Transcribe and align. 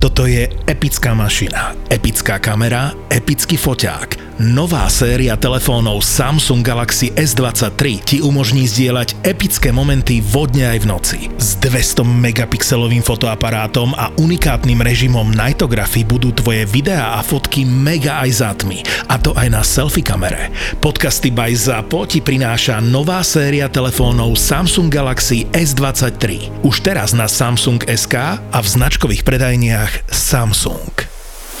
Toto 0.00 0.24
je 0.24 0.48
epická 0.64 1.12
mašina, 1.12 1.76
epická 1.92 2.40
kamera, 2.40 2.96
epický 3.12 3.60
foťák. 3.60 4.29
Nová 4.40 4.88
séria 4.88 5.36
telefónov 5.36 6.00
Samsung 6.00 6.64
Galaxy 6.64 7.12
S23 7.12 8.00
ti 8.00 8.16
umožní 8.24 8.64
zdieľať 8.64 9.20
epické 9.20 9.68
momenty 9.68 10.24
vodne 10.24 10.64
aj 10.64 10.78
v 10.80 10.86
noci. 10.88 11.18
S 11.36 11.60
200 11.60 12.08
megapixelovým 12.08 13.04
fotoaparátom 13.04 13.92
a 13.92 14.08
unikátnym 14.16 14.80
režimom 14.80 15.28
Nightography 15.28 16.08
budú 16.08 16.32
tvoje 16.32 16.64
videá 16.72 17.20
a 17.20 17.20
fotky 17.20 17.68
mega 17.68 18.24
aj 18.24 18.30
za 18.32 18.56
tmy. 18.56 18.80
A 19.12 19.20
to 19.20 19.36
aj 19.36 19.52
na 19.52 19.60
selfie 19.60 20.00
kamere. 20.00 20.48
Podcasty 20.80 21.28
by 21.28 21.52
ZAPO 21.52 22.08
ti 22.08 22.24
prináša 22.24 22.80
nová 22.80 23.20
séria 23.20 23.68
telefónov 23.68 24.40
Samsung 24.40 24.88
Galaxy 24.88 25.52
S23. 25.52 26.48
Už 26.64 26.80
teraz 26.80 27.12
na 27.12 27.28
Samsung 27.28 27.84
SK 27.84 28.40
a 28.40 28.58
v 28.64 28.66
značkových 28.72 29.20
predajniach 29.20 30.08
Samsung. 30.08 31.09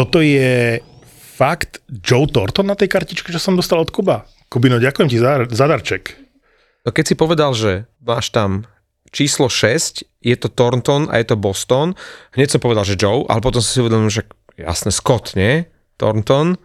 Toto 0.00 0.24
je 0.24 0.80
fakt 1.36 1.84
Joe 1.92 2.24
Thornton 2.24 2.64
na 2.64 2.72
tej 2.72 2.88
kartičke, 2.88 3.28
čo 3.28 3.36
som 3.36 3.52
dostal 3.52 3.84
od 3.84 3.92
Kuba. 3.92 4.24
Kubino, 4.48 4.80
ďakujem 4.80 5.12
ti 5.12 5.20
za, 5.20 5.44
za 5.44 5.68
darček. 5.68 6.16
No 6.88 6.96
keď 6.96 7.04
si 7.04 7.14
povedal, 7.20 7.52
že 7.52 7.84
máš 8.00 8.32
tam 8.32 8.64
číslo 9.12 9.52
6, 9.52 10.24
je 10.24 10.36
to 10.40 10.48
Thornton 10.48 11.12
a 11.12 11.20
je 11.20 11.28
to 11.28 11.36
Boston, 11.36 11.92
hneď 12.32 12.56
som 12.56 12.64
povedal, 12.64 12.88
že 12.88 12.96
Joe, 12.96 13.28
ale 13.28 13.44
potom 13.44 13.60
som 13.60 13.68
si 13.68 13.84
uvedomil, 13.84 14.08
že 14.08 14.24
jasne 14.56 14.88
Scott, 14.88 15.36
nie? 15.36 15.68
Thornton. 16.00 16.56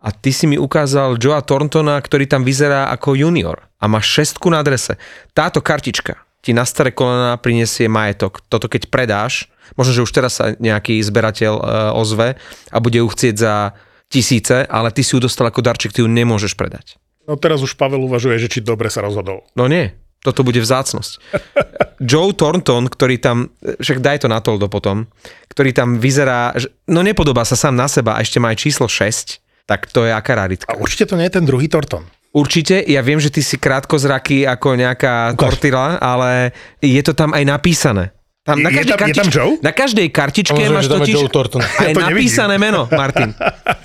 A 0.00 0.08
ty 0.08 0.32
si 0.32 0.48
mi 0.48 0.56
ukázal 0.56 1.20
Joea 1.20 1.44
Thorntona, 1.44 2.00
ktorý 2.00 2.24
tam 2.24 2.46
vyzerá 2.46 2.88
ako 2.88 3.18
junior 3.18 3.68
a 3.76 3.84
má 3.84 4.00
šestku 4.00 4.48
na 4.48 4.64
adrese. 4.64 4.96
Táto 5.36 5.60
kartička 5.60 6.27
ti 6.48 6.56
na 6.56 6.64
staré 6.64 6.96
kolena 6.96 7.36
prinesie 7.36 7.92
majetok. 7.92 8.40
Toto 8.48 8.72
keď 8.72 8.88
predáš, 8.88 9.52
Možno, 9.76 9.92
že 9.92 10.04
už 10.04 10.12
teraz 10.14 10.40
sa 10.40 10.56
nejaký 10.56 11.02
zberateľ 11.04 11.54
e, 11.58 11.62
ozve 11.92 12.40
a 12.72 12.78
bude 12.80 13.02
ju 13.02 13.08
chcieť 13.10 13.34
za 13.36 13.76
tisíce, 14.08 14.64
ale 14.64 14.88
ty 14.94 15.04
si 15.04 15.12
ju 15.12 15.20
dostal 15.20 15.50
ako 15.50 15.60
darček, 15.60 15.92
ty 15.92 16.00
ju 16.00 16.08
nemôžeš 16.08 16.56
predať. 16.56 16.96
No 17.28 17.36
teraz 17.36 17.60
už 17.60 17.76
Pavel 17.76 18.00
uvažuje, 18.00 18.40
že 18.40 18.48
či 18.48 18.64
dobre 18.64 18.88
sa 18.88 19.04
rozhodol. 19.04 19.44
No 19.52 19.68
nie, 19.68 19.92
toto 20.24 20.40
bude 20.40 20.64
vzácnosť. 20.64 21.20
Joe 22.10 22.32
Thornton, 22.32 22.88
ktorý 22.88 23.20
tam, 23.20 23.52
však 23.60 24.00
daj 24.00 24.24
to 24.24 24.28
na 24.32 24.40
toldo 24.40 24.72
potom, 24.72 25.04
ktorý 25.52 25.76
tam 25.76 26.00
vyzerá, 26.00 26.56
no 26.88 27.04
nepodobá 27.04 27.44
sa 27.44 27.58
sám 27.58 27.76
na 27.76 27.90
seba 27.90 28.16
a 28.16 28.22
ešte 28.24 28.40
má 28.40 28.54
aj 28.54 28.64
číslo 28.64 28.88
6, 28.88 29.44
tak 29.68 29.84
to 29.92 30.08
je 30.08 30.12
aká 30.14 30.32
raritka. 30.32 30.72
A 30.72 30.80
určite 30.80 31.12
to 31.12 31.18
nie 31.20 31.28
je 31.28 31.36
ten 31.36 31.44
druhý 31.44 31.68
Thornton. 31.68 32.08
Určite, 32.28 32.84
ja 32.84 33.00
viem, 33.00 33.16
že 33.16 33.32
ty 33.32 33.40
si 33.40 33.56
krátkozraký 33.56 34.44
ako 34.44 34.76
nejaká 34.76 35.32
Ukáž. 35.32 35.38
tortila, 35.38 35.96
ale 35.96 36.52
je 36.84 37.00
to 37.00 37.16
tam 37.16 37.32
aj 37.32 37.44
napísané. 37.48 38.12
Tam, 38.48 38.64
na, 38.64 38.72
každej 38.72 38.84
je, 38.84 38.96
tam, 38.96 39.00
kartič... 39.00 39.12
je 39.12 39.20
tam 39.20 39.28
Joe? 39.28 39.52
na 39.60 39.72
každej 39.76 40.06
kartičke 40.08 40.56
Môže, 40.56 40.72
máš 40.72 40.88
totiž 40.88 41.16
Joe 41.20 41.28
Thornton. 41.28 41.60
aj 41.60 41.92
ja 41.92 42.00
napísané 42.00 42.56
meno, 42.56 42.88
Martin. 42.88 43.36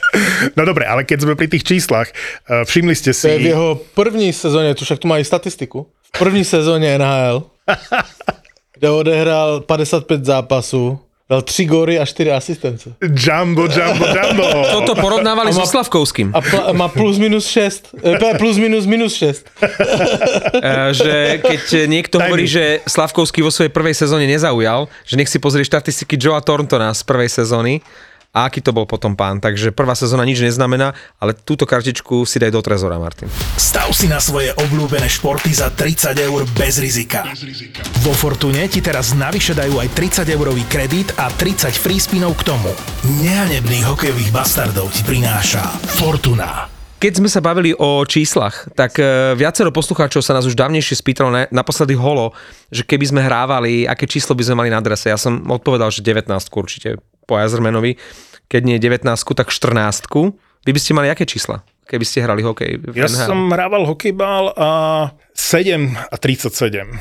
no 0.58 0.62
dobre, 0.64 0.88
ale 0.88 1.04
keď 1.04 1.28
sme 1.28 1.34
pri 1.36 1.52
tých 1.52 1.68
číslach, 1.68 2.08
uh, 2.48 2.64
všimli 2.64 2.96
ste 2.96 3.12
si... 3.12 3.28
To 3.28 3.36
je 3.36 3.44
v 3.44 3.52
jeho 3.52 3.70
první 3.92 4.32
sezóne, 4.32 4.72
tu 4.72 4.88
však 4.88 5.04
tu 5.04 5.12
má 5.12 5.20
aj 5.20 5.28
statistiku, 5.28 5.92
v 5.92 6.10
první 6.16 6.48
sezóne 6.48 6.96
NHL, 6.96 7.44
kde 8.80 8.88
odehrál 8.88 9.68
55 9.68 10.24
zápasů, 10.24 11.00
Dal 11.34 11.42
3 11.42 11.66
góry 11.66 11.98
a 11.98 12.06
4 12.06 12.30
asistence. 12.30 12.94
Jumbo, 13.02 13.66
jumbo, 13.66 14.06
jumbo. 14.06 14.46
Toto 14.70 14.94
porovnávali 14.94 15.50
so 15.50 15.66
Slavkovským. 15.66 16.30
A 16.30 16.46
pl- 16.46 16.78
má 16.78 16.86
plus 16.94 17.18
minus 17.18 17.50
6. 17.50 17.90
E, 18.06 18.38
plus 18.38 18.62
minus 18.62 18.86
minus 18.86 19.18
6. 19.18 19.42
E, 20.54 20.94
že 20.94 21.42
keď 21.42 21.90
niekto 21.90 22.22
Daj 22.22 22.30
hovorí, 22.30 22.46
mi. 22.46 22.54
že 22.54 22.86
Slavkovský 22.86 23.42
vo 23.42 23.50
svojej 23.50 23.74
prvej 23.74 23.98
sezóne 23.98 24.30
nezaujal, 24.30 24.86
že 25.04 25.18
nech 25.18 25.28
si 25.28 25.42
pozrie 25.42 25.66
štatistiky 25.66 26.16
Joea 26.22 26.40
Thorntona 26.46 26.94
z 26.94 27.02
prvej 27.02 27.34
sezóny, 27.34 27.82
a 28.34 28.50
aký 28.50 28.66
to 28.66 28.74
bol 28.74 28.90
potom 28.90 29.14
pán. 29.14 29.38
Takže 29.38 29.70
prvá 29.70 29.94
sezóna 29.94 30.26
nič 30.26 30.42
neznamená, 30.42 30.98
ale 31.22 31.38
túto 31.38 31.70
kartičku 31.70 32.26
si 32.26 32.42
daj 32.42 32.50
do 32.50 32.66
trezora, 32.66 32.98
Martin. 32.98 33.30
Stav 33.62 33.94
si 33.94 34.10
na 34.10 34.18
svoje 34.18 34.50
obľúbené 34.58 35.06
športy 35.06 35.54
za 35.54 35.70
30 35.70 36.18
eur 36.18 36.42
bez 36.58 36.82
rizika. 36.82 37.30
Bez 37.30 37.46
rizika. 37.46 37.86
Vo 38.02 38.18
Fortune 38.18 38.66
ti 38.66 38.82
teraz 38.82 39.14
navyše 39.14 39.54
dajú 39.54 39.78
aj 39.78 39.94
30 40.26 40.34
eurový 40.34 40.66
kredit 40.66 41.14
a 41.22 41.30
30 41.30 41.78
free 41.78 42.02
spinov 42.02 42.34
k 42.42 42.50
tomu. 42.50 42.74
Nehanebných 43.22 43.86
hokejových 43.86 44.34
bastardov 44.34 44.90
ti 44.90 45.06
prináša 45.06 45.62
Fortuna. 46.02 46.74
Keď 46.98 47.20
sme 47.20 47.28
sa 47.28 47.44
bavili 47.44 47.76
o 47.76 48.00
číslach, 48.08 48.72
tak 48.80 48.96
e, 48.96 49.36
viacero 49.36 49.76
poslucháčov 49.76 50.24
sa 50.24 50.40
nás 50.40 50.48
už 50.48 50.56
dávnejšie 50.56 51.04
spýtalo 51.04 51.36
na, 51.36 51.42
naposledy 51.52 52.00
holo, 52.00 52.32
že 52.72 52.88
keby 52.88 53.12
sme 53.12 53.20
hrávali, 53.20 53.84
aké 53.84 54.08
číslo 54.08 54.32
by 54.32 54.48
sme 54.48 54.64
mali 54.64 54.70
na 54.72 54.80
adrese. 54.80 55.12
Ja 55.12 55.20
som 55.20 55.44
odpovedal, 55.52 55.92
že 55.92 56.00
19 56.00 56.32
určite 56.56 57.04
po 57.26 57.40
Jazermanovi, 57.40 57.96
keď 58.48 58.62
nie 58.64 58.78
19, 58.78 59.08
tak 59.34 59.50
14. 59.50 60.08
Vy 60.64 60.72
by 60.72 60.80
ste 60.80 60.92
mali 60.96 61.08
aké 61.12 61.28
čísla, 61.28 61.66
keby 61.90 62.06
ste 62.08 62.24
hrali 62.24 62.40
hokej? 62.46 62.96
Ja 62.96 63.10
NHL? 63.10 63.28
som 63.28 63.40
hrával 63.52 63.84
hokejbal 63.84 64.56
a 64.56 64.70
7 65.36 65.92
a 65.92 66.16
37. 66.16 66.94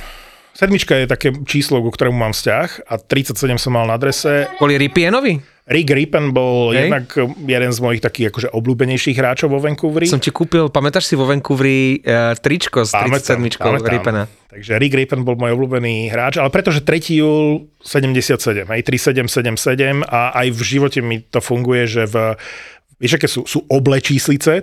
Sedmička 0.53 0.93
je 1.01 1.07
také 1.09 1.33
číslo, 1.49 1.81
ku 1.81 1.89
ktorému 1.89 2.17
mám 2.17 2.37
vzťah 2.37 2.85
a 2.91 2.95
37 3.01 3.57
som 3.57 3.73
mal 3.73 3.89
na 3.89 3.97
adrese. 3.97 4.51
Kvôli 4.61 4.77
Ripienovi? 4.77 5.41
Rick 5.63 5.95
Rippen 5.95 6.35
bol 6.35 6.75
Hej. 6.75 6.91
jednak 6.91 7.07
jeden 7.39 7.71
z 7.71 7.79
mojich 7.79 8.03
takých 8.03 8.35
akože 8.35 8.49
obľúbenejších 8.51 9.15
hráčov 9.15 9.55
vo 9.55 9.63
Vancouveri. 9.63 10.11
Som 10.11 10.19
ti 10.19 10.35
kúpil, 10.35 10.67
pamätáš 10.75 11.07
si 11.07 11.15
vo 11.15 11.23
Vancouveri 11.23 12.03
uh, 12.03 12.35
tričko 12.35 12.83
s 12.83 12.91
37 12.91 13.39
Rippena? 13.87 14.27
Takže 14.51 14.83
Rick 14.83 14.95
Rippen 14.99 15.23
bol 15.23 15.39
môj 15.39 15.55
obľúbený 15.55 16.11
hráč, 16.11 16.43
ale 16.43 16.51
pretože 16.51 16.83
3. 16.83 17.23
júl 17.23 17.71
77, 17.79 18.67
aj 18.67 18.81
3777 18.85 20.03
a 20.03 20.35
aj 20.35 20.47
v 20.51 20.61
živote 20.61 20.99
mi 20.99 21.23
to 21.23 21.39
funguje, 21.39 21.87
že 21.87 22.11
v 22.11 22.35
Vieš, 23.03 23.19
aké 23.19 23.27
sú, 23.27 23.43
sú 23.51 23.67
oble 23.67 23.99
číslice, 23.99 24.63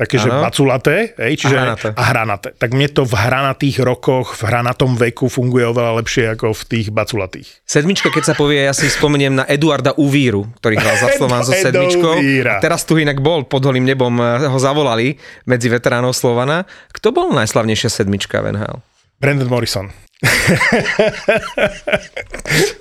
také, 0.00 0.16
ano. 0.16 0.24
že 0.24 0.30
baculaté, 0.32 0.96
hej, 1.20 1.34
čiže, 1.36 1.56
a 1.56 1.60
hranaté. 1.60 1.88
a 1.92 2.02
hranaté. 2.08 2.48
Tak 2.56 2.72
mne 2.72 2.88
to 2.88 3.04
v 3.04 3.14
hranatých 3.20 3.76
rokoch, 3.84 4.32
v 4.40 4.42
hranatom 4.48 4.96
veku 4.96 5.28
funguje 5.28 5.68
oveľa 5.68 6.00
lepšie 6.00 6.32
ako 6.32 6.56
v 6.56 6.62
tých 6.64 6.88
baculatých. 6.88 7.60
Sedmička, 7.68 8.08
keď 8.08 8.32
sa 8.32 8.34
povie, 8.34 8.64
ja 8.64 8.72
si 8.72 8.88
spomeniem 8.88 9.36
na 9.36 9.44
Eduarda 9.44 9.92
Uvíru, 10.00 10.48
ktorý 10.56 10.80
hral 10.80 10.96
za 10.96 11.12
Slovan 11.20 11.44
so 11.44 11.52
sedmičkou. 11.52 12.16
A 12.48 12.64
teraz 12.64 12.88
tu 12.88 12.96
inak 12.96 13.20
bol, 13.20 13.44
pod 13.44 13.60
holým 13.60 13.84
nebom 13.84 14.16
eh, 14.16 14.48
ho 14.48 14.56
zavolali 14.56 15.20
medzi 15.44 15.68
veteránov 15.68 16.16
Slovana. 16.16 16.64
Kto 16.96 17.12
bol 17.12 17.36
najslavnejšia 17.36 17.92
sedmička 17.92 18.40
v 18.40 18.56
NHL? 18.56 18.80
Brandon 19.20 19.52
Morrison. 19.52 19.92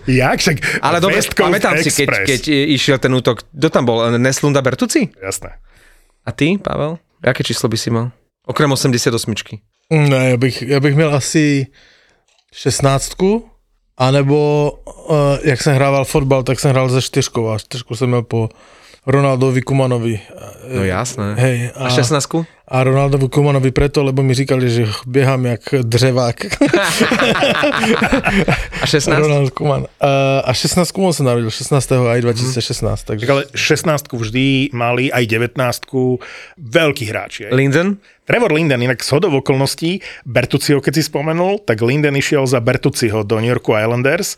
Jak? 0.08 0.40
Však 0.40 0.84
Ale 0.84 1.00
dobre, 1.00 1.24
pamätám 1.36 1.80
si, 1.84 1.92
keď, 1.92 2.28
keď 2.28 2.42
išiel 2.52 3.00
ten 3.00 3.12
útok, 3.16 3.48
kto 3.48 3.68
tam 3.72 3.88
bol? 3.88 4.12
Neslunda 4.20 4.60
Bertuci? 4.64 5.08
Jasné. 5.20 5.56
A 6.28 6.32
ty, 6.36 6.60
Pavel? 6.60 7.00
Jaké 7.26 7.44
číslo 7.44 7.70
by 7.70 7.78
si 7.78 7.90
mal? 7.90 8.12
Okrem 8.48 8.72
88. 8.72 9.34
Ne, 9.92 10.30
já 10.30 10.38
bych, 10.38 10.62
já 10.62 10.80
bych 10.80 10.96
měl 10.96 11.16
asi 11.16 11.68
16, 12.54 13.12
anebo 13.98 14.72
uh, 15.10 15.16
jak 15.44 15.62
jsem 15.62 15.76
hrával 15.76 16.06
fotbal, 16.06 16.44
tak 16.44 16.60
jsem 16.60 16.72
hrál 16.72 16.90
ze 16.90 17.02
čtyřkou 17.02 17.50
a 17.50 17.60
čtyřku 17.60 17.96
jsem 17.96 18.10
měl 18.10 18.22
po 18.22 18.50
Ronaldovi 19.08 19.62
Kumanovi. 19.62 20.20
No 20.76 20.84
jasné. 20.84 21.36
Hej, 21.36 21.72
a, 21.76 21.86
a 21.86 21.90
16? 21.90 22.28
A 22.70 22.84
Ronaldovi 22.86 23.30
Kumanovi 23.34 23.72
preto, 23.74 24.04
lebo 24.04 24.24
mi 24.24 24.34
říkali, 24.34 24.70
že 24.70 24.86
běhám 25.06 25.46
jak 25.46 25.62
dřevák. 25.82 26.46
a 28.82 28.86
16? 28.86 29.20
Ronald 29.20 29.50
Kuman. 29.50 29.86
A, 30.00 30.40
a 30.46 30.54
16 30.54 30.94
som 30.94 31.14
sa 31.14 31.24
narodil, 31.34 31.50
16. 31.50 31.74
aj 32.14 32.22
2016. 32.22 32.86
Hmm. 32.86 33.08
Takže... 33.10 33.26
Ale 33.26 33.44
16 33.58 34.14
vždy 34.14 34.70
mali, 34.70 35.10
aj 35.10 35.26
19 35.26 35.58
veľký 36.62 37.04
hráči. 37.10 37.50
Linden? 37.50 37.98
Trevor 38.30 38.54
Linden, 38.54 38.78
inak 38.78 39.02
z 39.02 39.10
hodov 39.18 39.42
okolností, 39.42 40.06
Bertuciho, 40.22 40.86
keď 40.86 41.02
si 41.02 41.10
spomenul, 41.10 41.66
tak 41.66 41.82
Linden 41.82 42.14
išiel 42.14 42.46
za 42.46 42.62
Bertuciho 42.62 43.26
do 43.26 43.42
New 43.42 43.50
Yorku 43.50 43.74
Islanders, 43.74 44.38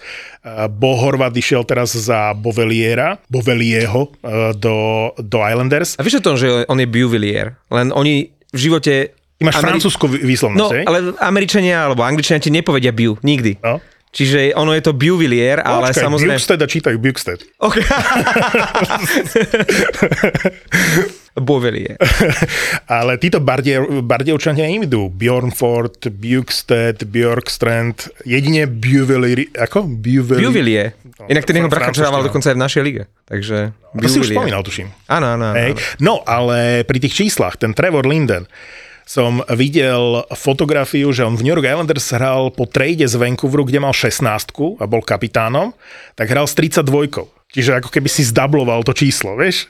Bo 0.79 0.95
Horvat 0.95 1.35
išiel 1.35 1.67
teraz 1.67 1.91
za 1.91 2.31
Boveliera, 2.31 3.19
Bovelieho 3.27 4.07
do, 4.55 4.77
do 5.19 5.37
Islanders. 5.43 5.99
A 5.99 6.07
vieš 6.07 6.23
o 6.23 6.27
tom, 6.31 6.39
že 6.39 6.63
on 6.71 6.79
je 6.79 6.87
Buvelier, 6.87 7.59
len 7.67 7.91
oni 7.91 8.20
v 8.51 8.57
živote 8.59 8.93
Ty 9.11 9.41
máš 9.41 9.55
Ameri- 9.55 9.65
francúzsku 9.73 10.05
vý- 10.05 10.21
výslovnosť, 10.21 10.61
No, 10.61 10.69
hej? 10.69 10.83
ale 10.85 10.97
Američania 11.17 11.83
alebo 11.83 12.03
Angličania 12.03 12.37
ti 12.37 12.49
nepovedia 12.49 12.91
Biu, 12.91 13.17
nikdy. 13.19 13.57
No. 13.57 13.81
Čiže 14.11 14.51
ono 14.53 14.75
je 14.75 14.83
to 14.83 14.91
Biuvillier, 14.91 15.57
ale 15.57 15.89
Počkaj, 15.89 16.03
samozrejme... 16.03 16.35
Buxted 16.35 16.59
a 16.59 16.67
čítajú 16.67 16.97
Buxted. 16.99 17.39
Okay. 17.57 17.79
Bovelie. 21.31 21.95
Ale 22.91 23.15
títo 23.15 23.39
Bardie- 23.39 24.03
Bardievčania 24.03 24.67
im 24.67 24.83
idú. 24.83 25.07
Bjornford, 25.07 26.11
Buxted, 26.11 27.07
Bjorkstrand, 27.07 28.11
jedine 28.27 28.67
Buvelier, 28.67 29.47
ako? 29.55 29.87
Buvelier. 29.87 30.43
Biuvillie. 30.43 30.83
Inak 31.27 31.47
ten 31.47 31.55
jeho 31.55 31.71
bracha 31.71 31.95
francúzština. 31.95 32.27
dokonca 32.27 32.47
aj 32.51 32.57
v 32.57 32.61
našej 32.61 32.81
lige. 32.83 33.03
Takže 33.25 33.57
To 33.95 34.07
si 34.07 34.19
už 34.19 34.27
spomínal, 34.31 34.59
tuším. 34.59 34.91
Áno, 35.07 35.25
áno, 35.31 35.43
áno. 35.51 35.57
Hej. 35.57 35.71
No, 35.99 36.19
ale 36.23 36.83
pri 36.83 36.99
tých 36.99 37.15
číslach, 37.15 37.55
ten 37.55 37.71
Trevor 37.71 38.03
Linden, 38.03 38.43
som 39.03 39.43
videl 39.51 40.23
fotografiu, 40.35 41.11
že 41.11 41.23
on 41.23 41.35
v 41.35 41.43
New 41.43 41.51
York 41.51 41.63
Islanders 41.63 42.11
hral 42.11 42.51
po 42.51 42.63
trade 42.63 43.03
z 43.03 43.15
Vancouveru, 43.15 43.67
kde 43.67 43.79
mal 43.79 43.91
16 43.91 44.23
a 44.79 44.85
bol 44.85 44.99
kapitánom, 44.99 45.71
tak 46.15 46.27
hral 46.27 46.43
s 46.43 46.55
32. 46.55 46.83
Čiže 47.51 47.83
ako 47.83 47.91
keby 47.91 48.07
si 48.07 48.23
zdabloval 48.23 48.83
to 48.83 48.91
číslo, 48.91 49.35
vieš? 49.35 49.67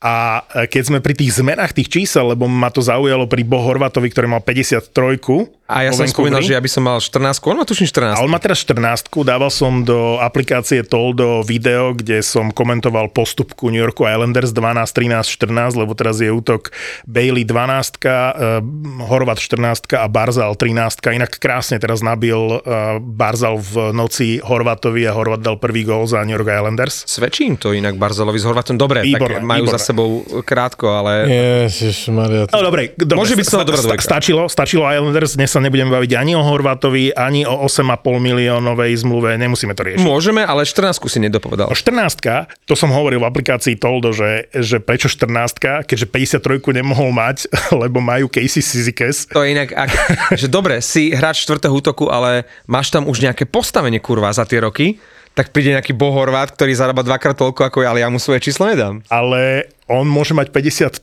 A 0.00 0.40
e, 0.48 0.64
keď 0.64 0.82
sme 0.88 0.98
pri 1.04 1.12
tých 1.12 1.36
zmenách 1.36 1.76
tých 1.76 1.92
čísel, 1.92 2.32
lebo 2.32 2.48
ma 2.48 2.72
to 2.72 2.80
zaujalo 2.80 3.28
pri 3.28 3.44
Bo 3.44 3.60
Horvatovi, 3.60 4.08
ktorý 4.08 4.26
mal 4.32 4.40
53 4.40 5.59
A 5.70 5.86
ja 5.86 5.94
som 5.94 6.02
spomínal, 6.02 6.42
že 6.42 6.58
ja 6.58 6.58
by 6.58 6.66
som 6.66 6.82
mal 6.82 6.98
14, 6.98 7.38
on 7.46 7.54
má 7.54 7.62
tuším 7.62 7.86
14. 7.86 8.18
A 8.18 8.26
on 8.26 8.30
má 8.30 8.42
teraz 8.42 8.58
14, 8.66 9.06
dával 9.22 9.54
som 9.54 9.86
do 9.86 10.18
aplikácie 10.18 10.82
Toldo 10.82 11.46
video, 11.46 11.94
kde 11.94 12.26
som 12.26 12.50
komentoval 12.50 13.14
postupku 13.14 13.70
New 13.70 13.78
Yorku 13.78 14.02
Islanders 14.02 14.50
12, 14.50 14.90
13, 14.90 15.30
14, 15.30 15.78
lebo 15.78 15.94
teraz 15.94 16.18
je 16.18 16.26
útok 16.26 16.74
Bailey 17.06 17.46
12, 17.46 18.02
uh, 18.02 18.58
Horvat 19.06 19.38
14 19.38 19.94
a 19.94 20.10
Barzal 20.10 20.58
13. 20.58 21.06
Inak 21.06 21.38
krásne 21.38 21.78
teraz 21.78 22.02
nabil 22.02 22.34
uh, 22.34 22.98
Barzal 22.98 23.62
v 23.62 23.94
noci 23.94 24.42
Horvatovi 24.42 25.06
a 25.06 25.14
Horvat 25.14 25.46
dal 25.46 25.54
prvý 25.62 25.86
gól 25.86 26.10
za 26.10 26.18
New 26.26 26.34
York 26.34 26.50
Islanders. 26.50 27.06
Svedčí 27.06 27.46
im 27.46 27.54
to 27.54 27.70
inak 27.70 27.94
Barzalovi 27.94 28.42
s 28.42 28.46
Horvatom. 28.48 28.74
Dobre, 28.74 29.06
Výborné, 29.06 29.38
tak 29.38 29.46
majú 29.46 29.70
výborné. 29.70 29.78
za 29.78 29.94
sebou 29.94 30.08
krátko, 30.42 30.90
ale... 30.90 31.30
Ježišmaria. 31.70 32.50
No 32.50 32.58
dobre, 32.66 32.90
dobre 32.98 33.22
Môže 33.22 33.38
byť 33.38 33.46
sta- 33.46 33.62
dvojka. 33.62 34.02
stačilo, 34.02 34.42
stačilo 34.50 34.82
Islanders, 34.90 35.38
dnes 35.38 35.52
sa 35.52 35.59
nebudem 35.60 35.92
baviť 35.92 36.12
ani 36.16 36.32
o 36.34 36.42
Horvatovi, 36.42 37.12
ani 37.14 37.44
o 37.44 37.68
8,5 37.68 38.00
miliónovej 38.18 38.92
zmluve, 39.04 39.36
nemusíme 39.36 39.76
to 39.76 39.86
riešiť. 39.86 40.04
Môžeme, 40.04 40.42
ale 40.42 40.64
14 40.64 40.96
si 41.06 41.18
nedopovedal. 41.20 41.68
No 41.68 41.76
14, 41.76 42.66
to 42.66 42.74
som 42.74 42.90
hovoril 42.90 43.20
v 43.22 43.28
aplikácii 43.28 43.76
Toldo, 43.76 44.10
že, 44.10 44.48
že 44.50 44.80
prečo 44.80 45.06
14, 45.06 45.86
keďže 45.86 46.06
53 46.40 46.80
nemohol 46.80 47.12
mať, 47.12 47.46
lebo 47.82 48.00
majú 48.00 48.32
Casey 48.32 48.64
Sizikes. 48.64 49.28
To 49.30 49.44
je 49.44 49.54
inak, 49.54 49.70
ak, 49.76 49.90
že 50.34 50.48
dobre, 50.48 50.80
si 50.80 51.12
hráč 51.12 51.44
čtvrtého 51.44 51.72
útoku, 51.72 52.08
ale 52.08 52.48
máš 52.66 52.90
tam 52.90 53.06
už 53.06 53.22
nejaké 53.22 53.44
postavenie 53.44 54.02
kurva 54.02 54.32
za 54.32 54.48
tie 54.48 54.64
roky, 54.64 54.98
tak 55.34 55.54
príde 55.54 55.72
nejaký 55.72 55.94
bohorvát, 55.94 56.50
ktorý 56.52 56.74
zarába 56.74 57.06
dvakrát 57.06 57.38
toľko 57.38 57.70
ako 57.70 57.78
ja, 57.86 57.94
ale 57.94 58.02
ja 58.02 58.10
mu 58.10 58.18
svoje 58.18 58.42
číslo 58.42 58.66
nedám. 58.66 59.00
Ale 59.06 59.70
on 59.86 60.06
môže 60.06 60.34
mať 60.34 60.50
53 60.50 61.00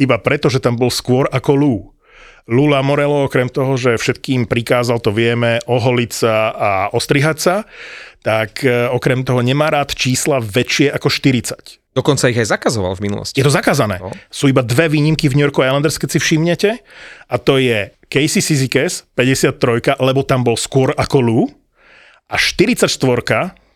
iba 0.00 0.16
preto, 0.18 0.50
že 0.50 0.58
tam 0.58 0.74
bol 0.74 0.90
skôr 0.90 1.30
ako 1.30 1.52
Lou. 1.54 1.93
Lula 2.44 2.84
Morello, 2.84 3.24
okrem 3.24 3.48
toho, 3.48 3.80
že 3.80 3.96
všetkým 3.96 4.44
prikázal, 4.44 5.00
to 5.00 5.16
vieme, 5.16 5.64
oholiť 5.64 6.10
sa 6.12 6.34
a 6.52 6.70
ostrihať 6.92 7.38
sa, 7.40 7.54
tak 8.20 8.60
e, 8.64 8.88
okrem 8.92 9.24
toho 9.24 9.40
nemá 9.40 9.72
rád 9.72 9.96
čísla 9.96 10.44
väčšie 10.44 10.92
ako 10.92 11.08
40. 11.08 11.80
Dokonca 11.94 12.26
ich 12.28 12.40
aj 12.42 12.52
zakazoval 12.52 12.98
v 12.98 13.06
minulosti. 13.06 13.38
Je 13.38 13.46
to 13.46 13.54
zakázané. 13.54 14.02
No. 14.02 14.10
Sú 14.28 14.50
iba 14.50 14.66
dve 14.66 14.90
výnimky 14.90 15.30
v 15.30 15.38
New 15.38 15.46
Yorku 15.46 15.62
Islanders, 15.62 15.96
keď 15.96 16.08
si 16.10 16.18
všimnete. 16.18 16.70
A 17.30 17.34
to 17.38 17.56
je 17.62 17.94
Casey 18.10 18.42
Sizikes, 18.42 19.06
53, 19.14 20.02
lebo 20.02 20.26
tam 20.26 20.42
bol 20.42 20.58
skôr 20.58 20.90
ako 20.98 21.18
Lou. 21.22 21.42
A 22.26 22.34
44, 22.34 22.90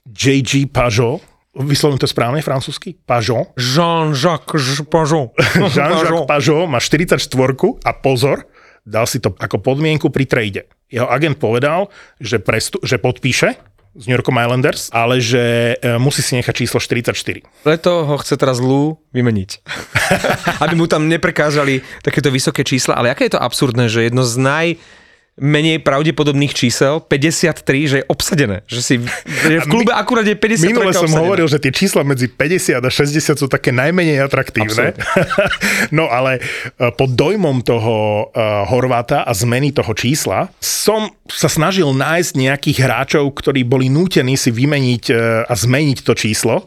JG 0.08 0.66
Pajot, 0.66 1.22
vyslovím 1.62 2.02
to 2.02 2.10
správne 2.10 2.42
francúzsky, 2.42 2.98
Pajot. 2.98 3.54
Jean-Jacques 3.54 4.82
Pajon. 4.90 5.30
Jean-Jacques 5.74 6.26
Pajot 6.26 6.66
má 6.66 6.82
44 6.82 7.22
a 7.86 7.92
pozor, 7.94 8.50
dal 8.88 9.04
si 9.04 9.20
to 9.20 9.36
ako 9.36 9.60
podmienku 9.60 10.08
pri 10.08 10.24
trade. 10.24 10.60
Jeho 10.88 11.04
agent 11.04 11.36
povedal, 11.36 11.92
že, 12.16 12.40
prestu- 12.40 12.80
že 12.80 12.96
podpíše 12.96 13.60
s 13.98 14.06
New 14.06 14.16
Yorkom 14.16 14.40
Islanders, 14.40 14.88
ale 14.94 15.20
že 15.20 15.74
e, 15.76 15.96
musí 16.00 16.24
si 16.24 16.38
nechať 16.38 16.54
číslo 16.64 16.80
44. 16.80 17.12
Preto 17.66 17.90
ho 18.08 18.16
chce 18.16 18.34
teraz 18.40 18.62
Lou 18.62 19.02
vymeniť. 19.12 19.50
Aby 20.64 20.74
mu 20.78 20.86
tam 20.88 21.10
neprekážali 21.10 21.84
takéto 22.00 22.32
vysoké 22.32 22.64
čísla. 22.64 22.96
Ale 22.96 23.12
aké 23.12 23.28
je 23.28 23.36
to 23.36 23.42
absurdné, 23.42 23.90
že 23.92 24.06
jedno 24.08 24.24
z 24.24 24.34
naj 24.40 24.66
menej 25.38 25.80
pravdepodobných 25.82 26.52
čísel, 26.52 27.00
53, 27.00 27.90
že 27.90 27.96
je 28.02 28.04
obsadené. 28.10 28.66
Že, 28.66 28.80
si, 28.82 28.94
že 29.46 29.62
v 29.62 29.66
klube 29.70 29.94
akurát 29.94 30.26
je 30.26 30.34
53 30.34 30.70
Minule 30.70 30.92
som 30.92 31.06
obsadené. 31.06 31.22
hovoril, 31.22 31.46
že 31.46 31.58
tie 31.62 31.72
čísla 31.72 32.02
medzi 32.02 32.26
50 32.26 32.82
a 32.82 32.90
60 32.90 33.38
sú 33.38 33.46
také 33.46 33.70
najmenej 33.70 34.22
atraktívne. 34.22 34.98
no 35.98 36.10
ale 36.10 36.38
e, 36.38 36.90
pod 36.92 37.14
dojmom 37.14 37.62
toho 37.62 38.28
uh, 38.28 38.66
Horváta 38.68 39.22
a 39.22 39.32
zmeny 39.32 39.70
toho 39.70 39.94
čísla 39.94 40.50
som 40.58 41.10
sa 41.30 41.46
snažil 41.46 41.90
nájsť 41.94 42.32
nejakých 42.34 42.78
hráčov, 42.84 43.30
ktorí 43.32 43.62
boli 43.62 43.86
nútení 43.88 44.34
si 44.34 44.50
vymeniť 44.50 45.04
uh, 45.10 45.16
a 45.46 45.54
zmeniť 45.54 45.98
to 46.02 46.12
číslo. 46.18 46.66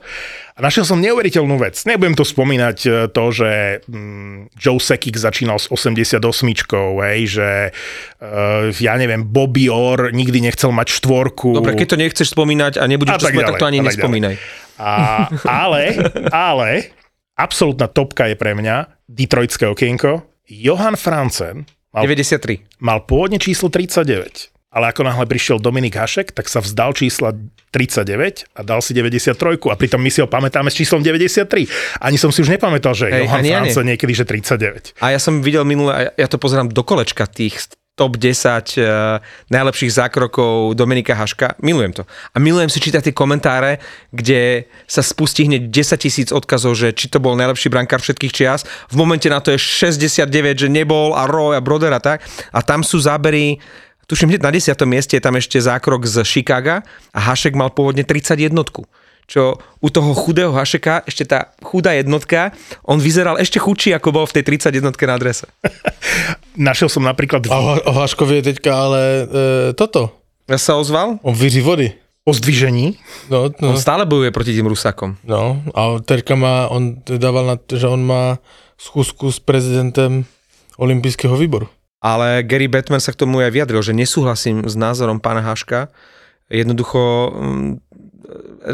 Našiel 0.62 0.86
som 0.86 1.02
neuveriteľnú 1.02 1.58
vec. 1.58 1.74
Nebudem 1.90 2.13
to 2.13 2.22
spomínať 2.22 2.78
e, 2.86 2.90
to, 3.10 3.25
že 3.34 3.81
mm, 3.90 4.54
Joe 4.54 4.78
Sekik 4.78 5.18
začínal 5.18 5.58
s 5.58 5.66
88, 5.74 6.22
hej, 7.02 7.19
že 7.25 7.50
uh, 7.74 8.69
ja 8.78 8.94
neviem, 9.02 9.25
Bobby 9.25 9.74
Orr 9.74 10.13
nikdy 10.13 10.38
nechcel 10.46 10.69
mať 10.69 11.02
štvorku. 11.02 11.58
Dobre, 11.58 11.74
keď 11.74 11.88
to 11.90 11.98
nechceš 11.98 12.28
spomínať 12.38 12.78
a 12.78 12.86
nebudeš 12.86 13.10
A 13.10 13.18
to 13.18 13.25
tak 13.25 13.34
spomínať, 13.34 13.50
tak 13.50 13.58
to 13.58 13.66
ani 13.66 13.80
a 13.81 13.84
nespomínaj. 13.90 14.36
A, 14.78 14.94
ale, 15.50 15.81
ale, 16.30 16.69
absolútna 17.34 17.90
topka 17.90 18.30
je 18.30 18.38
pre 18.38 18.54
mňa 18.54 19.02
Detroitské 19.10 19.66
okienko. 19.66 20.30
Johan 20.46 20.94
Francen 20.94 21.66
mal, 21.90 22.06
93. 22.06 22.81
mal 22.86 23.02
pôvodne 23.10 23.42
číslo 23.42 23.74
39, 23.74 24.61
ale 24.71 24.95
ako 24.95 25.03
náhle 25.03 25.27
prišiel 25.27 25.59
Dominik 25.59 26.00
Hašek, 26.00 26.31
tak 26.31 26.47
sa 26.47 26.63
vzdal 26.63 26.95
čísla 26.95 27.35
39 27.75 28.56
a 28.56 28.62
dal 28.63 28.79
si 28.79 28.95
93 28.95 29.35
a 29.68 29.75
pritom 29.75 30.00
my 30.00 30.07
si 30.07 30.23
ho 30.23 30.27
pamätáme 30.31 30.71
s 30.71 30.79
číslom 30.79 31.03
93. 31.03 31.68
Ani 32.00 32.15
som 32.15 32.31
si 32.31 32.39
už 32.39 32.47
nepamätal, 32.56 32.95
že 32.95 33.12
Hej, 33.12 33.27
Johan. 33.27 33.44
Francen 33.44 33.85
niekedy, 33.91 34.15
že 34.15 34.23
39. 34.23 34.95
A 35.03 35.12
ja 35.12 35.19
som 35.19 35.44
videl 35.44 35.68
minule, 35.68 36.15
ja 36.15 36.27
to 36.31 36.39
pozerám 36.39 36.71
do 36.71 36.83
kolečka 36.88 37.27
tých 37.27 37.75
top 38.00 38.15
10 38.15 38.79
uh, 38.79 39.19
najlepších 39.51 39.91
zákrokov 39.91 40.79
Dominika 40.79 41.12
Haška. 41.12 41.60
Milujem 41.60 41.91
to. 41.91 42.03
A 42.31 42.39
milujem 42.39 42.72
si 42.72 42.79
čítať 42.79 43.12
tie 43.12 43.13
komentáre, 43.13 43.84
kde 44.15 44.72
sa 44.88 45.03
spustí 45.03 45.46
hneď 45.46 45.67
10 45.67 46.00
tisíc 46.00 46.29
odkazov, 46.31 46.79
že 46.79 46.96
či 46.96 47.12
to 47.12 47.19
bol 47.19 47.36
najlepší 47.36 47.67
brankár 47.67 48.00
všetkých 48.00 48.34
čias. 48.34 48.63
V 48.88 48.96
momente 48.96 49.27
na 49.27 49.43
to 49.43 49.51
je 49.51 49.60
69, 49.60 50.31
že 50.55 50.72
nebol 50.72 51.12
a 51.13 51.27
Roy 51.27 51.60
a 51.60 51.62
Broder 51.62 51.91
a 51.91 52.00
tak. 52.00 52.24
A 52.55 52.63
tam 52.63 52.81
sú 52.81 52.98
zábery 53.03 53.60
tuším, 54.12 54.36
hneď 54.36 54.44
na 54.44 54.51
10. 54.51 54.75
mieste 54.84 55.15
je 55.15 55.24
tam 55.24 55.39
ešte 55.39 55.56
zákrok 55.56 56.03
z 56.03 56.27
Chicaga 56.27 56.84
a 57.15 57.20
Hašek 57.32 57.56
mal 57.56 57.72
pôvodne 57.72 58.03
31 58.03 58.51
čo 59.32 59.56
u 59.80 59.88
toho 59.88 60.12
chudého 60.12 60.51
Hašeka, 60.51 61.08
ešte 61.08 61.24
tá 61.24 61.56
chudá 61.63 61.96
jednotka, 61.96 62.51
on 62.84 63.00
vyzeral 63.00 63.39
ešte 63.39 63.63
chudší, 63.63 63.96
ako 63.96 64.12
bol 64.12 64.25
v 64.27 64.36
tej 64.36 64.60
31 64.60 64.91
na 64.91 65.13
adrese. 65.15 65.48
Našiel 66.60 66.91
som 66.91 67.08
napríklad 67.08 67.48
A 67.48 67.56
o, 67.56 67.80
o 67.80 67.91
Haškovi 67.96 68.44
je 68.44 68.51
teďka 68.51 68.75
ale 68.75 69.01
e, 69.01 69.24
toto. 69.72 70.12
Ja 70.51 70.60
sa 70.60 70.75
ozval? 70.75 71.15
On 71.24 71.32
vyří 71.32 71.63
vody. 71.63 71.96
po 72.27 72.36
zdvižení. 72.36 73.00
No, 73.32 73.50
no, 73.50 73.74
On 73.74 73.77
stále 73.80 74.06
bojuje 74.06 74.36
proti 74.36 74.51
tým 74.51 74.68
Rusakom. 74.68 75.18
no, 75.24 75.63
a 75.74 76.03
teďka 76.03 76.36
má, 76.36 76.68
on 76.68 77.00
dával 77.01 77.48
na 77.48 77.56
to, 77.56 77.80
že 77.80 77.88
on 77.88 78.03
má 78.03 78.38
schůzku 78.77 79.32
s 79.32 79.39
prezidentem 79.39 80.25
olympijského 80.77 81.38
výboru. 81.38 81.72
Ale 82.01 82.41
Gary 82.41 82.65
Batman 82.65 83.00
sa 83.00 83.13
k 83.13 83.22
tomu 83.22 83.46
aj 83.46 83.53
vyjadril, 83.53 83.86
že 83.86 83.93
nesúhlasím 83.93 84.65
s 84.65 84.74
názorom 84.74 85.22
pána 85.22 85.46
Haška. 85.46 85.93
Jednoducho 86.50 87.29
mm, 87.29 87.72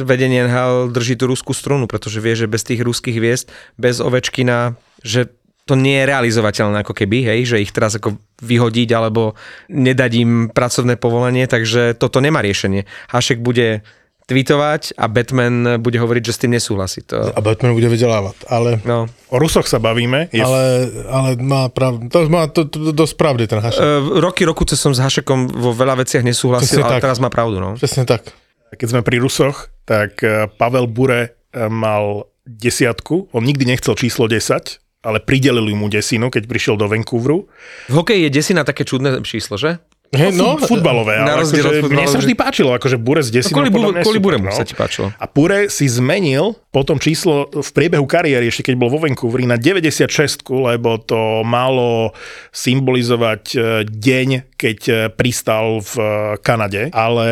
vedenie 0.08 0.48
NHL 0.48 0.96
drží 0.96 1.20
tú 1.20 1.28
ruskú 1.28 1.52
strunu, 1.52 1.92
pretože 1.92 2.24
vie, 2.24 2.34
že 2.40 2.48
bez 2.48 2.64
tých 2.64 2.80
ruských 2.80 3.20
hviezd, 3.20 3.52
bez 3.76 4.00
Ovečkina, 4.00 4.80
že 5.04 5.28
to 5.68 5.76
nie 5.76 6.00
je 6.00 6.08
realizovateľné 6.08 6.88
ako 6.88 6.96
keby, 6.96 7.28
hej, 7.28 7.40
že 7.44 7.60
ich 7.60 7.76
teraz 7.76 8.00
ako 8.00 8.16
vyhodiť 8.40 8.90
alebo 8.96 9.36
nedať 9.68 10.12
im 10.24 10.32
pracovné 10.48 10.96
povolenie, 10.96 11.44
takže 11.44 12.00
toto 12.00 12.24
nemá 12.24 12.40
riešenie. 12.40 12.88
Hašek 13.12 13.44
bude 13.44 13.84
tweetovať 14.28 15.00
a 15.00 15.08
Batman 15.08 15.80
bude 15.80 15.96
hovoriť, 16.04 16.24
že 16.28 16.36
s 16.36 16.40
tým 16.44 16.52
nesúhlasí. 16.52 17.00
To, 17.08 17.32
A 17.32 17.40
Batman 17.42 17.74
bude 17.74 17.88
vydělávat, 17.88 18.36
ale, 18.52 18.84
no. 18.84 19.08
O 19.32 19.40
Rusoch 19.40 19.68
sa 19.68 19.80
bavíme. 19.80 20.28
Je 20.36 20.44
ale, 20.44 20.92
ale 21.08 21.30
má 21.40 21.72
pravdu, 21.72 22.12
to 22.12 22.28
má 22.28 22.48
to, 22.52 22.68
to, 22.68 22.92
dosť 22.92 23.16
pravdy 23.16 23.48
ten 23.48 23.60
Hašek. 23.64 23.80
E, 23.80 24.20
roky, 24.20 24.44
rokuce 24.44 24.76
som 24.76 24.92
s 24.92 25.00
Hašekom 25.00 25.48
vo 25.48 25.72
veľa 25.72 26.04
veciach 26.04 26.28
nesúhlasil, 26.28 26.80
Presne 26.80 26.84
ale 26.84 26.94
tak. 27.00 27.04
teraz 27.08 27.20
má 27.24 27.32
pravdu. 27.32 27.60
No. 27.60 27.80
Přesně 27.80 28.06
tak. 28.06 28.22
Keď 28.68 28.88
sme 28.92 29.02
pri 29.02 29.24
Rusoch, 29.24 29.72
tak 29.88 30.20
eh, 30.28 30.52
Pavel 30.60 30.92
Bure 30.92 31.32
eh, 31.32 31.70
mal 31.72 32.28
desiatku, 32.44 33.32
on 33.32 33.44
nikdy 33.48 33.64
nechcel 33.64 33.96
číslo 33.96 34.28
10, 34.28 35.08
ale 35.08 35.24
pridelili 35.24 35.72
mu 35.72 35.88
desinu, 35.88 36.28
keď 36.28 36.44
prišiel 36.52 36.76
do 36.76 36.92
Vancouveru. 36.92 37.48
V 37.88 37.96
hokeji 37.96 38.28
je 38.28 38.32
desina 38.32 38.68
také 38.68 38.84
čudné 38.84 39.24
číslo, 39.24 39.56
že? 39.56 39.80
Hej, 40.08 40.40
No, 40.40 40.56
no, 40.56 40.64
futbalové, 40.64 41.20
ale 41.20 41.44
akože 41.44 41.84
mne 41.84 42.08
sa 42.08 42.20
vždy 42.24 42.32
páčilo, 42.32 42.72
akože 42.72 42.96
Bure 42.96 43.20
s 43.20 43.28
No, 43.28 43.36
desinou. 43.36 43.68
kvôli, 43.68 44.00
kvôli 44.00 44.20
Buremu 44.24 44.48
no. 44.48 44.56
sa 44.56 44.64
ti 44.64 44.72
páčilo. 44.72 45.12
A 45.20 45.26
Pure 45.28 45.68
si 45.68 45.84
zmenil 45.84 46.56
potom 46.78 47.02
číslo 47.02 47.50
v 47.50 47.70
priebehu 47.74 48.06
kariéry, 48.06 48.54
ešte 48.54 48.70
keď 48.70 48.76
bol 48.78 48.94
vo 48.94 49.02
Vancouveri, 49.02 49.50
na 49.50 49.58
96, 49.58 50.46
lebo 50.46 51.02
to 51.02 51.42
malo 51.42 52.14
symbolizovať 52.54 53.44
e, 53.50 53.58
deň, 53.90 54.54
keď 54.54 54.80
e, 54.86 54.94
pristal 55.10 55.82
v 55.82 55.94
e, 55.98 56.06
Kanade. 56.46 56.94
Ale 56.94 57.28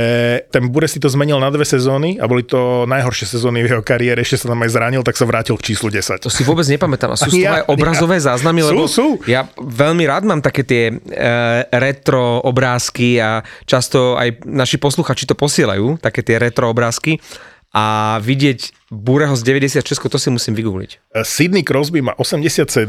ten 0.49 0.65
Bure 0.73 0.89
si 0.89 0.97
to 0.97 1.05
zmenil 1.13 1.37
na 1.37 1.53
dve 1.53 1.61
sezóny 1.61 2.17
a 2.17 2.25
boli 2.25 2.41
to 2.41 2.89
najhoršie 2.89 3.37
sezóny 3.37 3.61
v 3.61 3.77
jeho 3.77 3.85
kariére, 3.85 4.25
ešte 4.25 4.41
sa 4.41 4.57
tam 4.57 4.65
aj 4.65 4.73
zranil, 4.73 5.05
tak 5.05 5.13
sa 5.13 5.29
vrátil 5.29 5.53
k 5.61 5.77
číslu 5.77 5.93
10. 5.93 6.25
To 6.25 6.33
si 6.33 6.41
vôbec 6.41 6.65
nepamätám. 6.65 7.13
A 7.13 7.17
sú 7.21 7.29
Ja- 7.45 7.61
aj 7.61 7.69
obrazové 7.69 8.17
záznamy, 8.17 8.65
Sú, 8.65 8.69
lebo 8.73 8.81
sú. 8.89 9.07
ja 9.29 9.45
veľmi 9.61 10.09
rád 10.09 10.25
mám 10.25 10.41
také 10.41 10.65
tie 10.65 10.89
e, 10.89 10.93
retro 11.69 12.41
obrázky 12.41 13.21
a 13.21 13.45
často 13.69 14.17
aj 14.17 14.41
naši 14.49 14.81
posluchači 14.81 15.29
to 15.29 15.37
posielajú, 15.37 16.01
také 16.01 16.25
tie 16.25 16.41
retro 16.41 16.65
obrázky 16.73 17.21
a 17.75 18.17
vidieť 18.23 18.84
Bureho 18.93 19.33
z 19.33 19.41
96, 19.41 19.97
to 19.97 20.17
si 20.21 20.29
musím 20.29 20.53
vygoogliť. 20.53 21.17
Sidney 21.25 21.65
Crosby 21.65 22.05
má 22.05 22.13
87. 22.21 22.85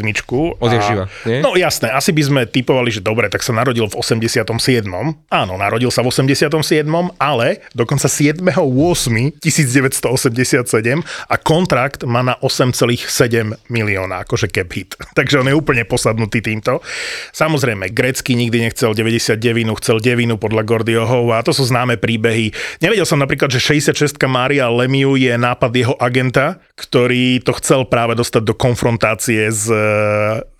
Odjak 0.61 0.83
a- 0.83 0.89
živa, 0.93 1.05
nie? 1.25 1.41
No 1.41 1.57
jasné, 1.57 1.89
asi 1.89 2.13
by 2.13 2.21
sme 2.21 2.41
typovali, 2.45 2.93
že 2.93 3.01
dobre, 3.01 3.33
tak 3.33 3.41
sa 3.41 3.57
narodil 3.57 3.89
v 3.89 3.97
87. 3.97 4.85
Áno, 5.33 5.53
narodil 5.57 5.89
sa 5.89 6.05
v 6.05 6.13
87., 6.13 6.85
ale 7.17 7.65
dokonca 7.73 8.13
7.8. 8.13 9.41
1987 9.41 11.01
a 11.33 11.37
kontrakt 11.41 12.05
má 12.05 12.21
na 12.21 12.37
8,7 12.45 13.57
milióna, 13.73 14.29
akože 14.29 14.53
cap 14.53 14.69
hit. 14.77 15.01
Takže 15.19 15.41
on 15.41 15.49
je 15.49 15.57
úplne 15.57 15.89
posadnutý 15.89 16.45
týmto. 16.45 16.85
Samozrejme, 17.33 17.89
Grecky 17.97 18.37
nikdy 18.37 18.69
nechcel 18.69 18.93
99, 18.93 19.41
chcel 19.81 19.97
devinu 20.05 20.37
podľa 20.37 20.61
Gordioho 20.61 21.33
a 21.33 21.41
to 21.41 21.57
sú 21.57 21.65
známe 21.65 21.97
príbehy. 21.97 22.53
Nevedel 22.85 23.09
som 23.09 23.17
napríklad, 23.17 23.49
že 23.49 23.65
66 23.65 24.21
Mária 24.29 24.69
Lemiu 24.69 25.17
je 25.17 25.33
nápad 25.33 25.86
jeho 25.87 25.95
agenta, 26.03 26.59
ktorý 26.75 27.39
to 27.41 27.55
chcel 27.63 27.87
práve 27.87 28.19
dostať 28.19 28.43
do 28.43 28.55
konfrontácie 28.59 29.47
s 29.47 29.71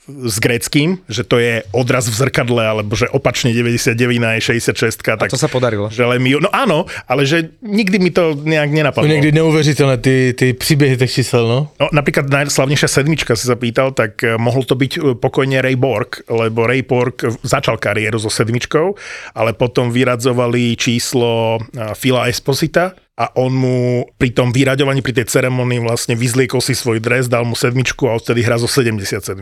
s 0.07 0.39
greckým, 0.39 1.03
že 1.11 1.27
to 1.27 1.43
je 1.43 1.67
odraz 1.75 2.07
v 2.07 2.15
zrkadle, 2.15 2.63
alebo 2.63 2.95
že 2.95 3.11
opačne 3.11 3.51
99 3.51 3.99
je 4.39 4.43
66. 4.63 5.03
A 5.11 5.19
Tak, 5.19 5.35
to 5.35 5.39
sa 5.39 5.51
podarilo. 5.51 5.91
že 5.91 6.07
Lemiu, 6.07 6.39
no 6.39 6.47
áno, 6.55 6.87
ale 7.11 7.27
že 7.27 7.51
nikdy 7.59 7.99
mi 7.99 8.11
to 8.15 8.39
nejak 8.39 8.71
to 8.71 8.77
nenapadlo. 8.77 9.11
někdy 9.11 9.33
neuvěřitelné, 9.33 9.97
ty, 9.99 10.35
ty 10.39 10.53
příběhy 10.55 10.97
těch 10.97 11.13
čísel, 11.13 11.49
no. 11.49 11.61
No, 11.81 11.87
napríklad 11.93 12.31
najslavnejšia 12.31 12.89
sedmička 12.89 13.35
si 13.35 13.51
sa 13.51 13.59
pýtal, 13.59 13.91
tak 13.91 14.23
eh, 14.23 14.39
mohol 14.39 14.63
to 14.63 14.79
byť 14.79 14.93
eh, 14.95 15.03
pokojne 15.19 15.59
Ray 15.59 15.75
Borg, 15.75 16.23
lebo 16.31 16.71
Ray 16.71 16.87
Borg 16.87 17.27
začal 17.43 17.75
kariéru 17.77 18.23
so 18.23 18.31
sedmičkou, 18.31 18.95
ale 19.35 19.59
potom 19.59 19.91
vyradzovali 19.91 20.79
číslo 20.79 21.59
Phila 21.99 22.31
Esposita 22.31 22.95
a 23.17 23.33
on 23.41 23.49
mu 23.49 24.05
pri 24.21 24.29
tom 24.37 24.53
vyraďovaní, 24.53 25.01
pri 25.01 25.17
tej 25.17 25.33
ceremonii 25.33 25.81
vlastne 25.81 26.13
vyzliekol 26.13 26.61
si 26.61 26.77
svoj 26.77 27.01
dres, 27.01 27.33
dal 27.33 27.49
mu 27.49 27.57
sedmičku 27.57 28.05
a 28.05 28.21
odtedy 28.21 28.45
hrá 28.45 28.61
so 28.61 28.69
77. 28.69 29.33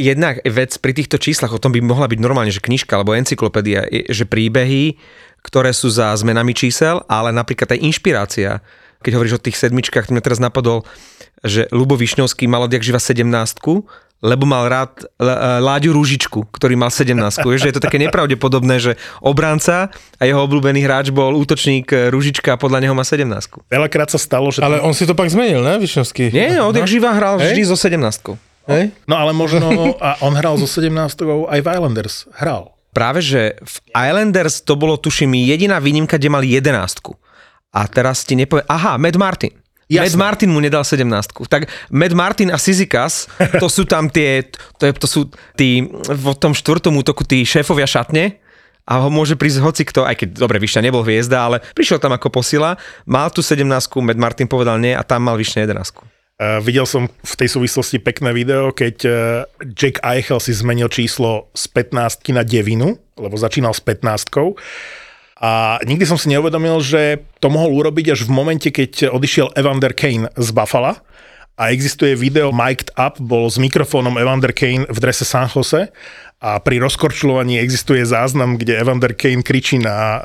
Jedna 0.00 0.34
vec 0.42 0.72
pri 0.80 0.92
týchto 0.96 1.20
číslach, 1.20 1.54
o 1.54 1.62
tom 1.62 1.70
by 1.70 1.78
mohla 1.84 2.10
byť 2.10 2.18
normálne, 2.18 2.50
že 2.50 2.64
knižka 2.64 2.98
alebo 2.98 3.14
encyklopédia, 3.14 3.86
že 4.10 4.26
príbehy, 4.26 4.98
ktoré 5.46 5.70
sú 5.70 5.86
za 5.92 6.10
zmenami 6.18 6.50
čísel, 6.50 7.04
ale 7.06 7.30
napríklad 7.30 7.76
aj 7.76 7.84
inšpirácia. 7.84 8.50
Keď 9.00 9.12
hovoríš 9.16 9.38
o 9.38 9.44
tých 9.44 9.60
sedmičkách, 9.60 10.10
mňa 10.10 10.24
teraz 10.24 10.40
napadol, 10.42 10.84
že 11.40 11.66
Lubo 11.72 11.96
Višňovský 11.96 12.44
mal 12.50 12.68
odjak 12.68 12.84
živa 12.84 13.00
17 13.00 13.26
lebo 14.20 14.44
mal 14.44 14.68
rád 14.68 15.08
L- 15.16 15.64
Láďu 15.64 15.96
Rúžičku, 15.96 16.44
ktorý 16.52 16.76
mal 16.76 16.92
17 16.92 17.16
Vieš, 17.40 17.60
že 17.64 17.68
je 17.72 17.76
to 17.80 17.84
také 17.84 17.96
nepravdepodobné, 17.96 18.76
že 18.76 18.92
obranca 19.24 19.88
a 20.20 20.22
jeho 20.28 20.44
obľúbený 20.44 20.84
hráč 20.84 21.08
bol 21.08 21.32
útočník 21.40 21.88
eh, 21.88 22.12
Rúžička 22.12 22.54
a 22.54 22.60
podľa 22.60 22.84
neho 22.84 22.92
má 22.92 23.00
17 23.00 23.24
Veľakrát 23.72 24.12
sa 24.12 24.20
stalo, 24.20 24.52
že... 24.52 24.60
Ale 24.60 24.84
on 24.84 24.92
si 24.92 25.08
to 25.08 25.16
pak 25.16 25.32
zmenil, 25.32 25.64
ne, 25.64 25.80
Višňovský? 25.80 26.36
Nie, 26.36 26.60
odjak 26.60 26.84
živa 26.84 27.16
hral 27.16 27.40
Hej. 27.40 27.56
vždy 27.56 27.62
so 27.64 27.76
17 27.80 27.96
Hej? 28.68 28.92
No 29.08 29.16
ale 29.16 29.32
možno, 29.32 29.72
a 30.04 30.20
on 30.20 30.36
hral 30.36 30.60
so 30.60 30.68
17 30.68 30.92
aj 31.48 31.60
v 31.64 31.66
Islanders. 31.66 32.28
Hral. 32.36 32.76
Práve, 32.90 33.22
že 33.22 33.54
v 33.62 33.76
Islanders 33.94 34.66
to 34.66 34.74
bolo, 34.74 34.98
tuším, 34.98 35.38
jediná 35.46 35.78
výnimka, 35.78 36.18
kde 36.18 36.28
mali 36.28 36.46
jedenástku. 36.50 37.14
A 37.70 37.86
teraz 37.86 38.26
ti 38.26 38.34
nepoviem... 38.34 38.66
Aha, 38.66 38.98
Matt 38.98 39.14
Martin. 39.14 39.54
Jasné. 39.90 40.14
Matt 40.14 40.38
Martin 40.38 40.50
mu 40.54 40.62
nedal 40.62 40.86
17. 40.86 41.02
Tak 41.50 41.66
Matt 41.90 42.14
Martin 42.14 42.54
a 42.54 42.58
Sizikas, 42.62 43.26
to 43.58 43.66
sú 43.66 43.82
tam 43.82 44.06
tie, 44.06 44.46
to, 44.78 44.86
je, 44.86 44.92
to 44.94 45.08
sú 45.10 45.20
tí, 45.58 45.82
v 46.06 46.26
tom 46.38 46.54
štvrtom 46.54 46.94
útoku 46.94 47.26
tí 47.26 47.42
šéfovia 47.42 47.90
šatne, 47.90 48.38
a 48.90 49.06
ho 49.06 49.08
môže 49.12 49.38
prísť 49.38 49.62
hoci 49.62 49.82
kto, 49.86 50.02
aj 50.02 50.18
keď, 50.18 50.28
dobre, 50.34 50.58
Višňa 50.58 50.82
nebol 50.90 51.06
hviezda, 51.06 51.46
ale 51.46 51.62
prišiel 51.78 52.02
tam 52.02 52.10
ako 52.10 52.42
posila, 52.42 52.74
mal 53.06 53.30
tu 53.30 53.38
17, 53.38 53.62
Matt 54.02 54.18
Martin 54.18 54.50
povedal 54.50 54.82
nie 54.82 54.90
a 54.90 55.06
tam 55.06 55.30
mal 55.30 55.38
Višňa 55.38 55.62
11. 55.62 56.02
Uh, 56.40 56.56
videl 56.64 56.88
som 56.88 57.04
v 57.06 57.34
tej 57.36 57.52
súvislosti 57.52 58.00
pekné 58.00 58.32
video, 58.32 58.72
keď 58.72 58.96
uh, 59.06 59.12
Jack 59.76 60.00
Eichel 60.00 60.40
si 60.40 60.56
zmenil 60.56 60.88
číslo 60.88 61.52
z 61.52 61.68
15 61.70 62.32
na 62.32 62.42
devinu, 62.42 62.96
lebo 63.14 63.36
začínal 63.36 63.76
s 63.76 63.84
15 63.84 64.56
a 65.40 65.80
nikdy 65.88 66.04
som 66.04 66.20
si 66.20 66.28
neuvedomil, 66.28 66.84
že 66.84 67.24
to 67.40 67.48
mohol 67.48 67.72
urobiť 67.80 68.12
až 68.12 68.28
v 68.28 68.36
momente, 68.36 68.68
keď 68.68 69.08
odišiel 69.08 69.56
Evander 69.56 69.96
Kane 69.96 70.28
z 70.36 70.48
Buffalo 70.52 71.00
a 71.56 71.72
existuje 71.72 72.12
video 72.12 72.52
Mic'd 72.52 72.92
Up, 73.00 73.16
bol 73.16 73.48
s 73.48 73.56
mikrofónom 73.56 74.20
Evander 74.20 74.52
Kane 74.52 74.84
v 74.84 74.98
drese 75.00 75.24
San 75.24 75.48
Jose 75.48 75.88
a 76.40 76.60
pri 76.60 76.80
rozkorčľovaní 76.80 77.56
existuje 77.56 78.04
záznam, 78.04 78.60
kde 78.60 78.80
Evander 78.80 79.16
Kane 79.16 79.40
kričí 79.40 79.80
na 79.80 79.96
uh, 79.96 80.20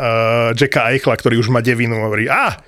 Jacka 0.52 0.92
Eichla, 0.92 1.16
ktorý 1.16 1.40
už 1.40 1.52
má 1.52 1.60
devinu, 1.60 1.96
hovorí, 2.08 2.28
a 2.28 2.60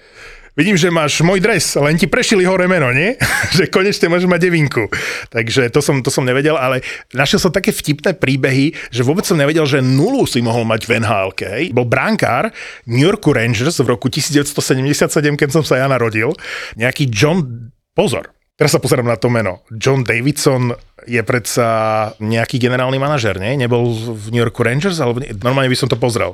Vidím, 0.58 0.74
že 0.74 0.90
máš 0.90 1.22
môj 1.22 1.38
dres, 1.38 1.78
len 1.78 2.02
ti 2.02 2.10
prešili 2.10 2.42
hore 2.42 2.66
meno, 2.66 2.90
nie? 2.90 3.14
že 3.58 3.70
konečne 3.70 4.10
môžeš 4.10 4.26
mať 4.26 4.42
devinku. 4.42 4.90
Takže 5.30 5.70
to 5.70 5.86
som, 5.86 6.02
to 6.02 6.10
som 6.10 6.26
nevedel, 6.26 6.58
ale 6.58 6.82
našiel 7.14 7.38
som 7.38 7.54
také 7.54 7.70
vtipné 7.70 8.18
príbehy, 8.18 8.74
že 8.90 9.06
vôbec 9.06 9.22
som 9.22 9.38
nevedel, 9.38 9.70
že 9.70 9.86
nulu 9.86 10.26
si 10.26 10.42
mohol 10.42 10.66
mať 10.66 10.90
v 10.90 10.98
nhl 10.98 11.30
hej. 11.38 11.70
Bol 11.78 11.86
brankár 11.86 12.50
New 12.90 13.06
Yorku 13.06 13.38
Rangers 13.38 13.78
v 13.78 13.94
roku 13.94 14.10
1977, 14.10 15.38
keď 15.38 15.50
som 15.54 15.62
sa 15.62 15.78
ja 15.78 15.86
narodil. 15.86 16.34
Nejaký 16.74 17.06
John... 17.14 17.70
Pozor, 17.94 18.34
teraz 18.58 18.74
sa 18.74 18.82
pozerám 18.82 19.06
na 19.06 19.18
to 19.22 19.30
meno. 19.30 19.62
John 19.70 20.02
Davidson 20.02 20.74
je 21.06 21.22
predsa 21.22 21.70
nejaký 22.18 22.58
generálny 22.58 22.98
manažer, 22.98 23.38
nie? 23.38 23.62
Nebol 23.62 23.94
v 23.94 24.34
New 24.34 24.42
Yorku 24.42 24.66
Rangers? 24.66 24.98
Alebo 24.98 25.22
normálne 25.38 25.70
by 25.70 25.78
som 25.78 25.86
to 25.86 26.02
pozrel 26.02 26.34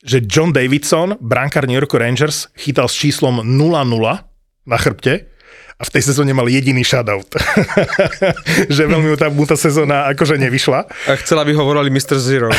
že 0.00 0.24
John 0.24 0.52
Davidson, 0.52 1.20
brankár 1.20 1.68
New 1.68 1.76
York 1.76 1.92
Rangers, 1.92 2.48
chytal 2.56 2.88
s 2.88 2.96
číslom 2.96 3.44
0-0 3.44 3.84
na 4.64 4.76
chrbte 4.80 5.28
a 5.80 5.82
v 5.88 5.92
tej 5.96 6.12
sezóne 6.12 6.36
mal 6.36 6.44
jediný 6.44 6.84
shutout. 6.84 7.32
že 8.76 8.84
veľmi 8.84 9.12
mu 9.12 9.16
tá, 9.16 9.32
mu 9.32 9.48
tá 9.48 9.56
sezóna 9.56 10.12
akože 10.12 10.36
nevyšla. 10.36 10.84
A 11.08 11.12
chcela 11.24 11.40
by 11.40 11.56
hovorili 11.56 11.88
Mr. 11.88 12.20
Zero. 12.20 12.52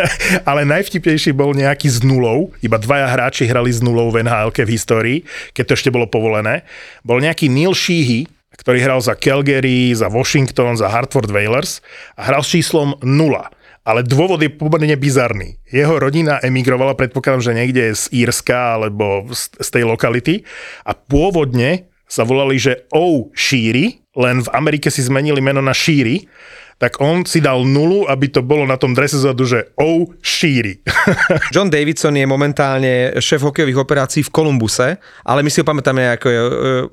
Ale 0.48 0.62
najvtipnejší 0.62 1.34
bol 1.34 1.58
nejaký 1.58 1.90
s 1.90 2.06
nulou, 2.06 2.54
iba 2.62 2.78
dvaja 2.78 3.10
hráči 3.10 3.50
hrali 3.50 3.74
s 3.74 3.82
nulou 3.82 4.14
v 4.14 4.22
nhl 4.22 4.54
v 4.54 4.70
histórii, 4.70 5.18
keď 5.58 5.64
to 5.66 5.72
ešte 5.74 5.90
bolo 5.90 6.06
povolené. 6.06 6.62
Bol 7.02 7.18
nejaký 7.18 7.50
Neil 7.50 7.74
Sheehy, 7.74 8.30
ktorý 8.54 8.78
hral 8.78 9.02
za 9.02 9.18
Calgary, 9.18 9.90
za 9.94 10.06
Washington, 10.06 10.78
za 10.78 10.86
Hartford 10.86 11.30
Whalers 11.34 11.82
a 12.14 12.30
hral 12.30 12.46
s 12.46 12.54
číslom 12.54 12.94
0 13.02 13.57
ale 13.88 14.04
dôvod 14.04 14.44
je 14.44 14.52
pomerne 14.52 14.92
bizarný. 15.00 15.56
Jeho 15.64 15.96
rodina 15.96 16.36
emigrovala, 16.44 16.92
predpokladám, 16.92 17.40
že 17.40 17.56
niekde 17.56 17.84
z 17.96 18.04
Írska 18.12 18.76
alebo 18.76 19.24
z, 19.32 19.48
tej 19.72 19.88
lokality 19.88 20.44
a 20.84 20.92
pôvodne 20.92 21.88
sa 22.04 22.28
volali, 22.28 22.60
že 22.60 22.84
O. 22.92 23.32
Shiri, 23.32 24.04
len 24.12 24.44
v 24.44 24.52
Amerike 24.52 24.92
si 24.92 25.00
zmenili 25.00 25.40
meno 25.40 25.64
na 25.64 25.72
Shiri, 25.72 26.28
tak 26.78 27.02
on 27.02 27.26
si 27.26 27.42
dal 27.42 27.66
nulu, 27.66 28.06
aby 28.06 28.30
to 28.30 28.38
bolo 28.46 28.62
na 28.62 28.78
tom 28.78 28.94
drese 28.94 29.18
zadu, 29.18 29.42
že 29.42 29.74
O. 29.74 30.06
Shiri. 30.22 30.78
John 31.54 31.66
Davidson 31.66 32.14
je 32.14 32.22
momentálne 32.22 33.18
šéf 33.18 33.42
hokejových 33.42 33.82
operácií 33.82 34.22
v 34.22 34.30
Kolumbuse, 34.30 35.02
ale 35.26 35.42
my 35.42 35.50
si 35.50 35.58
ho 35.58 35.66
pamätáme 35.66 36.06
ako 36.14 36.26
e, 36.30 36.38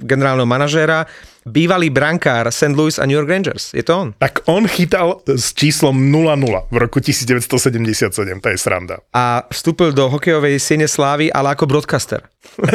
generálneho 0.01 0.49
manažéra. 0.49 1.05
Bývalý 1.45 1.93
brankár 1.93 2.49
St. 2.49 2.73
Louis 2.73 2.97
a 2.97 3.05
New 3.05 3.13
York 3.13 3.29
Rangers. 3.29 3.69
Je 3.77 3.85
to 3.85 3.93
on? 3.93 4.09
tak 4.17 4.41
on 4.49 4.65
chytal 4.65 5.21
s 5.29 5.53
číslom 5.53 5.93
0-0 5.93 6.73
v 6.73 6.77
roku 6.81 6.97
1977, 6.97 8.41
to 8.41 8.47
je 8.49 8.57
sranda. 8.57 9.05
A 9.13 9.45
vstúpil 9.53 9.93
do 9.93 10.09
hokejovej 10.09 10.57
siene 10.57 10.89
slávy, 10.89 11.29
ale 11.29 11.53
ako 11.53 11.69
broadcaster. 11.69 12.25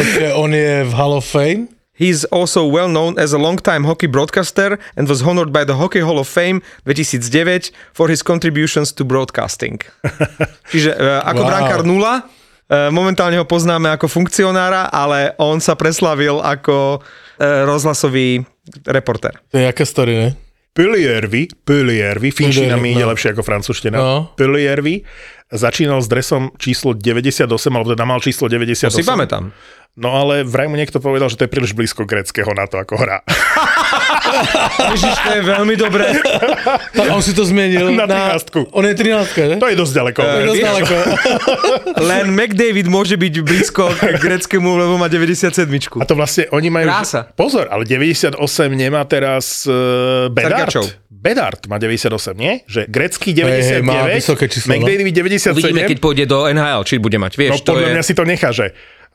Počkej, 0.00 0.32
on 0.32 0.48
je 0.56 0.88
v 0.88 0.92
Hall 0.96 1.12
of 1.12 1.28
Fame? 1.28 1.79
He's 2.00 2.24
also 2.32 2.64
well 2.64 2.88
known 2.88 3.20
as 3.20 3.36
a 3.36 3.38
long-time 3.38 3.84
hockey 3.84 4.08
broadcaster 4.08 4.80
and 4.96 5.04
was 5.04 5.20
honored 5.20 5.52
by 5.52 5.68
the 5.68 5.76
Hockey 5.76 6.00
Hall 6.00 6.16
of 6.16 6.24
Fame 6.24 6.64
2009 6.88 7.76
for 7.92 8.08
his 8.08 8.24
contributions 8.24 8.88
to 8.96 9.04
broadcasting. 9.04 9.84
Čiže 10.72 10.96
uh, 10.96 11.20
ako 11.28 11.44
Wow. 11.44 11.50
brankár 11.52 11.82
nula, 11.84 12.24
uh, 12.24 12.88
momentálne 12.88 13.36
ho 13.36 13.44
poznáme 13.44 13.92
ako 13.92 14.08
funkcionára, 14.08 14.88
ale 14.88 15.36
on 15.36 15.60
sa 15.60 15.76
preslavil 15.76 16.40
ako 16.40 17.00
uh, 17.00 17.68
rozhlasový 17.68 18.48
reportér. 18.88 19.36
To 19.52 19.60
je 19.60 19.68
jaké 19.68 19.84
story, 19.84 20.12
ne? 20.16 20.30
Pyliervi, 20.70 21.50
Pyliervi, 21.66 22.30
finčina 22.30 22.78
mi 22.78 22.94
ide 22.94 23.02
no. 23.04 23.10
lepšie 23.10 23.34
ako 23.34 23.42
francúzština. 23.42 23.98
No. 23.98 24.32
Pyliervi 24.38 25.02
začínal 25.50 25.98
s 25.98 26.06
dresom 26.06 26.54
číslo 26.62 26.94
98, 26.94 27.42
alebo 27.74 27.90
teda 27.90 28.06
mal 28.06 28.22
číslo 28.22 28.46
98. 28.46 28.86
To 28.86 29.02
si 29.02 29.04
pamätám. 29.04 29.50
No 29.98 30.14
ale 30.14 30.46
vraj 30.46 30.70
mu 30.70 30.78
niekto 30.78 31.02
povedal, 31.02 31.26
že 31.26 31.34
to 31.34 31.44
je 31.44 31.50
príliš 31.50 31.74
blízko 31.74 32.06
greckého 32.06 32.46
na 32.54 32.70
to, 32.70 32.78
ako 32.78 32.94
hrá. 32.94 33.26
Ježiš, 34.94 35.16
to 35.18 35.30
je 35.34 35.42
veľmi 35.42 35.74
dobré. 35.74 36.14
A 36.94 37.10
on 37.16 37.22
si 37.22 37.34
to 37.34 37.42
změnil 37.42 37.90
Na 37.98 38.06
13. 38.06 38.70
On 38.70 38.86
je 38.86 38.94
13, 38.94 39.50
ne? 39.50 39.56
To 39.58 39.66
je 39.66 39.76
dosť 39.76 39.92
ďaleko. 39.92 40.18
Je 40.22 40.46
dosť 40.46 40.62
daleko. 40.62 40.94
Len 42.10 42.26
McDavid 42.30 42.86
môže 42.86 43.18
byť 43.18 43.34
blízko 43.42 43.90
k 43.98 44.22
greckému, 44.22 44.78
lebo 44.78 44.94
má 44.94 45.10
97. 45.10 45.66
A 45.98 46.06
to 46.06 46.14
vlastne 46.14 46.46
oni 46.54 46.70
majú... 46.70 46.86
Krása. 46.86 47.26
Pozor, 47.34 47.66
ale 47.66 47.82
98 47.82 48.38
nemá 48.70 49.02
teraz 49.10 49.66
uh, 49.66 50.30
Bedard. 50.30 50.70
Bedard 51.10 51.60
má 51.68 51.76
98, 51.76 52.32
nie? 52.38 52.62
Že 52.64 52.88
grecký 52.88 53.36
99, 53.36 53.52
Hej, 53.52 53.62
hej, 53.66 53.82
má 53.84 54.08
vysoké 54.08 54.46
číslo, 54.48 54.72
no. 54.72 54.86
McDavid 54.86 55.12
97. 55.12 55.52
Uvidíme, 55.52 55.82
keď 55.84 55.98
pôjde 56.00 56.24
do 56.24 56.48
NHL, 56.48 56.82
či 56.88 56.96
bude 56.96 57.18
mať, 57.20 57.36
vieš, 57.36 57.60
no 57.60 57.66
to 57.66 57.76
podľa 57.76 57.90
je... 57.90 57.94
mňa 57.98 58.04
si 58.06 58.14
to 58.16 58.24
nechá, 58.24 58.48
že 58.54 58.72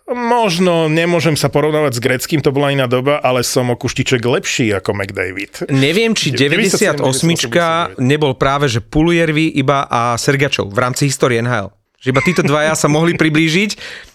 možno 0.09 0.85
nemôžem 0.85 1.33
sa 1.33 1.49
porovnávať 1.49 1.97
s 1.97 2.03
greckým, 2.03 2.41
to 2.41 2.53
bola 2.53 2.69
iná 2.69 2.85
doba, 2.85 3.17
ale 3.25 3.41
som 3.41 3.73
o 3.73 3.75
kuštiček 3.77 4.21
lepší 4.21 4.69
ako 4.77 4.93
McDavid. 4.93 5.65
Neviem, 5.73 6.13
či 6.13 6.29
97, 6.29 7.01
98 7.01 7.97
nebol 7.97 8.37
práve, 8.37 8.69
že 8.69 8.85
Pulujervi 8.85 9.57
iba 9.57 9.89
a 9.89 10.13
Sergačov 10.21 10.69
v 10.69 10.77
rámci 10.77 11.09
histórie 11.09 11.41
NHL. 11.41 11.73
Že 11.97 12.13
iba 12.13 12.21
títo 12.21 12.45
dvaja 12.45 12.77
sa 12.77 12.85
mohli 12.85 13.17
priblížiť. 13.17 13.71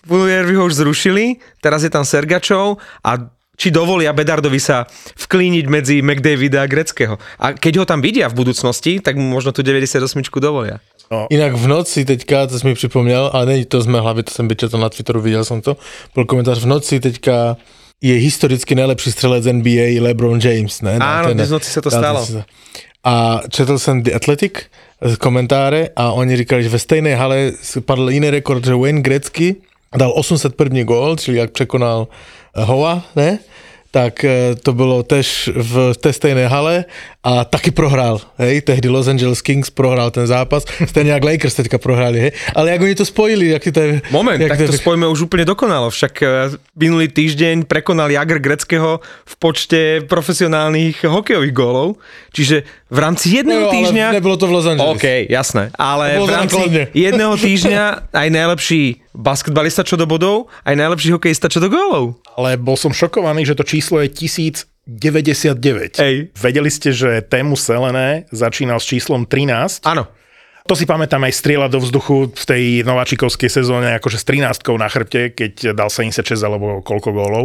Pulujervi 0.07 0.55
ho 0.55 0.71
už 0.71 0.79
zrušili, 0.79 1.43
teraz 1.59 1.83
je 1.83 1.91
tam 1.91 2.07
Sergačov 2.07 2.79
a 3.03 3.19
či 3.61 3.69
dovolia 3.69 4.17
Bedardovi 4.17 4.57
sa 4.57 4.89
vklíniť 5.21 5.65
medzi 5.69 6.01
McDavida 6.01 6.65
a 6.65 6.71
Greckého. 6.71 7.21
A 7.37 7.53
keď 7.53 7.73
ho 7.77 7.85
tam 7.85 8.01
vidia 8.01 8.33
v 8.33 8.41
budúcnosti, 8.41 9.05
tak 9.05 9.21
mu 9.21 9.29
možno 9.29 9.53
tu 9.53 9.61
98 9.61 10.01
dovolia. 10.41 10.81
Jinak 11.29 11.59
v 11.59 11.67
noci 11.67 12.05
teďka, 12.05 12.47
to 12.47 12.59
jsi 12.59 12.67
mi 12.67 12.75
připomněl, 12.75 13.31
ale 13.35 13.47
není 13.47 13.65
to 13.65 13.81
z 13.83 13.87
mé 13.87 14.01
hlavy, 14.01 14.23
to 14.23 14.31
jsem 14.31 14.49
vyčetl 14.49 14.79
na 14.79 14.89
Twitteru, 14.89 15.21
viděl 15.21 15.45
jsem 15.45 15.61
to, 15.61 15.77
byl 16.15 16.25
komentář 16.25 16.59
v 16.59 16.67
noci 16.67 17.01
teďka 17.01 17.57
je 18.01 18.15
historicky 18.15 18.75
nejlepší 18.75 19.13
střelec 19.13 19.45
NBA 19.45 20.01
LeBron 20.01 20.41
James, 20.41 20.81
ne? 20.81 20.97
Áno, 20.99 21.29
ten- 21.29 21.37
dnes 21.37 21.49
v 21.49 21.53
noci 21.53 21.69
sa 21.71 21.81
to 21.85 21.91
stalo. 21.91 22.25
A 23.05 23.41
četl 23.49 23.79
jsem 23.79 24.03
The 24.03 24.13
Athletic 24.15 24.53
eh, 24.57 25.17
komentáře 25.17 25.89
a 25.97 26.13
oni 26.13 26.37
říkali, 26.37 26.63
že 26.63 26.69
ve 26.69 26.79
stejné 26.79 27.17
hale 27.17 27.53
padl 27.85 28.11
jiný 28.11 28.31
rekord, 28.31 28.65
že 28.65 28.75
Wayne 28.75 29.01
Gretzky 29.01 29.57
dal 29.97 30.13
801 30.17 30.85
gól, 30.85 31.17
čili 31.17 31.39
jak 31.39 31.51
překonal 31.51 32.09
eh, 32.09 32.65
Hoa, 32.65 33.03
ne? 33.17 33.39
Tak 33.91 34.25
eh, 34.25 34.55
to 34.63 34.73
bylo 34.73 35.03
tež 35.03 35.51
v 35.55 35.95
té 36.01 36.13
stejné 36.13 36.49
hale 36.49 36.85
a 37.25 37.45
taky 37.45 37.71
prohrál, 37.71 38.21
hej, 38.39 38.61
tehdy 38.61 38.89
Los 38.89 39.09
Angeles 39.09 39.43
Kings 39.43 39.71
prohrál 39.71 40.11
ten 40.11 40.27
zápas, 40.27 40.65
stejně 40.87 41.13
jak 41.13 41.25
Lakers 41.25 41.55
teďka 41.55 41.79
prohráli, 41.79 42.21
hej, 42.21 42.33
ale 42.55 42.71
jak 42.71 42.81
oni 42.81 42.95
to 42.95 43.05
spojili, 43.05 43.49
jak 43.49 43.63
to 43.73 43.81
je... 43.81 44.03
Moment, 44.11 44.41
jak 44.41 44.49
tak 44.59 44.67
to 44.67 44.73
spojíme 44.73 45.07
už 45.07 45.29
úplne 45.29 45.45
dokonalo. 45.45 45.91
Však 45.91 46.15
eh, 46.23 46.29
minulý 46.79 47.11
týždeň 47.11 47.67
prekonal 47.67 48.11
Jagr 48.11 48.39
Greckého 48.39 49.03
v 49.03 49.35
počte 49.37 50.01
profesionálnych 50.07 51.05
hokejových 51.05 51.55
gólov. 51.55 51.99
Čiže 52.31 52.63
v 52.91 52.99
rámci 52.99 53.39
jedného 53.39 53.71
No 53.71 53.73
týždňa... 53.73 54.11
nebylo 54.11 54.35
to 54.35 54.51
v 54.51 54.53
Los 54.53 54.67
Angeles. 54.67 54.99
OK, 54.99 55.07
jasné. 55.31 55.71
Ale 55.79 56.19
v 56.19 56.27
rámci 56.27 56.59
základne. 56.59 56.85
jedného 57.07 57.35
týždňa 57.39 57.83
aj 58.11 58.29
najlepší 58.35 58.83
basketbalista 59.15 59.87
čo 59.87 59.95
do 59.95 60.11
bodov, 60.11 60.51
aj 60.67 60.75
najlepší 60.75 61.15
hokejista 61.15 61.47
čo 61.47 61.63
do 61.63 61.71
gólov. 61.71 62.19
Ale 62.35 62.59
bol 62.59 62.75
som 62.75 62.91
šokovaný, 62.91 63.47
že 63.47 63.55
to 63.55 63.63
číslo 63.63 64.03
je 64.03 64.11
1099. 64.11 66.03
Hej. 66.03 66.35
Vedeli 66.35 66.71
ste, 66.71 66.91
že 66.91 67.23
tému 67.23 67.55
Selené 67.55 68.27
začínal 68.35 68.83
s 68.83 68.91
číslom 68.91 69.23
13? 69.23 69.87
Áno. 69.87 70.11
To 70.69 70.77
si 70.77 70.85
pamätám 70.85 71.25
aj 71.25 71.35
strieľa 71.35 71.73
do 71.73 71.81
vzduchu 71.81 72.31
v 72.31 72.45
tej 72.45 72.65
nováčikovskej 72.85 73.51
sezóne, 73.51 73.97
akože 73.97 74.21
s 74.21 74.25
13 74.29 74.61
na 74.79 74.89
chrbte, 74.93 75.33
keď 75.33 75.75
dal 75.75 75.89
76 75.91 76.37
alebo 76.43 76.85
koľko 76.85 77.11
gólov. 77.11 77.45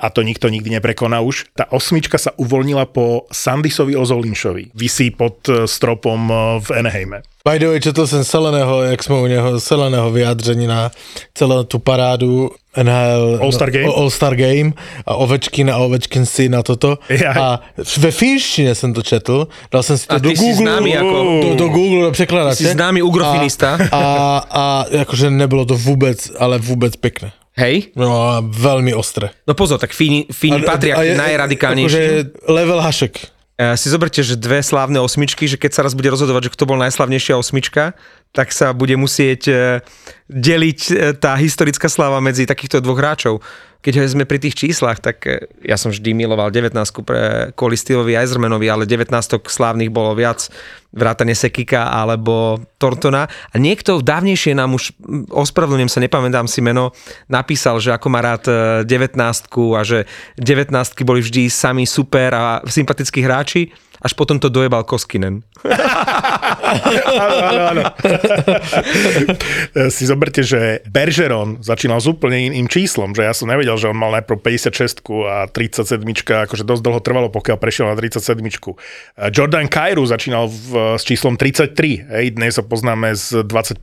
A 0.00 0.10
to 0.10 0.22
nikto 0.22 0.48
nikdy 0.48 0.70
neprekoná 0.70 1.20
už. 1.20 1.50
Tá 1.58 1.66
osmička 1.74 2.18
sa 2.18 2.30
uvoľnila 2.38 2.86
po 2.86 3.26
Sandisovi 3.34 3.98
Ozolinšovi. 3.98 4.70
Vysí 4.74 5.10
pod 5.10 5.42
eh, 5.48 5.66
stropom 5.66 6.30
eh, 6.30 6.34
v 6.62 6.68
Anaheime. 6.70 7.22
By 7.44 7.58
the 7.58 7.66
way, 7.66 7.80
četl 7.80 8.06
jsem 8.06 8.24
Seleného, 8.24 8.82
jak 8.82 9.02
jsme 9.02 9.14
u 9.14 9.26
něho, 9.26 9.60
Seleného 9.60 10.10
vyjádření 10.10 10.66
na 10.66 10.90
celou 11.34 11.62
tu 11.64 11.78
parádu 11.78 12.50
NHL 12.82 13.38
All-Star 13.42 13.70
Game? 13.70 13.84
All-Star 13.96 14.36
Game 14.36 14.72
a 15.06 15.14
Ovečkin 15.14 15.70
a 15.70 15.76
Ovečkin 15.76 16.26
si 16.26 16.48
na 16.48 16.62
toto. 16.62 16.98
Ja. 17.08 17.32
A 17.40 17.60
ve 17.98 18.10
finštině 18.10 18.74
jsem 18.74 18.92
to 18.94 19.02
četl, 19.02 19.48
dal 19.72 19.82
jsem 19.82 19.98
si 19.98 20.06
to 20.06 20.14
A 20.14 20.18
do 20.18 20.30
Google, 20.30 20.54
známy 20.54 20.98
ako- 20.98 21.40
do, 21.42 21.54
do 21.54 21.68
Google 21.68 22.02
do 22.04 22.10
překladače. 22.10 22.56
Ty 22.56 22.64
si 22.64 22.70
známy 22.72 23.02
ugrofinista. 23.02 23.78
A, 23.92 23.96
a, 23.96 24.38
a 24.50 24.84
jakože 24.90 25.30
nebylo 25.30 25.64
to 25.64 25.76
vůbec, 25.76 26.30
ale 26.38 26.58
vůbec 26.58 26.96
pěkné. 26.96 27.32
Hej? 27.58 27.90
No 27.98 28.30
a 28.30 28.38
velmi 28.40 28.94
ostré. 28.94 29.34
No 29.42 29.58
pozor, 29.58 29.82
tak 29.82 29.90
Fíni, 29.90 30.30
Fíni 30.30 30.62
patria 30.62 30.94
k 30.94 31.18
najradikálnejším. 31.18 31.90
Akože 31.90 32.02
level 32.46 32.78
hašek. 32.78 33.14
E, 33.58 33.74
si 33.74 33.90
zoberte, 33.90 34.22
že 34.22 34.38
dve 34.38 34.62
slávne 34.62 35.02
osmičky, 35.02 35.50
že 35.50 35.58
keď 35.58 35.70
sa 35.74 35.82
raz 35.82 35.98
bude 35.98 36.06
rozhodovať, 36.06 36.46
že 36.46 36.54
kto 36.54 36.64
bol 36.70 36.78
najslavnejšia 36.78 37.34
osmička, 37.34 37.98
tak 38.30 38.54
sa 38.54 38.70
bude 38.70 38.94
musieť 38.94 39.42
e, 39.50 39.54
deliť 40.30 40.80
e, 40.86 40.92
tá 41.18 41.34
historická 41.34 41.90
sláva 41.90 42.22
medzi 42.22 42.46
takýchto 42.46 42.78
dvoch 42.78 43.02
hráčov. 43.02 43.42
Keď 43.78 44.10
sme 44.10 44.26
pri 44.26 44.42
tých 44.42 44.58
číslach, 44.58 44.98
tak 44.98 45.22
e, 45.22 45.46
ja 45.62 45.78
som 45.78 45.94
vždy 45.94 46.10
miloval 46.10 46.50
19 46.50 46.74
pre 47.06 47.54
kvôli 47.54 47.78
Steveovi 47.78 48.18
Eisermanovi, 48.18 48.66
ale 48.66 48.90
19 48.90 49.14
slávnych 49.38 49.94
bolo 49.94 50.18
viac 50.18 50.50
vrátane 50.90 51.36
Sekika 51.38 51.86
alebo 51.86 52.58
Tortona. 52.82 53.30
A 53.30 53.54
niekto 53.54 54.02
dávnejšie 54.02 54.58
nám 54.58 54.74
už, 54.74 54.98
ospravedlňujem 55.30 55.92
sa, 55.94 56.02
nepamätám 56.02 56.50
si 56.50 56.58
meno, 56.58 56.90
napísal, 57.30 57.78
že 57.78 57.94
ako 57.94 58.06
má 58.10 58.18
rád 58.18 58.50
e, 58.50 58.82
19 58.82 59.14
a 59.78 59.80
že 59.86 60.10
19 60.42 60.74
boli 61.06 61.22
vždy 61.22 61.46
sami 61.46 61.86
super 61.86 62.34
a 62.34 62.44
sympatickí 62.66 63.22
hráči, 63.22 63.70
až 63.98 64.12
potom 64.14 64.38
to 64.38 64.48
dojebal 64.48 64.86
Koskinen. 64.86 65.42
áno, 67.18 67.36
áno, 67.42 67.62
áno. 67.74 67.82
si 69.94 70.04
zoberte, 70.06 70.46
že 70.46 70.82
Bergeron 70.86 71.58
začínal 71.64 71.98
s 71.98 72.06
úplne 72.06 72.50
iným 72.52 72.70
číslom, 72.70 73.10
že 73.16 73.26
ja 73.26 73.34
som 73.34 73.50
nevedel, 73.50 73.74
že 73.74 73.90
on 73.90 73.98
mal 73.98 74.14
najprv 74.14 74.38
56 74.38 75.02
a 75.26 75.50
37, 75.50 75.98
akože 76.46 76.62
dosť 76.62 76.82
dlho 76.82 77.00
trvalo, 77.02 77.28
pokiaľ 77.32 77.56
prešiel 77.58 77.90
na 77.90 77.96
37. 77.98 78.38
Jordan 79.34 79.66
Kairu 79.66 80.06
začínal 80.06 80.46
v, 80.46 80.96
s 80.98 81.02
číslom 81.02 81.34
33, 81.34 81.74
hej, 82.06 82.26
dnes 82.38 82.54
ho 82.60 82.64
poznáme 82.64 83.14
s 83.14 83.34
25 83.34 83.82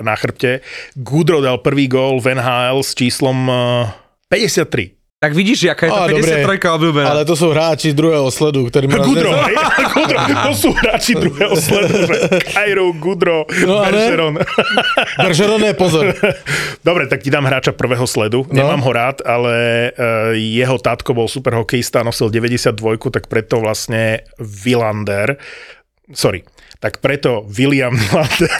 na 0.00 0.14
chrbte. 0.16 0.64
Goodrow 0.96 1.44
dal 1.44 1.60
prvý 1.60 1.88
gól 1.90 2.22
v 2.22 2.38
NHL 2.38 2.80
s 2.80 2.96
číslom 2.96 3.36
eh, 3.48 3.92
53. 4.32 5.01
Tak 5.22 5.38
vidíš, 5.38 5.70
aká 5.70 5.86
je 5.86 5.92
tá 5.94 6.02
Á, 6.02 6.10
dobre. 6.10 6.34
53 6.42 6.74
obľúbená. 6.82 7.06
Ale 7.14 7.22
to 7.22 7.38
jsou 7.38 7.54
hráči 7.54 7.94
druhého 7.94 8.26
sledu, 8.26 8.66
který 8.66 8.90
má... 8.90 8.98
Gudro, 9.06 9.30
hej, 9.30 9.54
Gudro, 9.94 10.18
to 10.50 10.52
sú 10.58 10.68
hráči 10.74 11.14
druhého 11.14 11.54
sledu, 11.54 11.94
že 12.10 12.14
Kairu, 12.50 12.90
Gudro, 12.98 13.46
No, 13.62 13.86
Bergeron. 13.86 14.42
Bergeron 15.22 15.62
je 15.62 15.74
pozor. 15.78 16.10
Dobre, 16.82 17.06
tak 17.06 17.22
ti 17.22 17.30
dám 17.30 17.46
hráča 17.46 17.70
prvého 17.70 18.02
sledu. 18.02 18.42
No. 18.50 18.66
Nemám 18.66 18.82
ho 18.82 18.90
rád, 18.90 19.22
ale 19.22 19.54
uh, 19.94 20.34
jeho 20.34 20.74
tatko 20.82 21.14
bol 21.14 21.30
super 21.30 21.54
hokejista, 21.54 22.02
nosil 22.02 22.26
92, 22.26 22.74
tak 23.14 23.30
preto 23.30 23.62
vlastne 23.62 24.26
Villander, 24.42 25.38
sorry, 26.10 26.42
tak 26.82 26.98
preto 26.98 27.46
William 27.46 27.94
Villander 27.94 28.50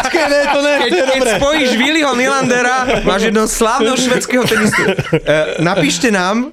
Počkej, 0.00 0.26
ne, 0.32 0.40
to 0.48 0.58
ne, 0.64 0.72
Keď, 0.80 0.90
to 0.90 0.96
je 0.96 1.04
keď 1.04 1.12
dobré. 1.12 1.30
spojíš 1.36 1.70
Willyho 1.76 2.12
Nylandera, 2.16 2.76
máš 3.04 3.30
jedného 3.30 3.46
slávneho 3.46 3.94
švedského 3.94 4.42
tenistu. 4.48 4.82
E, 5.20 5.60
napíšte 5.60 6.08
nám, 6.08 6.50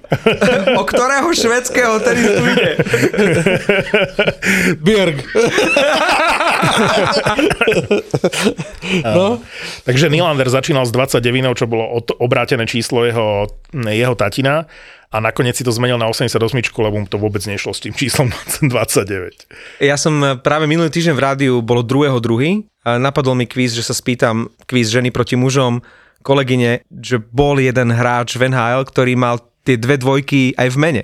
o 0.75 0.83
ktorého 0.83 1.31
švedského 1.31 1.97
tenistu 2.03 2.41
ide. 2.53 2.71
Björk. 4.83 5.17
no, 9.15 9.41
Takže 9.88 10.12
Nylander 10.12 10.51
začínal 10.51 10.86
s 10.86 10.91
29, 10.91 11.57
čo 11.57 11.65
bolo 11.65 12.03
obrátené 12.19 12.67
číslo 12.67 13.07
jeho, 13.07 13.47
jeho 13.73 14.15
tatina 14.19 14.67
a 15.07 15.23
nakoniec 15.23 15.55
si 15.55 15.63
to 15.63 15.71
zmenil 15.71 15.95
na 15.95 16.11
88, 16.11 16.35
lebo 16.83 16.95
mu 16.99 17.07
to 17.07 17.15
vôbec 17.15 17.39
nešlo 17.47 17.71
s 17.71 17.79
tým 17.79 17.95
číslom 17.95 18.27
29. 18.59 19.79
Ja 19.79 19.95
som 19.95 20.19
e, 20.19 20.35
práve 20.35 20.67
minulý 20.67 20.91
týždeň 20.91 21.15
v 21.15 21.23
rádiu, 21.23 21.53
bolo 21.63 21.79
druhého 21.79 22.19
druhý, 22.19 22.67
a 22.83 22.99
napadol 22.99 23.35
mi 23.35 23.47
kvíz, 23.47 23.75
že 23.75 23.83
sa 23.83 23.95
spýtam, 23.95 24.51
kvíz 24.67 24.91
ženy 24.91 25.11
proti 25.11 25.39
mužom, 25.39 25.79
kolegyne, 26.23 26.83
že 26.91 27.19
bol 27.19 27.59
jeden 27.59 27.91
hráč 27.95 28.35
v 28.35 28.51
NHL, 28.51 28.83
ktorý 28.83 29.15
mal 29.15 29.39
tie 29.63 29.79
dve 29.79 29.99
dvojky 29.99 30.55
aj 30.55 30.67
v 30.71 30.77
mene. 30.79 31.03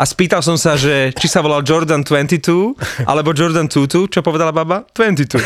A 0.00 0.08
spýtal 0.08 0.40
som 0.40 0.56
sa, 0.56 0.80
že 0.80 1.12
či 1.12 1.28
sa 1.28 1.44
volal 1.44 1.60
Jordan 1.60 2.00
22 2.00 3.04
alebo 3.04 3.36
Jordan 3.36 3.68
22, 3.68 4.08
čo 4.08 4.24
povedala 4.24 4.48
baba? 4.48 4.88
22. 4.96 5.36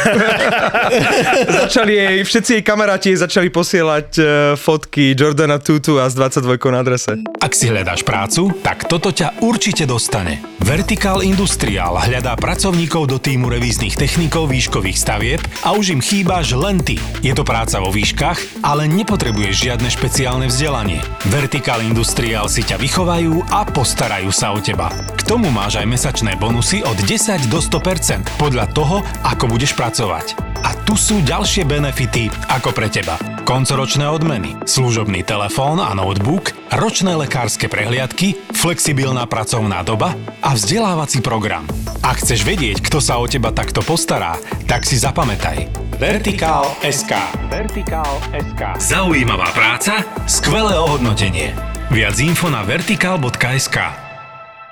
začali 1.66 1.98
jej, 1.98 2.16
všetci 2.22 2.50
jej 2.54 2.62
kamaráti 2.62 3.10
jej 3.10 3.18
začali 3.18 3.50
posielať 3.50 4.08
uh, 4.22 4.26
fotky 4.54 5.18
Jordana 5.18 5.58
22 5.58 5.98
a 5.98 6.06
s 6.06 6.14
22 6.14 6.70
na 6.70 6.78
adrese. 6.86 7.18
Ak 7.42 7.50
si 7.50 7.66
hľadáš 7.66 8.06
prácu, 8.06 8.54
tak 8.62 8.86
toto 8.86 9.10
ťa 9.10 9.42
určite 9.42 9.90
dostane. 9.90 10.38
Vertical 10.62 11.20
Industrial 11.26 11.98
hľadá 11.98 12.38
pracovníkov 12.38 13.10
do 13.10 13.18
týmu 13.18 13.50
revíznych 13.50 13.98
technikov 13.98 14.48
výškových 14.54 14.96
stavieb 14.96 15.42
a 15.66 15.74
už 15.74 15.98
im 15.98 16.00
chýbaš 16.00 16.54
len 16.54 16.78
ty. 16.80 16.96
Je 17.20 17.34
to 17.34 17.42
práca 17.42 17.82
vo 17.82 17.90
výškach, 17.90 18.64
ale 18.64 18.86
nepotrebuješ 18.86 19.54
žiadne 19.66 19.88
špeciálne 19.90 20.46
vzdelanie. 20.48 21.02
Vertical 21.28 21.84
Industrial 21.84 22.46
si 22.48 22.62
ťa 22.64 22.80
vychovajú 22.80 23.50
a 23.52 23.66
postarajú 23.68 24.32
sa 24.32 24.43
o 24.52 24.60
teba. 24.60 24.92
K 25.14 25.22
tomu 25.24 25.48
máš 25.48 25.80
aj 25.80 25.86
mesačné 25.88 26.36
bonusy 26.36 26.84
od 26.84 26.98
10 26.98 27.48
do 27.48 27.62
100% 27.62 28.36
podľa 28.36 28.68
toho, 28.74 29.00
ako 29.24 29.48
budeš 29.48 29.72
pracovať. 29.78 30.36
A 30.64 30.72
tu 30.84 30.96
sú 30.96 31.20
ďalšie 31.24 31.64
benefity 31.68 32.32
ako 32.48 32.72
pre 32.72 32.88
teba. 32.88 33.16
Koncoročné 33.44 34.08
odmeny, 34.08 34.56
služobný 34.64 35.20
telefón 35.24 35.80
a 35.80 35.92
notebook, 35.92 36.56
ročné 36.72 37.12
lekárske 37.14 37.68
prehliadky, 37.68 38.36
flexibilná 38.56 39.28
pracovná 39.28 39.84
doba 39.84 40.16
a 40.40 40.56
vzdelávací 40.56 41.20
program. 41.20 41.68
Ak 42.00 42.20
chceš 42.20 42.44
vedieť, 42.44 42.84
kto 42.84 43.00
sa 43.00 43.20
o 43.20 43.28
teba 43.28 43.52
takto 43.52 43.80
postará, 43.80 44.36
tak 44.68 44.84
si 44.88 44.96
zapamätaj. 44.96 45.68
Vertikál 45.96 46.68
SK. 46.84 47.12
Vertikál 47.48 48.08
SK. 48.32 48.80
Zaujímavá 48.80 49.52
práca, 49.52 50.04
skvelé 50.28 50.76
ohodnotenie. 50.76 51.54
Viac 51.92 52.16
info 52.18 52.48
na 52.50 52.64
vertikál.sk. 52.64 54.03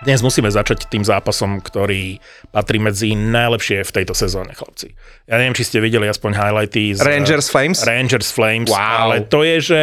Dnes 0.02 0.18
musíme 0.18 0.50
začať 0.50 0.90
tým 0.90 1.06
zápasom, 1.06 1.62
ktorý 1.62 2.18
patrí 2.50 2.82
medzi 2.82 3.14
najlepšie 3.14 3.86
v 3.86 3.90
tejto 3.94 4.18
sezóne, 4.18 4.50
chlapci. 4.50 4.98
Ja 5.30 5.38
neviem, 5.38 5.54
či 5.54 5.62
ste 5.62 5.78
videli 5.78 6.10
aspoň 6.10 6.34
highlighty 6.34 6.90
z... 6.98 7.06
Rangers 7.06 7.46
Flames? 7.46 7.78
Rangers 7.86 8.34
Flames, 8.34 8.66
Wow. 8.66 8.98
ale 9.06 9.14
to 9.30 9.46
je, 9.46 9.56
že 9.62 9.80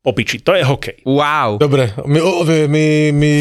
popiči, 0.00 0.40
to 0.40 0.56
je 0.56 0.64
hokej. 0.64 1.04
Wow. 1.04 1.60
Dobre, 1.60 1.92
mi, 2.08 2.24
mi, 2.72 3.12
mi, 3.12 3.32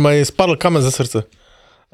mi 0.00 0.12
spadl 0.24 0.56
kamen 0.56 0.80
ze 0.80 0.88
srdce. 0.88 1.28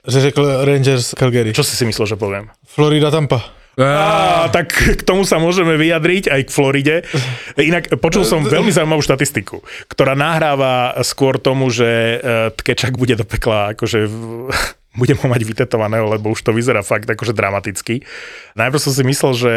Že 0.07 0.31
řekl 0.31 0.42
Rangers 0.62 1.18
Calgary. 1.18 1.50
Čo 1.50 1.66
si 1.66 1.74
si 1.74 1.83
myslel, 1.83 2.07
že 2.07 2.14
poviem? 2.14 2.46
Florida 2.62 3.11
Tampa. 3.11 3.42
Á, 3.77 4.49
tak 4.49 4.73
k 4.73 5.05
tomu 5.05 5.29
sa 5.29 5.37
môžeme 5.37 5.77
vyjadriť 5.77 6.33
aj 6.33 6.41
k 6.49 6.55
Floride. 6.55 6.97
Inak 7.61 7.93
počul 8.01 8.25
som 8.25 8.41
veľmi 8.41 8.73
zaujímavú 8.73 9.05
štatistiku, 9.05 9.61
ktorá 9.93 10.17
nahráva 10.17 10.97
skôr 11.05 11.37
tomu, 11.37 11.69
že 11.69 11.85
e, 11.85 12.17
Tkečak 12.57 12.97
bude 12.97 13.21
do 13.21 13.29
pekla 13.29 13.77
akože 13.77 14.09
budem 15.01 15.21
ho 15.21 15.29
mať 15.29 15.43
vytetovaného, 15.45 16.09
lebo 16.09 16.33
už 16.33 16.41
to 16.41 16.57
vyzerá 16.57 16.81
fakt 16.81 17.05
akože 17.05 17.37
dramaticky. 17.37 18.01
Najprv 18.57 18.81
som 18.81 18.97
si 18.97 19.05
myslel, 19.05 19.33
že, 19.37 19.57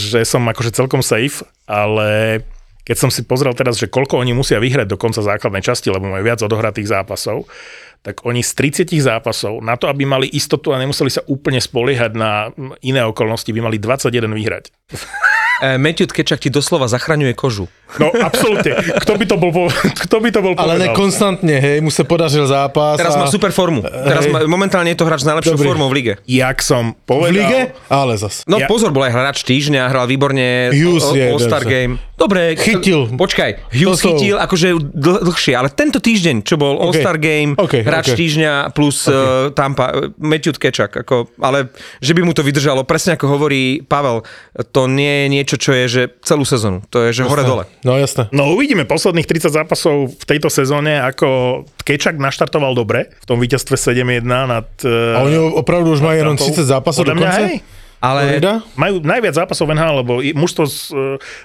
že 0.00 0.20
som 0.24 0.40
akože 0.48 0.72
celkom 0.72 1.04
safe, 1.04 1.44
ale 1.68 2.40
keď 2.88 2.96
som 2.96 3.12
si 3.12 3.20
pozrel 3.20 3.52
teraz, 3.52 3.76
že 3.76 3.92
koľko 3.92 4.16
oni 4.16 4.32
musia 4.32 4.56
vyhrať 4.56 4.88
do 4.88 4.96
konca 4.96 5.20
základnej 5.20 5.60
časti, 5.60 5.92
lebo 5.92 6.08
majú 6.08 6.24
viac 6.24 6.40
odohratých 6.40 6.88
zápasov, 6.88 7.44
tak 8.00 8.22
oni 8.22 8.40
z 8.40 8.54
30 8.54 8.88
zápasov, 8.98 9.60
na 9.60 9.74
to, 9.74 9.86
aby 9.86 10.02
mali 10.02 10.30
istotu 10.30 10.70
a 10.72 10.78
nemuseli 10.78 11.10
sa 11.10 11.20
úplne 11.26 11.58
spoliehať 11.58 12.12
na 12.14 12.48
iné 12.80 13.02
okolnosti, 13.02 13.48
by 13.48 13.60
mali 13.60 13.76
21 13.76 14.08
vyhrať. 14.30 14.64
E, 15.58 15.74
Matthew 15.74 16.06
Tkečak 16.14 16.38
ti 16.38 16.54
doslova 16.54 16.86
zachraňuje 16.86 17.34
kožu. 17.34 17.66
No, 17.98 18.14
absolútne. 18.14 18.78
Kto 19.02 19.18
by 19.18 19.24
to 19.26 19.34
bol, 19.34 19.50
kto 20.06 20.22
by 20.22 20.30
to 20.30 20.38
bol 20.38 20.54
Ale 20.54 20.78
povedal? 20.78 20.78
ne 20.78 20.88
konstantne, 20.94 21.58
hej, 21.58 21.82
mu 21.82 21.90
se 21.90 22.06
podařil 22.06 22.46
zápas. 22.46 22.94
Teraz 22.94 23.18
a... 23.18 23.18
má 23.18 23.26
super 23.26 23.50
formu. 23.50 23.82
Teraz 23.82 24.30
Hej. 24.30 24.38
má, 24.38 24.46
momentálne 24.46 24.94
je 24.94 25.02
to 25.02 25.02
hráč 25.02 25.26
s 25.26 25.28
najlepšou 25.34 25.58
Dobrý. 25.58 25.66
formou 25.66 25.90
v 25.90 25.94
lige. 25.98 26.12
Jak 26.30 26.62
som 26.62 26.94
V 26.94 27.10
povedal... 27.10 27.34
lige? 27.34 27.60
Ale 27.90 28.14
zas. 28.14 28.46
No 28.46 28.62
Ja- 28.62 28.70
pozor, 28.70 28.94
bol 28.94 29.02
aj 29.02 29.18
hráč 29.18 29.42
týždňa, 29.42 29.90
hral 29.90 30.06
výborne 30.06 30.70
Hughes 30.70 31.02
o- 31.02 31.10
o- 31.10 31.18
je 31.18 31.26
All-Star 31.26 31.66
Game. 31.66 31.98
Dobre. 32.18 32.58
Chytil. 32.58 33.06
Počkaj, 33.14 33.70
Hughes 33.70 34.02
To 34.02 34.10
sú- 34.10 34.18
chytil 34.18 34.36
akože 34.42 34.68
dl- 34.74 35.22
dlhšie, 35.22 35.54
ale 35.54 35.70
tento 35.70 36.02
týždeň, 36.02 36.42
čo 36.42 36.58
bol 36.58 36.74
All-Star 36.82 37.14
Game, 37.22 37.54
OK, 37.54 37.86
hráč 37.86 38.12
OK. 38.12 38.18
týždňa 38.18 38.74
plus 38.74 39.06
okay. 39.06 39.14
uh, 39.14 39.54
Tampa, 39.54 39.86
uh, 39.94 40.10
Matthew 40.18 40.58
Tkečak, 40.58 41.06
ako, 41.06 41.30
ale 41.38 41.70
že 42.02 42.18
by 42.18 42.26
mu 42.26 42.34
to 42.34 42.42
vydržalo, 42.42 42.82
presne 42.82 43.14
ako 43.14 43.30
hovorí 43.30 43.86
Pavel, 43.86 44.26
to 44.74 44.90
nie 44.90 45.24
je 45.24 45.26
niečo, 45.30 45.56
čo 45.62 45.70
je 45.78 45.84
že 45.86 46.02
celú 46.26 46.42
sezónu, 46.42 46.82
to 46.90 47.06
je 47.06 47.14
že 47.14 47.22
hore-dole. 47.22 47.70
No 47.86 47.94
jasné. 47.94 48.26
No 48.34 48.50
uvidíme 48.50 48.82
posledných 48.82 49.24
30 49.24 49.54
zápasov 49.54 50.10
v 50.18 50.24
tejto 50.26 50.50
sezóne, 50.50 50.98
ako 50.98 51.62
Tkečak 51.86 52.18
naštartoval 52.18 52.74
dobre 52.74 53.14
v 53.22 53.26
tom 53.30 53.38
víťazstve 53.38 53.78
7-1 53.78 54.26
nad... 54.26 54.66
A 54.82 55.22
oni 55.22 55.38
opravdu 55.38 55.94
už 55.94 56.02
majú 56.02 56.18
jenom 56.18 56.36
30 56.36 56.66
zápasov 56.66 57.06
do 57.06 57.14
mňa, 57.14 57.30
konca? 57.30 57.42
hej. 57.46 57.77
Ale 57.98 58.38
Florida? 58.38 58.62
Majú 58.78 58.94
najviac 59.02 59.34
zápasov 59.34 59.66
v 59.66 59.74
NHL, 59.74 59.96
lebo 60.06 60.12
mužstvo 60.22 60.64
z, 60.70 60.76
uh, 60.94 60.98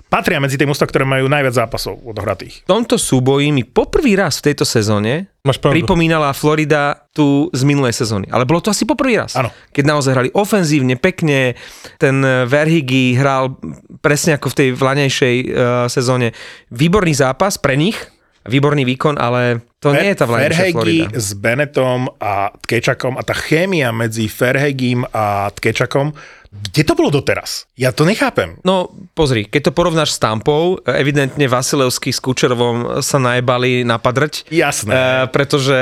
patria 0.06 0.38
medzi 0.38 0.58
tie 0.58 0.70
mužstva, 0.70 0.86
ktoré 0.86 1.06
majú 1.06 1.26
najviac 1.26 1.66
zápasov 1.66 1.98
odohratých. 2.06 2.66
v 2.66 2.70
tomto 2.70 3.02
súboji 3.02 3.50
mi 3.50 3.66
poprvý 3.66 4.14
raz 4.14 4.38
v 4.42 4.54
tejto 4.54 4.66
sezóne 4.66 5.34
Máš 5.42 5.58
pravdu. 5.58 5.82
pripomínala 5.82 6.30
Florida 6.32 7.10
tu 7.12 7.50
z 7.52 7.62
minulej 7.66 7.98
sezóny. 7.98 8.30
Ale 8.30 8.46
bolo 8.46 8.62
to 8.62 8.70
asi 8.70 8.86
poprvý 8.86 9.18
raz. 9.18 9.34
Áno. 9.34 9.50
Keď 9.74 9.84
naozaj 9.84 10.12
hrali 10.14 10.30
ofenzívne, 10.32 10.96
pekne, 10.96 11.58
ten 11.98 12.22
eh, 12.22 12.46
Verhigi 12.46 13.18
hral 13.18 13.58
presne 14.00 14.38
ako 14.38 14.54
v 14.54 14.58
tej 14.58 14.70
vlanejšej 14.76 15.36
uh, 15.44 15.48
sezóne. 15.90 16.36
Výborný 16.70 17.16
zápas 17.16 17.56
pre 17.56 17.80
nich, 17.80 17.96
výborný 18.44 18.84
výkon, 18.84 19.16
ale 19.16 19.64
to 19.80 19.96
nie 19.96 20.12
je 20.12 20.18
tá 20.20 20.26
vlanejšia 20.28 20.72
Ferhegi 20.72 20.76
Florida. 20.76 21.08
s 21.16 21.28
Benetom 21.40 22.02
a 22.20 22.52
Tkečakom 22.52 23.16
a 23.16 23.24
tá 23.24 23.36
chémia 23.36 23.96
medzi 23.96 24.28
Ferhegim 24.28 25.08
a 25.16 25.48
Tkečakom, 25.56 26.12
kde 26.54 26.82
to 26.86 26.94
bolo 26.94 27.10
doteraz? 27.10 27.66
Ja 27.74 27.90
to 27.90 28.06
nechápem. 28.06 28.62
No 28.62 28.94
pozri, 29.18 29.50
keď 29.50 29.70
to 29.70 29.72
porovnáš 29.74 30.14
s 30.14 30.22
Tampou, 30.22 30.78
evidentne 30.86 31.50
Vasilevský 31.50 32.14
s 32.14 32.22
Kučerovom 32.22 33.02
sa 33.02 33.18
najbali 33.18 33.82
napadrť. 33.82 34.54
Jasné. 34.54 34.94
E, 34.94 35.02
pretože 35.34 35.78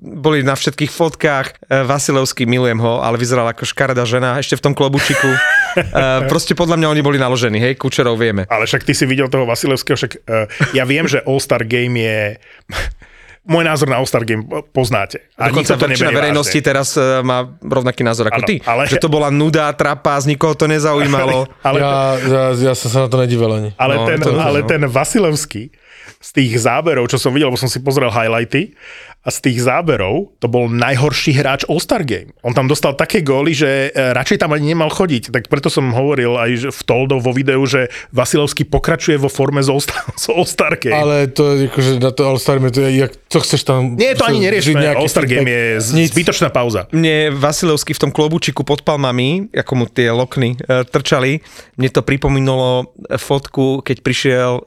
boli 0.00 0.44
na 0.44 0.52
všetkých 0.52 0.92
fotkách. 0.92 1.46
E, 1.64 1.84
Vasilevský, 1.88 2.44
milujem 2.44 2.76
ho, 2.80 3.00
ale 3.00 3.16
vyzeral 3.16 3.48
ako 3.48 3.64
škaredá 3.64 4.04
žena, 4.04 4.36
ešte 4.36 4.60
v 4.60 4.64
tom 4.68 4.74
klobučiku. 4.76 5.32
e, 5.76 5.88
proste 6.32 6.52
podľa 6.52 6.76
mňa 6.76 6.88
oni 6.92 7.02
boli 7.04 7.16
naložení, 7.16 7.56
hej, 7.56 7.80
Kučerov 7.80 8.20
vieme. 8.20 8.44
Ale 8.52 8.68
však 8.68 8.84
ty 8.84 8.92
si 8.92 9.08
videl 9.08 9.32
toho 9.32 9.48
Vasilevského, 9.48 9.96
však 9.96 10.12
uh, 10.28 10.44
ja 10.76 10.84
viem, 10.84 11.08
že 11.08 11.24
All-Star 11.24 11.64
Game 11.64 11.96
je... 11.96 12.36
Môj 13.42 13.64
názor 13.64 13.90
na 13.90 13.98
All-Star 13.98 14.22
Game 14.22 14.46
poznáte. 14.70 15.18
A 15.34 15.50
Dokonca 15.50 15.74
to 15.74 15.84
väčšina 15.84 16.14
verejnosti 16.14 16.54
vážne. 16.54 16.62
teraz 16.64 16.94
e, 16.94 17.02
má 17.20 17.42
rovnaký 17.58 18.00
názor 18.00 18.30
ako 18.30 18.38
Áno, 18.38 18.46
ty. 18.46 18.62
ale- 18.62 18.86
Že 18.86 18.98
to 18.98 19.10
bola 19.10 19.28
nuda, 19.28 19.66
trapas, 19.72 20.22
nikoho 20.24 20.54
to 20.54 20.64
nezaujímalo. 20.64 21.50
Ale, 21.66 21.76
Ja, 21.76 21.92
ja, 22.16 22.42
ja 22.54 22.72
som 22.72 22.86
sa 22.86 22.98
na 23.00 23.08
to 23.08 23.18
nedíval 23.18 23.50
ani. 23.52 23.70
ale, 23.74 23.94
No, 23.96 24.06
ten, 24.06 24.18
to- 24.20 24.38
ale 24.38 24.58
no. 24.60 24.68
ten 24.68 24.82
Vasilevský 24.86 25.74
z 26.18 26.30
tých 26.32 26.54
záberov, 26.56 27.06
čo 27.06 27.18
som 27.18 27.30
videl, 27.30 27.50
lebo 27.50 27.58
som 27.58 27.66
si 27.66 27.78
pozrel 27.78 28.06
highlighty, 28.08 28.78
a 29.22 29.30
z 29.30 29.38
tých 29.38 29.62
záberov 29.62 30.34
to 30.42 30.50
bol 30.50 30.66
najhorší 30.66 31.38
hráč 31.38 31.62
All-Star 31.70 32.02
Game. 32.02 32.34
On 32.42 32.50
tam 32.50 32.66
dostal 32.66 32.98
také 32.98 33.22
góly, 33.22 33.54
že 33.54 33.94
e, 33.94 34.10
radšej 34.10 34.42
tam 34.42 34.50
ani 34.50 34.74
nemal 34.74 34.90
chodiť. 34.90 35.30
Tak 35.30 35.46
preto 35.46 35.70
som 35.70 35.94
hovoril 35.94 36.34
aj 36.34 36.50
že 36.58 36.68
v 36.74 36.80
Toldo 36.82 37.22
vo 37.22 37.30
videu, 37.30 37.62
že 37.62 37.86
Vasilevský 38.10 38.66
pokračuje 38.66 39.14
vo 39.22 39.30
forme 39.30 39.62
z 39.62 39.70
All-Star, 39.70 40.02
z 40.22 40.26
All-Star 40.34 40.74
Game. 40.82 40.98
Ale 40.98 41.30
to 41.30 41.54
je 41.54 41.70
akože 41.70 42.02
na 42.02 42.10
to 42.10 42.26
All-Star 42.26 42.58
to 42.58 42.82
je, 42.82 42.90
jak, 42.98 43.14
co 43.30 43.38
chceš 43.38 43.62
tam... 43.62 43.94
Nie, 43.94 44.18
to 44.18 44.26
ani 44.26 44.42
neriešme. 44.42 44.82
All-Star 44.98 45.30
Game 45.30 45.46
je 45.46 45.78
Nic. 45.94 46.10
zbytočná 46.10 46.50
pauza. 46.50 46.90
Mne 46.90 47.30
Vasilevský 47.30 47.94
v 47.94 48.02
tom 48.02 48.10
klobučiku 48.10 48.66
pod 48.66 48.82
palmami, 48.82 49.54
ako 49.54 49.72
mu 49.78 49.84
tie 49.86 50.10
lokny 50.10 50.58
e, 50.58 50.82
trčali, 50.82 51.38
mne 51.78 51.88
to 51.94 52.02
pripomínalo 52.02 52.90
fotku, 53.22 53.86
keď 53.86 53.96
prišiel 54.02 54.52
e, 54.58 54.62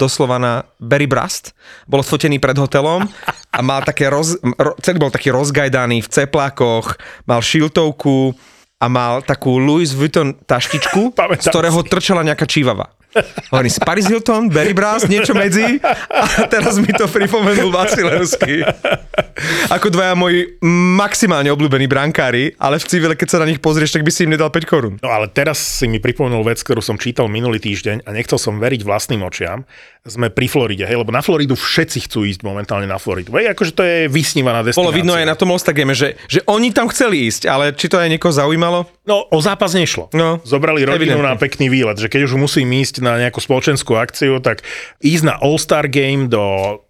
doslova 0.00 0.40
na 0.40 0.64
Barry 0.80 1.04
Brast, 1.04 1.52
bol 1.84 2.00
odfotený 2.00 2.40
pred 2.40 2.56
hotelom 2.56 3.04
a 3.52 3.58
mal 3.60 3.81
také 3.84 4.08
roz, 4.08 4.38
ro, 4.40 4.74
celý 4.80 4.98
bol 5.02 5.12
taký 5.12 5.34
rozgajdaný 5.34 6.02
v 6.02 6.08
ceplákoch, 6.08 6.96
mal 7.26 7.40
šiltovku 7.42 8.34
a 8.82 8.86
mal 8.90 9.22
takú 9.22 9.62
Louis 9.62 9.94
Vuitton 9.94 10.34
taštičku, 10.42 11.14
z 11.42 11.46
ktorého 11.46 11.78
trčala 11.86 12.26
nejaká 12.26 12.46
čívava. 12.48 12.90
Hovorím 13.52 13.68
si, 13.68 13.80
Paris 13.84 14.08
Hilton, 14.08 14.48
Barry 14.48 14.72
Brast, 14.72 15.04
niečo 15.04 15.36
medzi 15.36 15.76
a 16.08 16.48
teraz 16.48 16.80
mi 16.80 16.88
to 16.96 17.04
pripomenul 17.04 17.68
Vasilevský. 17.68 18.64
Ako 19.68 19.92
dvaja 19.92 20.16
moji 20.16 20.56
maximálne 20.96 21.52
obľúbení 21.52 21.84
brankári, 21.84 22.56
ale 22.56 22.80
v 22.80 22.88
civile, 22.88 23.12
keď 23.12 23.28
sa 23.28 23.38
na 23.44 23.48
nich 23.52 23.60
pozrieš, 23.60 23.92
tak 23.92 24.08
by 24.08 24.08
si 24.08 24.24
im 24.24 24.32
nedal 24.32 24.48
5 24.48 24.64
korún. 24.64 24.96
No 25.04 25.12
ale 25.12 25.28
teraz 25.28 25.60
si 25.60 25.84
mi 25.92 26.00
pripomenul 26.00 26.40
vec, 26.40 26.64
ktorú 26.64 26.80
som 26.80 26.96
čítal 26.96 27.28
minulý 27.28 27.60
týždeň 27.60 28.08
a 28.08 28.16
nechcel 28.16 28.40
som 28.40 28.56
veriť 28.56 28.80
vlastným 28.80 29.20
očiam. 29.20 29.68
Sme 30.02 30.34
pri 30.34 30.50
Floride, 30.50 30.82
hej, 30.82 30.98
lebo 30.98 31.14
na 31.14 31.22
Floridu 31.22 31.54
všetci 31.54 32.10
chcú 32.10 32.26
ísť 32.26 32.42
momentálne 32.42 32.90
na 32.90 32.98
Floridu. 32.98 33.38
Hej, 33.38 33.54
akože 33.54 33.70
to 33.70 33.86
je 33.86 33.98
vysnívaná 34.10 34.66
destinácia. 34.66 34.82
Bolo 34.82 34.98
vidno 34.98 35.14
aj 35.14 35.26
na 35.30 35.38
tom 35.38 35.54
Ostagame, 35.54 35.94
že, 35.94 36.18
že 36.26 36.42
oni 36.50 36.74
tam 36.74 36.90
chceli 36.90 37.30
ísť, 37.30 37.46
ale 37.46 37.70
či 37.70 37.86
to 37.86 38.02
aj 38.02 38.10
niekoho 38.10 38.34
zaujímalo? 38.34 38.90
No, 39.06 39.30
o 39.30 39.38
zápas 39.38 39.78
nešlo. 39.78 40.10
No, 40.10 40.42
Zobrali 40.42 40.82
rodinu 40.82 41.22
evidentne. 41.22 41.30
na 41.30 41.38
pekný 41.38 41.70
výlet, 41.70 42.02
že 42.02 42.10
keď 42.10 42.26
už 42.26 42.34
musím 42.34 42.74
ísť 42.82 42.98
na 42.98 43.14
nejakú 43.22 43.38
spoločenskú 43.38 43.94
akciu, 43.94 44.42
tak 44.42 44.66
ísť 44.98 45.22
na 45.22 45.34
All-Star 45.38 45.86
Game 45.86 46.26
do, 46.26 46.42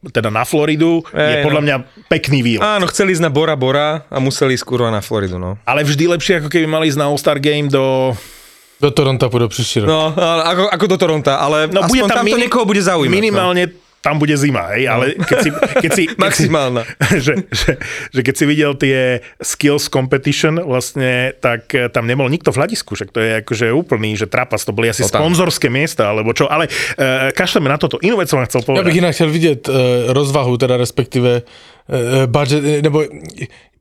teda 0.09 0.33
na 0.33 0.49
Floridu 0.49 1.05
je 1.13 1.45
Ej, 1.45 1.45
podľa 1.45 1.61
no. 1.61 1.67
mňa 1.69 1.77
pekný 2.09 2.41
výlet. 2.41 2.65
Áno, 2.65 2.89
chceli 2.89 3.13
ísť 3.13 3.29
na 3.29 3.33
Bora 3.33 3.61
Bora 3.61 4.09
a 4.09 4.17
museli 4.25 4.57
ísť 4.57 4.65
kurva 4.65 4.89
na 4.89 5.05
Floridu, 5.05 5.37
no. 5.37 5.61
Ale 5.69 5.85
vždy 5.85 6.09
lepšie, 6.17 6.41
ako 6.41 6.49
keby 6.49 6.65
mali 6.65 6.89
ísť 6.89 6.97
na 6.97 7.13
All-Star 7.13 7.37
Game 7.45 7.69
do... 7.69 8.17
Do 8.81 8.91
Toronto 8.91 9.25
pôjdu 9.29 9.47
príští 9.51 9.83
rok. 9.83 9.89
No, 9.89 10.01
ako, 10.17 10.63
ako 10.73 10.85
do 10.89 10.97
Toronto, 10.99 11.33
ale 11.33 11.71
No, 11.71 11.87
aspoň 11.87 12.09
tam, 12.09 12.23
to 12.23 12.27
mini- 12.27 12.47
niekoho 12.47 12.65
bude 12.67 12.83
zaujímať. 12.83 13.13
Minimálne 13.15 13.63
tam 14.03 14.19
bude 14.19 14.35
zima, 14.35 14.75
hej, 14.75 14.91
ale 14.91 15.15
keď 15.15 15.37
si... 15.39 15.51
Keď 15.55 15.91
si, 15.95 16.03
keď 16.19 16.33
si 16.35 16.47
že, 17.25 17.33
že, 17.55 17.71
že 18.11 18.21
keď 18.27 18.35
si 18.35 18.45
videl 18.51 18.75
tie 18.75 19.23
skills 19.39 19.87
competition 19.87 20.59
vlastne, 20.59 21.31
tak 21.39 21.71
eh, 21.79 21.87
tam 21.87 22.11
nebol 22.11 22.27
nikto 22.27 22.51
v 22.51 22.59
hľadisku, 22.59 22.99
však 22.99 23.15
to 23.15 23.23
je 23.23 23.31
akože 23.47 23.71
úplný, 23.71 24.19
že 24.19 24.27
trapas, 24.27 24.67
to 24.67 24.75
boli 24.75 24.91
asi 24.91 25.07
Totálne. 25.07 25.31
sponzorské 25.31 25.71
miesta, 25.71 26.11
alebo 26.11 26.35
čo, 26.35 26.51
ale 26.51 26.67
uh, 26.67 27.31
kašleme 27.31 27.71
na 27.71 27.79
toto. 27.79 28.03
Inú 28.03 28.19
vec 28.19 28.27
som 28.27 28.43
vám 28.43 28.51
chcel 28.51 28.67
Ja 28.67 28.67
povedať. 28.67 28.87
bych 28.91 29.01
inak 29.07 29.13
chcel 29.15 29.31
vidieť 29.31 29.61
uh, 29.71 29.73
rozvahu, 30.11 30.59
teda 30.59 30.75
respektíve 30.75 31.31
uh, 31.47 32.27
budget, 32.27 32.83
nebo 32.83 33.07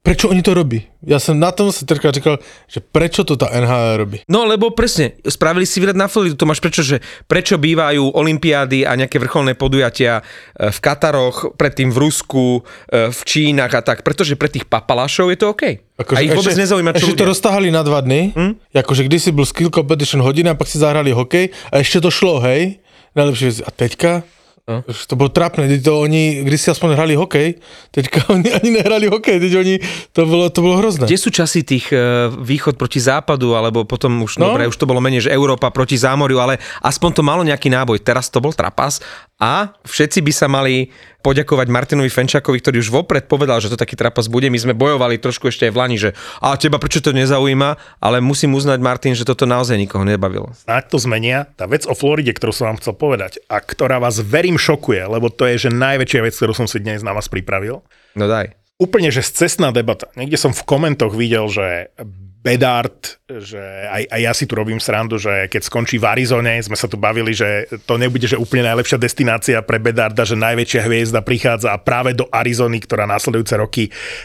prečo 0.02 0.34
oni 0.34 0.42
to 0.42 0.58
robí? 0.58 0.82
Ja 1.06 1.22
som 1.22 1.38
na 1.38 1.54
tom 1.54 1.70
sa 1.70 1.86
trka 1.86 2.10
říkal, 2.10 2.42
že 2.66 2.82
prečo 2.82 3.22
to 3.22 3.38
tá 3.38 3.50
NHL 3.54 4.02
robí? 4.02 4.18
No 4.26 4.46
lebo 4.50 4.74
presne, 4.74 5.18
spravili 5.26 5.66
si 5.66 5.78
výlet 5.78 5.98
na 5.98 6.10
Floridu, 6.10 6.38
to 6.38 6.50
máš 6.50 6.58
prečo, 6.58 6.82
že 6.82 7.02
prečo 7.30 7.62
bývajú 7.62 8.18
olympiády 8.18 8.86
a 8.86 8.98
nejaké 8.98 9.22
vrcholné 9.22 9.54
podujatia 9.54 10.22
e, 10.22 10.70
v 10.74 10.78
Kataroch, 10.82 11.54
predtým 11.54 11.94
v 11.94 11.98
Rusku, 12.02 12.66
e, 12.90 13.10
v 13.14 13.20
Čínach 13.26 13.74
a 13.78 13.82
tak, 13.86 14.02
pretože 14.02 14.34
pre 14.38 14.50
tých 14.50 14.66
papalašov 14.66 15.30
je 15.34 15.38
to 15.38 15.54
OK. 15.54 15.64
a 16.02 16.20
ich 16.22 16.34
vôbec 16.34 16.58
nezaujíma, 16.58 16.98
čo 16.98 17.06
ešte 17.06 17.22
to 17.22 17.26
ľudia. 17.26 17.32
roztahali 17.38 17.70
na 17.70 17.82
dva 17.86 18.02
dny, 18.02 18.22
hm? 18.34 18.54
akože 18.74 19.06
kdysi 19.06 19.30
byl 19.30 19.46
skill 19.46 19.70
competition 19.70 20.26
hodina, 20.26 20.58
pak 20.58 20.66
si 20.66 20.82
zahrali 20.82 21.14
hokej 21.14 21.54
a 21.70 21.78
ešte 21.78 22.02
to 22.02 22.10
šlo, 22.10 22.42
hej? 22.42 22.82
Najlepšie. 23.14 23.68
A 23.68 23.70
teďka? 23.70 24.26
No. 24.70 24.86
To 24.86 25.14
bolo 25.18 25.34
trápne, 25.34 25.66
teď 25.66 25.82
to 25.82 25.98
oni, 25.98 26.46
když 26.46 26.62
si 26.62 26.70
aspoň 26.70 26.94
hrali 26.94 27.14
hokej, 27.18 27.58
teďka 27.90 28.30
oni 28.36 28.54
ani 28.54 28.70
nehrali 28.78 29.10
hokej, 29.10 29.42
teď 29.42 29.54
oni, 29.58 29.76
to 30.14 30.22
bolo, 30.30 30.46
to 30.54 30.60
bolo 30.62 30.78
hrozné. 30.78 31.10
Kde 31.10 31.18
sú 31.18 31.34
časy 31.34 31.66
tých 31.66 31.90
e, 31.90 32.30
východ 32.30 32.78
proti 32.78 33.02
západu, 33.02 33.58
alebo 33.58 33.84
potom 33.90 34.22
už, 34.22 34.38
no? 34.38 34.48
No. 34.48 34.54
dobre, 34.54 34.70
už 34.70 34.78
to 34.78 34.86
bolo 34.86 35.02
menej, 35.02 35.26
že 35.26 35.34
Európa 35.34 35.74
proti 35.74 35.98
zámoriu, 35.98 36.38
ale 36.38 36.62
aspoň 36.86 37.10
to 37.10 37.22
malo 37.26 37.42
nejaký 37.42 37.74
náboj. 37.74 38.06
Teraz 38.06 38.30
to 38.30 38.38
bol 38.38 38.54
trapas 38.54 39.02
a 39.42 39.74
všetci 39.82 40.22
by 40.22 40.32
sa 40.32 40.46
mali 40.46 40.94
poďakovať 41.22 41.68
Martinovi 41.70 42.10
Fenčakovi, 42.10 42.58
ktorý 42.60 42.82
už 42.82 42.90
vopred 42.90 43.30
povedal, 43.30 43.62
že 43.62 43.70
to 43.70 43.78
taký 43.78 43.96
trapas 43.96 44.28
bude. 44.28 44.50
My 44.50 44.58
sme 44.58 44.74
bojovali 44.74 45.22
trošku 45.22 45.48
ešte 45.48 45.70
aj 45.70 45.74
v 45.74 45.80
Lani, 45.80 45.98
že 46.02 46.10
a 46.42 46.58
teba 46.58 46.82
prečo 46.82 47.00
to 47.00 47.14
nezaujíma, 47.14 48.02
ale 48.02 48.18
musím 48.20 48.58
uznať, 48.58 48.82
Martin, 48.82 49.14
že 49.14 49.24
toto 49.24 49.46
naozaj 49.46 49.78
nikoho 49.78 50.02
nebavilo. 50.02 50.52
Ak 50.66 50.90
to 50.90 50.98
zmenia, 50.98 51.48
tá 51.56 51.70
vec 51.70 51.86
o 51.86 51.94
Floride, 51.94 52.34
ktorú 52.34 52.52
som 52.52 52.74
vám 52.74 52.82
chcel 52.82 52.98
povedať 52.98 53.40
a 53.48 53.62
ktorá 53.62 54.02
vás 54.02 54.20
verím 54.20 54.58
šokuje, 54.58 55.06
lebo 55.06 55.30
to 55.30 55.48
je 55.48 55.68
že 55.68 55.70
najväčšia 55.70 56.22
vec, 56.26 56.34
ktorú 56.34 56.54
som 56.58 56.66
si 56.66 56.82
dnes 56.82 57.06
na 57.06 57.14
vás 57.14 57.30
pripravil. 57.30 57.86
No 58.18 58.26
daj. 58.26 58.58
Úplne, 58.82 59.14
že 59.14 59.22
cestná 59.22 59.70
debata. 59.70 60.10
Niekde 60.18 60.42
som 60.42 60.52
v 60.58 60.66
komentoch 60.66 61.14
videl, 61.14 61.46
že 61.46 61.94
Bedard, 62.42 63.22
že 63.30 63.62
aj, 63.86 64.10
aj 64.10 64.22
ja 64.26 64.34
si 64.34 64.50
tu 64.50 64.58
robím 64.58 64.82
srandu, 64.82 65.22
že 65.22 65.46
keď 65.46 65.62
skončí 65.62 66.02
v 66.02 66.10
Arizone, 66.10 66.58
sme 66.58 66.74
sa 66.74 66.90
tu 66.90 66.98
bavili, 66.98 67.38
že 67.38 67.70
to 67.86 68.02
nebude 68.02 68.26
že 68.26 68.34
úplne 68.34 68.66
najlepšia 68.66 68.98
destinácia 68.98 69.62
pre 69.62 69.78
Bedarda, 69.78 70.26
že 70.26 70.34
najväčšia 70.34 70.82
hviezda 70.90 71.22
prichádza 71.22 71.78
práve 71.86 72.18
do 72.18 72.26
Arizony, 72.34 72.82
ktorá 72.82 73.06
následujúce 73.06 73.54
roky 73.62 73.84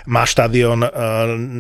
má 0.09 0.25
štadión, 0.25 0.81
eh, 0.81 0.91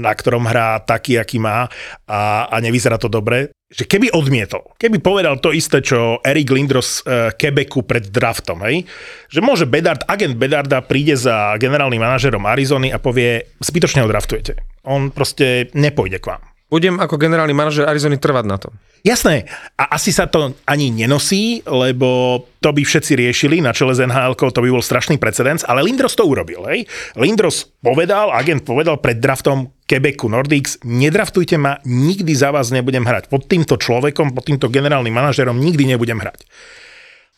na 0.01 0.17
ktorom 0.17 0.49
hrá 0.49 0.81
taký, 0.81 1.21
aký 1.21 1.37
má 1.37 1.69
a, 2.09 2.49
a 2.49 2.57
nevyzerá 2.65 2.97
to 2.97 3.13
dobre. 3.13 3.53
Že 3.67 3.85
keby 3.91 4.07
odmietol, 4.15 4.79
keby 4.79 5.03
povedal 5.03 5.43
to 5.43 5.51
isté, 5.51 5.83
čo 5.83 6.23
Eric 6.23 6.55
Lindros 6.55 7.03
uh, 7.03 7.35
Quebecu 7.35 7.83
pred 7.83 8.15
draftom, 8.15 8.63
hej? 8.63 8.87
že 9.27 9.43
môže 9.43 9.67
Bedard, 9.67 10.07
agent 10.07 10.39
Bedarda 10.39 10.87
príde 10.87 11.19
za 11.19 11.59
generálnym 11.59 11.99
manažerom 11.99 12.47
Arizony 12.47 12.95
a 12.95 13.03
povie, 13.03 13.43
zbytočne 13.59 14.07
ho 14.07 14.09
draftujete. 14.11 14.55
On 14.87 15.11
proste 15.11 15.75
nepôjde 15.75 16.23
k 16.23 16.31
vám. 16.31 16.56
Budem 16.67 16.99
ako 16.99 17.15
generálny 17.15 17.55
manažer 17.55 17.87
Arizony 17.87 18.19
trvať 18.19 18.45
na 18.51 18.59
tom. 18.59 18.75
Jasné, 19.07 19.47
a 19.79 19.95
asi 19.95 20.11
sa 20.11 20.27
to 20.27 20.59
ani 20.67 20.91
nenosí, 20.91 21.63
lebo 21.63 22.43
to 22.59 22.75
by 22.75 22.83
všetci 22.83 23.15
riešili 23.15 23.63
na 23.63 23.71
čele 23.71 23.95
s 23.95 24.03
nhl 24.03 24.35
to 24.35 24.51
by 24.51 24.75
bol 24.75 24.83
strašný 24.83 25.15
precedens, 25.15 25.63
ale 25.63 25.87
Lindros 25.87 26.19
to 26.19 26.27
urobil. 26.27 26.67
Hej? 26.67 26.91
Lindros 27.15 27.71
povedal, 27.79 28.35
agent 28.35 28.67
povedal 28.67 28.99
pred 28.99 29.23
draftom 29.23 29.79
Quebecu 29.87 30.27
Nordics, 30.27 30.83
nedraftujte 30.83 31.55
ma, 31.55 31.79
nikdy 31.87 32.35
za 32.35 32.51
vás 32.51 32.75
nebudem 32.75 33.07
hrať. 33.07 33.31
Pod 33.31 33.47
týmto 33.47 33.79
človekom, 33.79 34.35
pod 34.35 34.43
týmto 34.43 34.67
generálnym 34.67 35.15
manažerom 35.15 35.55
nikdy 35.55 35.95
nebudem 35.95 36.19
hrať. 36.19 36.43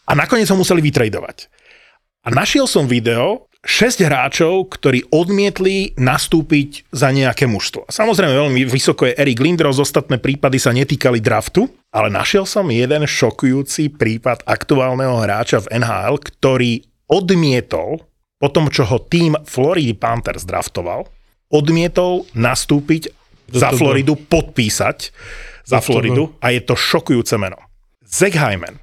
A 0.08 0.16
nakoniec 0.16 0.48
ho 0.48 0.56
museli 0.56 0.80
vytredovať. 0.80 1.52
A 2.24 2.32
našiel 2.32 2.64
som 2.64 2.88
video 2.88 3.47
6 3.66 4.07
hráčov, 4.07 4.71
ktorí 4.71 5.11
odmietli 5.11 5.90
nastúpiť 5.99 6.87
za 6.94 7.11
nejaké 7.11 7.51
mužstvo. 7.51 7.90
Samozrejme 7.90 8.31
veľmi 8.31 8.62
vysoko 8.71 9.11
je 9.11 9.18
Erik 9.18 9.42
Lindros, 9.42 9.83
ostatné 9.83 10.23
prípady 10.23 10.62
sa 10.62 10.71
netýkali 10.71 11.18
draftu, 11.18 11.66
ale 11.90 12.07
našiel 12.07 12.47
som 12.47 12.71
jeden 12.71 13.03
šokujúci 13.03 13.99
prípad 13.99 14.47
aktuálneho 14.47 15.18
hráča 15.18 15.66
v 15.66 15.83
NHL, 15.83 16.14
ktorý 16.23 16.87
odmietol, 17.11 18.07
po 18.38 18.49
tom, 18.55 18.71
čo 18.71 18.87
ho 18.87 19.03
tým 19.03 19.35
Florida 19.42 19.99
Panthers 19.99 20.47
draftoval, 20.47 21.11
odmietol 21.51 22.31
nastúpiť 22.38 23.11
za 23.51 23.73
to 23.73 23.75
bol? 23.75 23.79
Floridu, 23.90 24.14
podpísať 24.14 24.99
za 25.66 25.83
Floridu 25.83 26.37
a 26.38 26.55
je 26.55 26.61
to 26.62 26.79
šokujúce 26.79 27.35
meno. 27.40 27.59
Zach 28.07 28.37
Hyman. 28.38 28.79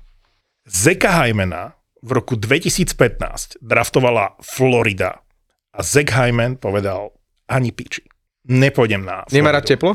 Zeka 0.66 1.14
Hymana 1.14 1.75
v 2.06 2.12
roku 2.14 2.38
2015 2.38 3.58
draftovala 3.66 4.38
Florida 4.40 5.26
a 5.74 5.80
Zach 5.82 6.14
Hyman 6.14 6.56
povedal 6.56 7.10
ani 7.50 7.74
piči. 7.74 8.06
Nepôjdem 8.46 9.02
na 9.02 9.26
Nemá 9.34 9.50
rád 9.50 9.66
Floridu. 9.66 9.74
teplo? 9.74 9.92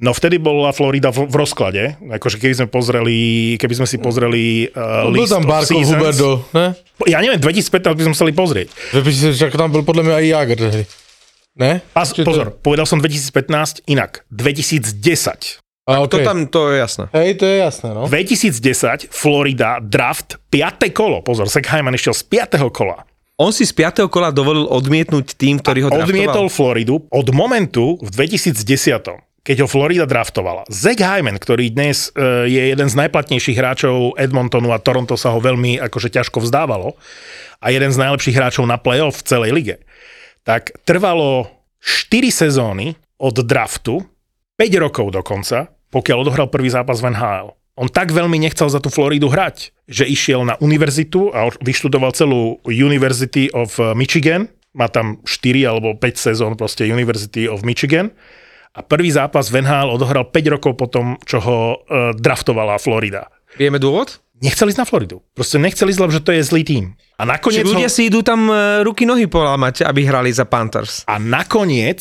No 0.00 0.16
vtedy 0.16 0.40
bola 0.40 0.72
Florida 0.72 1.12
v, 1.12 1.28
v 1.28 1.34
rozklade, 1.36 1.82
akože 2.00 2.40
keby 2.40 2.54
sme 2.56 2.68
pozreli, 2.72 3.18
keby 3.60 3.74
sme 3.78 3.86
si 3.86 4.00
pozreli 4.00 4.64
uh, 4.72 5.04
Byl 5.06 5.12
list 5.12 5.30
tam 5.30 5.44
of 5.44 5.52
Barkov 5.52 5.70
seasons. 5.76 5.92
Huberdo, 5.92 6.30
ne? 6.56 6.66
Ja 7.04 7.20
neviem, 7.20 7.36
2015 7.36 7.84
by 7.84 8.02
sme 8.08 8.12
museli 8.16 8.32
pozrieť. 8.32 8.68
Že 8.96 9.36
však 9.36 9.52
tam 9.54 9.68
byl 9.68 9.84
podľa 9.84 10.02
mňa 10.08 10.14
aj 10.16 10.24
Jager. 10.24 10.58
Ne? 11.60 11.72
Pas, 11.92 12.08
Či 12.08 12.24
to- 12.24 12.32
pozor, 12.32 12.48
povedal 12.56 12.88
som 12.88 12.96
2015, 12.96 13.84
inak 13.86 14.24
2010. 14.32 15.59
A, 15.88 16.04
To 16.06 16.20
okay. 16.20 16.24
tam, 16.24 16.46
to 16.46 16.70
je 16.70 16.76
jasné. 16.78 17.04
Hej, 17.16 17.40
to 17.40 17.44
je 17.48 17.56
jasné, 17.60 17.88
no. 17.96 18.04
2010 18.06 19.08
Florida 19.10 19.80
draft 19.80 20.36
5. 20.52 20.92
kolo. 20.92 21.24
Pozor, 21.24 21.48
Zach 21.48 21.66
Hyman 21.66 21.96
išiel 21.96 22.14
z 22.14 22.22
5. 22.28 22.60
kola. 22.70 23.08
On 23.40 23.50
si 23.50 23.64
z 23.64 23.72
5. 23.72 24.12
kola 24.12 24.28
dovolil 24.28 24.68
odmietnúť 24.68 25.40
tým, 25.40 25.58
ktorý 25.64 25.88
ho 25.88 25.90
draftoval. 25.90 26.12
Odmietol 26.12 26.46
Floridu 26.52 27.08
od 27.08 27.28
momentu 27.32 27.96
v 28.04 28.08
2010 28.12 29.30
keď 29.40 29.64
ho 29.64 29.68
Florida 29.72 30.04
draftovala. 30.04 30.68
Zach 30.68 31.00
Hyman, 31.00 31.40
ktorý 31.40 31.72
dnes 31.72 32.12
e, 32.12 32.44
je 32.44 32.62
jeden 32.76 32.88
z 32.92 32.94
najplatnejších 33.00 33.56
hráčov 33.56 34.20
Edmontonu 34.20 34.68
a 34.68 34.78
Toronto 34.78 35.16
sa 35.16 35.32
ho 35.32 35.40
veľmi 35.40 35.80
akože 35.80 36.12
ťažko 36.12 36.44
vzdávalo 36.44 36.92
a 37.64 37.66
jeden 37.72 37.88
z 37.88 38.00
najlepších 38.04 38.36
hráčov 38.36 38.68
na 38.68 38.76
playoff 38.76 39.24
v 39.24 39.26
celej 39.26 39.50
lige, 39.56 39.76
tak 40.44 40.76
trvalo 40.84 41.48
4 41.80 42.28
sezóny 42.28 43.00
od 43.16 43.40
draftu, 43.40 44.04
5 44.60 44.76
rokov 44.76 45.16
dokonca, 45.16 45.72
pokiaľ 45.88 46.16
odohral 46.20 46.52
prvý 46.52 46.68
zápas 46.68 47.00
v 47.00 47.16
NHL. 47.16 47.56
On 47.80 47.88
tak 47.88 48.12
veľmi 48.12 48.36
nechcel 48.36 48.68
za 48.68 48.76
tú 48.76 48.92
Floridu 48.92 49.32
hrať, 49.32 49.72
že 49.88 50.04
išiel 50.04 50.44
na 50.44 50.60
univerzitu 50.60 51.32
a 51.32 51.48
vyštudoval 51.64 52.12
celú 52.12 52.60
University 52.68 53.48
of 53.56 53.80
Michigan, 53.96 54.52
má 54.76 54.92
tam 54.92 55.24
4 55.24 55.64
alebo 55.64 55.96
5 55.96 56.12
sezón 56.12 56.60
proste 56.60 56.84
University 56.84 57.48
of 57.48 57.64
Michigan 57.64 58.12
a 58.76 58.84
prvý 58.84 59.08
zápas 59.08 59.48
v 59.48 59.64
NHL 59.64 59.96
odohral 59.96 60.28
5 60.28 60.54
rokov 60.60 60.76
potom, 60.76 61.16
čo 61.24 61.40
ho 61.40 61.58
uh, 61.80 62.12
draftovala 62.12 62.76
Florida. 62.76 63.32
Vieme 63.56 63.80
dôvod? 63.80 64.20
Nechceli 64.44 64.76
ísť 64.76 64.80
na 64.84 64.88
Floridu. 64.88 65.24
Proste 65.32 65.56
nechceli 65.56 65.88
ísť, 65.88 66.00
lebo 66.04 66.12
že 66.12 66.20
to 66.20 66.36
je 66.36 66.44
zlý 66.44 66.62
tým. 66.68 66.84
A 67.16 67.24
nakoniec, 67.24 67.64
Čiže 67.64 67.70
ľudia 67.72 67.88
ho, 67.88 67.96
si 67.96 68.12
idú 68.12 68.20
tam 68.20 68.48
e, 68.52 68.84
ruky 68.84 69.08
nohy 69.08 69.24
polámať, 69.24 69.84
aby 69.88 70.04
hrali 70.04 70.32
za 70.32 70.44
Panthers. 70.44 71.04
a 71.04 71.16
nakoniec 71.16 72.00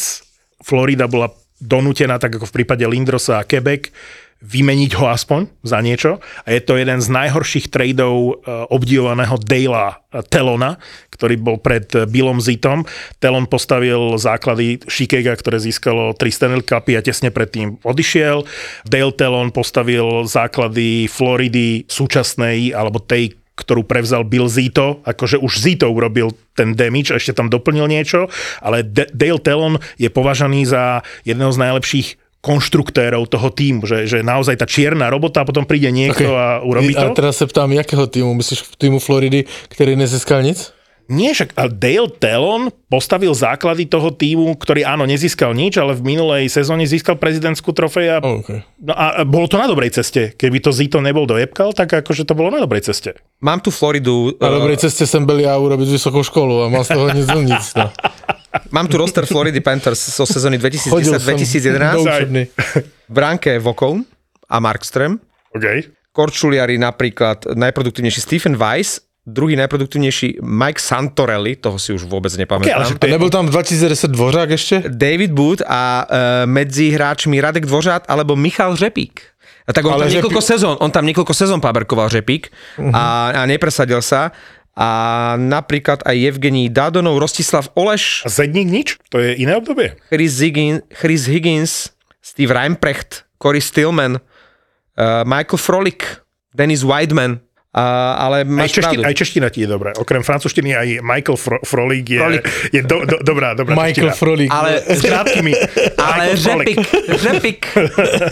Florida 0.64 1.08
bola 1.08 1.32
donútená, 1.60 2.18
tak 2.18 2.40
ako 2.40 2.48
v 2.48 2.56
prípade 2.64 2.84
Lindrosa 2.88 3.40
a 3.40 3.48
Quebec, 3.48 3.92
vymeniť 4.40 4.96
ho 4.96 5.12
aspoň 5.12 5.52
za 5.68 5.84
niečo. 5.84 6.24
A 6.48 6.56
je 6.56 6.64
to 6.64 6.80
jeden 6.80 7.04
z 7.04 7.12
najhorších 7.12 7.68
tradeov 7.68 8.16
e, 8.16 8.34
obdivovaného 8.72 9.36
Dale'a 9.36 10.00
e, 10.00 10.24
Telona, 10.32 10.80
ktorý 11.12 11.36
bol 11.36 11.58
pred 11.60 11.92
e, 11.92 12.08
Billom 12.08 12.40
Zitom. 12.40 12.88
Telon 13.20 13.52
postavil 13.52 14.16
základy 14.16 14.80
Chicago, 14.88 15.36
ktoré 15.36 15.60
získalo 15.60 16.16
3 16.16 16.24
Stanley 16.32 16.64
Cupy 16.64 16.96
a 16.96 17.04
tesne 17.04 17.36
predtým 17.36 17.84
odišiel. 17.84 18.48
Dale 18.88 19.14
Telon 19.20 19.52
postavil 19.52 20.24
základy 20.24 21.12
Floridy 21.12 21.84
súčasnej, 21.92 22.72
alebo 22.72 23.04
tej 23.04 23.36
ktorú 23.60 23.84
prevzal 23.84 24.24
Bill 24.24 24.48
Zito, 24.48 25.04
akože 25.04 25.36
už 25.40 25.60
Zito 25.60 25.92
urobil 25.92 26.32
ten 26.56 26.74
damage, 26.74 27.12
ešte 27.12 27.36
tam 27.36 27.52
doplnil 27.52 27.92
niečo, 27.92 28.32
ale 28.64 28.88
D- 28.88 29.12
Dale 29.12 29.42
Talon 29.44 29.76
je 30.00 30.08
považaný 30.08 30.64
za 30.64 31.04
jedného 31.28 31.52
z 31.52 31.60
najlepších 31.60 32.08
konštruktérov 32.40 33.28
toho 33.28 33.52
týmu, 33.52 33.84
že, 33.84 34.08
že 34.08 34.24
naozaj 34.24 34.64
tá 34.64 34.66
čierna 34.66 35.12
robota 35.12 35.44
a 35.44 35.48
potom 35.48 35.68
príde 35.68 35.92
niekto 35.92 36.24
okay. 36.24 36.40
a 36.40 36.64
urobí 36.64 36.96
to. 36.96 37.12
A 37.12 37.12
teraz 37.12 37.36
se 37.38 37.48
ptám, 37.48 37.72
jakého 37.72 38.08
týmu? 38.08 38.34
Myslíš 38.34 38.64
týmu 38.80 39.00
Floridy, 39.00 39.44
který 39.68 39.96
nezískal 39.96 40.44
nic? 40.44 40.72
Nie, 41.10 41.34
však 41.34 41.58
ale 41.58 41.74
Dale 41.74 42.10
Talon 42.22 42.70
postavil 42.86 43.34
základy 43.34 43.90
toho 43.90 44.14
týmu, 44.14 44.54
ktorý 44.54 44.86
áno, 44.86 45.10
nezískal 45.10 45.58
nič, 45.58 45.82
ale 45.82 45.98
v 45.98 46.06
minulej 46.06 46.46
sezóne 46.54 46.86
získal 46.86 47.18
prezidentskú 47.18 47.74
trofej 47.74 48.14
a, 48.14 48.18
Oh, 48.22 48.46
okay. 48.46 48.62
no 48.78 48.94
a 48.94 49.26
bolo 49.26 49.50
to 49.50 49.58
na 49.58 49.66
dobrej 49.66 49.90
ceste. 49.90 50.38
Keby 50.38 50.62
to 50.62 50.70
Zito 50.70 51.02
nebol 51.02 51.26
dojebkal, 51.26 51.74
tak 51.74 52.06
akože 52.06 52.30
to 52.30 52.38
bolo 52.38 52.54
na 52.54 52.62
dobrej 52.62 52.86
ceste. 52.86 53.18
Mám 53.42 53.66
tu 53.66 53.74
Floridu. 53.74 54.38
Na 54.38 54.54
eh, 54.54 54.58
dobrej 54.62 54.78
ceste 54.78 55.10
jsem 55.10 55.26
byl 55.26 55.40
já 55.40 55.58
urobit 55.58 55.90
vysokou 55.90 56.24
školu 56.24 56.64
a 56.64 56.70
mal 56.70 56.84
z 56.86 56.88
toho 56.94 57.10
nic 57.10 57.26
do 57.26 57.42
nic. 57.42 57.66
No. 57.74 57.90
Mám 58.72 58.88
tu 58.88 58.98
roster 58.98 59.26
Floridy 59.26 59.62
Panthers 59.62 60.02
zo 60.18 60.26
sezóny 60.26 60.58
Chodil 60.58 61.14
som 61.14 61.22
do 61.22 61.38
2010-2011. 61.38 62.02
učebny. 62.02 62.42
V 63.10 63.14
bránke 63.14 63.58
Vokon 63.60 64.06
a 64.50 64.58
Markström. 64.62 65.18
OK. 65.54 65.66
Korčuliari 66.14 66.78
napríklad 66.78 67.46
najproduktívnejší 67.54 68.22
Stephen 68.22 68.58
Weiss, 68.58 69.02
druhý 69.30 69.56
najproduktívnejší 69.56 70.42
Mike 70.42 70.82
Santorelli, 70.82 71.56
toho 71.56 71.78
si 71.80 71.94
už 71.94 72.04
vôbec 72.04 72.34
Okay, 72.34 72.42
nepamätám. 72.44 72.76
ale 72.76 72.86
že 72.90 72.96
A 72.96 73.00
to 73.00 73.06
je, 73.08 73.14
nebyl 73.14 73.30
tam 73.30 73.46
2010 73.46 74.12
Dvořák 74.12 74.50
ještě? 74.50 74.76
David 74.90 75.32
Wood 75.32 75.62
a 75.68 76.06
uh, 76.06 76.16
medzi 76.46 76.90
hráčmi 76.90 77.42
Radek 77.42 77.66
Dvořát 77.66 78.06
alebo 78.08 78.36
Michal 78.36 78.76
Řepík. 78.76 79.22
A 79.68 79.74
tak 79.74 79.86
on 79.86 79.94
Ale 79.94 80.06
tam 80.06 80.10
Řepík- 80.10 80.16
niekoľko 80.18 80.42
sezón, 80.42 80.76
on 80.82 80.90
tam 80.92 81.06
niekoľko 81.06 81.34
sezón 81.34 81.62
paberkoval 81.62 82.10
Řepík 82.10 82.50
a, 82.90 83.30
a 83.38 83.42
nepresadil 83.46 84.02
sa. 84.02 84.34
A 84.80 84.90
napríklad 85.36 86.08
aj 86.08 86.16
Evgení 86.16 86.72
Dadonov, 86.72 87.20
Rostislav 87.20 87.68
Oleš, 87.76 88.24
a 88.26 88.32
Zedník 88.32 88.68
nič? 88.72 88.88
To 89.12 89.20
je 89.20 89.36
iné 89.36 89.60
obdobie? 89.60 89.94
Chris 90.08 90.40
Higgins, 90.40 90.82
Chris 90.90 91.28
Higgins 91.28 91.92
Steve 92.24 92.56
Reimprecht, 92.56 93.28
Cory 93.36 93.60
Stillman, 93.60 94.18
uh, 94.18 95.24
Michael 95.28 95.60
Frolik, 95.60 96.24
Dennis 96.56 96.82
Weidman. 96.88 97.44
Uh, 97.70 97.86
ale 98.18 98.38
Aj, 98.42 98.50
máš 98.50 98.74
čeština, 98.74 98.98
pravdu. 98.98 99.06
aj 99.06 99.14
čeština 99.14 99.48
ti 99.54 99.62
je 99.62 99.70
dobré. 99.70 99.94
Okrem 99.94 100.26
francúzštiny 100.26 100.74
aj 100.74 100.88
Michael 101.06 101.38
Fro- 101.38 101.62
Frolik 101.62 102.10
je, 102.10 102.18
Frolik. 102.18 102.46
je 102.74 102.82
do, 102.82 103.06
do, 103.06 103.18
dobrá, 103.22 103.54
dobrá 103.54 103.78
Michael 103.78 104.10
čeština. 104.10 104.18
Frolík. 104.18 104.50
Ale, 104.50 104.82
S 104.90 105.02
krátkými. 105.06 105.54
ale 106.10 106.34
Frolik. 106.34 106.82
Řepik, 106.82 107.14
Řepik. 107.22 107.62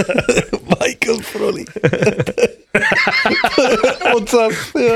Michael 0.81 1.19
Frolík. 1.21 1.69
WhatsApp. 4.09 4.53
jo. 4.81 4.93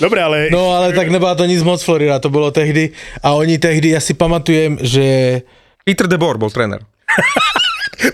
Dobre, 0.00 0.18
ale 0.22 0.48
No 0.50 0.74
ale 0.74 0.92
tak 0.92 1.08
nebyla 1.08 1.34
to 1.34 1.46
nic 1.46 1.62
moc 1.62 1.82
Florida, 1.82 2.18
to 2.18 2.30
bylo 2.30 2.50
tehdy 2.50 2.90
a 3.22 3.32
oni 3.32 3.58
tehdy, 3.58 3.88
já 3.88 4.00
si 4.00 4.14
pamatujem, 4.14 4.78
že 4.82 5.40
Peter 5.84 6.06
de 6.06 6.18
Boer 6.18 6.36
bol 6.36 6.50
tréner. 6.50 6.80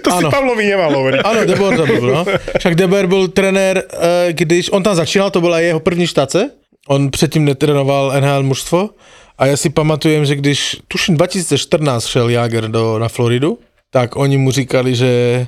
To 0.02 0.08
si 0.10 0.24
áno. 0.24 0.30
Pavlovi 0.30 0.64
nemalo 0.66 0.98
hovoriť. 0.98 1.20
Ano, 1.24 1.40
Debor 1.44 1.76
to 1.76 1.86
byl, 1.86 2.00
no. 2.00 2.22
Však 2.58 2.74
Debor 2.74 3.06
byl 3.06 3.28
trenér, 3.28 3.82
eh, 3.92 4.32
když 4.32 4.70
on 4.70 4.82
tam 4.82 4.94
začínal, 4.94 5.30
to 5.30 5.40
byla 5.40 5.60
jeho 5.60 5.80
první 5.80 6.06
štace. 6.06 6.50
On 6.88 7.10
předtím 7.10 7.44
netrénoval 7.44 8.12
NHL 8.20 8.42
mužstvo. 8.42 8.90
A 9.38 9.46
já 9.46 9.56
si 9.56 9.70
pamatujem, 9.70 10.24
že 10.24 10.36
když, 10.36 10.76
tuším 10.88 11.16
2014 11.16 12.06
šel 12.06 12.28
Jager 12.28 12.68
do, 12.68 12.98
na 12.98 13.08
Floridu, 13.08 13.58
tak 13.90 14.16
oni 14.16 14.36
mu 14.36 14.50
říkali, 14.50 14.94
že, 14.94 15.46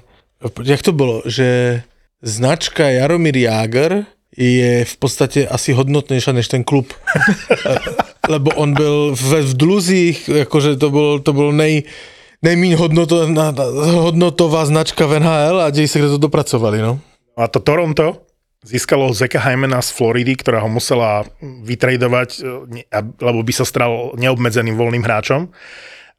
jak 0.64 0.82
to 0.82 0.92
bylo, 0.92 1.22
že 1.26 1.82
značka 2.22 2.88
Jaromír 2.88 3.36
Jager 3.36 4.04
je 4.36 4.84
v 4.84 4.96
podstatě 4.96 5.48
asi 5.48 5.72
hodnotnější 5.72 6.32
než 6.32 6.48
ten 6.48 6.64
klub. 6.64 6.92
Lebo 8.28 8.50
on 8.50 8.74
byl 8.74 9.16
ve 9.22 9.42
v 9.42 9.56
dluzích, 9.56 10.28
jakože 10.28 10.76
to 10.76 10.90
byl, 10.90 11.18
to 11.18 11.32
byl 11.32 11.52
nej, 11.52 11.82
nejmíň 12.42 12.74
hodnoto, 12.74 13.26
hodnotová 14.10 14.66
značka 14.66 15.06
v 15.06 15.22
NHL 15.22 15.60
a 15.60 15.70
děj 15.70 15.88
se, 15.88 15.98
kde 15.98 16.08
to 16.08 16.18
dopracovali, 16.18 16.82
no. 16.82 17.00
A 17.36 17.48
to 17.48 17.60
Toronto 17.60 18.26
získalo 18.62 19.10
Zeka 19.10 19.40
Hymena 19.40 19.82
z 19.82 19.90
Floridy, 19.90 20.38
ktorá 20.38 20.62
ho 20.62 20.70
musela 20.70 21.26
vytradovať, 21.42 22.30
e, 22.38 22.86
a- 22.94 23.02
lebo 23.02 23.42
by 23.42 23.52
sa 23.52 23.66
stal 23.66 24.14
neobmedzeným 24.14 24.78
voľným 24.78 25.02
hráčom. 25.02 25.50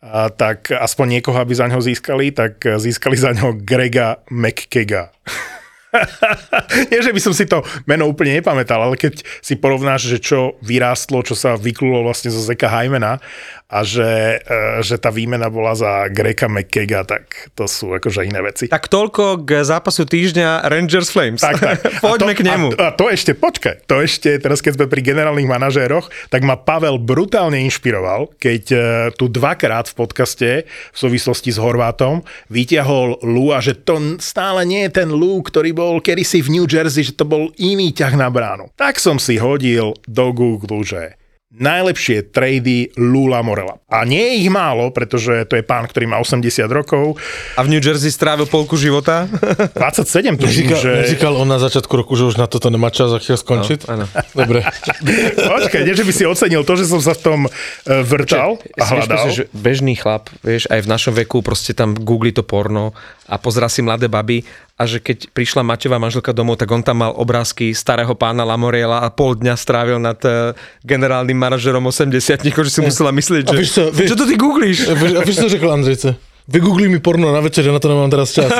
A 0.03 0.27
tak 0.27 0.67
aspoň 0.67 1.19
niekoho, 1.19 1.39
aby 1.39 1.55
za 1.55 1.71
ňo 1.71 1.79
získali, 1.79 2.35
tak 2.35 2.59
e, 2.67 2.75
získali 2.75 3.15
za 3.15 3.31
ňo 3.31 3.63
Grega 3.63 4.19
McKega. 4.27 5.15
Nie, 6.91 6.99
že 7.05 7.13
by 7.13 7.21
som 7.21 7.33
si 7.33 7.45
to 7.45 7.61
meno 7.85 8.09
úplne 8.09 8.41
nepamätal, 8.41 8.81
ale 8.81 8.97
keď 8.97 9.21
si 9.39 9.53
porovnáš, 9.57 10.09
že 10.09 10.17
čo 10.19 10.57
vyrástlo, 10.65 11.21
čo 11.21 11.37
sa 11.37 11.55
vyklulo 11.55 12.01
vlastne 12.05 12.33
zo 12.33 12.41
Zeka 12.41 12.69
Hymena 12.69 13.21
a 13.73 13.81
že, 13.81 14.37
e, 14.37 14.85
že 14.85 15.01
tá 15.01 15.09
výmena 15.09 15.49
bola 15.49 15.73
za 15.73 16.05
Grega 16.13 16.45
McKega, 16.45 17.01
tak 17.09 17.49
to 17.57 17.65
sú 17.65 17.89
akože 17.97 18.21
iné 18.21 18.37
veci. 18.45 18.69
Tak 18.69 18.85
toľko 18.85 19.49
k 19.49 19.65
zápasu 19.65 20.05
týždňa 20.05 20.69
Rangers 20.69 21.09
Flames. 21.09 21.41
Tak, 21.41 21.57
tak. 21.57 21.77
Poďme 22.05 22.37
to, 22.37 22.37
k 22.37 22.41
nemu. 22.45 22.67
A, 22.77 22.89
a 22.89 22.93
to 22.93 23.09
ešte, 23.09 23.33
počkaj, 23.33 23.89
to 23.89 23.97
ešte, 23.97 24.37
teraz 24.37 24.61
keď 24.61 24.77
sme 24.77 24.85
pri 24.85 25.01
generálnych 25.01 25.49
manažéroch, 25.49 26.05
tak 26.29 26.45
ma 26.45 26.53
Pavel 26.53 27.01
brutálne 27.01 27.57
inšpiroval, 27.65 28.37
keď 28.37 28.63
uh, 28.73 28.81
tu 29.17 29.25
dvakrát 29.25 29.89
v 29.89 29.95
podcaste 29.97 30.49
v 30.69 30.97
súvislosti 30.97 31.49
s 31.49 31.57
Horvátom 31.57 32.21
vyťahol 32.53 33.25
Lou 33.25 33.57
a 33.57 33.59
že 33.59 33.73
to 33.73 34.21
stále 34.21 34.61
nie 34.69 34.85
je 34.85 35.01
ten 35.01 35.09
Lou, 35.09 35.41
ktorý 35.41 35.73
bol 35.73 35.82
kedysi 35.99 36.39
v 36.45 36.59
New 36.59 36.67
Jersey, 36.67 37.03
že 37.03 37.17
to 37.17 37.25
bol 37.27 37.49
iný 37.59 37.91
ťah 37.91 38.13
na 38.15 38.27
bránu. 38.29 38.71
Tak 38.77 39.01
som 39.01 39.17
si 39.17 39.35
hodil 39.39 39.97
do 40.07 40.25
Google, 40.31 40.83
že 40.85 41.19
najlepšie 41.53 42.33
trady 42.33 42.97
Lula 42.97 43.45
Morela. 43.45 43.77
A 43.85 44.09
nie 44.09 44.25
je 44.25 44.33
ich 44.41 44.49
málo, 44.49 44.89
pretože 44.89 45.45
to 45.45 45.53
je 45.53 45.61
pán, 45.61 45.85
ktorý 45.85 46.09
má 46.09 46.17
80 46.17 46.65
rokov, 46.65 47.13
A 47.53 47.61
v 47.61 47.69
New 47.69 47.77
Jersey 47.77 48.09
strávil 48.09 48.49
polku 48.49 48.73
života? 48.73 49.29
27 49.77 50.33
tuším, 50.33 50.41
Neříkal, 50.41 50.81
že... 50.81 50.91
neříkal 51.05 51.33
on 51.37 51.47
na 51.47 51.61
začátku 51.61 51.93
roku, 51.93 52.17
že 52.17 52.25
už 52.25 52.41
na 52.41 52.49
toto 52.49 52.73
nemá 52.73 52.89
čas 52.89 53.13
a 53.13 53.21
chtěl 53.21 53.37
skončit? 53.37 53.85
áno. 53.85 54.09
Dobre. 54.33 54.65
Počkaj, 55.53 55.81
nie, 55.85 55.93
že 55.93 56.01
by 56.01 56.13
si 56.13 56.25
ocenil 56.25 56.65
to, 56.65 56.73
že 56.73 56.89
som 56.89 57.01
sa 57.05 57.13
v 57.13 57.21
tom 57.21 57.39
uh, 57.45 57.51
vrtal 58.01 58.57
a 58.57 58.83
si 58.89 58.91
vieš 58.97 59.05
hľadal. 59.05 59.09
predstaviť, 59.13 59.37
že 59.37 59.45
bežný 59.53 59.93
chlap, 59.93 60.33
vieš, 60.41 60.65
aj 60.73 60.81
v 60.81 60.87
našom 60.89 61.13
veku 61.13 61.45
proste 61.45 61.77
tam 61.77 61.93
googli 61.93 62.33
to 62.33 62.41
porno 62.41 62.97
a 63.29 63.37
pozera 63.37 63.69
si 63.69 63.85
mladé 63.85 64.09
baby 64.09 64.41
a 64.83 64.85
že 64.85 64.99
keď 64.99 65.31
prišla 65.31 65.63
Maťová 65.63 65.95
manželka 65.95 66.29
domov, 66.29 66.59
tak 66.59 66.67
on 66.67 66.83
tam 66.83 66.99
mal 66.99 67.15
obrázky 67.15 67.71
starého 67.71 68.11
pána 68.13 68.43
Lamoriela 68.43 68.99
a 68.99 69.07
pol 69.07 69.33
dňa 69.33 69.55
strávil 69.55 69.95
nad 69.95 70.19
uh, 70.21 70.51
generálnym 70.83 71.33
manažerom 71.33 71.81
80 71.87 72.11
že 72.43 72.69
si 72.69 72.81
musela 72.83 73.09
myslieť, 73.09 73.43
A 73.47 73.49
že 73.49 73.57
víš 73.57 73.71
co, 73.71 73.81
vy- 73.89 74.07
čo 74.11 74.15
to 74.19 74.27
ty 74.27 74.35
googlíš? 74.35 74.87
A 74.87 74.93
víš- 74.93 75.15
A 75.15 75.21
víš, 75.23 75.35
co 75.39 75.47
řekl 75.47 75.71
Andrejce? 75.71 76.09
Vygoogli 76.43 76.89
mi 76.89 76.99
porno 76.99 77.31
na 77.31 77.39
večer, 77.39 77.63
na 77.63 77.79
to 77.79 77.87
nemám 77.87 78.11
teraz 78.11 78.35
čas. 78.35 78.51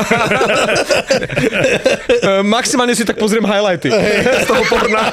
Uh, 2.24 2.40
maximálne 2.40 2.96
si 2.96 3.04
tak 3.04 3.20
pozriem 3.20 3.44
highlighty 3.44 3.92
z 3.92 4.46
toho 4.48 4.64
porna. 4.66 5.04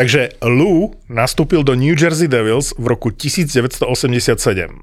Takže 0.00 0.40
Lou 0.40 0.96
nastúpil 1.12 1.60
do 1.60 1.76
New 1.76 1.92
Jersey 1.92 2.24
Devils 2.24 2.72
v 2.80 2.88
roku 2.88 3.12
1987. 3.12 3.84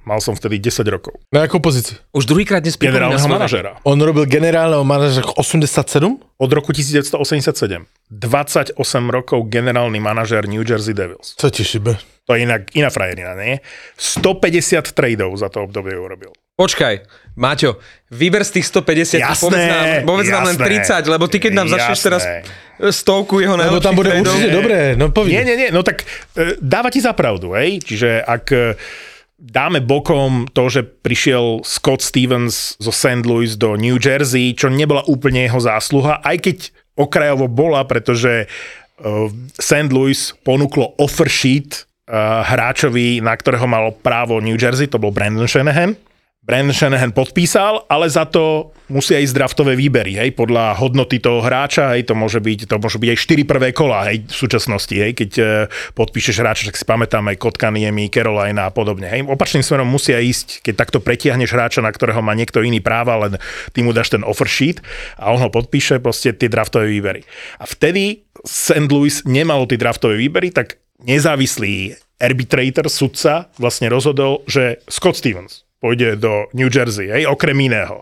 Mal 0.06 0.20
som 0.22 0.38
vtedy 0.38 0.62
10 0.62 0.86
rokov. 0.94 1.18
Na 1.34 1.50
jakou 1.50 1.58
pozici? 1.58 1.98
Už 2.14 2.30
druhýkrát 2.30 2.62
dnes 2.62 2.78
Generálneho 2.78 3.26
manažera. 3.26 3.82
On 3.82 3.98
robil 3.98 4.30
generálneho 4.30 4.86
manažera 4.86 5.26
87? 5.34 6.22
Od 6.22 6.52
roku 6.54 6.70
1987. 6.70 7.90
28 8.14 8.78
rokov 9.10 9.50
generálny 9.50 9.98
manažér 9.98 10.46
New 10.46 10.62
Jersey 10.62 10.94
Devils. 10.94 11.34
Co 11.34 11.50
ti 11.50 11.66
šibe? 11.66 11.98
To 12.30 12.38
je 12.38 12.46
inak, 12.46 12.70
iná 12.78 12.94
frajerina, 12.94 13.34
nie? 13.34 13.58
150 13.98 14.94
tradov 14.94 15.34
za 15.34 15.50
to 15.50 15.66
obdobie 15.66 15.98
urobil. 15.98 16.30
Počkaj, 16.62 17.02
Maťo, 17.38 17.78
vyber 18.10 18.42
z 18.42 18.60
tých 18.60 18.66
150, 18.68 19.22
Jasné, 19.22 19.38
povedz 19.38 19.64
nám, 19.64 19.86
povedz 20.04 20.30
nám 20.34 20.44
len 20.44 20.58
jasné. 20.58 21.06
30, 21.06 21.14
lebo 21.14 21.26
ty 21.30 21.38
keď 21.38 21.52
nám 21.54 21.68
začneš 21.70 22.00
Jasné. 22.02 22.06
teraz 22.10 22.24
stovku 22.98 23.38
jeho 23.38 23.54
Lebo 23.54 23.78
najlepších 23.78 23.86
tam 23.86 23.94
bude 23.94 24.10
tradov- 24.10 24.26
určite 24.26 24.50
dobré, 24.50 24.80
no 24.94 25.06
Nie, 25.06 25.14
povedz. 25.14 25.32
nie, 25.46 25.56
nie, 25.56 25.70
no 25.70 25.82
tak 25.82 25.98
e, 26.34 26.58
dáva 26.58 26.90
ti 26.90 26.98
za 26.98 27.14
pravdu, 27.14 27.54
hej? 27.54 27.78
Čiže 27.82 28.22
ak 28.22 28.46
e, 28.50 28.74
dáme 29.38 29.82
bokom 29.82 30.50
to, 30.50 30.66
že 30.66 30.82
prišiel 30.82 31.62
Scott 31.62 32.02
Stevens 32.02 32.74
zo 32.82 32.90
St. 32.90 33.22
Louis 33.22 33.54
do 33.54 33.78
New 33.78 34.02
Jersey, 34.02 34.58
čo 34.58 34.70
nebola 34.70 35.06
úplne 35.06 35.46
jeho 35.46 35.62
zásluha, 35.62 36.26
aj 36.26 36.38
keď 36.42 36.58
okrajovo 36.98 37.46
bola, 37.46 37.86
pretože 37.86 38.50
uh, 38.50 39.30
St. 39.54 39.94
Louis 39.94 40.18
ponúklo 40.42 40.98
offer 40.98 41.30
sheet 41.30 41.86
uh, 42.10 42.42
hráčovi, 42.42 43.22
na 43.22 43.38
ktorého 43.38 43.70
mal 43.70 43.94
právo 43.94 44.42
New 44.42 44.58
Jersey, 44.58 44.90
to 44.90 44.98
bol 44.98 45.14
Brandon 45.14 45.46
Shanahan. 45.46 45.94
Brandon 46.48 46.72
Shanahan 46.72 47.12
podpísal, 47.12 47.84
ale 47.92 48.08
za 48.08 48.24
to 48.24 48.72
musia 48.88 49.20
ísť 49.20 49.36
draftové 49.36 49.76
výbery, 49.76 50.16
hej, 50.16 50.32
podľa 50.32 50.80
hodnoty 50.80 51.20
toho 51.20 51.44
hráča, 51.44 51.92
hej, 51.92 52.08
to 52.08 52.16
môže 52.16 52.40
byť, 52.40 52.72
to 52.72 52.80
môže 52.80 52.96
byť 53.04 53.10
aj 53.12 53.20
4 53.20 53.52
prvé 53.52 53.68
kola, 53.76 54.08
hej, 54.08 54.24
v 54.24 54.32
súčasnosti, 54.32 54.96
hej, 54.96 55.12
keď 55.12 55.32
e, 55.36 55.44
podpíšeš 55.92 56.40
hráča, 56.40 56.72
tak 56.72 56.80
si 56.80 56.88
pamätáme 56.88 57.36
Kotkaniemi, 57.36 58.08
Carolina 58.08 58.72
a 58.72 58.72
podobne, 58.72 59.12
hej. 59.12 59.28
Opačným 59.28 59.60
smerom 59.60 59.92
musia 59.92 60.24
ísť, 60.24 60.64
keď 60.64 60.88
takto 60.88 61.04
pretiahneš 61.04 61.52
hráča, 61.52 61.84
na 61.84 61.92
ktorého 61.92 62.24
má 62.24 62.32
niekto 62.32 62.64
iný 62.64 62.80
práva, 62.80 63.28
len 63.28 63.36
ty 63.76 63.84
mu 63.84 63.92
dáš 63.92 64.16
ten 64.16 64.24
offer 64.24 64.48
sheet 64.48 64.80
a 65.20 65.36
on 65.36 65.44
ho 65.44 65.52
podpíše, 65.52 66.00
proste 66.00 66.32
tie 66.32 66.48
draftové 66.48 66.88
výbery. 66.88 67.28
A 67.60 67.68
vtedy 67.68 68.24
St. 68.48 68.88
Louis 68.88 69.20
nemalo 69.28 69.68
tie 69.68 69.76
draftové 69.76 70.16
výbery, 70.16 70.56
tak 70.56 70.80
nezávislý 71.04 72.00
arbitrator, 72.24 72.88
sudca, 72.88 73.52
vlastne 73.60 73.92
rozhodol, 73.92 74.48
že 74.48 74.80
Scott 74.88 75.20
Stevens, 75.20 75.67
pôjde 75.78 76.18
do 76.18 76.50
New 76.52 76.68
Jersey, 76.68 77.06
hej, 77.08 77.24
okrem 77.24 77.54
iného. 77.56 78.02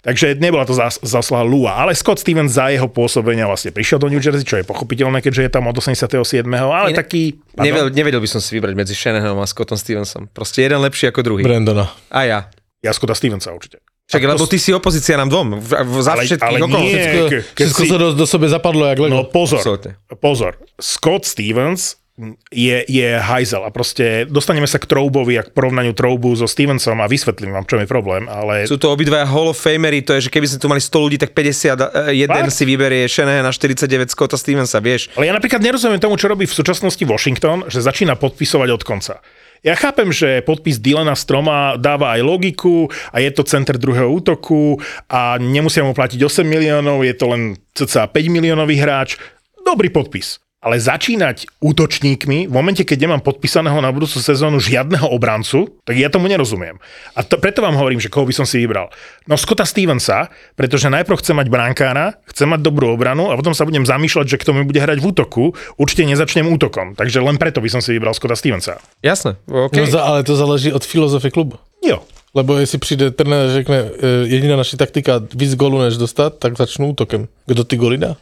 Takže 0.00 0.34
nebola 0.34 0.62
to 0.62 0.72
zas, 0.72 0.96
zasla 1.00 1.42
Lua, 1.42 1.74
ale 1.76 1.90
Scott 1.92 2.18
Stevens 2.18 2.52
za 2.52 2.68
jeho 2.68 2.86
pôsobenia 2.86 3.44
vlastne 3.44 3.70
prišiel 3.70 3.98
do 3.98 4.06
New 4.06 4.18
Jersey, 4.18 4.42
čo 4.42 4.56
je 4.56 4.64
pochopiteľné, 4.64 5.18
keďže 5.18 5.42
je 5.42 5.50
tam 5.50 5.66
od 5.66 5.74
87. 5.74 6.14
Ale 6.46 6.90
Iné- 6.90 6.96
taký... 6.96 7.34
Nevedel, 7.56 7.90
nevedel 7.90 8.20
by 8.20 8.28
som 8.28 8.38
si 8.38 8.54
vybrať 8.54 8.74
medzi 8.74 8.92
Shanahanom 8.92 9.38
a 9.38 9.46
Scottom 9.46 9.74
Stevensom. 9.74 10.28
Proste 10.28 10.62
jeden 10.62 10.78
lepší 10.78 11.08
ako 11.08 11.20
druhý. 11.24 11.42
Brandona. 11.42 11.90
A 12.08 12.22
ja. 12.22 12.38
Ja 12.78 12.90
Scotta 12.90 13.12
Stevensa 13.12 13.50
určite. 13.50 13.82
Však, 14.06 14.22
lebo 14.22 14.46
ty 14.46 14.54
si 14.54 14.70
opozícia 14.70 15.18
nám 15.18 15.26
dvom. 15.26 15.58
Za 15.98 16.14
Ale- 16.14 16.22
všetkých 16.22 16.46
ale 16.46 16.58
okolností. 16.62 16.86
nie. 16.86 16.94
Všetko, 16.94 17.24
ke- 17.26 17.42
všetko 17.58 17.80
si- 17.82 17.90
sa 17.90 17.96
do, 17.98 18.08
do 18.14 18.22
sebe 18.22 18.46
zapadlo 18.46 18.86
jak 18.86 18.98
Lego. 19.00 19.10
No 19.12 19.26
pozor, 19.26 19.58
Absolútne. 19.58 19.98
pozor. 20.14 20.54
Scott 20.78 21.26
Stevens 21.26 21.98
je, 22.48 22.78
je 22.88 23.08
hajzel 23.20 23.60
a 23.60 23.68
proste 23.68 24.24
dostaneme 24.24 24.64
sa 24.64 24.80
k 24.80 24.88
Troubovi 24.88 25.36
a 25.36 25.44
k 25.44 25.52
porovnaniu 25.52 25.92
Troubu 25.92 26.32
so 26.32 26.48
Stevensom 26.48 26.96
a 27.04 27.06
vysvetlím 27.06 27.52
vám, 27.52 27.68
čo 27.68 27.76
je 27.76 27.84
problém, 27.84 28.24
ale 28.24 28.64
Sú 28.64 28.80
to 28.80 28.88
obidvaja 28.88 29.28
Hall 29.28 29.52
of 29.52 29.60
Famery, 29.60 30.00
to 30.00 30.16
je, 30.16 30.28
že 30.28 30.30
keby 30.32 30.48
sme 30.48 30.58
tu 30.58 30.66
mali 30.72 30.80
100 30.80 30.96
ľudí, 30.96 31.16
tak 31.20 31.36
50, 31.36 31.76
eh, 31.76 32.24
jeden 32.24 32.48
Fakt? 32.48 32.56
si 32.56 32.64
vyberie 32.64 33.04
Shanahan 33.04 33.44
na 33.44 33.52
49 33.52 34.08
Scotta 34.08 34.40
Stevensa, 34.40 34.80
vieš. 34.80 35.12
Ale 35.12 35.28
ja 35.28 35.36
napríklad 35.36 35.60
nerozumiem 35.60 36.00
tomu, 36.00 36.16
čo 36.16 36.32
robí 36.32 36.48
v 36.48 36.56
súčasnosti 36.56 37.04
Washington, 37.04 37.68
že 37.68 37.84
začína 37.84 38.16
podpisovať 38.16 38.68
od 38.72 38.82
konca. 38.82 39.20
Ja 39.60 39.76
chápem, 39.76 40.08
že 40.12 40.40
podpis 40.44 40.80
Dylana 40.80 41.16
Stroma 41.16 41.76
dáva 41.76 42.16
aj 42.16 42.20
logiku 42.24 42.88
a 43.12 43.20
je 43.20 43.28
to 43.32 43.44
center 43.44 43.76
druhého 43.76 44.08
útoku 44.08 44.78
a 45.10 45.36
nemusia 45.36 45.84
mu 45.84 45.92
platiť 45.92 46.20
8 46.22 46.44
miliónov, 46.48 47.04
je 47.04 47.14
to 47.16 47.26
len 47.28 47.42
cca 47.76 48.08
5 48.08 48.14
miliónový 48.32 48.80
hráč. 48.80 49.20
Dobrý 49.64 49.90
podpis. 49.90 50.45
Ale 50.64 50.80
začínať 50.80 51.46
útočníkmi 51.60 52.48
v 52.48 52.52
momente, 52.52 52.80
keď 52.80 53.06
nemám 53.06 53.20
podpísaného 53.20 53.76
na 53.84 53.92
budúcu 53.92 54.18
sezónu 54.18 54.56
žiadneho 54.56 55.04
obrancu, 55.04 55.68
tak 55.84 56.00
ja 56.00 56.08
tomu 56.08 56.32
nerozumiem. 56.32 56.80
A 57.12 57.20
to, 57.20 57.36
preto 57.36 57.60
vám 57.60 57.76
hovorím, 57.76 58.00
že 58.00 58.08
koho 58.08 58.24
by 58.24 58.32
som 58.32 58.48
si 58.48 58.64
vybral. 58.64 58.88
No 59.28 59.36
Scotta 59.36 59.68
Stevensa, 59.68 60.32
pretože 60.56 60.88
najprv 60.88 61.20
chcem 61.20 61.36
mať 61.36 61.52
brankára, 61.52 62.16
chcem 62.32 62.48
mať 62.48 62.64
dobrú 62.64 62.88
obranu 62.88 63.28
a 63.28 63.36
potom 63.36 63.52
sa 63.52 63.68
budem 63.68 63.84
zamýšľať, 63.84 64.26
že 64.32 64.40
kto 64.40 64.56
mi 64.56 64.64
bude 64.64 64.80
hrať 64.80 64.96
v 64.96 65.06
útoku, 65.12 65.52
určite 65.76 66.08
nezačnem 66.08 66.48
útokom. 66.48 66.96
Takže 66.96 67.20
len 67.20 67.36
preto 67.36 67.60
by 67.60 67.68
som 67.68 67.84
si 67.84 67.92
vybral 67.92 68.16
Scotta 68.16 68.34
Stevensa. 68.34 68.80
Jasné, 69.04 69.36
OK. 69.46 69.76
No, 69.76 70.00
ale 70.00 70.24
to 70.24 70.40
záleží 70.40 70.72
od 70.72 70.82
filozofie 70.82 71.28
klubu. 71.30 71.60
Jo. 71.84 72.00
Lebo 72.36 72.56
jestli 72.56 72.78
přijde 72.78 73.10
trenér 73.10 73.46
a 73.46 73.52
řekne, 73.52 73.76
e, 73.76 74.08
jediná 74.28 74.56
naši 74.56 74.76
taktika 74.76 75.20
víc 75.34 75.54
golu 75.54 75.80
než 75.80 75.96
dostat, 75.96 76.38
tak 76.38 76.56
začnu 76.56 76.88
útokem. 76.88 77.28
Kdo 77.46 77.64
ty 77.64 77.76
goly 77.76 77.98
dá? 77.98 78.16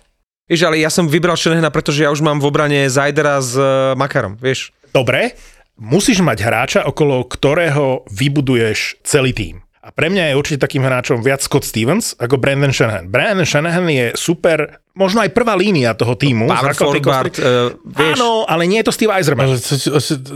Vieš, 0.45 0.69
ale 0.69 0.85
ja 0.85 0.93
som 0.93 1.09
vybral 1.09 1.41
Shanahana, 1.41 1.73
pretože 1.73 2.05
ja 2.05 2.13
už 2.13 2.21
mám 2.21 2.37
v 2.37 2.53
obrane 2.53 2.85
Zajdera 2.93 3.41
s 3.41 3.57
uh, 3.57 3.97
Makarom, 3.97 4.37
vieš. 4.37 4.77
Dobre, 4.93 5.33
musíš 5.81 6.21
mať 6.21 6.39
hráča, 6.45 6.81
okolo 6.85 7.25
ktorého 7.25 8.05
vybuduješ 8.13 9.01
celý 9.09 9.33
tým. 9.33 9.65
A 9.81 9.89
pre 9.89 10.13
mňa 10.13 10.33
je 10.33 10.39
určite 10.41 10.65
takým 10.65 10.85
hráčom 10.85 11.25
viac 11.25 11.41
Scott 11.41 11.65
Stevens 11.65 12.13
ako 12.21 12.37
Brandon 12.37 12.73
Shanahan. 12.73 13.09
Brandon 13.09 13.49
Shanahan 13.49 13.89
je 13.89 14.07
super, 14.17 14.84
možno 14.95 15.19
aj 15.19 15.31
prvá 15.31 15.55
línia 15.55 15.91
toho 15.91 16.15
týmu. 16.15 16.47
Power 16.47 16.71
forward, 16.73 17.35
uh, 17.37 17.75
vieš. 17.85 18.15
Áno, 18.17 18.47
ale 18.47 18.63
nie 18.65 18.79
je 18.79 18.87
to 18.87 18.93
Steve 18.93 19.11
Eiserman. 19.11 19.51
Ale 19.51 19.59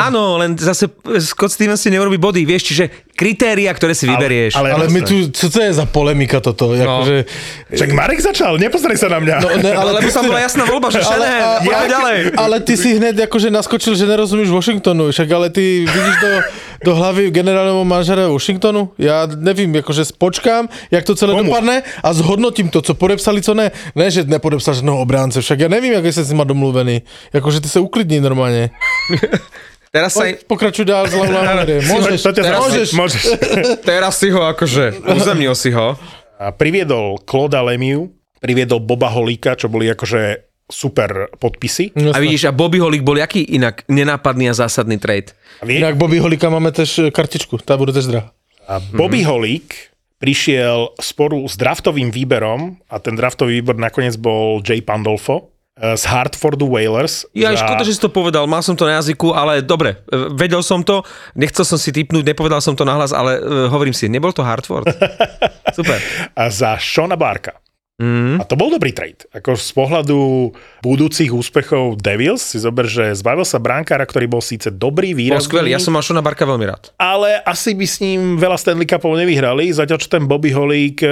Áno, 0.02 0.34
len 0.36 0.54
zase 0.54 0.90
Scott 1.22 1.50
Stevens 1.50 1.78
si 1.78 1.88
neurobi 1.88 2.18
body, 2.18 2.42
vieš, 2.42 2.66
čiže 2.66 2.84
kritéria, 3.14 3.70
ktoré 3.70 3.94
si 3.94 4.04
vyberieš. 4.04 4.54
ale- 4.54 4.70
ale 4.70 4.86
my 4.88 5.00
tu, 5.00 5.14
co 5.28 5.46
to 5.48 5.58
je 5.58 5.70
za 5.72 5.86
polemika 5.86 6.38
toto? 6.38 6.70
Jakože, 6.72 7.26
Však 7.68 7.90
Marek 7.92 8.18
začal, 8.20 8.54
nepozri 8.56 8.94
sa 8.94 9.06
na 9.08 9.18
mňa. 9.18 9.36
no, 9.36 9.48
ne, 9.58 9.72
ale 9.72 9.90
lebo 9.92 10.06
tam 10.08 10.26
bola 10.26 10.38
jasná 10.40 10.62
voľba, 10.64 10.88
že 10.88 11.02
Shanahan, 11.02 11.62
poďme 11.62 11.86
ďalej. 11.88 12.18
ale 12.34 12.56
ty 12.58 12.74
si 12.74 12.94
hned 12.94 13.14
jakože 13.16 13.48
naskočil, 13.48 13.94
že 13.94 14.04
nerozumíš 14.04 14.50
Washingtonu, 14.50 15.10
však 15.10 15.28
ale 15.28 15.50
ty 15.50 15.82
vidíš 15.82 16.16
do, 16.16 16.30
do 16.80 16.92
hlavy 16.94 17.30
generálneho 17.30 17.82
manažera 17.82 18.26
Washingtonu? 18.26 18.94
Ja 18.96 19.26
nevím, 19.28 19.74
jakože 19.76 20.06
počkám, 20.12 20.66
jak 20.88 21.02
to 21.02 21.14
celé 21.14 21.34
Komu? 21.34 21.50
dopadne 21.50 21.82
a 21.82 22.08
zhodnotím 22.12 22.70
to, 22.70 22.78
co 22.80 22.94
podepsali, 22.94 23.38
co 23.40 23.50
ne. 23.52 23.70
Ne, 23.94 24.06
že 24.08 24.22
nepodepsal 24.48 24.80
žádného 24.80 24.98
obránce, 25.04 25.44
však 25.44 25.60
ja 25.60 25.68
nevím, 25.68 25.92
jak 25.92 26.04
je 26.08 26.12
se 26.12 26.24
s 26.24 26.32
nima 26.32 26.48
domluvený. 26.48 27.04
Jakože 27.32 27.60
ty 27.60 27.68
se 27.68 27.80
uklidní 27.80 28.20
normálně. 28.20 28.70
Teraz 29.88 30.20
sa, 30.20 30.28
pokračuj 30.44 30.84
dál 30.84 31.08
z 31.08 31.16
hlavného 31.16 31.64
Môžeš, 31.96 32.20
To 32.20 32.32
teraz- 32.36 32.60
môžeš. 32.60 32.88
môžeš. 32.92 33.22
teraz 33.88 34.20
si 34.20 34.28
ho 34.28 34.44
akože, 34.44 35.00
uzemnil 35.16 35.56
si 35.56 35.72
ho. 35.72 35.96
A 36.36 36.52
priviedol 36.52 37.16
Kloda 37.24 37.64
Lemiu, 37.64 38.12
priviedol 38.36 38.84
Boba 38.84 39.08
Holíka, 39.08 39.56
čo 39.56 39.72
boli 39.72 39.88
akože 39.88 40.44
super 40.68 41.32
podpisy. 41.40 41.96
A 42.12 42.20
vidíš, 42.20 42.44
a 42.44 42.52
Bobby 42.52 42.84
Holik 42.84 43.00
bol 43.00 43.16
jaký 43.16 43.40
inak 43.56 43.88
nenápadný 43.88 44.52
a 44.52 44.54
zásadný 44.54 45.00
trade. 45.00 45.32
A, 45.60 45.64
vie, 45.64 45.80
Jinak 45.80 45.96
Bobby 45.96 46.20
Holika 46.20 46.52
máme 46.52 46.68
tež 46.68 47.08
kartičku, 47.08 47.56
tá 47.64 47.80
bude 47.80 47.96
tež 47.96 48.12
drahá. 48.12 48.28
a 48.68 48.84
Bobby 48.92 49.24
Holík 49.24 49.88
prišiel 50.18 50.98
sporu 50.98 51.46
s 51.46 51.54
draftovým 51.54 52.10
výberom 52.10 52.82
a 52.90 52.98
ten 52.98 53.14
draftový 53.14 53.62
výber 53.62 53.78
nakoniec 53.78 54.18
bol 54.18 54.58
Jay 54.66 54.82
Pandolfo 54.82 55.54
eh, 55.78 55.94
z 55.94 56.04
Hartfordu 56.10 56.66
Whalers. 56.66 57.26
Ja, 57.38 57.54
za- 57.54 57.62
škoda, 57.62 57.86
že 57.86 57.94
si 57.94 58.02
to 58.02 58.10
povedal, 58.10 58.50
mal 58.50 58.62
som 58.62 58.74
to 58.74 58.82
na 58.82 58.98
jazyku, 58.98 59.30
ale 59.30 59.62
dobre, 59.62 60.02
e, 60.10 60.34
vedel 60.34 60.60
som 60.66 60.82
to, 60.82 61.06
nechcel 61.38 61.62
som 61.62 61.78
si 61.78 61.94
typnúť, 61.94 62.26
nepovedal 62.26 62.58
som 62.58 62.74
to 62.74 62.82
nahlas, 62.82 63.14
ale 63.14 63.38
uh, 63.38 63.70
hovorím 63.70 63.94
si, 63.94 64.10
nebol 64.10 64.34
to 64.34 64.42
Hartford. 64.42 64.90
Super. 65.78 66.02
a 66.34 66.42
za 66.50 66.74
Shona 66.82 67.14
Barka. 67.14 67.54
Mm. 67.98 68.38
A 68.38 68.46
to 68.46 68.54
bol 68.54 68.70
dobrý 68.70 68.94
trade. 68.94 69.26
Ako 69.34 69.58
z 69.58 69.74
pohľadu 69.74 70.54
budúcich 70.86 71.34
úspechov 71.34 71.98
Devils 71.98 72.46
si 72.46 72.62
zober, 72.62 72.86
že 72.86 73.10
zbavil 73.10 73.42
sa 73.42 73.58
brankára, 73.58 74.06
ktorý 74.06 74.30
bol 74.30 74.38
síce 74.38 74.70
dobrý, 74.70 75.18
Bol 75.18 75.18
výrazný, 75.18 75.50
skvelý, 75.50 75.68
ja 75.74 75.82
som 75.82 75.90
mal 75.90 76.06
Šona 76.06 76.22
Barka 76.22 76.46
veľmi 76.46 76.62
rád. 76.62 76.94
ale 76.94 77.42
asi 77.42 77.74
by 77.74 77.86
s 77.90 77.98
ním 77.98 78.38
veľa 78.38 78.54
Stanley 78.54 78.86
Cupov 78.86 79.18
nevyhrali, 79.18 79.74
zatiaľ 79.74 79.98
čo 79.98 80.06
ten 80.06 80.30
Bobby 80.30 80.54
Holík 80.54 81.02
e, 81.02 81.10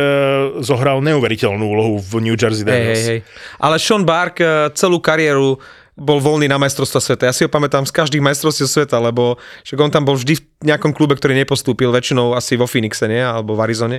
zohral 0.63 1.03
neuveriteľnú 1.03 1.67
úlohu 1.67 1.99
v 1.99 2.23
New 2.23 2.39
Jersey 2.39 2.63
Hej, 2.63 2.71
Devils. 2.71 3.03
hej, 3.03 3.11
hej. 3.11 3.21
Ale 3.59 3.83
Sean 3.83 4.07
Bark 4.07 4.39
e, 4.39 4.71
celú 4.79 5.03
kariéru 5.03 5.59
bol 5.97 6.21
voľný 6.21 6.47
na 6.47 6.61
majstrovstva 6.61 7.01
sveta. 7.03 7.27
Ja 7.27 7.35
si 7.35 7.43
ho 7.43 7.51
pamätám 7.51 7.83
z 7.83 7.91
každých 7.91 8.21
majstrovstiev 8.21 8.69
sveta, 8.69 9.01
lebo 9.01 9.41
však 9.65 9.81
on 9.81 9.91
tam 9.91 10.05
bol 10.05 10.15
vždy 10.15 10.37
v 10.37 10.45
nejakom 10.63 10.93
klube, 10.93 11.17
ktorý 11.17 11.35
nepostúpil, 11.35 11.89
väčšinou 11.89 12.37
asi 12.37 12.55
vo 12.55 12.69
Phoenixe, 12.69 13.09
nie? 13.09 13.19
Alebo 13.19 13.57
v 13.57 13.65
Arizone. 13.65 13.99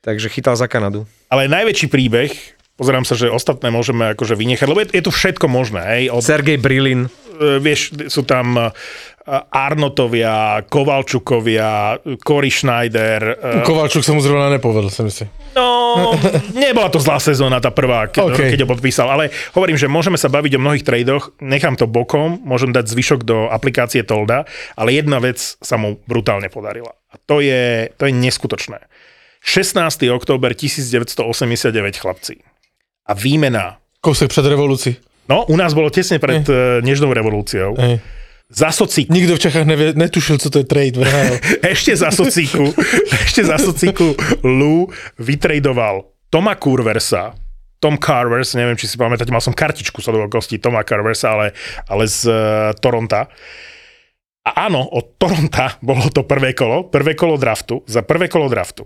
Takže 0.00 0.32
chytal 0.32 0.56
za 0.56 0.64
Kanadu. 0.64 1.04
Ale 1.28 1.44
najväčší 1.44 1.92
príbeh, 1.92 2.32
pozerám 2.80 3.04
sa, 3.04 3.12
že 3.12 3.28
ostatné 3.28 3.68
môžeme 3.68 4.16
akože 4.16 4.32
vynechať, 4.32 4.64
lebo 4.64 4.80
je, 4.80 4.88
je 4.96 5.04
tu 5.04 5.12
všetko 5.12 5.44
možné. 5.44 5.84
Hej, 5.84 6.04
od, 6.08 6.24
Sergej 6.24 6.56
Brilin. 6.56 7.12
e, 7.36 7.60
vieš, 7.60 7.92
sú 8.08 8.24
tam 8.24 8.56
e, 8.56 8.72
Arnotovia, 9.52 10.64
Kovalčukovia, 10.64 12.00
Cory 12.16 12.48
Schneider. 12.48 13.20
e, 13.36 13.68
Kovalčuk 13.68 14.00
sa 14.00 14.16
mu 14.16 14.24
zrovna 14.24 14.48
nepovedal, 14.48 14.88
si 14.88 15.04
myslím. 15.04 15.28
No, 15.52 16.16
nebola 16.56 16.88
to 16.88 16.96
zlá 16.96 17.20
sezóna, 17.20 17.60
tá 17.60 17.68
prvá, 17.68 18.08
keď, 18.08 18.24
OK. 18.24 18.32
okay. 18.32 18.48
keď 18.56 18.64
ho 18.64 18.72
podpísal, 18.72 19.12
ale 19.12 19.28
hovorím, 19.52 19.76
že 19.76 19.84
môžeme 19.84 20.16
sa 20.16 20.32
baviť 20.32 20.56
o 20.56 20.62
mnohých 20.64 20.86
tradoch, 20.86 21.36
nechám 21.44 21.76
to 21.76 21.84
bokom, 21.84 22.40
môžem 22.40 22.72
dať 22.72 22.88
zvyšok 22.88 23.20
do 23.28 23.52
aplikácie 23.52 24.00
Tolda, 24.00 24.48
ale 24.80 24.96
jedna 24.96 25.20
vec 25.20 25.36
sa 25.36 25.76
mu 25.76 26.00
brutálne 26.08 26.48
podarila. 26.48 26.96
A 27.12 27.20
to 27.20 27.44
je, 27.44 27.92
to 28.00 28.08
je 28.08 28.16
neskutočné. 28.16 28.88
16. 29.44 30.02
október 30.12 30.54
1989, 30.54 31.98
chlapci. 31.98 32.34
A 33.06 33.14
výmena. 33.14 33.76
Kousek 34.00 34.28
před 34.28 34.46
revolucí. 34.46 34.96
No, 35.28 35.44
u 35.46 35.56
nás 35.56 35.70
bolo 35.78 35.94
tesne 35.94 36.18
pred 36.18 36.42
uh, 36.50 36.82
nežnou 36.82 37.14
revolúciou. 37.14 37.78
Hej. 37.78 38.02
Za 38.50 38.74
socík 38.74 39.14
Nikdo 39.14 39.38
v 39.38 39.42
Čechách 39.46 39.62
nevie, 39.62 39.94
netušil, 39.94 40.42
co 40.42 40.50
to 40.50 40.58
je 40.58 40.66
trade. 40.66 40.98
Ešte 41.72 41.94
za 41.94 42.10
socíku, 42.10 42.74
ešte 43.26 43.46
za 43.46 43.62
socíku 43.62 44.18
Lou 44.42 44.90
vytradoval 45.22 46.10
Toma 46.26 46.58
Kurversa, 46.58 47.30
Tom 47.78 47.94
Carvers, 47.94 48.58
neviem, 48.58 48.74
či 48.74 48.90
si 48.90 48.98
pamätáte, 48.98 49.30
mal 49.30 49.38
som 49.38 49.54
kartičku 49.54 50.02
sa 50.02 50.10
do 50.10 50.26
Toma 50.58 50.82
Carversa, 50.82 51.30
ale, 51.30 51.46
ale 51.86 52.10
z 52.10 52.26
uh, 52.26 52.34
Toronta. 52.74 53.30
A 54.42 54.66
áno, 54.66 54.82
od 54.82 55.14
Toronta 55.14 55.78
bolo 55.86 56.10
to 56.10 56.26
prvé 56.26 56.50
kolo, 56.50 56.90
prvé 56.90 57.14
kolo 57.14 57.38
draftu, 57.38 57.86
za 57.86 58.02
prvé 58.02 58.26
kolo 58.26 58.50
draftu. 58.50 58.82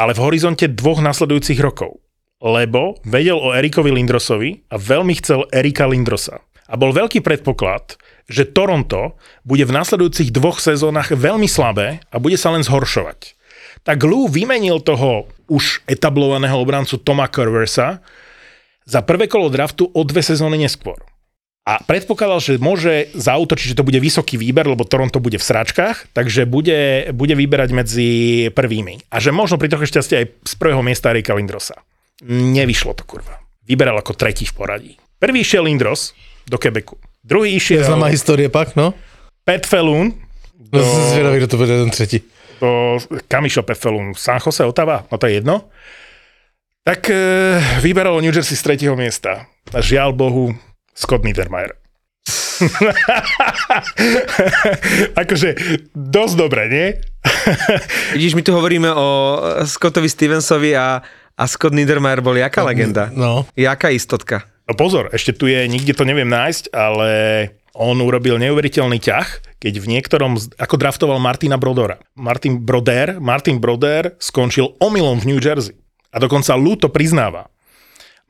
Ale 0.00 0.16
v 0.16 0.24
horizonte 0.24 0.64
dvoch 0.64 1.04
nasledujúcich 1.04 1.60
rokov. 1.60 2.00
Lebo 2.40 2.96
vedel 3.04 3.36
o 3.36 3.52
Erikovi 3.52 3.92
Lindrosovi 3.92 4.64
a 4.72 4.80
veľmi 4.80 5.12
chcel 5.20 5.44
Erika 5.52 5.84
Lindrosa. 5.84 6.40
A 6.72 6.80
bol 6.80 6.96
veľký 6.96 7.20
predpoklad, 7.20 8.00
že 8.24 8.48
Toronto 8.48 9.20
bude 9.44 9.68
v 9.68 9.76
nasledujúcich 9.76 10.32
dvoch 10.32 10.56
sezónach 10.56 11.12
veľmi 11.12 11.44
slabé 11.44 12.00
a 12.08 12.16
bude 12.16 12.40
sa 12.40 12.48
len 12.56 12.64
zhoršovať. 12.64 13.36
tak 13.84 14.00
Lou 14.04 14.28
vymenil 14.28 14.80
toho 14.80 15.28
už 15.52 15.84
etablovaného 15.84 16.56
obrancu 16.56 17.00
Toma 17.00 17.28
Curversa 17.28 18.00
za 18.88 19.00
prvé 19.04 19.28
kolo 19.28 19.52
draftu 19.52 19.88
o 19.88 20.00
dve 20.04 20.24
sezóny 20.24 20.64
neskôr. 20.64 21.09
A 21.68 21.76
predpokladal, 21.84 22.40
že 22.40 22.56
môže 22.56 23.12
zautočiť, 23.12 23.76
že 23.76 23.78
to 23.78 23.84
bude 23.84 24.00
vysoký 24.00 24.40
výber, 24.40 24.64
lebo 24.64 24.88
Toronto 24.88 25.20
bude 25.20 25.36
v 25.36 25.44
sračkách, 25.44 26.08
takže 26.16 26.48
bude, 26.48 27.12
bude 27.12 27.36
vyberať 27.36 27.70
medzi 27.76 28.10
prvými. 28.56 29.06
A 29.12 29.20
že 29.20 29.30
možno 29.30 29.60
pri 29.60 29.68
trochu 29.68 29.86
šťastie 29.92 30.16
aj 30.16 30.26
z 30.40 30.54
prvého 30.56 30.80
miesta 30.80 31.12
Erika 31.12 31.36
Lindrosa. 31.36 31.76
Nevyšlo 32.26 32.96
to, 32.96 33.04
kurva. 33.04 33.44
Vyberal 33.68 33.94
ako 34.00 34.16
tretí 34.16 34.48
v 34.48 34.54
poradí. 34.56 34.92
Prvý 35.20 35.44
išiel 35.44 35.68
Lindros 35.68 36.16
do 36.48 36.56
Quebecu. 36.56 36.96
Druhý 37.20 37.54
išiel 37.54 37.84
známa 37.84 38.08
histórie 38.08 38.48
pak, 38.48 38.72
no? 38.74 38.96
Pat 39.44 39.68
Felloon 39.68 40.16
No, 40.70 40.86
som 40.86 41.02
zvedavý, 41.10 41.42
kto 41.42 41.48
to 41.50 41.60
bude 41.60 41.74
ten 41.74 41.90
tretí. 41.90 42.18
do, 42.62 43.00
kam 43.26 43.42
išiel 43.42 43.66
Pat 43.66 43.74
Felloon? 43.74 44.14
San 44.14 44.38
Jose, 44.38 44.62
Otava? 44.62 45.02
No 45.10 45.18
to 45.18 45.26
je 45.26 45.42
jedno. 45.42 45.66
Tak 46.86 47.10
e, 47.10 47.16
vyberalo 47.82 48.22
New 48.22 48.30
Jersey 48.30 48.54
z 48.54 48.62
tretieho 48.64 48.94
miesta. 48.94 49.50
A 49.74 49.82
žiaľ 49.82 50.14
Bohu, 50.14 50.54
Scott 51.00 51.24
Niedermayer. 51.24 51.80
akože 55.16 55.48
dosť 55.96 56.34
dobre, 56.36 56.68
nie? 56.68 56.86
Vidíš, 58.16 58.36
my 58.36 58.42
tu 58.44 58.52
hovoríme 58.52 58.92
o 58.92 59.06
Scottovi 59.64 60.12
Stevensovi 60.12 60.76
a, 60.76 61.00
a 61.40 61.44
Scott 61.48 61.72
Niedermayer 61.72 62.20
bol 62.20 62.36
jaká 62.36 62.60
legenda? 62.60 63.08
No. 63.16 63.48
Jaká 63.56 63.88
istotka? 63.88 64.44
No 64.68 64.76
pozor, 64.76 65.08
ešte 65.10 65.32
tu 65.32 65.48
je, 65.48 65.64
nikde 65.66 65.96
to 65.96 66.04
neviem 66.04 66.28
nájsť, 66.28 66.70
ale 66.76 67.08
on 67.74 67.96
urobil 67.98 68.36
neuveriteľný 68.36 69.00
ťah, 69.00 69.58
keď 69.58 69.74
v 69.80 69.86
niektorom, 69.96 70.36
ako 70.60 70.74
draftoval 70.76 71.16
Martina 71.16 71.56
Brodora. 71.56 71.96
Martin 72.14 72.60
Broder, 72.60 73.18
Martin 73.18 73.56
Broder 73.56 74.20
skončil 74.20 74.76
omylom 74.78 75.18
v 75.22 75.34
New 75.34 75.40
Jersey. 75.40 75.74
A 76.10 76.18
dokonca 76.18 76.58
Lou 76.58 76.74
to 76.74 76.90
priznáva. 76.90 77.48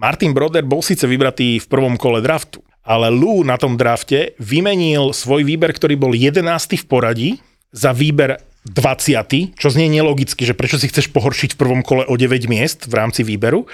Martin 0.00 0.32
Broder 0.32 0.64
bol 0.64 0.80
síce 0.80 1.04
vybratý 1.04 1.60
v 1.60 1.66
prvom 1.68 2.00
kole 2.00 2.24
draftu, 2.24 2.64
ale 2.80 3.12
Lou 3.12 3.44
na 3.44 3.60
tom 3.60 3.76
drafte 3.76 4.32
vymenil 4.40 5.12
svoj 5.12 5.44
výber, 5.44 5.76
ktorý 5.76 6.00
bol 6.00 6.16
11. 6.16 6.40
v 6.80 6.86
poradí, 6.88 7.30
za 7.68 7.92
výber 7.92 8.40
20., 8.64 9.60
čo 9.60 9.68
znie 9.68 9.92
nelogicky, 9.92 10.48
že 10.48 10.56
prečo 10.56 10.80
si 10.80 10.88
chceš 10.88 11.12
pohoršiť 11.12 11.52
v 11.52 11.60
prvom 11.60 11.84
kole 11.84 12.08
o 12.08 12.16
9 12.16 12.48
miest 12.48 12.88
v 12.88 12.96
rámci 12.96 13.28
výberu. 13.28 13.68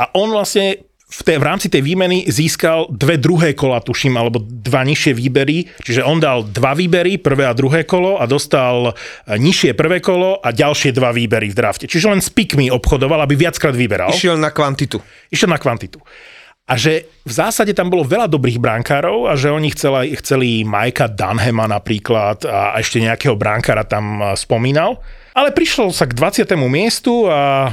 A 0.00 0.08
on 0.16 0.32
vlastne 0.32 0.87
v, 1.08 1.20
tej, 1.24 1.40
v 1.40 1.44
rámci 1.48 1.72
tej 1.72 1.80
výmeny 1.80 2.28
získal 2.28 2.92
dve 2.92 3.16
druhé 3.16 3.56
kola, 3.56 3.80
tuším, 3.80 4.20
alebo 4.20 4.44
dva 4.44 4.84
nižšie 4.84 5.16
výbery. 5.16 5.64
Čiže 5.80 6.04
on 6.04 6.20
dal 6.20 6.44
dva 6.44 6.76
výbery, 6.76 7.16
prvé 7.16 7.48
a 7.48 7.56
druhé 7.56 7.88
kolo 7.88 8.20
a 8.20 8.28
dostal 8.28 8.92
e, 8.92 9.40
nižšie 9.40 9.72
prvé 9.72 10.04
kolo 10.04 10.36
a 10.44 10.52
ďalšie 10.52 10.92
dva 10.92 11.16
výbery 11.16 11.48
v 11.48 11.56
drafte. 11.56 11.88
Čiže 11.88 12.12
len 12.12 12.20
s 12.20 12.28
pikmi 12.28 12.68
obchodoval, 12.68 13.24
aby 13.24 13.40
viackrát 13.40 13.72
vyberal. 13.72 14.12
Išiel 14.12 14.36
na 14.36 14.52
kvantitu. 14.52 15.00
Išiel 15.32 15.48
na 15.48 15.56
kvantitu. 15.56 15.96
A 16.68 16.76
že 16.76 17.08
v 17.24 17.32
zásade 17.32 17.72
tam 17.72 17.88
bolo 17.88 18.04
veľa 18.04 18.28
dobrých 18.28 18.60
brankárov 18.60 19.32
a 19.32 19.40
že 19.40 19.48
oni 19.48 19.72
chceli, 19.72 20.12
chceli 20.20 20.68
Majka 20.68 21.08
Dunhama 21.08 21.64
napríklad 21.64 22.44
a 22.44 22.76
ešte 22.76 23.00
nejakého 23.00 23.32
brankára 23.32 23.88
tam 23.88 24.20
a, 24.20 24.36
spomínal. 24.36 25.00
Ale 25.32 25.56
prišlo 25.56 25.88
sa 25.88 26.04
k 26.04 26.12
20. 26.12 26.44
miestu 26.68 27.24
a, 27.32 27.72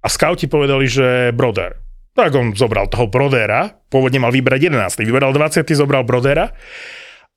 a 0.00 0.08
scouti 0.08 0.48
povedali, 0.48 0.88
že 0.88 1.36
Broder. 1.36 1.89
Tak 2.20 2.36
on 2.36 2.52
zobral 2.52 2.84
toho 2.92 3.08
Brodera, 3.08 3.72
pôvodne 3.88 4.20
mal 4.20 4.28
vybrať 4.28 4.68
11. 4.68 5.08
Vyberal 5.08 5.32
20. 5.32 5.64
zobral 5.72 6.04
Brodera 6.04 6.52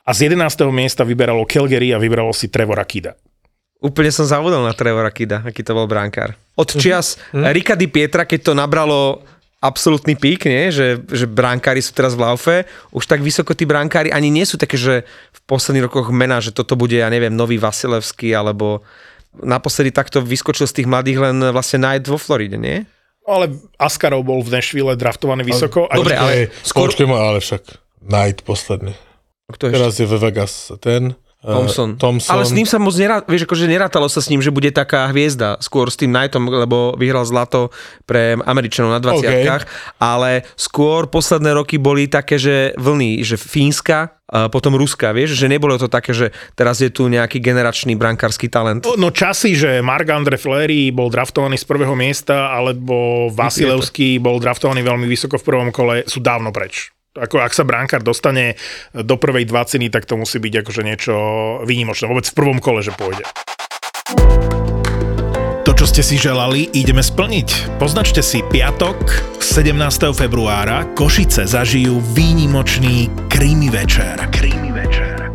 a 0.04 0.12
z 0.12 0.28
11. 0.28 0.68
miesta 0.76 1.08
vyberalo 1.08 1.48
Calgary 1.48 1.96
a 1.96 1.98
vyberalo 1.98 2.36
si 2.36 2.52
Trevora 2.52 2.84
Kida. 2.84 3.16
Úplne 3.80 4.12
som 4.12 4.28
zavodol 4.28 4.60
na 4.68 4.76
Trevora 4.76 5.08
Kida, 5.08 5.40
aký 5.48 5.64
to 5.64 5.72
bol 5.72 5.88
brankár. 5.88 6.36
Od 6.60 6.68
čias 6.68 7.16
uh-huh. 7.16 7.48
Rika 7.56 7.80
Di 7.80 7.88
Pietra, 7.88 8.28
keď 8.28 8.52
to 8.52 8.54
nabralo 8.60 9.24
absolútny 9.64 10.20
pík, 10.20 10.52
nie? 10.52 10.68
Že, 10.68 11.08
že 11.08 11.26
bránkári 11.32 11.80
sú 11.80 11.96
teraz 11.96 12.20
v 12.20 12.28
laufe, 12.28 12.56
už 12.92 13.08
tak 13.08 13.24
vysoko 13.24 13.56
tí 13.56 13.64
bránkári 13.64 14.12
ani 14.12 14.28
nie 14.28 14.44
sú 14.44 14.60
také, 14.60 14.76
že 14.76 15.08
v 15.08 15.40
posledných 15.48 15.88
rokoch 15.88 16.12
mená, 16.12 16.44
že 16.44 16.52
toto 16.52 16.76
bude, 16.76 17.00
ja 17.00 17.08
neviem, 17.08 17.32
nový 17.32 17.56
Vasilevský, 17.56 18.36
alebo 18.36 18.84
naposledy 19.40 19.96
takto 19.96 20.20
vyskočil 20.20 20.68
z 20.68 20.84
tých 20.84 20.92
mladých 20.92 21.24
len 21.24 21.40
vlastne 21.56 21.80
Knight 21.80 22.12
vo 22.12 22.20
Floride, 22.20 22.60
nie? 22.60 22.84
Ale 23.24 23.46
Askarov 23.78 24.22
bol 24.22 24.40
v 24.40 24.52
Nashville 24.52 24.94
draftovaný 24.94 25.44
vysoko. 25.46 25.88
a 25.88 25.96
Dobre, 25.96 26.14
ale 26.14 26.34
skôr- 26.62 26.92
Počkej 26.92 27.08
ma, 27.08 27.24
ale 27.26 27.40
však 27.40 27.64
Knight 28.04 28.44
posledný. 28.44 28.94
Kto 29.48 29.64
ešte? 29.66 29.76
Teraz 29.76 29.94
je 29.96 30.08
ve 30.08 30.18
Vegas 30.20 30.54
ten. 30.78 31.16
Eh, 31.44 31.52
Thompson. 31.52 32.00
Thompson. 32.00 32.32
Ale 32.32 32.48
s 32.48 32.56
ním 32.56 32.66
sa 32.66 32.80
moc 32.80 32.96
nerá, 32.96 33.22
vieš, 33.28 33.44
akože 33.46 33.68
nerátalo 33.68 34.08
sa 34.08 34.24
s 34.24 34.32
ním, 34.32 34.40
že 34.40 34.50
bude 34.50 34.72
taká 34.72 35.12
hviezda, 35.12 35.60
skôr 35.60 35.92
s 35.92 36.00
tým 36.00 36.16
Knightom, 36.16 36.48
lebo 36.48 36.96
vyhral 36.96 37.28
zlato 37.28 37.70
pre 38.08 38.40
Američanov 38.48 38.96
na 38.96 39.02
20 39.04 39.28
okay. 39.28 39.46
ale 40.00 40.48
skôr 40.56 41.12
posledné 41.12 41.54
roky 41.54 41.76
boli 41.76 42.08
také, 42.08 42.40
že 42.40 42.72
vlny, 42.80 43.22
že 43.22 43.36
Fínska, 43.36 44.24
potom 44.50 44.74
Ruska, 44.74 45.14
vieš, 45.14 45.38
že 45.38 45.46
nebolo 45.46 45.78
to 45.78 45.86
také, 45.86 46.10
že 46.10 46.34
teraz 46.58 46.82
je 46.82 46.90
tu 46.90 47.06
nejaký 47.06 47.38
generačný 47.38 47.94
brankársky 47.94 48.50
talent. 48.50 48.82
No, 48.82 48.98
no 48.98 49.14
časy, 49.14 49.54
že 49.54 49.86
Marc-André 49.86 50.42
Fleury 50.42 50.90
bol 50.90 51.14
draftovaný 51.14 51.62
z 51.62 51.66
prvého 51.70 51.94
miesta, 51.94 52.50
alebo 52.50 53.30
Vasilevský 53.30 54.18
bol 54.18 54.42
draftovaný 54.42 54.82
veľmi 54.82 55.06
vysoko 55.06 55.38
v 55.38 55.46
prvom 55.46 55.70
kole, 55.70 56.02
sú 56.10 56.18
dávno 56.18 56.50
preč. 56.50 56.90
Ako 57.14 57.46
ak 57.46 57.54
sa 57.54 57.62
brankár 57.62 58.02
dostane 58.02 58.58
do 58.90 59.22
prvej 59.22 59.46
dvaciny, 59.46 59.94
tak 59.94 60.10
to 60.10 60.18
musí 60.18 60.42
byť 60.42 60.66
akože 60.66 60.82
niečo 60.82 61.14
výnimočné. 61.62 62.10
Vôbec 62.10 62.26
v 62.26 62.34
prvom 62.34 62.58
kole, 62.58 62.82
že 62.82 62.90
pôjde. 62.90 63.22
To, 65.62 65.72
čo 65.78 65.86
ste 65.86 66.02
si 66.02 66.18
želali, 66.18 66.74
ideme 66.74 67.06
splniť. 67.06 67.78
Poznačte 67.78 68.26
si 68.26 68.42
piatok, 68.42 69.38
17. 69.38 69.78
februára, 70.18 70.90
Košice 70.98 71.46
zažijú 71.46 72.02
výnimočný 72.18 73.30
Krimi 73.30 73.70
večer. 73.70 74.18
Večer. 74.34 74.73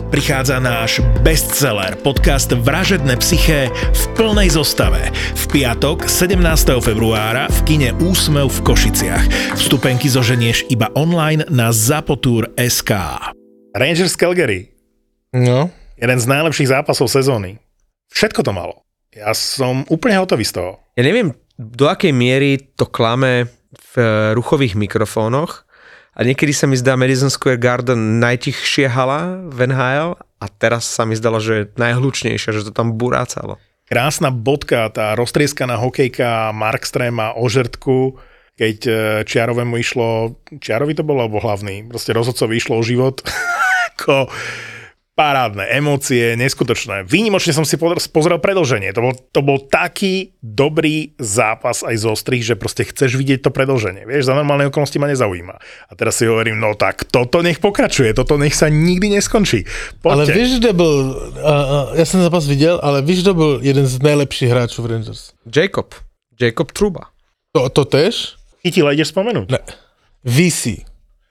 Prichádza 0.08 0.56
náš 0.56 1.04
bestseller, 1.20 1.92
podcast 2.00 2.48
Vražedné 2.48 3.20
psyché 3.20 3.68
v 3.68 4.02
plnej 4.16 4.48
zostave. 4.48 5.12
V 5.36 5.44
piatok, 5.52 6.08
17. 6.08 6.40
februára 6.80 7.44
v 7.52 7.58
kine 7.68 7.88
Úsmev 8.00 8.48
v 8.48 8.60
Košiciach. 8.64 9.24
Vstupenky 9.60 10.08
zoženieš 10.08 10.64
iba 10.72 10.88
online 10.96 11.44
na 11.52 11.68
zapotur.sk. 11.76 12.90
Rangers 13.76 14.16
Calgary, 14.16 14.72
No. 15.36 15.68
jeden 16.00 16.18
z 16.18 16.24
najlepších 16.24 16.72
zápasov 16.72 17.12
sezóny. 17.12 17.60
Všetko 18.08 18.40
to 18.40 18.56
malo. 18.56 18.88
Ja 19.12 19.36
som 19.36 19.84
úplne 19.92 20.16
hotový 20.16 20.48
z 20.48 20.56
toho. 20.56 20.80
Ja 20.96 21.04
neviem, 21.04 21.36
do 21.60 21.84
akej 21.84 22.16
miery 22.16 22.56
to 22.80 22.88
klame 22.88 23.44
v 23.76 23.92
eh, 24.00 24.32
ruchových 24.32 24.72
mikrofónoch 24.72 25.67
a 26.18 26.26
niekedy 26.26 26.50
sa 26.50 26.66
mi 26.66 26.74
zdá 26.74 26.98
Madison 26.98 27.30
Square 27.30 27.62
Garden 27.62 28.18
najtichšia 28.18 28.90
hala 28.90 29.38
v 29.46 29.70
NHL 29.70 30.18
a 30.18 30.46
teraz 30.50 30.82
sa 30.90 31.06
mi 31.06 31.14
zdalo, 31.14 31.38
že 31.38 31.52
je 31.54 31.70
najhlučnejšia, 31.78 32.50
že 32.58 32.66
to 32.66 32.72
tam 32.74 32.98
burácalo. 32.98 33.62
Krásna 33.86 34.34
bodka, 34.34 34.90
tá 34.90 35.14
roztrieskaná 35.14 35.78
hokejka 35.78 36.50
Markstrema 36.50 37.38
o 37.38 37.46
žrtku, 37.46 38.18
keď 38.58 38.76
e, 38.84 38.92
Čiarovému 39.24 39.78
išlo, 39.78 40.36
Čiarovi 40.58 40.98
to 40.98 41.06
bolo, 41.06 41.24
alebo 41.24 41.38
hlavný, 41.38 41.86
proste 41.86 42.10
rozhodcovi 42.12 42.58
išlo 42.58 42.74
o 42.76 42.82
život. 42.82 43.22
Ako 43.94 44.26
parádne, 45.18 45.66
emócie, 45.74 46.38
neskutočné. 46.38 47.02
Výnimočne 47.02 47.50
som 47.50 47.66
si 47.66 47.74
pozrel, 47.74 48.38
predlženie. 48.38 48.94
To 48.94 49.02
bol, 49.02 49.14
to 49.34 49.42
bol 49.42 49.58
taký 49.58 50.38
dobrý 50.38 51.18
zápas 51.18 51.82
aj 51.82 52.06
zo 52.06 52.14
strých, 52.14 52.46
že 52.46 52.54
proste 52.54 52.86
chceš 52.86 53.18
vidieť 53.18 53.42
to 53.42 53.50
predlženie. 53.50 54.06
Vieš, 54.06 54.30
za 54.30 54.38
normálne 54.38 54.70
okolnosti 54.70 54.94
ma 55.02 55.10
nezaujíma. 55.10 55.58
A 55.90 55.92
teraz 55.98 56.22
si 56.22 56.30
hovorím, 56.30 56.62
no 56.62 56.78
tak 56.78 57.02
toto 57.10 57.42
nech 57.42 57.58
pokračuje, 57.58 58.14
toto 58.14 58.38
nech 58.38 58.54
sa 58.54 58.70
nikdy 58.70 59.18
neskončí. 59.18 59.66
Ale 60.06 60.22
Poďte. 60.22 60.38
víš, 60.38 60.50
kde 60.62 60.70
byl, 60.72 60.94
uh, 60.94 61.42
uh, 61.42 61.98
já 61.98 62.04
jsem 62.06 62.22
zápas 62.22 62.46
viděl, 62.46 62.78
ale 62.82 63.02
víš, 63.02 63.26
kdo 63.26 63.34
byl 63.34 63.58
jeden 63.62 63.86
z 63.86 63.98
nejlepších 63.98 64.50
hráčů 64.50 64.82
v 64.82 64.86
Rangers? 64.86 65.34
Jacob. 65.56 65.94
Jacob 66.38 66.72
Truba. 66.72 67.10
To, 67.52 67.68
to 67.68 67.84
tež? 67.84 68.38
Chytila, 68.62 68.94
ideš 68.94 69.10
spomenúť. 69.10 69.50
Ne. 69.50 69.58
VC, 70.22 70.86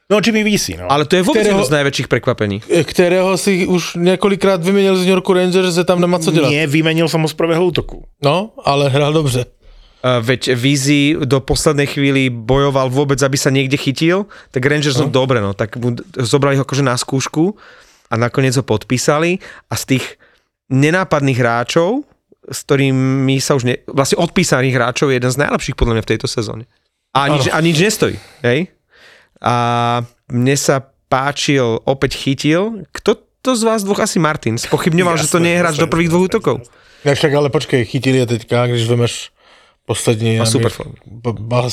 No, 0.07 0.23
Jimmy 0.23 0.47
VC, 0.47 0.79
no. 0.79 0.87
Ale 0.87 1.03
to 1.03 1.19
je 1.19 1.23
vôbec 1.23 1.43
Ktorého- 1.43 1.59
jedno 1.59 1.67
z 1.67 1.75
najväčších 1.75 2.07
prekvapení. 2.07 2.63
kterého 2.63 3.35
si 3.35 3.67
už 3.67 3.99
několikrát 3.99 4.63
vyměnil 4.63 4.95
z 4.95 4.99
New 5.03 5.13
Yorku 5.19 5.33
Rangers, 5.35 5.75
že 5.75 5.83
tam 5.83 5.99
nemá 5.99 6.19
co 6.19 6.31
dělat. 6.31 6.47
Nie, 6.47 6.63
vymenil 6.67 7.11
som 7.11 7.19
ho 7.21 7.27
z 7.27 7.35
prvého 7.35 7.59
útoku. 7.59 8.07
No, 8.23 8.55
ale 8.63 8.87
hrál 8.89 9.13
dobře. 9.13 9.45
Uh, 9.97 10.23
veď 10.23 10.53
Vizi 10.55 11.17
do 11.25 11.41
poslednej 11.41 11.89
chvíli 11.89 12.29
bojoval 12.29 12.87
vôbec, 12.87 13.17
aby 13.19 13.35
sa 13.35 13.49
niekde 13.49 13.75
chytil, 13.81 14.29
tak 14.53 14.63
Rangers 14.63 14.95
no, 14.95 15.09
dobre, 15.09 15.41
no, 15.41 15.57
tak 15.57 15.73
mu 15.75 15.91
zobrali 16.15 16.55
ho 16.55 16.63
akože 16.63 16.85
na 16.85 16.93
skúšku 16.95 17.57
a 18.07 18.13
nakoniec 18.15 18.55
ho 18.55 18.63
podpísali 18.63 19.41
a 19.67 19.75
z 19.75 19.97
tých 19.97 20.05
nenápadných 20.69 21.41
hráčov, 21.41 22.05
s 22.45 22.59
ktorými 22.63 23.41
sa 23.41 23.57
už 23.57 23.63
ne, 23.67 23.75
vlastne 23.89 24.21
odpísaných 24.21 24.77
hráčov 24.77 25.09
je 25.11 25.17
jeden 25.17 25.31
z 25.33 25.41
najlepších 25.43 25.75
podľa 25.75 25.99
mňa 25.99 26.03
v 26.05 26.11
tejto 26.15 26.27
sezóne. 26.29 26.63
A 27.17 27.33
nič, 27.33 27.49
a 27.49 27.57
nič 27.59 27.81
nestojí, 27.81 28.15
hej? 28.45 28.69
A 29.41 29.55
mne 30.27 30.55
sa 30.57 30.81
páčil, 31.07 31.79
opäť 31.85 32.19
chytil, 32.19 32.83
kto 32.91 33.15
to 33.41 33.55
z 33.55 33.63
vás 33.63 33.83
dvoch 33.83 34.03
asi 34.03 34.19
Martin, 34.19 34.59
spochybňoval, 34.59 35.15
že 35.15 35.31
to 35.31 35.39
Jasné, 35.39 35.45
nie 35.47 35.53
je 35.55 35.61
hráč 35.63 35.75
jasné, 35.79 35.83
do 35.83 35.87
prvých 35.87 36.07
jasné, 36.11 36.15
dvoch 36.17 36.25
jasné, 36.25 36.35
útokov. 36.35 36.55
jasné. 36.67 37.05
Ne, 37.05 37.11
však 37.15 37.31
ale 37.33 37.47
počkej, 37.49 37.81
chytili 37.85 38.17
je 38.17 38.27
teďka, 38.27 38.67
když 38.67 38.83
vemeš 38.89 39.13
poslední. 39.85 40.37
Má 40.37 40.45
super 40.45 40.71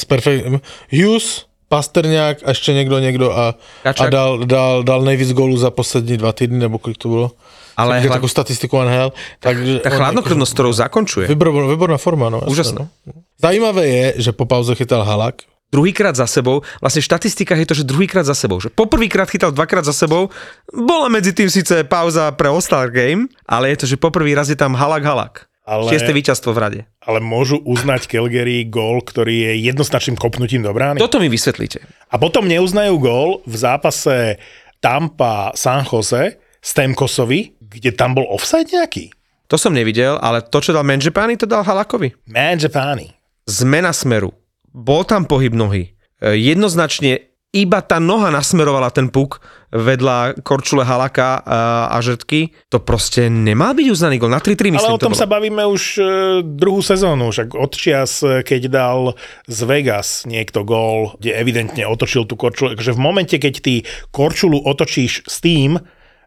perfekt. 0.07 0.47
Hughes, 0.93 1.47
Pasterňák 1.69 2.37
a 2.45 2.49
ještě 2.49 2.73
někdo, 2.73 2.99
někdo 2.99 3.33
a, 3.33 3.55
a 3.99 4.07
dal, 4.09 4.39
dal, 4.47 4.83
dal 4.83 5.03
nejvíc 5.03 5.33
gólů 5.33 5.57
za 5.57 5.71
poslední 5.71 6.17
dva 6.17 6.33
týdny, 6.33 6.59
nebo 6.59 6.79
kolik 6.79 6.99
to 6.99 7.09
bylo. 7.09 7.31
Ale 7.77 8.01
hla- 8.01 8.09
takovou 8.09 8.29
statistiku 8.29 8.79
NHL. 8.79 9.11
Takže 9.43 9.83
Tá 9.83 9.91
chladnokrvnosť, 9.91 10.53
ktorou 10.55 10.71
zakončuje. 10.71 11.27
Výborná, 11.27 11.67
výborná 11.67 11.99
forma, 11.99 12.31
no. 12.31 12.39
jasné, 12.39 12.51
Úžasné. 12.55 12.83
No. 12.87 13.13
Zajímavé 13.43 13.83
je, 13.89 14.07
že 14.19 14.31
po 14.31 14.47
pauze 14.47 14.71
chytal 14.79 15.03
Halak. 15.03 15.43
Druhýkrát 15.75 16.15
za 16.15 16.31
sebou, 16.31 16.63
vlastne 16.79 17.03
v 17.03 17.09
štatistikách 17.11 17.59
je 17.59 17.69
to, 17.69 17.79
že 17.83 17.91
druhýkrát 17.91 18.23
za 18.23 18.39
sebou, 18.39 18.63
že 18.63 18.71
poprvýkrát 18.71 19.27
chytal 19.27 19.51
dvakrát 19.51 19.83
za 19.83 19.91
sebou, 19.91 20.31
bola 20.71 21.11
medzi 21.11 21.35
tým 21.35 21.51
síce 21.51 21.83
pauza 21.83 22.31
pre 22.39 22.47
All-Star 22.47 22.95
Game, 22.95 23.27
ale 23.51 23.75
je 23.75 23.83
to, 23.83 23.87
že 23.91 23.97
poprvý 23.99 24.39
raz 24.39 24.47
je 24.47 24.55
tam 24.55 24.79
halak 24.79 25.03
halak. 25.03 25.35
Ale-. 25.65 25.89
Šiesté 25.89 26.13
víťazstvo 26.13 26.53
v 26.53 26.61
rade. 26.61 26.81
Ale 27.01 27.25
môžu 27.25 27.57
uznať 27.65 28.07
Calgary 28.13 28.69
gól, 28.69 29.01
ktorý 29.01 29.49
je 29.49 29.53
jednoznačným 29.65 30.21
kopnutím 30.21 30.61
do 30.61 30.71
brány. 30.77 31.01
Toto 31.01 31.17
mi 31.17 31.33
vysvetlíte. 31.33 31.81
A 32.13 32.21
potom 32.21 32.45
neuznajú 32.45 33.01
gól 33.01 33.41
v 33.49 33.57
zápase 33.57 34.37
Tampa 34.85 35.57
San 35.57 35.89
Jose 35.89 36.37
Stemkosovi, 36.61 37.57
kde 37.65 37.97
tam 37.97 38.13
bol 38.13 38.29
offside 38.29 38.69
nejaký. 38.69 39.09
To 39.49 39.57
som 39.57 39.73
nevidel, 39.73 40.21
ale 40.21 40.45
to, 40.45 40.61
čo 40.61 40.77
dal 40.77 40.85
Manžepány, 40.85 41.41
to 41.41 41.49
dal 41.49 41.65
Halakovi. 41.65 42.13
Mangiapane. 42.29 43.17
Zmena 43.49 43.93
smeru. 43.93 44.33
Bol 44.75 45.07
tam 45.07 45.31
pohyb 45.31 45.55
nohy. 45.55 45.95
E, 46.19 46.35
Jednoznačne 46.35 47.31
iba 47.55 47.79
tá 47.87 48.03
noha 48.03 48.35
nasmerovala 48.35 48.91
ten 48.91 49.07
puk 49.07 49.39
vedľa 49.71 50.43
Korčule 50.43 50.83
Halaka 50.83 51.39
a, 51.39 51.87
a 51.87 51.99
Žetky. 52.03 52.51
To 52.75 52.83
proste 52.83 53.31
nemal 53.31 53.79
byť 53.79 53.87
uznaný 53.95 54.19
gol. 54.19 54.35
Na 54.35 54.43
3-3 54.43 54.75
myslím 54.75 54.91
Ale 54.91 54.99
o 54.99 55.03
tom 55.03 55.15
to 55.15 55.23
sa 55.23 55.31
bavíme 55.31 55.63
už 55.63 55.83
e, 55.95 56.03
druhú 56.43 56.83
sezónu, 56.83 57.31
však 57.31 57.55
odčias, 57.55 58.27
e, 58.27 58.43
keď 58.43 58.63
dal 58.67 58.99
z 59.47 59.59
Vegas 59.71 60.27
niekto 60.27 60.67
gól, 60.67 61.15
kde 61.23 61.39
evidentne 61.39 61.87
otočil 61.87 62.27
tú 62.27 62.35
korčulu, 62.35 62.75
takže 62.75 62.99
v 62.99 63.01
momente, 63.01 63.39
keď 63.39 63.55
ty 63.63 63.87
korčulu 64.11 64.59
otočíš 64.67 65.23
s 65.23 65.39
tým, 65.39 65.79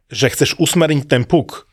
že 0.07 0.31
chceš 0.31 0.55
usmerniť 0.55 1.11
ten 1.11 1.27
puk, 1.27 1.66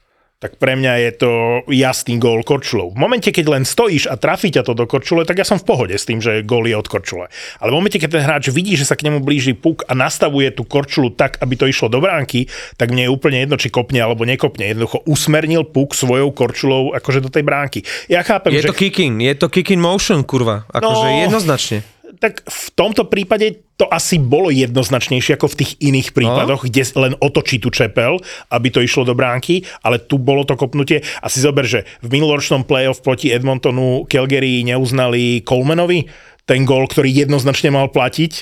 tak 0.45 0.61
pre 0.61 0.77
mňa 0.77 0.93
je 1.09 1.11
to 1.25 1.31
jasný 1.73 2.21
gól 2.21 2.45
korčulou. 2.45 2.93
V 2.93 3.01
momente, 3.01 3.33
keď 3.33 3.49
len 3.49 3.65
stojíš 3.65 4.13
a 4.13 4.21
trafí 4.21 4.53
ťa 4.53 4.69
to 4.69 4.77
do 4.77 4.85
korčule, 4.85 5.25
tak 5.25 5.41
ja 5.41 5.47
som 5.49 5.57
v 5.57 5.65
pohode 5.65 5.97
s 5.97 6.05
tým, 6.05 6.21
že 6.21 6.45
gól 6.45 6.69
je 6.69 6.77
od 6.77 6.85
korčule. 6.85 7.33
Ale 7.65 7.73
v 7.73 7.77
momente, 7.81 7.97
keď 7.97 8.21
ten 8.21 8.25
hráč 8.29 8.53
vidí, 8.53 8.77
že 8.77 8.85
sa 8.85 8.93
k 8.93 9.09
nemu 9.09 9.25
blíži 9.25 9.57
puk 9.57 9.89
a 9.89 9.97
nastavuje 9.97 10.53
tú 10.53 10.69
korčulu 10.69 11.17
tak, 11.17 11.41
aby 11.41 11.57
to 11.57 11.65
išlo 11.65 11.89
do 11.89 12.05
bránky, 12.05 12.53
tak 12.77 12.93
mne 12.93 13.09
je 13.09 13.15
úplne 13.17 13.41
jedno, 13.41 13.57
či 13.57 13.73
kopne 13.73 14.05
alebo 14.05 14.29
nekopne. 14.29 14.69
Jednoducho 14.69 15.01
usmernil 15.09 15.65
puk 15.65 15.97
svojou 15.97 16.29
korčulou 16.37 16.93
akože 16.93 17.25
do 17.25 17.33
tej 17.33 17.41
bránky. 17.41 17.81
Ja 18.13 18.21
chápem, 18.21 18.53
Je 18.53 18.69
že... 18.69 18.69
to 18.69 18.77
kicking, 18.77 19.25
je 19.25 19.33
to 19.41 19.49
kicking 19.49 19.81
motion, 19.81 20.29
kurva. 20.29 20.69
Akože 20.69 21.09
No. 21.09 21.21
jednoznačne. 21.25 21.94
Tak 22.25 22.41
v 22.41 22.67
tomto 22.73 23.05
prípade 23.05 23.69
to 23.77 23.85
asi 23.93 24.17
bolo 24.17 24.49
jednoznačnejšie 24.49 25.37
ako 25.37 25.53
v 25.53 25.59
tých 25.61 25.73
iných 25.85 26.17
prípadoch, 26.17 26.65
no. 26.65 26.67
kde 26.73 26.83
len 26.97 27.13
otočí 27.21 27.61
tú 27.61 27.69
čepel, 27.69 28.17
aby 28.49 28.73
to 28.73 28.81
išlo 28.81 29.05
do 29.05 29.13
bránky, 29.13 29.69
ale 29.85 30.01
tu 30.01 30.17
bolo 30.17 30.49
to 30.49 30.57
kopnutie. 30.57 31.05
A 31.21 31.29
si 31.29 31.45
zober, 31.45 31.69
že 31.69 31.85
v 32.01 32.17
minuloročnom 32.17 32.65
playoff 32.65 33.05
proti 33.05 33.29
Edmontonu 33.29 34.09
Calgary 34.09 34.65
neuznali 34.65 35.45
Colemanovi 35.45 36.09
ten 36.49 36.65
gól, 36.65 36.89
ktorý 36.89 37.13
jednoznačne 37.13 37.77
mal 37.77 37.93
platiť 37.93 38.33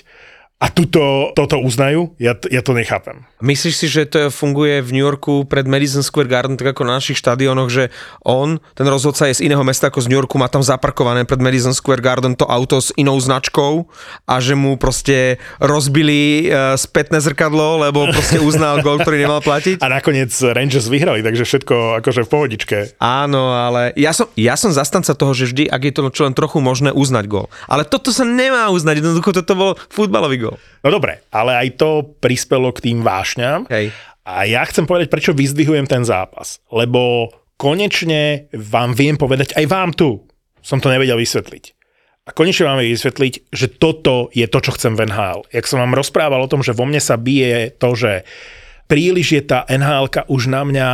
a 0.63 0.71
tuto, 0.71 1.35
toto 1.35 1.59
uznajú? 1.59 2.15
Ja, 2.23 2.39
ja 2.47 2.63
to 2.63 2.71
nechápem. 2.71 3.27
Myslíš 3.43 3.75
si, 3.75 3.87
že 3.91 4.07
to 4.07 4.31
funguje 4.31 4.79
v 4.79 4.95
New 4.95 5.03
Yorku 5.03 5.43
pred 5.43 5.67
Madison 5.67 6.07
Square 6.07 6.31
Garden, 6.31 6.55
tak 6.55 6.79
ako 6.79 6.87
na 6.87 7.03
našich 7.03 7.19
štadiónoch, 7.19 7.67
že 7.67 7.91
on, 8.23 8.63
ten 8.79 8.87
rozhodca 8.87 9.27
je 9.27 9.43
z 9.43 9.51
iného 9.51 9.67
mesta 9.67 9.91
ako 9.91 10.07
z 10.07 10.07
New 10.07 10.15
Yorku, 10.15 10.39
má 10.39 10.47
tam 10.47 10.63
zaparkované 10.63 11.27
pred 11.27 11.43
Madison 11.43 11.75
Square 11.75 11.99
Garden 11.99 12.39
to 12.39 12.47
auto 12.47 12.79
s 12.79 12.95
inou 12.95 13.19
značkou 13.19 13.91
a 14.31 14.39
že 14.39 14.55
mu 14.55 14.79
proste 14.79 15.43
rozbili 15.59 16.47
uh, 16.47 16.79
spätné 16.79 17.19
zrkadlo, 17.19 17.83
lebo 17.83 18.07
proste 18.15 18.39
uznal 18.39 18.87
gol, 18.87 19.03
ktorý 19.03 19.19
nemal 19.19 19.43
platiť? 19.43 19.83
A 19.83 19.91
nakoniec 19.91 20.31
Rangers 20.31 20.87
vyhrali, 20.87 21.27
takže 21.27 21.43
všetko 21.43 21.99
akože 22.07 22.23
v 22.23 22.31
pohodičke. 22.31 22.79
Áno, 23.03 23.51
ale 23.51 23.91
ja 23.99 24.15
som, 24.15 24.31
ja 24.39 24.55
som 24.55 24.71
zastanca 24.71 25.11
toho, 25.11 25.35
že 25.35 25.51
vždy, 25.51 25.67
ak 25.67 25.83
je 25.83 25.93
to 25.99 26.03
čo 26.15 26.23
len 26.31 26.39
trochu 26.39 26.63
možné, 26.63 26.95
uznať 26.95 27.27
gol. 27.27 27.51
Ale 27.67 27.83
toto 27.83 28.15
sa 28.15 28.23
nemá 28.23 28.71
uznať, 28.71 29.03
jednoducho 29.03 29.35
toto 29.35 29.53
bol 29.59 29.75
futbalový 29.91 30.39
gol. 30.39 30.52
No 30.57 30.89
dobre, 30.89 31.23
ale 31.31 31.57
aj 31.57 31.69
to 31.79 31.91
prispelo 32.19 32.73
k 32.75 32.91
tým 32.91 33.05
vášňam. 33.05 33.67
Hej. 33.71 33.95
A 34.23 34.47
ja 34.47 34.63
chcem 34.67 34.87
povedať, 34.87 35.11
prečo 35.11 35.35
vyzdvihujem 35.35 35.91
ten 35.91 36.07
zápas. 36.07 36.63
Lebo 36.71 37.33
konečne 37.59 38.51
vám 38.55 38.95
viem 38.95 39.19
povedať, 39.19 39.55
aj 39.59 39.67
vám 39.67 39.91
tu, 39.95 40.23
som 40.63 40.79
to 40.79 40.91
nevedel 40.91 41.19
vysvetliť. 41.19 41.65
A 42.23 42.31
konečne 42.31 42.71
vám 42.71 42.79
viem 42.79 42.95
vysvetliť, 42.95 43.51
že 43.51 43.67
toto 43.83 44.31
je 44.31 44.47
to, 44.47 44.59
čo 44.63 44.79
chcem 44.79 44.95
v 44.95 45.11
NHL. 45.11 45.43
Jak 45.51 45.67
som 45.67 45.83
vám 45.83 45.99
rozprával 45.99 46.39
o 46.39 46.51
tom, 46.51 46.63
že 46.63 46.71
vo 46.71 46.87
mne 46.87 47.03
sa 47.03 47.19
bije 47.19 47.75
to, 47.75 47.99
že 47.99 48.23
príliš 48.87 49.29
je 49.35 49.43
tá 49.43 49.67
nhl 49.67 50.07
už 50.31 50.43
na 50.47 50.63
mňa 50.63 50.91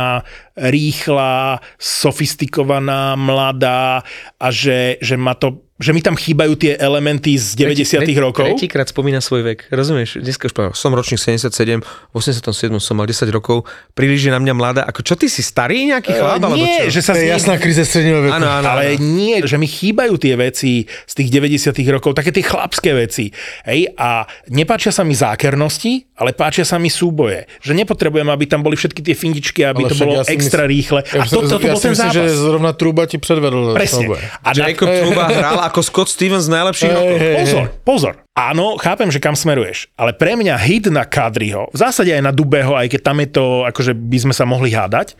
rýchla, 0.57 1.61
sofistikovaná, 1.77 3.13
mladá 3.13 4.01
a 4.41 4.47
že, 4.49 4.97
že 5.05 5.21
ma 5.21 5.37
to 5.37 5.68
že 5.79 5.89
mi 5.89 5.99
tam 5.99 6.13
chýbajú 6.13 6.53
tie 6.55 6.75
elementy 6.75 7.33
z 7.33 7.55
90 7.55 8.03
rokov. 8.19 8.43
Tretíkrát 8.45 8.85
spomína 8.85 9.17
svoj 9.17 9.41
vek. 9.45 9.59
Rozumieš? 9.69 10.19
Dneska 10.19 10.45
už 10.45 10.53
povedal, 10.53 10.73
som 10.73 10.91
ročník 10.91 11.17
77, 11.17 11.79
v 11.79 12.13
87 12.13 12.43
som 12.77 12.93
mal 12.93 13.05
10 13.05 13.23
rokov, 13.29 13.63
príliš 13.93 14.27
je 14.27 14.31
na 14.31 14.37
mňa 14.37 14.53
mladá. 14.53 14.81
Ako 14.83 14.99
čo 15.01 15.15
ty 15.15 15.25
si 15.25 15.39
starý 15.39 15.87
nejaký 15.87 16.11
chlap? 16.11 16.37
alebo 16.37 16.53
Nie, 16.53 16.85
čo? 16.85 16.93
že 16.93 17.01
sa 17.01 17.11
To 17.11 17.17
je 17.17 17.31
jasná 17.31 17.55
kríza 17.55 17.81
stredného 17.81 18.21
veku. 18.21 18.35
Áno, 18.35 18.47
áno, 18.49 18.67
ale 18.69 18.93
áno. 18.93 19.07
nie, 19.09 19.39
že 19.41 19.55
mi 19.55 19.65
chýbajú 19.65 20.13
tie 20.15 20.35
veci 20.35 20.71
z 20.85 21.13
tých 21.15 21.29
90 21.31 21.71
rokov, 21.89 22.11
také 22.13 22.29
tie 22.29 22.43
chlapské 22.43 22.91
veci. 22.93 23.31
Hej, 23.63 23.95
a 23.95 24.23
nepáčia 24.47 24.91
sa 24.91 25.01
mi 25.01 25.15
zákernosti, 25.15 26.11
ale 26.13 26.31
páčia 26.31 26.61
sa 26.61 26.75
mi 26.75 26.87
súboje. 26.87 27.47
Že 27.59 27.79
nepotrebujem, 27.79 28.27
aby 28.27 28.45
tam 28.45 28.59
boli 28.59 28.75
všetky 28.75 28.99
tie 28.99 29.15
findičky, 29.15 29.63
aby 29.63 29.87
Ale 29.87 29.89
to 29.89 29.95
bolo 29.97 30.13
ja 30.17 30.27
extra 30.27 30.63
myslím- 30.63 30.73
rýchle. 30.75 30.99
Ja, 31.07 31.19
A 31.19 31.25
to, 31.25 31.39
to, 31.41 31.55
to 31.55 31.57
ja 31.61 31.71
bol 31.71 31.79
si 31.79 31.81
ten 31.81 31.93
myslím, 31.95 32.11
zápas. 32.11 32.15
že 32.19 32.35
zrovna 32.35 32.71
Truba 32.73 33.01
ti 33.05 33.15
predvedol. 33.15 33.71
Presne. 33.71 34.03
souboje. 34.03 34.23
A 34.43 34.49
Jacob 34.51 34.87
Truba 34.89 35.23
hral 35.25 35.57
ako 35.69 35.85
Scott 35.85 36.09
Stevens 36.09 36.49
v 36.49 36.57
najlepších 36.57 36.91
rokoch. 36.91 37.19
hej, 37.21 37.35
Pozor, 37.45 37.65
pozor. 37.85 38.13
Áno, 38.33 38.75
chápem, 38.81 39.13
že 39.13 39.21
kam 39.21 39.37
smeruješ, 39.37 39.93
ale 39.93 40.17
pre 40.17 40.33
mňa 40.33 40.57
hit 40.57 40.89
na 40.89 41.05
Kadriho, 41.05 41.69
v 41.69 41.77
zásade 41.77 42.09
aj 42.09 42.25
na 42.25 42.33
Dubeho, 42.33 42.73
aj 42.73 42.89
keď 42.89 43.01
tam 43.05 43.17
je 43.21 43.29
to, 43.29 43.45
akože 43.69 43.93
by 43.93 44.17
sme 44.17 44.33
sa 44.33 44.49
mohli 44.49 44.73
hádať, 44.73 45.13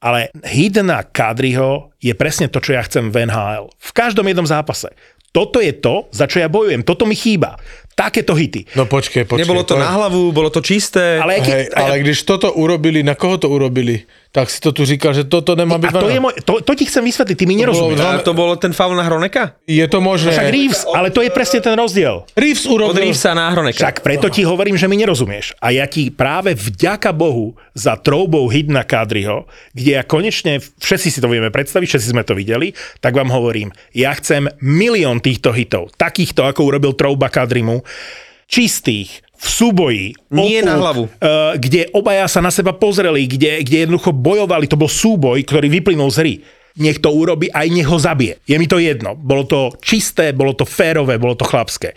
ale 0.00 0.32
hit 0.48 0.80
na 0.80 1.04
Kadriho 1.04 1.92
je 2.00 2.14
presne 2.16 2.48
to, 2.48 2.62
čo 2.62 2.72
ja 2.72 2.82
chcem 2.86 3.12
v 3.12 3.28
NHL. 3.28 3.68
V 3.68 3.90
každom 3.92 4.24
jednom 4.24 4.48
zápase. 4.48 4.88
Toto 5.30 5.62
je 5.62 5.70
to, 5.76 6.10
za 6.10 6.26
čo 6.26 6.42
ja 6.42 6.48
bojujem. 6.50 6.82
Toto 6.82 7.06
mi 7.06 7.14
chýba. 7.14 7.54
Takéto 8.00 8.32
hity. 8.32 8.64
No 8.72 8.88
počkej, 8.88 9.28
počkej. 9.28 9.44
Nebolo 9.44 9.60
to 9.68 9.76
na 9.76 9.92
hlavu, 9.92 10.32
bolo 10.32 10.48
to 10.48 10.64
čisté. 10.64 11.20
Ale, 11.20 11.36
Hej, 11.36 11.44
keď, 11.44 11.62
ale 11.76 11.94
když 12.00 12.24
toto 12.24 12.48
urobili, 12.56 13.04
na 13.04 13.12
koho 13.12 13.36
to 13.36 13.52
urobili? 13.52 14.08
Tak 14.30 14.46
si 14.46 14.62
to 14.62 14.70
tu 14.70 14.86
říkal, 14.86 15.10
že 15.10 15.26
toto 15.26 15.58
nemá 15.58 15.74
byť 15.74 15.90
a 15.90 15.98
to, 15.98 16.06
je 16.06 16.22
môj, 16.22 16.34
to, 16.46 16.62
to 16.62 16.72
ti 16.78 16.86
chcem 16.86 17.02
vysvetliť, 17.02 17.34
ty 17.34 17.44
mi 17.50 17.58
bolo 17.58 17.90
nerozumieš. 17.90 17.98
A 17.98 18.22
to 18.22 18.30
bolo 18.30 18.54
ten 18.54 18.70
faul 18.70 18.94
na 18.94 19.02
Hroneka? 19.02 19.58
Je 19.66 19.82
to 19.90 19.98
možné. 19.98 20.30
Však 20.30 20.54
Reeves, 20.54 20.86
ale 20.86 21.10
to 21.10 21.18
je 21.18 21.34
presne 21.34 21.58
ten 21.58 21.74
rozdiel. 21.74 22.22
Reeves 22.38 22.62
Od 22.62 22.78
urobil. 22.78 23.10
Reevesa 23.10 23.34
na 23.34 23.50
Hroneka. 23.50 23.82
Však 23.82 24.06
preto 24.06 24.30
ti 24.30 24.46
hovorím, 24.46 24.78
že 24.78 24.86
mi 24.86 24.94
nerozumieš. 25.02 25.58
A 25.58 25.74
ja 25.74 25.82
ti 25.90 26.14
práve 26.14 26.54
vďaka 26.54 27.10
Bohu 27.10 27.58
za 27.74 27.98
troubou 27.98 28.46
hit 28.46 28.70
na 28.70 28.86
Kadriho, 28.86 29.50
kde 29.74 29.98
ja 29.98 30.06
konečne, 30.06 30.62
všetci 30.62 31.08
si 31.10 31.18
to 31.18 31.26
vieme 31.26 31.50
predstaviť, 31.50 31.86
všetci 31.90 32.08
sme 32.14 32.22
to 32.22 32.38
videli, 32.38 32.70
tak 33.02 33.18
vám 33.18 33.34
hovorím, 33.34 33.74
ja 33.90 34.14
chcem 34.14 34.46
milión 34.62 35.18
týchto 35.18 35.50
hitov, 35.50 35.90
takýchto, 35.98 36.46
ako 36.46 36.70
urobil 36.70 36.94
trouba 36.94 37.26
Kadrimu, 37.26 37.82
čistých, 38.50 39.22
v 39.40 39.46
súboji. 39.48 40.06
Nie 40.28 40.60
na 40.60 40.76
hlavu. 40.76 41.08
Uh, 41.08 41.56
kde 41.56 41.88
obaja 41.96 42.28
sa 42.28 42.44
na 42.44 42.52
seba 42.52 42.76
pozreli, 42.76 43.24
kde, 43.24 43.64
kde 43.64 43.88
jednoducho 43.88 44.12
bojovali, 44.12 44.68
to 44.68 44.76
bol 44.76 44.90
súboj, 44.90 45.40
ktorý 45.48 45.72
vyplynul 45.72 46.12
z 46.12 46.18
hry. 46.20 46.34
Nech 46.76 47.00
to 47.02 47.10
urobi, 47.10 47.50
aj 47.50 47.66
nech 47.72 47.88
ho 47.88 47.98
zabije. 47.98 48.38
Je 48.46 48.60
mi 48.60 48.68
to 48.68 48.78
jedno. 48.78 49.16
Bolo 49.16 49.48
to 49.48 49.74
čisté, 49.80 50.36
bolo 50.36 50.52
to 50.52 50.68
férové, 50.68 51.16
bolo 51.16 51.34
to 51.34 51.48
chlapské. 51.48 51.96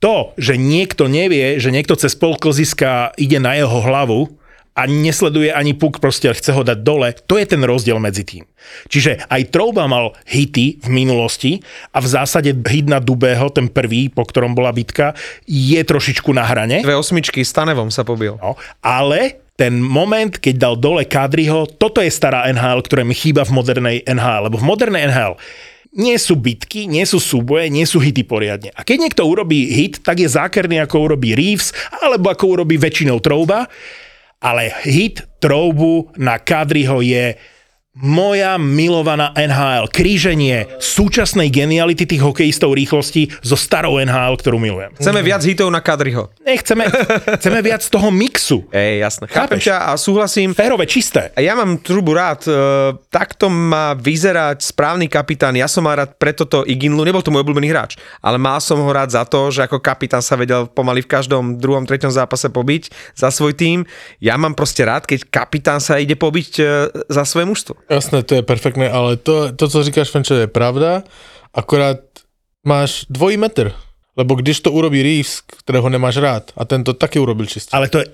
To, 0.00 0.32
že 0.38 0.54
niekto 0.54 1.10
nevie, 1.10 1.58
že 1.58 1.74
niekto 1.74 1.98
cez 1.98 2.14
pol 2.14 2.38
klziska 2.38 3.12
ide 3.18 3.42
na 3.42 3.58
jeho 3.58 3.82
hlavu 3.84 4.30
a 4.74 4.90
nesleduje 4.90 5.54
ani 5.54 5.72
puk, 5.78 6.02
proste 6.02 6.26
chce 6.34 6.50
ho 6.50 6.66
dať 6.66 6.78
dole, 6.82 7.14
to 7.30 7.38
je 7.38 7.46
ten 7.46 7.62
rozdiel 7.62 8.02
medzi 8.02 8.26
tým. 8.26 8.44
Čiže 8.90 9.30
aj 9.30 9.54
Trouba 9.54 9.86
mal 9.86 10.18
hity 10.26 10.82
v 10.82 10.88
minulosti 10.90 11.62
a 11.94 12.02
v 12.02 12.10
zásade 12.10 12.50
hit 12.50 12.90
na 12.90 12.98
Dubého, 12.98 13.46
ten 13.54 13.70
prvý, 13.70 14.10
po 14.10 14.26
ktorom 14.26 14.58
bola 14.58 14.74
bitka, 14.74 15.14
je 15.46 15.78
trošičku 15.78 16.34
na 16.34 16.42
hrane. 16.42 16.82
Dve 16.82 16.98
osmičky 16.98 17.46
s 17.46 17.54
Tanevom 17.54 17.94
sa 17.94 18.02
pobil. 18.02 18.34
No, 18.42 18.58
ale 18.82 19.46
ten 19.54 19.78
moment, 19.78 20.34
keď 20.34 20.54
dal 20.58 20.74
dole 20.74 21.06
Kadriho, 21.06 21.70
toto 21.78 22.02
je 22.02 22.10
stará 22.10 22.50
NHL, 22.50 22.82
ktoré 22.82 23.06
mi 23.06 23.14
chýba 23.14 23.46
v 23.46 23.54
modernej 23.54 23.96
NHL, 24.02 24.50
lebo 24.50 24.58
v 24.58 24.66
modernej 24.66 25.06
NHL 25.06 25.38
nie 25.94 26.18
sú 26.18 26.34
bitky, 26.34 26.90
nie 26.90 27.06
sú 27.06 27.22
súboje, 27.22 27.70
nie 27.70 27.86
sú 27.86 28.02
hity 28.02 28.26
poriadne. 28.26 28.74
A 28.74 28.82
keď 28.82 29.06
niekto 29.06 29.22
urobí 29.22 29.70
hit, 29.70 30.02
tak 30.02 30.18
je 30.18 30.26
zákerný, 30.26 30.82
ako 30.82 31.14
urobí 31.14 31.38
Reeves, 31.38 31.70
alebo 32.02 32.34
ako 32.34 32.58
urobí 32.58 32.74
väčšinou 32.74 33.22
Trouba, 33.22 33.70
ale 34.44 34.68
hit 34.84 35.24
Troubu 35.40 36.12
na 36.20 36.36
Kadriho 36.38 37.00
je 37.00 37.34
moja 37.94 38.58
milovaná 38.58 39.30
NHL, 39.38 39.86
kríženie 39.86 40.66
súčasnej 40.82 41.46
geniality 41.46 42.02
tých 42.10 42.26
hokejistov 42.26 42.74
rýchlosti 42.74 43.30
so 43.38 43.54
starou 43.54 44.02
NHL, 44.02 44.34
ktorú 44.34 44.58
milujem. 44.58 44.98
Chceme 44.98 45.22
viac 45.22 45.46
hitov 45.46 45.70
na 45.70 45.78
Kadriho. 45.78 46.26
Nechceme, 46.42 46.90
chceme 47.38 47.62
viac 47.62 47.86
toho 47.86 48.10
mixu. 48.10 48.66
Ej, 48.74 48.98
jasné. 48.98 49.30
Chápem 49.30 49.62
ťa 49.62 49.94
a 49.94 49.94
súhlasím. 49.94 50.58
Férové, 50.58 50.90
čisté. 50.90 51.30
Ja 51.38 51.54
mám 51.54 51.78
trubu 51.86 52.18
rád, 52.18 52.50
e, 52.50 52.52
takto 53.14 53.46
má 53.46 53.94
vyzerať 53.94 54.74
správny 54.74 55.06
kapitán. 55.06 55.54
Ja 55.54 55.70
som 55.70 55.86
mal 55.86 56.02
rád 56.02 56.18
preto 56.18 56.50
to 56.50 56.66
Iginlu, 56.66 57.06
nebol 57.06 57.22
to 57.22 57.30
môj 57.30 57.46
obľúbený 57.46 57.70
hráč, 57.70 57.94
ale 58.18 58.42
mal 58.42 58.58
som 58.58 58.82
ho 58.82 58.90
rád 58.90 59.14
za 59.14 59.22
to, 59.22 59.54
že 59.54 59.70
ako 59.70 59.78
kapitán 59.78 60.18
sa 60.18 60.34
vedel 60.34 60.66
pomaly 60.66 61.06
v 61.06 61.12
každom 61.14 61.62
druhom, 61.62 61.86
treťom 61.86 62.10
zápase 62.10 62.50
pobiť 62.50 62.90
za 63.14 63.30
svoj 63.30 63.54
tým. 63.54 63.86
Ja 64.18 64.34
mám 64.34 64.58
proste 64.58 64.82
rád, 64.82 65.06
keď 65.06 65.30
kapitán 65.30 65.78
sa 65.78 66.02
ide 66.02 66.18
pobiť 66.18 66.50
e, 66.58 66.62
za 67.06 67.22
svoje 67.22 67.46
mužstvo. 67.46 67.83
Jasné, 67.90 68.22
to 68.22 68.34
je 68.34 68.42
perfektné, 68.42 68.90
ale 68.90 69.16
to, 69.16 69.52
to 69.52 69.68
co 69.68 69.84
říkáš, 69.84 70.10
Fenčo, 70.10 70.34
je 70.34 70.46
pravda, 70.46 71.02
akorát 71.54 71.98
máš 72.66 73.06
dvojí 73.10 73.36
metr. 73.36 73.72
Lebo 74.16 74.34
když 74.38 74.60
to 74.62 74.70
urobí 74.70 75.02
Reeves, 75.02 75.42
ktorého 75.42 75.90
nemáš 75.90 76.22
rád, 76.22 76.54
a 76.54 76.62
ten 76.64 76.86
to 76.86 76.94
taky 76.94 77.18
urobil 77.18 77.46
čistě. 77.46 77.74
Ale 77.74 77.88
to 77.90 77.98
je, 77.98 78.06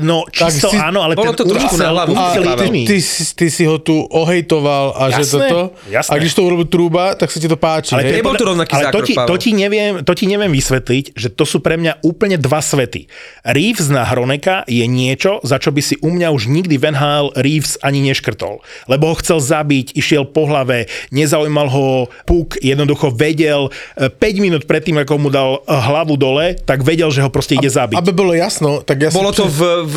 no 0.00 0.24
čisto 0.32 0.72
si- 0.72 0.80
áno, 0.80 1.04
ale 1.04 1.12
Bolo 1.14 1.36
ten 1.36 1.44
to 1.44 1.52
trošku 1.52 1.76
na 1.76 1.92
hlavu. 1.92 2.16
ty- 2.56 2.88
ty, 2.88 2.98
si- 3.02 3.34
ty 3.36 3.46
si 3.52 3.64
ho 3.68 3.76
tu 3.78 4.00
ohejtoval 4.08 4.96
a 4.96 5.10
že 5.12 5.28
Jasné, 5.28 5.48
toto. 5.48 5.60
jasné. 5.92 6.10
A 6.10 6.18
když 6.18 6.32
to 6.34 6.42
urobil 6.48 6.64
Trúba, 6.64 7.12
tak 7.14 7.28
sa 7.28 7.36
ti 7.40 7.44
to 7.44 7.60
páči. 7.60 7.92
Ale 7.92 8.08
to 8.08 8.08
hej? 8.08 8.16
Nebol 8.24 8.34
tu 8.40 8.44
rovnaký 8.48 8.72
ale 8.72 8.84
to 8.88 9.04
zákrok, 9.04 9.04
ti, 9.04 9.14
to, 9.14 9.34
ti 9.36 9.50
neviem, 9.52 9.92
to 10.00 10.12
ti 10.16 10.24
neviem 10.24 10.52
vysvetliť, 10.52 11.04
že 11.12 11.28
to 11.36 11.44
sú 11.44 11.60
pre 11.60 11.76
mňa 11.76 12.00
úplne 12.00 12.40
dva 12.40 12.64
svety. 12.64 13.04
Reeves 13.44 13.92
na 13.92 14.08
Hroneka 14.08 14.64
je 14.64 14.88
niečo, 14.88 15.44
za 15.44 15.60
čo 15.60 15.68
by 15.76 15.82
si 15.84 16.00
u 16.00 16.08
mňa 16.08 16.32
už 16.32 16.48
nikdy 16.48 16.80
Van 16.80 16.96
Hal 16.96 17.36
Reeves 17.36 17.76
ani 17.84 18.00
neškrtol. 18.00 18.64
Lebo 18.88 19.12
ho 19.12 19.14
chcel 19.20 19.44
zabiť, 19.44 19.92
išiel 19.92 20.24
po 20.24 20.48
hlave, 20.48 20.88
nezaujímal 21.12 21.68
ho 21.68 21.86
puk, 22.24 22.56
jednoducho 22.64 23.12
vedel, 23.12 23.68
e, 24.00 24.08
5 24.08 24.40
minút 24.40 24.64
predtým, 24.64 24.96
ako 25.04 25.20
mu 25.20 25.28
dal 25.34 25.58
e, 25.58 25.74
hlavu 25.74 26.14
dole, 26.14 26.54
tak 26.62 26.86
vedel, 26.86 27.10
že 27.10 27.26
ho 27.26 27.30
proste 27.34 27.58
ide 27.58 27.66
zabiť. 27.66 27.98
Aby 27.98 28.14
bolo 28.14 28.30
jasno, 28.30 28.86
tak 28.86 29.02
ja 29.02 29.10
Bolo 29.10 29.34
si... 29.34 29.42
to 29.42 29.50
v, 29.50 29.60
v, 29.82 29.96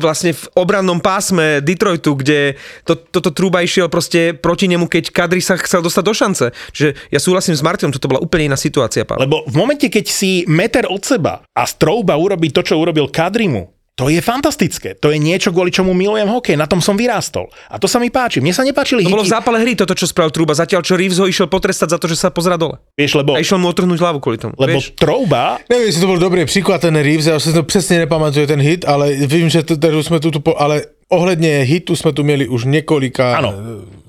vlastne 0.00 0.32
v 0.32 0.44
obrannom 0.56 0.96
pásme 0.96 1.60
Detroitu, 1.60 2.16
kde 2.16 2.56
to, 2.88 2.96
toto 2.96 3.28
trúba 3.28 3.60
išiel 3.60 3.92
proste 3.92 4.32
proti 4.32 4.72
nemu, 4.72 4.88
keď 4.88 5.12
Kadri 5.12 5.44
sa 5.44 5.60
chcel 5.60 5.84
dostať 5.84 6.04
do 6.08 6.14
šance. 6.16 6.46
Čiže 6.72 7.12
ja 7.12 7.20
súhlasím 7.20 7.52
s 7.52 7.60
Martinom, 7.60 7.92
toto 7.92 8.08
bola 8.08 8.24
úplne 8.24 8.48
iná 8.48 8.56
situácia, 8.56 9.04
Pavel. 9.04 9.28
Lebo 9.28 9.44
v 9.44 9.54
momente, 9.60 9.92
keď 9.92 10.08
si 10.08 10.48
meter 10.48 10.88
od 10.88 11.04
seba 11.04 11.44
a 11.52 11.62
Strouba 11.68 12.16
urobí 12.16 12.48
to, 12.48 12.64
čo 12.64 12.80
urobil 12.80 13.12
Kadrimu, 13.12 13.81
to 13.92 14.08
je 14.08 14.24
fantastické. 14.24 14.96
To 15.04 15.12
je 15.12 15.20
niečo, 15.20 15.52
kvôli 15.52 15.68
čomu 15.68 15.92
milujem 15.92 16.24
hokej. 16.24 16.56
Na 16.56 16.64
tom 16.64 16.80
som 16.80 16.96
vyrástol. 16.96 17.52
A 17.68 17.76
to 17.76 17.84
sa 17.84 18.00
mi 18.00 18.08
páči. 18.08 18.40
Mne 18.40 18.56
sa 18.56 18.64
nepáčili 18.64 19.04
To 19.04 19.12
bolo 19.12 19.20
v 19.20 19.28
zápale 19.36 19.60
hry 19.60 19.76
toto, 19.76 19.92
čo 19.92 20.08
spravil 20.08 20.32
Trúba, 20.32 20.56
zatiaľ 20.56 20.80
čo 20.80 20.96
Reeves 20.96 21.20
ho 21.20 21.28
išiel 21.28 21.44
potrestať 21.44 21.92
za 21.92 21.98
to, 22.00 22.08
že 22.08 22.16
sa 22.16 22.32
pozera 22.32 22.56
dole. 22.56 22.80
Vieš, 22.96 23.20
lebo, 23.20 23.36
A 23.36 23.44
išiel 23.44 23.60
mu 23.60 23.68
otrhnúť 23.68 24.00
hlavu 24.00 24.24
kvôli 24.24 24.40
tomu. 24.40 24.56
lebo 24.56 24.80
vieš? 24.80 24.96
Trouba 24.96 25.60
Neviem, 25.68 25.92
jestli 25.92 26.00
to 26.00 26.08
bol 26.08 26.16
dobrý 26.16 26.48
príklad 26.48 26.80
ten 26.80 26.96
Reeves, 26.96 27.28
ja 27.28 27.36
už 27.36 27.44
si 27.44 27.52
to 27.52 27.68
presne 27.68 28.08
nepamätujem 28.08 28.48
ten 28.48 28.60
hit, 28.64 28.88
ale 28.88 29.12
vím, 29.28 29.52
že 29.52 29.60
že 29.60 30.02
sme 30.02 30.18
tu, 30.24 30.32
ale 30.56 30.96
ohledne 31.12 31.60
hitu 31.68 31.92
sme 31.92 32.16
tu 32.16 32.24
mieli 32.24 32.48
už 32.48 32.64
niekolika, 32.64 33.44
Áno. 33.44 33.50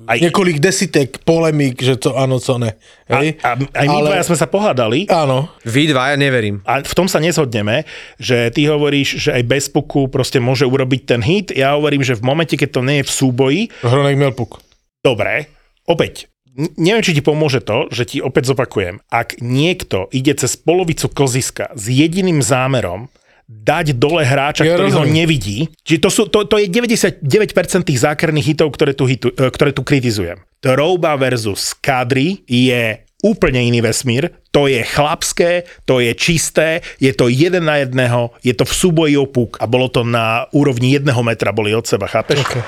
Aj- 0.04 0.20
niekolik 0.20 0.58
desitek 0.58 1.22
polemík, 1.22 1.78
že 1.78 1.96
to 1.96 2.14
áno, 2.14 2.38
co 2.38 2.58
ne. 2.58 2.76
A, 3.06 3.20
Hej? 3.20 3.40
a, 3.40 3.56
aj 3.56 3.86
my 3.86 3.98
ale, 3.98 4.08
dvaja 4.10 4.24
sme 4.26 4.38
sa 4.38 4.48
pohádali 4.48 5.06
Áno, 5.08 5.52
Vy 5.62 5.90
dva, 5.90 6.12
ja 6.12 6.18
neverím. 6.18 6.60
a 6.64 6.80
v 6.80 6.94
tom 6.94 7.06
sa 7.06 7.18
nezhodneme, 7.18 7.84
že 8.16 8.50
ty 8.50 8.66
hovoríš, 8.66 9.20
že 9.20 9.30
aj 9.32 9.44
bez 9.44 9.66
puku 9.68 10.08
proste 10.08 10.38
môže 10.38 10.64
urobiť 10.64 11.02
ten 11.06 11.20
hit. 11.20 11.50
Ja 11.50 11.74
hovorím, 11.74 12.02
že 12.02 12.14
v 12.14 12.24
momente, 12.24 12.54
keď 12.54 12.70
to 12.70 12.82
nie 12.82 12.98
je 13.00 13.08
v 13.08 13.14
súboji, 13.14 13.62
Hronek 13.80 14.16
miel 14.16 14.32
puk. 14.32 14.60
dobre, 15.00 15.48
opäť, 15.84 16.28
neviem, 16.76 17.02
či 17.02 17.16
ti 17.16 17.22
pomôže 17.22 17.60
to, 17.60 17.90
že 17.90 18.06
ti 18.06 18.18
opäť 18.20 18.52
zopakujem. 18.52 19.02
Ak 19.08 19.40
niekto 19.40 20.08
ide 20.10 20.32
cez 20.34 20.54
polovicu 20.54 21.08
koziska 21.08 21.74
s 21.74 21.86
jediným 21.88 22.40
zámerom, 22.40 23.08
dať 23.48 24.00
dole 24.00 24.24
hráča, 24.24 24.64
Ja 24.64 24.80
ktorý 24.80 24.92
ho 24.96 25.04
rozumiem. 25.04 25.20
nevidí. 25.24 25.58
Čiže 25.84 26.00
to, 26.00 26.10
sú, 26.10 26.22
to, 26.32 26.48
to 26.48 26.56
je 26.58 26.72
99% 26.72 27.22
tých 27.84 28.00
zákerných 28.00 28.56
hitov, 28.56 28.72
ktoré 28.72 28.96
tu, 28.96 29.04
hitu, 29.06 29.30
e, 29.36 29.52
ktoré 29.52 29.76
tu 29.76 29.84
kritizujem. 29.84 30.40
Trouba 30.64 31.20
versus 31.20 31.76
Kadri 31.76 32.42
je 32.48 33.04
úplne 33.24 33.60
iný 33.64 33.84
vesmír. 33.84 34.32
To 34.56 34.68
je 34.68 34.84
chlapské, 34.84 35.68
to 35.84 36.00
je 36.00 36.12
čisté, 36.16 36.84
je 37.00 37.12
to 37.12 37.28
jeden 37.28 37.68
na 37.68 37.84
jedného, 37.84 38.36
je 38.44 38.54
to 38.56 38.68
v 38.68 38.74
súboji 38.74 39.16
o 39.18 39.26
puk 39.26 39.58
a 39.60 39.66
bolo 39.66 39.88
to 39.90 40.04
na 40.04 40.46
úrovni 40.52 40.94
jedného 40.96 41.20
metra, 41.24 41.56
boli 41.56 41.74
od 41.74 41.88
seba, 41.88 42.06
chápeš? 42.06 42.44
Okay. 42.44 42.64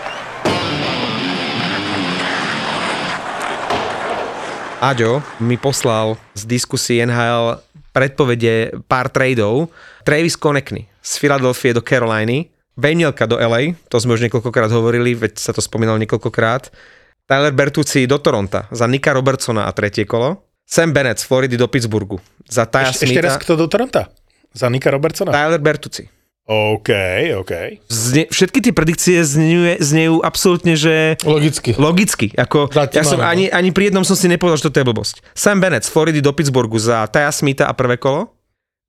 Aďo 4.83 5.23
mi 5.39 5.55
poslal 5.55 6.19
z 6.35 6.45
diskusie 6.45 7.01
NHL 7.05 7.63
predpovede 7.95 8.75
pár 8.91 9.07
tradeov. 9.07 9.71
Travis 10.05 10.37
Konekny 10.37 10.85
z 11.01 11.11
Filadelfie 11.17 11.73
do 11.73 11.81
Caroliny, 11.81 12.53
Benielka 12.77 13.25
do 13.25 13.41
LA, 13.41 13.73
to 13.89 13.97
sme 13.97 14.13
už 14.13 14.29
niekoľkokrát 14.29 14.69
hovorili, 14.69 15.17
veď 15.17 15.41
sa 15.41 15.49
to 15.49 15.63
spomínalo 15.65 15.97
niekoľkokrát. 16.05 16.69
Tyler 17.25 17.49
Bertucci 17.55 18.05
do 18.05 18.21
Toronta 18.21 18.69
za 18.69 18.85
Nika 18.85 19.09
Robertsona 19.09 19.65
a 19.65 19.73
tretie 19.73 20.05
kolo. 20.05 20.45
Sam 20.61 20.93
Bennett 20.93 21.17
z 21.17 21.25
Floridy 21.25 21.57
do 21.57 21.65
Pittsburghu 21.65 22.21
za 22.45 22.69
Taja 22.69 22.93
Ešte, 22.93 23.09
ešte 23.09 23.21
raz, 23.21 23.33
Smitha. 23.37 23.41
kto 23.41 23.53
do 23.57 23.65
Toronta? 23.65 24.13
Za 24.53 24.69
Nika 24.69 24.93
Robertsona? 24.93 25.33
Tyler 25.33 25.57
Bertucci. 25.57 26.05
OK, 26.45 26.89
OK. 27.41 27.53
Zne, 27.89 28.29
všetky 28.29 28.61
tie 28.61 28.69
predikcie 28.69 29.17
znejú, 29.25 29.81
znejú 29.81 30.21
absolútne, 30.21 30.77
že 30.77 31.17
Logicky. 31.25 31.73
logicky. 31.73 32.29
Ako, 32.37 32.69
ja 32.69 33.01
som 33.01 33.17
ani, 33.25 33.49
ani 33.49 33.73
pri 33.73 33.89
jednom 33.89 34.05
som 34.05 34.13
si 34.13 34.29
nepovedal, 34.29 34.61
že 34.61 34.69
to 34.69 34.77
je 34.77 34.85
blbosť. 34.85 35.25
Sam 35.33 35.57
Bennett 35.57 35.81
z 35.81 35.89
Floridy 35.89 36.21
do 36.21 36.29
Pittsburghu 36.29 36.77
za 36.77 37.01
Taja 37.09 37.33
Smitha 37.33 37.65
a 37.65 37.73
prvé 37.73 37.97
kolo. 37.97 38.34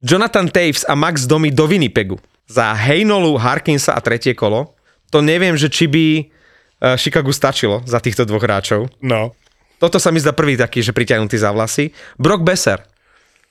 Jonathan 0.06 0.46
Taves 0.46 0.86
a 0.86 0.94
Max 0.94 1.26
Domi 1.26 1.50
do 1.50 1.66
Winnipegu 1.66 2.14
za 2.46 2.70
Heynolu, 2.78 3.34
Harkinsa 3.42 3.90
a 3.90 3.98
tretie 3.98 4.38
kolo. 4.38 4.78
To 5.10 5.18
neviem, 5.18 5.58
že 5.58 5.66
či 5.66 5.90
by 5.90 6.04
eh, 6.22 6.94
Chicago 6.94 7.34
stačilo 7.34 7.82
za 7.82 7.98
týchto 7.98 8.22
dvoch 8.22 8.46
hráčov. 8.46 8.86
No. 9.02 9.34
Toto 9.82 9.98
sa 9.98 10.14
mi 10.14 10.22
zdá 10.22 10.30
prvý 10.30 10.54
taký, 10.54 10.78
že 10.78 10.94
priťahnutý 10.94 11.34
za 11.42 11.50
vlasy. 11.50 11.90
Brock 12.22 12.46
Besser 12.46 12.86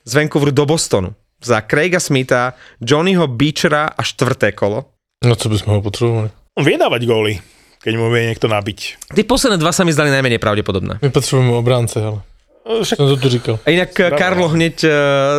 z 0.08 0.12
Vancouveru 0.16 0.56
do 0.56 0.64
Bostonu 0.64 1.12
za 1.44 1.60
Craiga 1.60 2.00
Smitha, 2.00 2.56
Johnnyho 2.80 3.28
Beechera 3.28 3.92
a 3.92 4.00
štvrté 4.00 4.56
kolo. 4.56 4.96
No 5.28 5.36
co 5.36 5.52
by 5.52 5.60
sme 5.60 5.72
ho 5.76 5.82
potrebovali? 5.84 6.32
On 6.56 6.64
vie 6.64 6.80
dávať 6.80 7.04
góly, 7.04 7.36
keď 7.84 7.94
mu 8.00 8.08
vie 8.16 8.32
niekto 8.32 8.48
nabiť. 8.48 9.12
Tie 9.12 9.28
posledné 9.28 9.60
dva 9.60 9.76
sa 9.76 9.84
mi 9.84 9.92
zdali 9.92 10.08
najmenej 10.08 10.40
pravdepodobné. 10.40 11.04
My 11.04 11.12
potrebujeme 11.12 11.52
obránce, 11.52 12.00
ale 12.00 12.24
Však 12.66 12.98
som 12.98 13.06
to 13.14 13.22
tu 13.22 13.30
říkal. 13.30 13.62
A 13.62 13.70
inak 13.70 13.94
Bravo. 13.94 14.18
Karlo 14.18 14.48
hneď 14.50 14.78
e, 14.82 14.90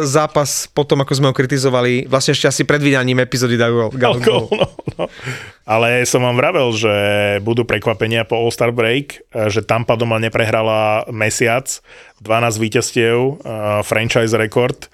zápas 0.06 0.70
potom, 0.70 1.02
ako 1.02 1.12
sme 1.18 1.26
ho 1.26 1.34
kritizovali, 1.34 2.06
vlastne 2.06 2.38
ešte 2.38 2.46
asi 2.46 2.62
pred 2.62 2.78
vydaním 2.78 3.18
epizódy 3.18 3.58
dal 3.58 3.74
gól. 3.74 3.90
no, 4.22 4.70
no. 4.94 5.04
Ale 5.66 6.06
som 6.06 6.22
vám 6.22 6.38
vravel, 6.38 6.70
že 6.70 6.94
budú 7.42 7.66
prekvapenia 7.66 8.22
po 8.22 8.38
All-Star 8.38 8.70
Break, 8.70 9.26
e, 9.34 9.50
že 9.50 9.66
Tampa 9.66 9.98
doma 9.98 10.22
neprehrala 10.22 11.10
mesiac, 11.10 11.66
12 12.22 12.62
víťazstiev, 12.62 13.18
uh, 13.18 13.84
franchise 13.84 14.32
rekord 14.32 14.88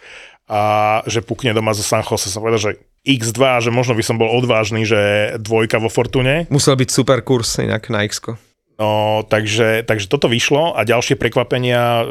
a 0.51 1.01
že 1.07 1.23
pukne 1.23 1.55
doma 1.55 1.71
zo 1.71 1.87
San 1.87 2.03
Jose. 2.03 2.33
Som 2.33 2.43
povedal, 2.43 2.59
že 2.59 2.73
X2, 3.07 3.69
že 3.69 3.71
možno 3.71 3.95
by 3.95 4.03
som 4.03 4.19
bol 4.19 4.31
odvážny, 4.31 4.83
že 4.83 5.35
dvojka 5.39 5.79
vo 5.79 5.87
Fortune. 5.87 6.51
Musel 6.51 6.75
byť 6.75 6.89
super 6.91 7.23
kurz 7.23 7.63
inak 7.63 7.87
na 7.91 8.03
x 8.03 8.19
No, 8.81 9.23
takže, 9.29 9.85
takže 9.85 10.09
toto 10.09 10.27
vyšlo 10.27 10.75
a 10.75 10.83
ďalšie 10.83 11.21
prekvapenia 11.21 12.03
e, 12.03 12.05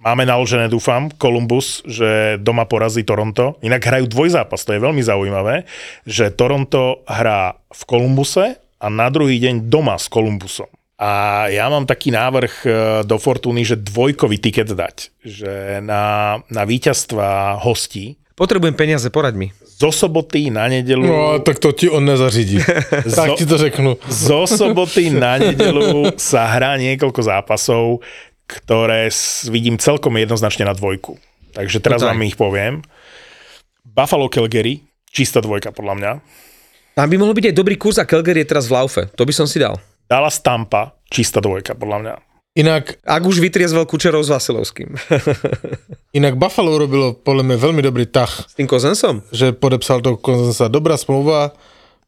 máme 0.00 0.22
naložené, 0.22 0.70
dúfam, 0.70 1.10
Columbus, 1.18 1.82
že 1.84 2.40
doma 2.40 2.64
porazí 2.64 3.02
Toronto. 3.02 3.58
Inak 3.60 3.82
hrajú 3.84 4.06
dvojzápas, 4.06 4.62
to 4.62 4.74
je 4.74 4.80
veľmi 4.80 5.02
zaujímavé, 5.02 5.66
že 6.06 6.30
Toronto 6.32 7.02
hrá 7.10 7.58
v 7.68 7.82
Columbuse 7.84 8.56
a 8.78 8.86
na 8.86 9.10
druhý 9.10 9.42
deň 9.42 9.66
doma 9.66 9.98
s 9.98 10.06
Columbusom. 10.06 10.70
A 10.96 11.44
ja 11.52 11.68
mám 11.68 11.84
taký 11.84 12.14
návrh 12.14 12.54
e, 12.64 12.68
do 13.04 13.20
Fortuny, 13.20 13.66
že 13.66 13.76
dvojkový 13.76 14.40
tiket 14.40 14.72
dať, 14.72 15.12
že 15.20 15.84
na, 15.84 16.38
na 16.48 16.62
víťazstva 16.64 17.60
hostí 17.60 18.16
Potrebujem 18.36 18.76
peniaze, 18.76 19.08
poraď 19.08 19.34
mi. 19.40 19.48
Zo 19.76 19.92
soboty 19.92 20.48
na 20.48 20.66
nedelu 20.66 21.04
No, 21.04 21.36
tak 21.38 21.60
to 21.60 21.72
ti 21.72 21.92
on 21.92 22.04
nezařídí. 22.04 22.58
tak 23.18 23.36
ti 23.36 23.44
to 23.44 23.58
řeknu. 23.58 23.96
zo 24.08 24.48
soboty 24.48 25.12
na 25.12 25.36
nedelu 25.36 26.16
sa 26.16 26.48
hrá 26.48 26.80
niekoľko 26.80 27.20
zápasov, 27.20 28.00
ktoré 28.48 29.12
vidím 29.46 29.76
celkom 29.76 30.16
jednoznačne 30.16 30.64
na 30.64 30.72
dvojku. 30.72 31.20
Takže 31.52 31.80
teraz 31.80 32.00
No 32.00 32.08
tak. 32.08 32.16
vám 32.16 32.22
ich 32.24 32.36
poviem. 32.36 32.80
Buffalo 33.84 34.28
Calgary, 34.28 34.80
čistá 35.08 35.40
dvojka 35.40 35.72
podľa 35.72 35.94
mňa. 35.96 36.12
Tam 36.94 37.08
by 37.08 37.16
mohol 37.16 37.32
byť 37.32 37.52
aj 37.52 37.56
dobrý 37.56 37.76
kurz 37.76 37.96
a 37.96 38.04
Calgary 38.04 38.44
je 38.44 38.48
teraz 38.48 38.68
v 38.68 38.76
laufe. 38.76 39.04
To 39.12 39.24
by 39.24 39.32
som 39.32 39.44
si 39.44 39.60
dal. 39.60 39.76
Dallas 40.04 40.40
Tampa, 40.40 40.96
čistá 41.08 41.40
dvojka 41.40 41.76
podľa 41.76 41.98
mňa. 42.00 42.14
Inak, 42.56 42.96
Ak 43.04 43.20
už 43.20 43.36
vytriezvel 43.36 43.84
Kučerov 43.84 44.24
s 44.24 44.32
Vasilovským. 44.32 44.96
inak 46.18 46.40
Buffalo 46.40 46.72
urobilo 46.72 47.12
podľa 47.12 47.52
mňa 47.52 47.56
veľmi 47.60 47.82
dobrý 47.84 48.08
tah, 48.08 48.32
S 48.32 48.56
tým 48.56 48.64
Kozensom? 48.64 49.20
že 49.28 49.52
podepsal 49.52 50.00
toho 50.00 50.16
Konzensa. 50.16 50.72
Dobrá 50.72 50.96
smlouva, 50.96 51.52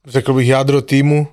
řekl 0.08 0.32
bych 0.32 0.48
jádro 0.48 0.80
týmu, 0.80 1.28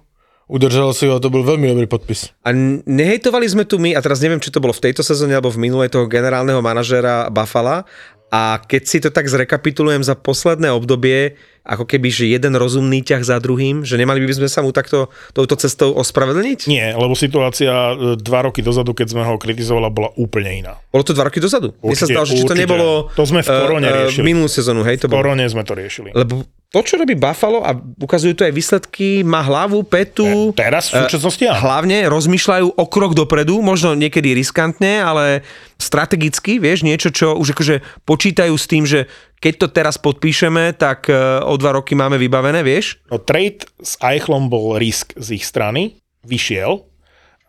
udržel 0.51 0.91
si 0.91 1.07
ho 1.07 1.15
a 1.15 1.23
to 1.23 1.31
byl 1.31 1.43
velmi 1.43 1.67
dobrý 1.67 1.87
podpis. 1.87 2.35
A 2.43 2.51
nehejtovali 2.85 3.47
sme 3.47 3.63
tu 3.63 3.79
my, 3.79 3.95
a 3.95 4.03
teraz 4.03 4.19
neviem, 4.19 4.43
či 4.43 4.51
to 4.51 4.59
bolo 4.59 4.75
v 4.75 4.83
tejto 4.91 4.99
sezóne 4.99 5.31
alebo 5.31 5.47
v 5.47 5.63
minulej 5.63 5.95
toho 5.95 6.11
generálneho 6.11 6.59
manažéra 6.59 7.31
Buffalo, 7.31 7.87
a 8.35 8.59
keď 8.59 8.81
si 8.83 8.97
to 8.99 9.15
tak 9.15 9.31
zrekapitulujem 9.31 10.03
za 10.03 10.17
posledné 10.17 10.67
obdobie, 10.75 11.39
ako 11.65 11.83
keby, 11.83 12.13
že 12.13 12.29
jeden 12.29 12.53
rozumný 12.53 13.01
ťah 13.01 13.25
za 13.25 13.41
druhým, 13.41 13.81
že 13.81 13.97
nemali 13.97 14.21
by 14.21 14.37
sme 14.37 14.45
sa 14.45 14.61
mu 14.61 14.69
takto 14.69 15.09
touto 15.33 15.57
cestou 15.57 15.97
ospravedlniť? 15.97 16.69
Nie, 16.69 16.93
lebo 16.93 17.17
situácia 17.17 17.73
e, 17.91 17.93
dva 18.15 18.45
roky 18.45 18.61
dozadu, 18.61 18.93
keď 18.93 19.17
sme 19.17 19.25
ho 19.25 19.35
kritizovali, 19.35 19.89
bola 19.89 20.13
úplne 20.13 20.61
iná. 20.61 20.73
Bolo 20.87 21.01
to 21.01 21.17
dva 21.17 21.27
roky 21.27 21.41
dozadu. 21.41 21.73
Mne 21.81 21.97
sa 21.97 22.05
Určite, 22.05 22.13
zdalo, 22.13 22.25
že 22.25 22.33
či 22.33 22.37
to 22.37 22.45
určite. 22.47 22.61
nebolo 22.61 22.87
To 23.11 23.23
sme 23.25 23.41
v 23.41 23.49
korone 23.49 23.87
eh, 23.87 23.91
eh, 23.91 23.99
riešili. 24.05 24.23
minulú 24.23 24.47
sezónu, 24.47 24.85
hej, 24.85 25.01
to 25.01 25.09
V 25.09 25.11
bolo. 25.11 25.19
korone 25.25 25.43
sme 25.49 25.65
to 25.65 25.73
riešili. 25.73 26.13
Lebo 26.13 26.45
to, 26.75 26.83
čo 26.83 26.99
robí 26.99 27.15
Buffalo 27.15 27.63
a 27.63 27.71
ukazujú 27.71 28.35
to 28.35 28.43
aj 28.43 28.51
výsledky, 28.51 29.23
má 29.23 29.39
hlavu, 29.39 29.79
petu. 29.87 30.51
Te- 30.51 30.67
teraz 30.67 30.91
v 30.91 31.07
súčasnosti 31.07 31.47
áno. 31.47 31.63
Hlavne 31.63 32.11
rozmýšľajú 32.11 32.75
o 32.75 32.85
krok 32.91 33.15
dopredu, 33.15 33.63
možno 33.63 33.95
niekedy 33.95 34.35
riskantne, 34.35 34.99
ale 34.99 35.47
strategicky, 35.79 36.59
vieš, 36.59 36.83
niečo, 36.83 37.15
čo 37.15 37.31
už 37.39 37.55
akože 37.55 37.79
počítajú 38.03 38.51
s 38.51 38.65
tým, 38.67 38.83
že 38.83 39.07
keď 39.39 39.53
to 39.55 39.67
teraz 39.71 39.95
podpíšeme, 39.95 40.75
tak 40.75 41.07
e, 41.07 41.15
o 41.47 41.55
dva 41.55 41.79
roky 41.79 41.95
máme 41.95 42.19
vybavené, 42.19 42.59
vieš? 42.59 42.99
No 43.07 43.23
trade 43.23 43.63
s 43.79 43.95
Eichlom 44.03 44.51
bol 44.51 44.75
risk 44.75 45.15
z 45.15 45.39
ich 45.39 45.47
strany, 45.47 45.95
vyšiel, 46.27 46.83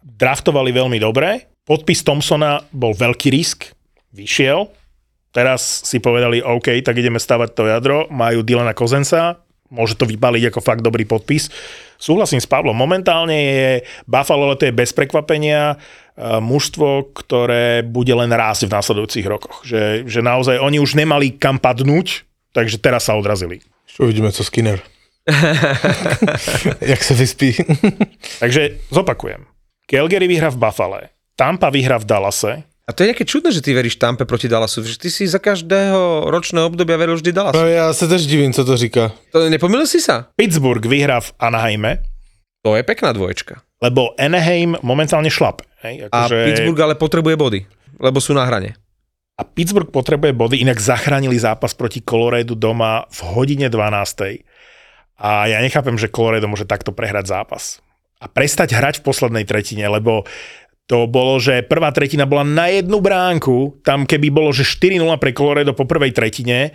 draftovali 0.07 0.71
veľmi 0.71 1.03
dobre, 1.03 1.51
podpis 1.67 2.07
Thompsona 2.07 2.63
bol 2.71 2.95
veľký 2.95 3.35
risk, 3.35 3.75
vyšiel, 4.15 4.71
teraz 5.37 5.85
si 5.85 6.01
povedali, 6.01 6.41
OK, 6.41 6.81
tak 6.81 6.97
ideme 6.97 7.21
stavať 7.21 7.53
to 7.53 7.69
jadro, 7.69 8.09
majú 8.09 8.41
Dylana 8.41 8.73
Kozensa, 8.73 9.45
môže 9.69 10.01
to 10.01 10.09
vypaliť 10.09 10.49
ako 10.49 10.61
fakt 10.65 10.81
dobrý 10.81 11.05
podpis. 11.05 11.53
Súhlasím 12.01 12.41
s 12.41 12.49
Pavlom, 12.49 12.73
momentálne 12.73 13.37
je 13.37 13.69
Buffalo, 14.09 14.49
ale 14.49 14.57
to 14.57 14.65
je 14.65 14.73
bez 14.73 14.97
prekvapenia, 14.97 15.77
e, 15.77 16.41
mužstvo, 16.41 17.13
ktoré 17.13 17.85
bude 17.85 18.13
len 18.17 18.33
rásť 18.33 18.65
v 18.69 18.75
následujúcich 18.81 19.27
rokoch. 19.29 19.61
Že, 19.69 20.09
že 20.09 20.21
naozaj 20.25 20.57
oni 20.57 20.81
už 20.81 20.97
nemali 20.97 21.37
kam 21.37 21.61
padnúť, 21.61 22.25
takže 22.57 22.81
teraz 22.81 23.13
sa 23.13 23.17
odrazili. 23.17 23.61
Ještě 23.87 24.03
uvidíme, 24.03 24.33
co 24.33 24.45
Skinner. 24.45 24.81
Jak 26.81 27.05
se 27.05 27.15
vyspí. 27.15 27.57
Takže 28.39 28.71
zopakujem. 28.91 29.45
Calgary 29.87 30.29
vyhrá 30.29 30.51
v 30.51 30.57
Buffale, 30.57 31.01
Tampa 31.37 31.71
vyhrá 31.71 31.99
v 31.99 32.05
Dallase, 32.05 32.63
A 32.87 32.95
to 32.95 33.03
je 33.03 33.11
nejaké 33.11 33.27
čudné, 33.27 33.51
že 33.51 33.59
ty 33.59 33.75
veríš 33.75 33.99
Tampe 33.99 34.23
proti 34.23 34.47
Dallasu, 34.47 34.87
že 34.87 34.95
ty 34.95 35.11
si 35.11 35.27
za 35.27 35.43
každého 35.43 36.31
ročného 36.31 36.71
obdobia 36.71 36.95
veril 36.95 37.19
vždy 37.19 37.35
Dallas. 37.35 37.55
No 37.59 37.67
já 37.67 37.91
se 37.93 38.07
tež 38.09 38.27
divím, 38.27 38.53
co 38.55 38.65
to 38.65 38.77
říká. 38.77 39.11
To 39.35 39.51
nepomýlil 39.51 39.87
si 39.87 39.99
sa? 39.99 40.31
Pittsburgh 40.39 40.87
vyhrá 40.87 41.19
v 41.21 41.33
Anaheime, 41.43 42.07
To 42.63 42.79
je 42.79 42.83
pekná 42.87 43.11
dvoječka. 43.13 43.59
lebo 43.83 44.15
Anaheim 44.15 44.79
momentálne 44.87 45.31
šlape. 45.31 45.67
Hej? 45.83 46.07
A 46.07 46.31
Akože- 46.31 46.45
Pittsburgh 46.47 46.79
ale 46.81 46.95
potrebuje 46.95 47.35
body, 47.37 47.61
lebo 47.99 48.23
sú 48.23 48.35
na 48.39 48.47
hrane. 48.47 48.79
a 49.37 49.45
Pittsburgh 49.45 49.91
potrebuje 49.91 50.33
body, 50.33 50.57
inak 50.63 50.79
zachránili 50.81 51.37
zápas 51.37 51.75
proti 51.75 52.01
Coloradu 52.01 52.55
doma 52.55 53.05
v 53.11 53.21
hodine 53.37 53.69
12. 53.69 54.41
A 55.21 55.45
ja 55.51 55.59
nechápem, 55.61 55.99
že 55.99 56.09
Colorado 56.09 56.47
môže 56.49 56.65
takto 56.65 56.89
prehrať 56.95 57.27
zápas. 57.35 57.83
A 58.17 58.33
prestať 58.33 58.73
hrať 58.73 59.05
v 59.05 59.13
poslednej 59.13 59.45
tretine, 59.45 59.85
lebo 59.93 60.25
to 60.87 61.11
bolo, 61.11 61.43
že 61.43 61.67
prvá 61.67 61.91
tretina 61.91 62.31
bola 62.31 62.47
na 62.47 62.71
jednu 62.71 63.03
bránku, 63.03 63.83
tam 63.83 64.07
keby 64.07 64.31
bolo, 64.31 64.55
že 64.55 64.63
4-0 64.63 65.03
pre 65.19 65.35
Colorado 65.35 65.75
po 65.75 65.83
prvej 65.83 66.15
tretine 66.15 66.71
eh, 66.71 66.73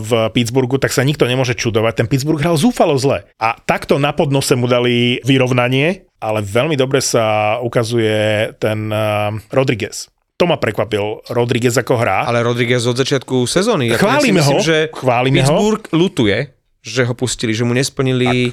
v 0.00 0.32
Pittsburghu, 0.32 0.80
tak 0.80 0.96
sa 0.96 1.04
nikto 1.04 1.28
nemôže 1.28 1.52
čudovať. 1.52 1.92
Ten 2.04 2.08
Pittsburgh 2.08 2.40
hral 2.40 2.56
zúfalo 2.56 2.96
zle. 2.96 3.28
A 3.36 3.52
takto 3.60 4.00
na 4.00 4.16
podnose 4.16 4.56
mu 4.56 4.64
dali 4.64 5.20
vyrovnanie, 5.28 6.08
ale 6.24 6.40
veľmi 6.40 6.72
dobre 6.80 7.04
sa 7.04 7.56
ukazuje 7.60 8.48
ten 8.56 8.88
uh, 8.88 9.28
Rodriguez. 9.52 10.08
To 10.40 10.48
ma 10.48 10.56
prekvapil, 10.56 11.20
Rodriguez 11.30 11.76
ako 11.76 12.00
hrá. 12.00 12.24
Ale 12.24 12.40
Rodriguez 12.40 12.80
od 12.88 12.96
začiatku 12.96 13.44
sezóny. 13.44 13.92
ja 13.92 14.00
Chválime 14.00 14.40
si 14.40 14.48
myslím, 14.50 14.58
ho, 14.58 14.64
že 14.64 14.76
chválime 14.90 15.44
ho. 15.44 15.52
Pittsburgh 15.52 15.84
lutuje, 15.92 16.38
že 16.84 17.02
ho 17.08 17.14
pustili, 17.16 17.56
že 17.56 17.64
mu 17.64 17.72
nesplnili 17.72 18.50
e, 18.50 18.52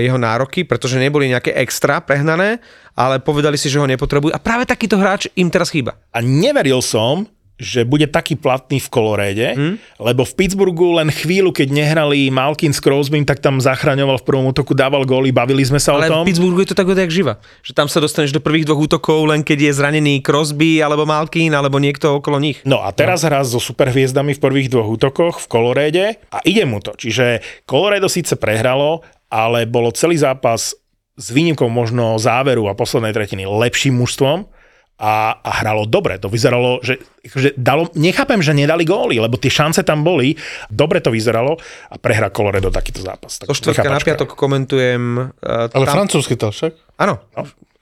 jeho 0.00 0.18
nároky, 0.18 0.66
pretože 0.66 1.00
neboli 1.00 1.30
nejaké 1.30 1.54
extra 1.56 2.02
prehnané, 2.02 2.58
ale 2.94 3.18
povedali 3.22 3.58
si, 3.58 3.70
že 3.70 3.80
ho 3.80 3.86
nepotrebujú. 3.86 4.34
A 4.34 4.42
práve 4.42 4.68
takýto 4.68 4.98
hráč 5.00 5.30
im 5.34 5.50
teraz 5.50 5.70
chýba. 5.70 5.98
A 6.14 6.22
neveril 6.22 6.82
som, 6.84 7.26
že 7.54 7.86
bude 7.86 8.10
taký 8.10 8.34
platný 8.34 8.82
v 8.82 8.88
Koloréde, 8.90 9.46
hmm? 9.54 10.02
lebo 10.02 10.26
v 10.26 10.32
Pittsburghu 10.34 10.98
len 10.98 11.06
chvíľu, 11.14 11.54
keď 11.54 11.70
nehrali 11.70 12.26
Malkin 12.26 12.74
s 12.74 12.82
Crosbym, 12.82 13.22
tak 13.22 13.38
tam 13.38 13.62
zachraňoval 13.62 14.18
v 14.18 14.26
prvom 14.26 14.50
útoku, 14.50 14.74
dával 14.74 15.06
góly, 15.06 15.30
bavili 15.30 15.62
sme 15.62 15.78
sa 15.78 15.94
Ale 15.94 16.10
o 16.10 16.18
tom. 16.18 16.22
v 16.26 16.34
Pittsburghu 16.34 16.58
je 16.66 16.74
to 16.74 16.78
tak 16.78 16.90
odjak 16.90 17.14
živa. 17.14 17.38
Že 17.62 17.72
tam 17.78 17.86
sa 17.86 18.02
dostaneš 18.02 18.34
do 18.34 18.42
prvých 18.42 18.66
dvoch 18.66 18.90
útokov, 18.90 19.30
len 19.30 19.46
keď 19.46 19.70
je 19.70 19.72
zranený 19.78 20.18
Crosby, 20.26 20.82
alebo 20.82 21.06
Malkin, 21.06 21.54
alebo 21.54 21.78
niekto 21.78 22.18
okolo 22.18 22.42
nich. 22.42 22.58
No 22.66 22.82
a 22.82 22.90
teraz 22.90 23.22
no. 23.22 23.30
hrá 23.30 23.46
so 23.46 23.62
superhviezdami 23.62 24.34
v 24.34 24.42
prvých 24.42 24.68
dvoch 24.74 24.90
útokoch 24.90 25.38
v 25.38 25.46
Koloréde 25.46 26.04
a 26.34 26.42
ide 26.42 26.66
mu 26.66 26.82
to. 26.82 26.98
Čiže 26.98 27.38
Colorado 27.70 28.10
síce 28.10 28.34
prehralo, 28.34 29.06
ale 29.34 29.66
bolo 29.66 29.90
celý 29.90 30.14
zápas 30.14 30.78
s 31.18 31.26
výnimkou 31.34 31.66
možno 31.66 32.14
záveru 32.22 32.70
a 32.70 32.78
poslednej 32.78 33.10
tretiny 33.10 33.42
lepším 33.42 33.98
mužstvom 33.98 34.46
a, 34.94 35.42
a 35.42 35.50
hralo 35.62 35.90
dobre. 35.90 36.22
To 36.22 36.30
vyzeralo, 36.30 36.78
že, 36.78 37.02
že 37.26 37.50
dalo, 37.58 37.90
nechápem, 37.98 38.38
že 38.38 38.54
nedali 38.54 38.86
góly, 38.86 39.18
lebo 39.18 39.34
tie 39.34 39.50
šance 39.50 39.82
tam 39.82 40.06
boli, 40.06 40.38
dobre 40.70 41.02
to 41.02 41.10
vyzeralo 41.10 41.58
a 41.90 41.98
prehra 41.98 42.30
Colorado 42.30 42.70
takýto 42.70 43.02
zápas. 43.02 43.42
Tak 43.42 43.50
Zo 43.50 43.58
štvrtka 43.58 43.90
na 43.90 43.98
piatok 43.98 44.30
komentujem... 44.38 45.34
Uh, 45.42 45.74
Ale 45.74 45.86
Francouz 45.90 46.30
chytal 46.30 46.54
však. 46.54 46.78
Áno. 47.02 47.18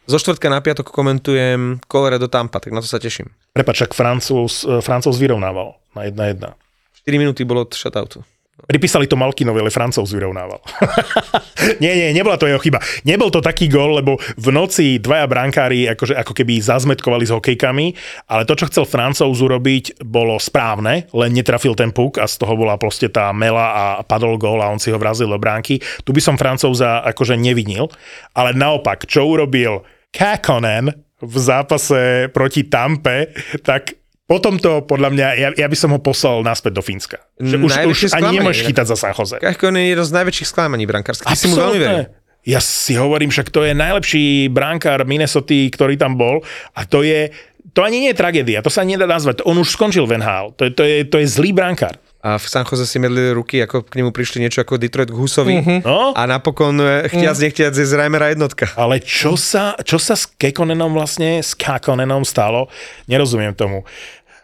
Zo 0.08 0.16
štvrtka 0.16 0.48
na 0.48 0.64
piatok 0.64 0.88
komentujem 0.88 1.84
Colorado 1.84 2.32
Tampa, 2.32 2.64
tak 2.64 2.72
na 2.72 2.80
to 2.80 2.88
sa 2.88 2.96
teším. 2.96 3.28
Prepač, 3.52 3.84
ak 3.84 3.92
Francúz, 3.92 4.64
eh, 4.64 4.80
Francúz 4.80 5.20
vyrovnával 5.20 5.76
na 5.92 6.08
1-1. 6.08 6.56
4 7.04 7.20
minúty 7.20 7.44
bolo 7.44 7.68
od 7.68 7.76
shutoutu. 7.76 8.24
Pripísali 8.52 9.08
to 9.08 9.16
Malkinovi, 9.16 9.64
ale 9.64 9.72
Francúz 9.72 10.12
vyrovnával. 10.12 10.60
nie, 11.82 11.92
nie, 11.96 12.08
nebola 12.12 12.36
to 12.36 12.44
jeho 12.44 12.60
chyba. 12.60 12.84
Nebol 13.02 13.32
to 13.32 13.40
taký 13.40 13.66
gol, 13.66 13.96
lebo 13.96 14.20
v 14.20 14.48
noci 14.52 15.00
dvaja 15.00 15.24
brankári 15.24 15.88
akože, 15.88 16.12
ako 16.14 16.36
keby 16.36 16.60
zazmetkovali 16.60 17.24
s 17.24 17.32
hokejkami, 17.32 17.86
ale 18.28 18.44
to, 18.44 18.52
čo 18.52 18.68
chcel 18.68 18.84
Francúz 18.84 19.40
urobiť, 19.40 20.04
bolo 20.04 20.36
správne, 20.36 21.08
len 21.16 21.32
netrafil 21.32 21.72
ten 21.72 21.96
puk 21.96 22.20
a 22.20 22.28
z 22.28 22.36
toho 22.36 22.52
bola 22.52 22.76
proste 22.76 23.08
tá 23.08 23.32
mela 23.32 23.72
a 23.72 23.84
padol 24.04 24.36
gól 24.36 24.60
a 24.60 24.68
on 24.68 24.78
si 24.78 24.92
ho 24.92 25.00
vrazil 25.00 25.32
do 25.32 25.40
bránky. 25.40 25.80
Tu 26.04 26.12
by 26.12 26.20
som 26.20 26.36
Francúza 26.36 27.00
akože 27.08 27.40
nevinil, 27.40 27.88
ale 28.36 28.52
naopak, 28.52 29.08
čo 29.08 29.26
urobil 29.32 29.80
Kakonen 30.12 30.92
v 31.24 31.36
zápase 31.40 32.28
proti 32.28 32.68
Tampe, 32.68 33.32
tak 33.64 34.01
potom 34.32 34.56
to, 34.56 34.80
podľa 34.88 35.12
mňa, 35.12 35.26
ja, 35.36 35.48
ja 35.52 35.68
by 35.68 35.76
som 35.76 35.92
ho 35.92 36.00
poslal 36.00 36.40
naspäť 36.40 36.80
do 36.80 36.80
Fínska. 36.80 37.20
Že 37.36 37.56
už, 37.60 37.72
už 37.84 37.98
ani 38.16 38.40
nemôžeš 38.40 38.64
chytať 38.64 38.86
za 38.88 38.96
San 38.96 39.12
Jose. 39.12 39.36
Kajkon 39.36 39.76
je 39.76 39.92
jedno 39.92 40.04
z 40.08 40.12
najväčších 40.16 40.48
sklamaní 40.48 40.88
brankárskych. 40.88 41.28
Ty 41.28 41.36
si 41.36 41.52
mu 41.52 41.60
veľmi 41.60 41.76
veril. 41.76 42.08
Ja 42.42 42.58
si 42.58 42.96
hovorím, 42.96 43.28
však 43.28 43.52
to 43.52 43.62
je 43.62 43.76
najlepší 43.76 44.48
brankár 44.48 45.04
Minnesota, 45.04 45.54
ktorý 45.54 46.00
tam 46.00 46.16
bol 46.16 46.40
a 46.72 46.88
to 46.88 47.04
je, 47.04 47.28
to 47.76 47.84
ani 47.84 48.08
nie 48.08 48.10
je 48.10 48.18
tragédia, 48.18 48.64
to 48.64 48.72
sa 48.72 48.82
nedá 48.82 49.04
nazvať. 49.04 49.44
On 49.44 49.54
už 49.54 49.68
skončil 49.68 50.08
v 50.08 50.18
NHL, 50.18 50.56
to 50.56 50.66
je, 50.66 50.70
to 50.72 50.82
je, 50.82 50.96
to 51.06 51.16
je 51.20 51.26
zlý 51.28 51.52
brankár. 51.52 52.00
A 52.22 52.38
v 52.38 52.46
San 52.46 52.62
Jose 52.62 52.86
si 52.86 53.02
medlili 53.02 53.34
ruky, 53.34 53.58
ako 53.66 53.82
k 53.82 53.98
nemu 53.98 54.14
prišli 54.14 54.46
niečo 54.46 54.62
ako 54.62 54.78
Detroit 54.78 55.10
k 55.10 55.18
Husovi. 55.18 55.58
No, 55.82 56.14
A 56.14 56.22
napokon, 56.30 56.78
e, 56.78 57.10
chtiac, 57.10 57.34
nechtiac, 57.34 57.74
je 57.74 57.82
z 57.82 57.98
Reimera 57.98 58.30
jednotka. 58.30 58.70
ale 58.78 59.02
čo 59.02 59.34
sa, 59.34 59.74
čo 59.82 59.98
sa 59.98 60.14
s 60.14 60.30
Kekonenom 60.30 60.94
vlastne, 60.94 61.42
s 61.42 61.58
Kakonenom 61.58 62.22
stalo, 62.22 62.70
nerozumiem 63.10 63.58
tomu. 63.58 63.82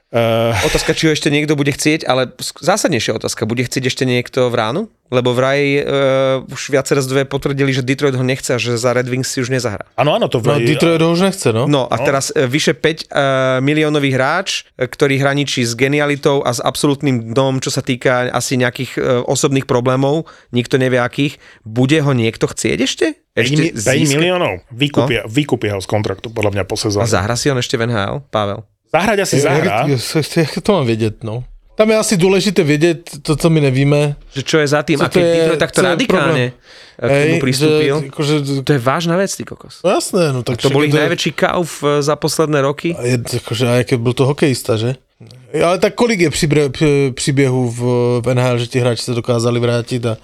Uh, 0.08 0.56
Otázka, 0.64 0.96
či 0.96 1.04
ho 1.04 1.12
ešte 1.12 1.28
niekto 1.28 1.52
bude 1.52 1.68
chcieť, 1.68 2.08
ale 2.08 2.32
zásadnejšia 2.40 3.20
otázka, 3.20 3.44
bude 3.44 3.60
chcieť 3.60 3.92
ešte 3.92 4.08
niekto 4.08 4.48
v 4.48 4.56
ránu? 4.56 4.82
Lebo 5.12 5.36
vraj 5.36 5.84
uh, 5.84 5.84
už 6.48 6.72
viaceré 6.72 7.04
zdroje 7.04 7.28
potvrdili, 7.28 7.76
že 7.76 7.84
Detroit 7.84 8.16
ho 8.16 8.24
nechce 8.24 8.56
a 8.56 8.60
že 8.60 8.80
za 8.80 8.96
Red 8.96 9.04
Wings 9.04 9.28
si 9.28 9.44
už 9.44 9.52
nezahrá. 9.52 9.84
áno, 10.00 10.16
áno, 10.16 10.32
to 10.32 10.40
No 10.40 10.56
Detroit 10.56 11.00
ho 11.00 11.12
už 11.12 11.28
nechce, 11.28 11.52
no. 11.52 11.68
No 11.68 11.84
a 11.84 11.96
teraz 11.98 12.32
e, 12.32 12.44
vyše 12.44 12.72
5 12.72 12.80
uh, 12.80 13.20
miliónový 13.60 14.16
hráč, 14.16 14.64
ktorý 14.76 15.20
hraničí 15.20 15.60
s 15.60 15.76
genialitou 15.76 16.40
a 16.40 16.56
s 16.56 16.60
absolútnym 16.60 17.36
dnom, 17.36 17.60
čo 17.60 17.68
sa 17.68 17.84
týka 17.84 18.32
asi 18.32 18.56
nejakých 18.56 18.92
uh, 18.96 19.04
osobných 19.24 19.68
problémov, 19.68 20.24
nikto 20.52 20.76
nevie 20.76 21.00
akých, 21.00 21.36
bude 21.64 22.00
ho 22.00 22.12
niekto 22.12 22.48
chcieť 22.48 22.78
ešte? 22.80 23.06
5, 23.32 23.44
Ešte 23.44 23.60
mi- 23.60 23.72
5 23.72 23.76
získa- 23.76 24.12
miliónov, 24.16 24.52
vykúpia, 24.72 25.20
no? 25.24 25.28
vykúpia 25.28 25.70
ho 25.76 25.80
z 25.80 25.88
kontraktu, 25.88 26.32
podľa 26.32 26.52
mňa 26.52 26.64
po 26.64 26.76
A 26.76 26.80
sezóne. 26.80 27.04
zahrá 27.04 27.36
si 27.36 27.52
on 27.52 27.60
ešte 27.60 27.76
v 27.76 27.92
NHL, 27.92 28.24
Pavel? 28.28 28.64
Zahrať 28.92 29.18
asi 29.18 29.40
zahrá. 29.40 29.86
To 30.62 30.72
mám 30.72 30.86
vědět, 30.86 31.24
no? 31.24 31.44
Tam 31.74 31.90
je 31.90 31.96
asi 31.96 32.16
důležité 32.16 32.62
vědět 32.62 33.10
to, 33.22 33.36
co 33.36 33.50
my 33.50 33.60
nevíme. 33.60 34.16
Že 34.34 34.42
čo 34.42 34.58
je 34.58 34.66
za 34.68 34.82
tým? 34.82 34.98
Co 34.98 35.04
A 35.04 35.08
to 35.08 35.18
keď 35.20 35.26
je- 35.26 35.34
Detroit 35.36 35.58
takto 35.62 35.80
je 35.80 35.86
radikálne 35.86 36.44
e, 36.98 37.06
k 37.06 37.26
tomu 37.30 37.38
pristúpil, 37.40 37.94
Že, 38.02 38.06
akože, 38.10 38.34
to 38.66 38.70
je 38.72 38.78
vážna 38.82 39.14
vec, 39.16 39.30
ty 39.36 39.44
kokos. 39.46 39.78
no 39.86 39.90
jasné, 39.94 40.32
no 40.34 40.42
tak 40.42 40.58
To 40.58 40.70
bol 40.74 40.82
ich 40.82 40.90
je- 40.90 40.98
najväčší 41.00 41.30
kauf 41.38 41.84
e, 41.86 42.02
za 42.02 42.16
posledné 42.18 42.58
roky. 42.66 42.96
A 42.98 43.02
je, 43.06 43.18
akože, 43.36 43.64
a 43.68 43.74
jaký 43.78 43.94
byl 43.96 44.12
to 44.12 44.26
hokejista, 44.26 44.74
že? 44.76 44.94
Ale 45.64 45.78
tak 45.78 45.94
kolik 45.94 46.20
je 46.20 46.30
příbě, 46.30 46.68
p- 46.68 47.12
příběhů 47.14 47.70
v, 47.70 47.80
v 48.26 48.34
NHL, 48.34 48.58
že 48.58 48.66
ti 48.66 48.78
hráči 48.80 49.02
se 49.02 49.14
dokázali 49.14 49.60
vrátit 49.60 50.06
a, 50.06 50.16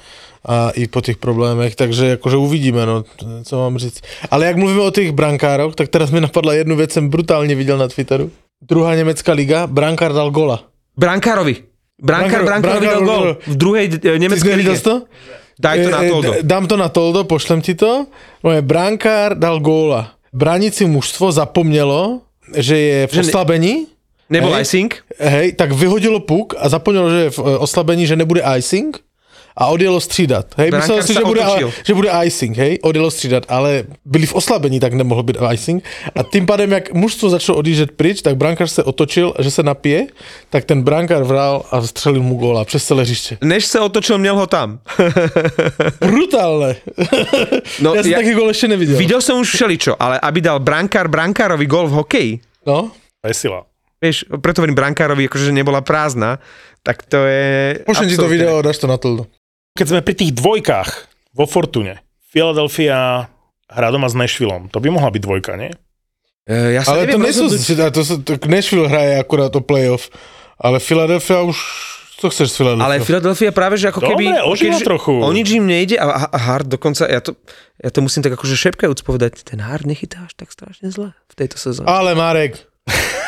a 0.45 0.71
i 0.71 0.89
po 0.89 1.01
těch 1.01 1.17
problémech, 1.17 1.77
takže 1.77 2.07
jakože 2.07 2.37
uvidíme, 2.37 2.87
no, 2.87 3.05
co 3.45 3.55
mám 3.59 3.79
říct. 3.79 4.03
Ale 4.31 4.47
jak 4.47 4.57
mluvíme 4.57 4.81
o 4.81 4.91
těch 4.91 5.12
brankároch, 5.12 5.75
tak 5.75 5.89
teraz 5.89 6.11
mi 6.11 6.21
napadla 6.21 6.55
jednu 6.55 6.77
věc, 6.77 6.93
jsem 6.93 7.09
brutálně 7.09 7.55
viděl 7.55 7.79
na 7.79 7.89
Twitteru. 7.89 8.31
Druhá 8.69 8.95
německá 8.95 9.33
liga, 9.33 9.67
brankár 9.67 10.12
dal 10.12 10.31
gola. 10.31 10.65
Brankárovi. 10.97 11.57
Brankár, 12.03 12.45
Brankár- 12.45 12.81
dal 12.83 13.01
gol 13.05 13.37
v 13.47 13.55
druhej 13.57 13.85
e, 14.03 14.19
nemeckej 14.19 14.55
lige. 14.57 14.81
to? 14.81 15.03
Daj 15.61 15.85
to 15.85 15.91
na 15.91 16.03
E, 16.03 16.07
e, 16.07 16.11
Toldo. 16.11 16.31
d- 16.33 16.39
Dám 16.43 16.65
to 16.67 16.77
na 16.77 16.89
Toldo, 16.89 17.25
pošlem 17.25 17.61
ti 17.62 17.75
to. 17.75 18.07
Moje 18.43 18.62
brankár 18.62 19.39
dal 19.39 19.61
góla. 19.62 20.19
Bránici 20.35 20.83
mužstvo 20.87 21.33
zapomnělo, 21.33 22.21
že 22.57 22.77
je 22.79 22.99
v 23.07 23.12
Že 23.12 23.21
ne- 23.23 23.27
oslabení. 23.29 23.75
Nebol 24.31 24.53
Hej. 24.57 24.62
icing? 24.62 24.91
Hej, 25.21 25.53
tak 25.53 25.73
vyhodilo 25.73 26.21
puk 26.21 26.55
a 26.59 26.69
zapomnělo, 26.69 27.11
že 27.11 27.21
je 27.21 27.31
v 27.31 27.39
e, 27.39 27.43
oslabení, 27.59 28.07
že 28.07 28.17
nebude 28.17 28.43
icing 28.59 28.99
a 29.57 29.66
odjelo 29.66 30.00
střídat. 30.00 30.46
Hej, 30.59 30.70
myslel 30.70 31.02
si, 31.02 31.14
že 31.14 31.20
bude, 31.24 31.40
otočil. 31.46 31.70
že 31.86 31.94
bude 31.94 32.11
icing, 32.24 32.57
hej, 32.57 32.78
odjelo 32.82 33.11
střídat, 33.11 33.46
ale 33.48 33.84
byli 34.05 34.26
v 34.26 34.34
oslabení, 34.34 34.80
tak 34.80 34.92
nemohl 34.94 35.22
být 35.22 35.36
icing. 35.52 35.84
A 36.14 36.22
tím 36.22 36.46
pádem, 36.46 36.72
jak 36.72 36.92
mužstvo 36.92 37.30
začalo 37.30 37.59
odjíždět 37.59 37.90
pryč, 37.92 38.22
tak 38.22 38.36
brankář 38.36 38.70
se 38.70 38.82
otočil, 38.82 39.34
že 39.38 39.50
se 39.50 39.62
napije, 39.62 40.07
tak 40.50 40.64
ten 40.64 40.82
brankár 40.82 41.22
vral 41.24 41.62
a 41.70 41.82
střelil 41.82 42.22
mu 42.22 42.34
góla 42.34 42.64
přes 42.64 42.84
celé 42.84 43.02
hřiště. 43.02 43.38
Než 43.42 43.66
sa 43.66 43.82
otočil, 43.86 44.18
měl 44.18 44.36
ho 44.36 44.46
tam. 44.46 44.78
Brutálne. 46.00 46.76
No, 47.82 47.94
ja 47.94 48.02
som 48.02 48.11
ja- 48.11 48.18
taký 48.20 48.32
gól 48.34 48.50
ešte 48.50 48.66
nevidel. 48.68 48.96
Videl 48.98 49.20
som 49.22 49.38
už 49.38 49.55
všeličo, 49.55 49.92
ale 49.98 50.18
aby 50.18 50.38
dal 50.40 50.59
brankár 50.61 51.07
brankárovi 51.09 51.66
gol 51.66 51.86
v 51.88 51.94
hokeji, 52.02 52.32
No, 52.64 52.90
To 53.20 53.28
je 53.28 53.36
sila. 53.36 53.68
vieš, 54.00 54.24
preto 54.40 54.61
hovorím 54.61 54.76
brankárovi, 54.76 55.28
akože 55.28 55.48
že 55.48 55.52
nebola 55.52 55.80
prázdna, 55.84 56.40
tak 56.84 57.05
to 57.09 57.24
je... 57.24 57.80
pošlem 57.84 58.09
ti 58.09 58.16
to 58.16 58.28
video, 58.28 58.61
dáš 58.64 58.80
to 58.80 58.88
na 58.88 58.96
Toldo. 58.96 59.28
Keď 59.75 59.87
sme 59.91 60.07
pri 60.07 60.14
tých 60.14 60.31
dvojkách 60.39 60.91
vo 61.35 61.51
Fortune, 61.51 61.99
Philadelphia 62.31 63.27
hrá 63.66 63.89
doma 63.91 64.07
s 64.07 64.14
Nashvilleom, 64.14 64.70
to 64.70 64.79
by 64.79 64.87
mohla 64.87 65.11
byť 65.11 65.18
dvojka, 65.18 65.59
nie? 65.59 65.75
E, 66.47 66.79
Ja 66.79 66.87
sa 66.87 66.95
Ale 66.95 67.11
to 67.11 67.18
nejsou, 67.18 67.51
rozhodnúť. 67.51 67.91
to, 67.91 68.01
to, 68.22 68.39
to, 68.39 68.47
Nashville 68.47 68.87
hraje 68.87 69.18
akurát 69.18 69.51
o 69.51 69.59
playoff, 69.59 70.14
ale 70.62 70.79
Philadelphia 70.79 71.43
už, 71.43 71.59
co 72.22 72.27
chceš 72.31 72.55
z 72.55 72.57
Philadelphia? 72.62 72.87
Ale 72.87 72.97
Philadelphia 73.03 73.51
práve, 73.51 73.75
že 73.75 73.91
ako 73.91 74.14
Dobre, 74.14 74.31
keby... 74.31 74.55
keďže 74.55 74.87
trochu. 74.87 75.14
O 75.18 75.35
nič 75.35 75.51
im 75.51 75.66
nejde 75.66 75.99
a, 75.99 76.31
a 76.31 76.39
Hard 76.39 76.70
dokonca, 76.70 77.11
ja 77.11 77.18
to, 77.18 77.35
ja 77.83 77.91
to 77.91 77.99
musím 77.99 78.22
tak 78.22 78.39
akože 78.39 78.55
šepkajúc 78.55 79.03
povedať, 79.03 79.43
ten 79.43 79.59
Hard 79.59 79.91
nechytá 79.91 80.22
až 80.31 80.39
tak 80.39 80.55
strašne 80.55 80.95
zle 80.95 81.18
v 81.27 81.35
tejto 81.35 81.59
sezóne. 81.59 81.91
Ale 81.91 82.14
Marek, 82.14 82.62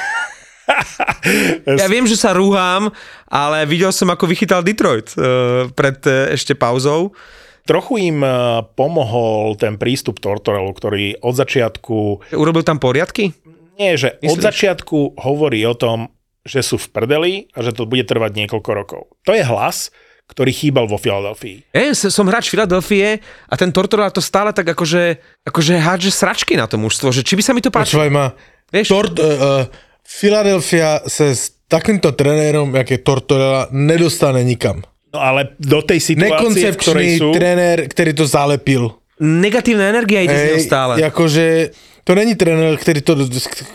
Ja 1.81 1.87
viem, 1.87 2.05
že 2.05 2.15
sa 2.15 2.31
rúham, 2.31 2.91
ale 3.25 3.65
videl 3.65 3.91
som, 3.91 4.07
ako 4.07 4.25
vychytal 4.25 4.61
Detroit 4.61 5.11
uh, 5.13 5.67
pred 5.71 5.99
uh, 6.03 6.31
ešte 6.31 6.55
pauzou. 6.55 7.15
Trochu 7.63 7.99
im 8.01 8.23
eh, 8.23 8.31
pomohol 8.73 9.59
ten 9.59 9.75
prístup 9.75 10.23
Tortorellu, 10.23 10.71
ktorý 10.71 11.19
od 11.19 11.35
začiatku, 11.35 12.31
Urobil 12.33 12.63
tam 12.63 12.79
poriadky? 12.79 13.35
nie 13.75 13.99
že 13.99 14.15
od 14.17 14.39
Myslíš? 14.39 14.47
začiatku 14.47 14.99
hovorí 15.19 15.61
o 15.63 15.75
tom, 15.75 16.15
že 16.41 16.63
sú 16.63 16.79
v 16.79 16.87
prdeli 16.89 17.33
a 17.51 17.61
že 17.61 17.75
to 17.75 17.83
bude 17.83 18.07
trvať 18.07 18.39
niekoľko 18.39 18.71
rokov. 18.71 19.03
To 19.27 19.35
je 19.35 19.43
hlas, 19.43 19.91
ktorý 20.27 20.49
chýbal 20.49 20.87
vo 20.87 20.95
Filadelfii. 20.95 21.75
Ja 21.75 21.91
s- 21.91 22.07
som 22.07 22.25
hráč 22.25 22.49
Filadelfie 22.49 23.19
a 23.51 23.55
ten 23.55 23.75
Tortorella 23.75 24.09
to 24.09 24.23
stále 24.23 24.55
tak 24.55 24.65
akože, 24.65 25.19
akože 25.43 25.75
hádže 25.77 26.15
sračky 26.15 26.55
na 26.55 26.71
to 26.71 26.79
mužstvo, 26.79 27.11
že 27.11 27.21
či 27.21 27.35
by 27.35 27.43
sa 27.43 27.51
mi 27.51 27.61
to 27.61 27.75
páčilo. 27.75 27.99
počúvaj 27.99 28.11
ma, 28.11 28.31
Vieš? 28.67 28.87
Tort, 28.89 29.15
uh, 29.17 29.27
uh, 29.27 29.63
Philadelphia 30.07 31.03
se 31.07 31.37
s 31.37 31.51
takýmto 31.69 32.15
trenérom, 32.15 32.75
jak 32.75 32.91
je 32.91 32.99
Tortorella, 32.99 33.69
nedostane 33.71 34.45
nikam. 34.47 34.83
No 35.15 35.19
ale 35.19 35.59
do 35.59 35.83
tej 35.83 36.01
situácie, 36.01 36.73
v 36.73 36.79
ktorej 36.79 37.09
sú... 37.19 37.35
trenér, 37.35 37.91
ktorý 37.91 38.13
to 38.15 38.25
zalepil. 38.27 38.95
Negatívna 39.19 39.91
energia 39.91 40.23
ide 40.23 40.37
z 40.37 40.45
neho 40.53 40.61
stále. 40.63 40.93
Jakože 41.01 41.73
to 42.05 42.15
není 42.15 42.37
trenér, 42.37 42.77
který, 42.77 43.01
to, 43.01 43.17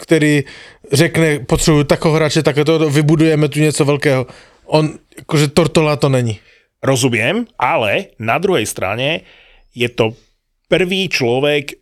který 0.01 0.43
řekne, 0.91 1.39
potřebuju 1.39 1.83
takového 1.83 2.15
hráče, 2.15 2.43
tak 2.43 2.55
to 2.65 2.89
vybudujeme 2.89 3.49
tu 3.49 3.59
něco 3.59 3.85
velkého. 3.85 4.27
On, 4.65 4.93
jakože 5.17 5.47
Tortola 5.47 5.95
to 5.95 6.09
není. 6.09 6.39
Rozumiem, 6.83 7.45
ale 7.59 8.15
na 8.19 8.37
druhej 8.37 8.65
strane 8.65 9.21
je 9.75 9.89
to 9.89 10.15
prvý 10.69 11.09
človek 11.09 11.77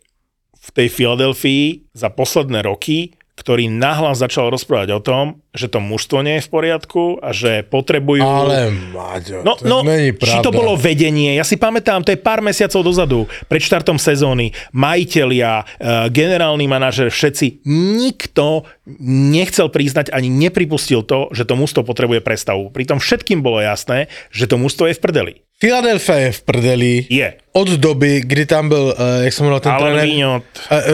v 0.59 0.69
tej 0.73 0.87
Filadelfii 0.89 1.93
za 1.93 2.09
posledné 2.09 2.61
roky, 2.61 3.15
ktorý 3.39 3.71
nahlas 3.71 4.19
začal 4.19 4.51
rozprávať 4.51 4.89
o 4.91 4.99
tom, 4.99 5.25
že 5.55 5.71
to 5.71 5.79
mužstvo 5.79 6.19
nie 6.21 6.37
je 6.37 6.45
v 6.45 6.51
poriadku 6.51 7.03
a 7.23 7.31
že 7.31 7.63
potrebujú... 7.63 8.19
Ale 8.21 8.69
Maďo, 8.91 9.41
No, 9.47 9.55
to 9.55 9.63
no 9.63 9.81
není 9.81 10.11
či 10.11 10.19
pravda. 10.19 10.45
to 10.45 10.51
bolo 10.51 10.75
vedenie, 10.75 11.39
ja 11.39 11.47
si 11.47 11.55
pamätám, 11.55 12.03
to 12.03 12.11
je 12.11 12.19
pár 12.19 12.43
mesiacov 12.43 12.83
dozadu, 12.83 13.19
pred 13.47 13.63
štartom 13.63 13.95
sezóny, 13.95 14.51
majitelia, 14.75 15.63
eh, 15.63 16.11
generálny 16.11 16.67
manažer, 16.67 17.07
všetci, 17.09 17.63
nikto 17.65 18.67
nechcel 18.99 19.71
priznať 19.71 20.11
ani 20.11 20.27
nepripustil 20.27 21.01
to, 21.07 21.31
že 21.31 21.47
to 21.47 21.55
mužstvo 21.55 21.87
potrebuje 21.87 22.19
prestavu. 22.19 22.69
Pritom 22.69 22.99
všetkým 22.99 23.39
bolo 23.39 23.63
jasné, 23.63 24.11
že 24.29 24.45
to 24.45 24.59
mužstvo 24.59 24.91
je 24.91 24.97
v 24.97 25.01
prdeli. 25.01 25.33
Philadelphia 25.59 26.17
je 26.17 26.31
v 26.31 26.41
prdeli 26.41 27.05
Je. 27.09 27.33
od 27.51 27.69
doby, 27.69 28.21
kdy 28.25 28.45
tam 28.45 28.69
byl, 28.69 28.95
uh, 28.99 29.23
jak 29.23 29.33
se 29.33 29.43
jmenoval 29.43 29.59
ten 29.59 29.71
Ale? 29.71 30.01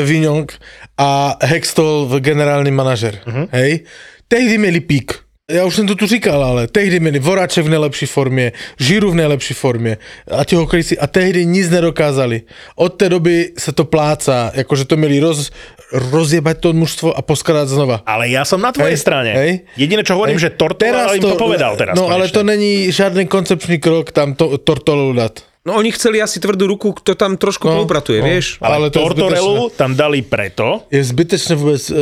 Vigneault. 0.03 0.49
Uh, 0.49 0.67
a 0.97 1.37
Hextol 1.41 2.05
v 2.05 2.19
generální 2.19 2.71
manažer. 2.71 3.19
Uh-huh. 3.27 3.47
Hej? 3.51 3.79
Tehdy 4.27 4.57
měli 4.57 4.79
pík. 4.79 5.25
Já 5.51 5.65
už 5.65 5.75
jsem 5.75 5.87
to 5.87 5.95
tu 5.95 6.07
říkal, 6.07 6.43
ale 6.43 6.67
tehdy 6.67 6.99
měli 6.99 7.19
Voráček 7.19 7.65
v 7.65 7.69
nejlepší 7.69 8.05
formě, 8.05 8.51
Žiru 8.79 9.11
v 9.11 9.15
nejlepší 9.15 9.53
formě 9.53 9.97
a 10.31 10.43
ti 10.43 10.55
hokejci 10.55 10.99
a 10.99 11.07
tehdy 11.07 11.45
nic 11.45 11.69
nedokázali. 11.69 12.41
Od 12.75 12.89
té 12.89 13.09
doby 13.09 13.51
se 13.57 13.71
to 13.71 13.85
plácá, 13.85 14.51
jakože 14.55 14.85
to 14.85 14.97
měli 14.97 15.19
roz, 15.19 15.51
rozjebať 15.91 16.55
to 16.59 16.69
mužstvo 16.71 17.09
a 17.09 17.21
poskladat 17.21 17.67
znova. 17.67 18.01
Ale 18.03 18.25
ja 18.27 18.41
som 18.41 18.57
na 18.57 18.69
tvojej 18.69 18.93
Hej, 18.93 19.01
strane. 19.01 19.31
hej. 19.31 19.51
Jediné, 19.75 20.01
čo 20.01 20.15
hovorím, 20.15 20.37
Hej. 20.37 20.49
že 20.49 20.55
Tortola 20.55 21.11
im 21.11 21.21
to 21.21 21.35
povedal 21.35 21.73
teraz. 21.75 21.93
No 21.93 22.07
ale 22.07 22.25
konečne. 22.25 22.35
to 22.35 22.41
není 22.43 22.73
žádný 22.89 23.23
koncepčný 23.25 23.77
krok 23.77 24.09
tam 24.09 24.33
to, 24.33 24.57
Tortolu 24.57 25.13
dát. 25.13 25.45
No 25.61 25.73
oni 25.73 25.89
chceli 25.89 26.21
asi 26.21 26.37
tvrdú 26.37 26.69
ruku, 26.69 26.93
kto 26.93 27.13
tam 27.13 27.37
trošku 27.37 27.65
No, 27.65 27.81
poupratuje, 27.81 28.21
no. 28.21 28.25
vieš? 28.27 28.61
Ale, 28.61 28.75
ale 28.75 28.87
to 28.89 29.01
je 29.01 29.03
Tortorelu 29.03 29.73
tam 29.73 29.93
dali 29.93 30.21
preto, 30.21 30.85
Je 30.89 31.01
zbytečné 31.01 31.57
vůbec 31.57 31.81
uh, 31.89 31.97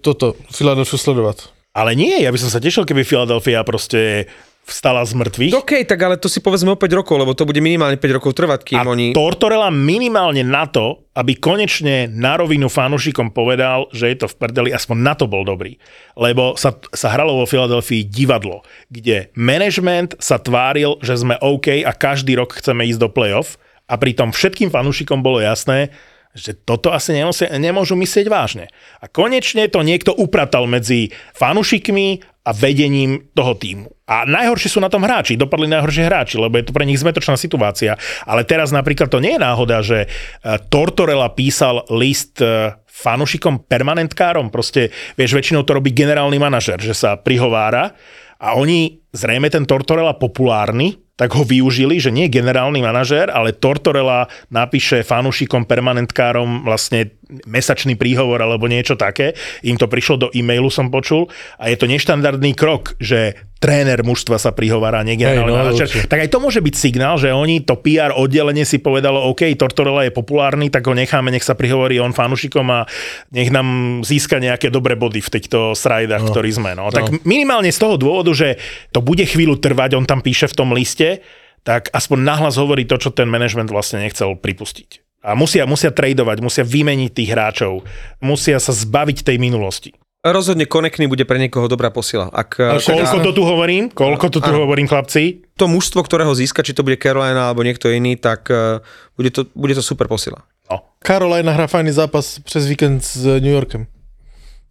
toto 0.00 0.36
Philadelphia 0.52 0.98
sledovat. 1.00 1.36
ale 1.72 1.94
nie, 1.94 2.20
ja 2.20 2.28
by 2.28 2.36
som 2.36 2.50
sa 2.52 2.60
tešil, 2.60 2.84
keby 2.84 3.06
Philadelphia 3.06 3.64
proste 3.64 4.28
vstala 4.68 5.00
z 5.08 5.16
mŕtvych. 5.16 5.52
OK, 5.56 5.72
tak 5.88 5.98
ale 6.04 6.20
to 6.20 6.28
si 6.28 6.44
povedzme 6.44 6.76
o 6.76 6.78
5 6.78 6.98
rokov, 7.00 7.16
lebo 7.16 7.32
to 7.32 7.48
bude 7.48 7.58
minimálne 7.64 7.96
5 7.96 8.16
rokov 8.20 8.36
trvať, 8.36 8.60
kým 8.68 8.84
A 8.84 8.84
oni... 8.84 9.16
Tortorella 9.16 9.72
minimálne 9.72 10.44
na 10.44 10.68
to, 10.68 11.08
aby 11.16 11.40
konečne 11.40 12.06
na 12.12 12.36
rovinu 12.36 12.68
fanúšikom 12.68 13.32
povedal, 13.32 13.88
že 13.90 14.12
je 14.12 14.16
to 14.22 14.26
v 14.28 14.36
prdeli, 14.36 14.70
aspoň 14.70 14.96
na 15.00 15.14
to 15.16 15.24
bol 15.24 15.42
dobrý. 15.42 15.80
Lebo 16.14 16.54
sa, 16.54 16.76
sa 16.92 17.08
hralo 17.10 17.40
vo 17.40 17.48
Filadelfii 17.48 18.06
divadlo, 18.06 18.62
kde 18.92 19.32
management 19.34 20.20
sa 20.20 20.36
tváril, 20.36 21.00
že 21.00 21.16
sme 21.16 21.40
OK 21.40 21.82
a 21.82 21.90
každý 21.96 22.36
rok 22.36 22.54
chceme 22.60 22.84
ísť 22.86 23.00
do 23.00 23.08
playoff 23.08 23.56
a 23.88 23.96
pritom 23.96 24.30
všetkým 24.30 24.68
fanúšikom 24.68 25.24
bolo 25.24 25.40
jasné, 25.40 25.90
že 26.36 26.54
toto 26.54 26.92
asi 26.94 27.16
nemusia, 27.16 27.50
nemôžu 27.56 27.96
myslieť 27.98 28.26
vážne. 28.30 28.70
A 29.02 29.08
konečne 29.08 29.66
to 29.66 29.82
niekto 29.82 30.14
upratal 30.14 30.68
medzi 30.70 31.10
fanúšikmi 31.34 32.22
a 32.48 32.50
vedením 32.56 33.28
toho 33.36 33.52
týmu. 33.52 33.92
A 34.08 34.24
najhoršie 34.24 34.72
sú 34.72 34.80
na 34.80 34.88
tom 34.88 35.04
hráči, 35.04 35.36
dopadli 35.36 35.68
najhoršie 35.68 36.08
hráči, 36.08 36.40
lebo 36.40 36.56
je 36.56 36.64
to 36.64 36.72
pre 36.72 36.88
nich 36.88 36.96
zmetočná 36.96 37.36
situácia. 37.36 38.00
Ale 38.24 38.48
teraz 38.48 38.72
napríklad 38.72 39.12
to 39.12 39.20
nie 39.20 39.36
je 39.36 39.44
náhoda, 39.44 39.84
že 39.84 40.08
eh, 40.08 40.56
Tortorella 40.72 41.28
písal 41.36 41.84
list 41.92 42.40
eh, 42.40 42.72
fanúšikom 42.88 43.68
permanentkárom, 43.68 44.48
proste, 44.48 44.88
vieš, 45.20 45.36
väčšinou 45.36 45.62
to 45.68 45.76
robí 45.76 45.92
generálny 45.92 46.40
manažer, 46.40 46.80
že 46.80 46.96
sa 46.96 47.20
prihovára 47.20 47.92
a 48.40 48.56
oni, 48.56 49.02
zrejme 49.12 49.52
ten 49.52 49.68
Tortorella 49.68 50.16
populárny, 50.16 50.98
tak 51.18 51.34
ho 51.34 51.42
využili, 51.42 51.98
že 51.98 52.14
nie 52.14 52.30
generálny 52.30 52.78
manažér, 52.78 53.34
ale 53.34 53.50
Tortorella 53.50 54.30
napíše 54.54 55.02
fanúšikom, 55.02 55.66
permanentkárom 55.66 56.62
vlastne 56.62 57.17
mesačný 57.28 57.94
príhovor 57.94 58.40
alebo 58.40 58.66
niečo 58.66 58.96
také. 58.96 59.36
Im 59.60 59.76
to 59.76 59.86
prišlo 59.86 60.16
do 60.16 60.28
e-mailu, 60.32 60.72
som 60.72 60.88
počul. 60.88 61.28
A 61.60 61.68
je 61.68 61.76
to 61.76 61.84
neštandardný 61.84 62.56
krok, 62.56 62.96
že 62.98 63.36
tréner 63.58 63.98
mužstva 64.06 64.38
sa 64.38 64.54
prihovára, 64.54 65.02
nie 65.02 65.18
generálny 65.18 65.74
Hej, 65.74 66.06
no. 66.06 66.06
Tak 66.06 66.18
aj 66.24 66.30
to 66.30 66.38
môže 66.38 66.62
byť 66.62 66.74
signál, 66.78 67.18
že 67.18 67.34
oni, 67.34 67.66
to 67.66 67.74
PR 67.82 68.14
oddelenie 68.14 68.62
si 68.62 68.78
povedalo, 68.78 69.26
OK, 69.34 69.50
Tortorella 69.58 70.06
je 70.06 70.14
populárny, 70.14 70.70
tak 70.70 70.86
ho 70.86 70.94
necháme, 70.94 71.34
nech 71.34 71.42
sa 71.42 71.58
prihovorí 71.58 71.98
on 71.98 72.14
fanúšikom 72.14 72.66
a 72.70 72.86
nech 73.34 73.50
nám 73.50 74.00
získa 74.06 74.38
nejaké 74.38 74.70
dobré 74.70 74.94
body 74.94 75.18
v 75.18 75.32
týchto 75.34 75.74
srajdách, 75.74 76.22
no. 76.22 76.30
ktorí 76.30 76.50
sme. 76.54 76.78
No. 76.78 76.94
Tak 76.94 77.26
minimálne 77.26 77.74
z 77.74 77.82
toho 77.82 77.98
dôvodu, 77.98 78.30
že 78.30 78.62
to 78.94 79.02
bude 79.02 79.26
chvíľu 79.26 79.58
trvať, 79.58 79.98
on 79.98 80.06
tam 80.06 80.22
píše 80.22 80.46
v 80.46 80.54
tom 80.54 80.70
liste, 80.70 81.26
tak 81.66 81.90
aspoň 81.90 82.18
nahlas 82.22 82.54
hovorí 82.56 82.86
to, 82.86 82.94
čo 82.94 83.10
ten 83.10 83.26
management 83.26 83.74
vlastne 83.74 83.98
nechcel 84.06 84.38
pripustiť. 84.38 85.07
A 85.18 85.34
musia, 85.34 85.66
musia 85.66 85.90
tradovať, 85.90 86.38
musia 86.38 86.62
vymeniť 86.62 87.10
tých 87.10 87.30
hráčov, 87.30 87.82
musia 88.18 88.56
sa 88.56 88.70
zbaviť 88.70 89.26
tej 89.26 89.36
minulosti. 89.36 89.90
Rozhodne 90.18 90.66
Konekný 90.66 91.06
bude 91.06 91.22
pre 91.22 91.38
niekoho 91.38 91.66
dobrá 91.66 91.90
posila. 91.90 92.26
Ak, 92.30 92.58
Ale 92.58 92.82
však- 92.82 92.90
Koľko 92.90 93.18
to 93.22 93.30
tu 93.32 93.42
hovorím? 93.42 93.86
Koľko 93.88 94.26
to 94.28 94.38
tu 94.42 94.50
Áno. 94.50 94.66
hovorím, 94.66 94.86
chlapci? 94.86 95.46
to 95.54 95.66
mužstvo, 95.66 96.02
ktorého 96.02 96.30
získa, 96.30 96.62
či 96.62 96.70
to 96.70 96.82
bude 96.82 97.02
Carolina 97.02 97.50
alebo 97.50 97.66
niekto 97.66 97.90
iný, 97.90 98.14
tak 98.14 98.46
eh, 98.46 98.78
bude 99.14 99.30
to, 99.30 99.46
bude 99.54 99.74
to 99.74 99.82
super 99.82 100.06
posila. 100.06 100.42
No, 100.70 100.94
Carolina 101.02 101.50
hrá 101.50 101.66
fajný 101.66 101.90
zápas 101.90 102.38
přes 102.38 102.66
víkend 102.66 103.02
s 103.02 103.18
New 103.42 103.50
Yorkem. 103.50 103.86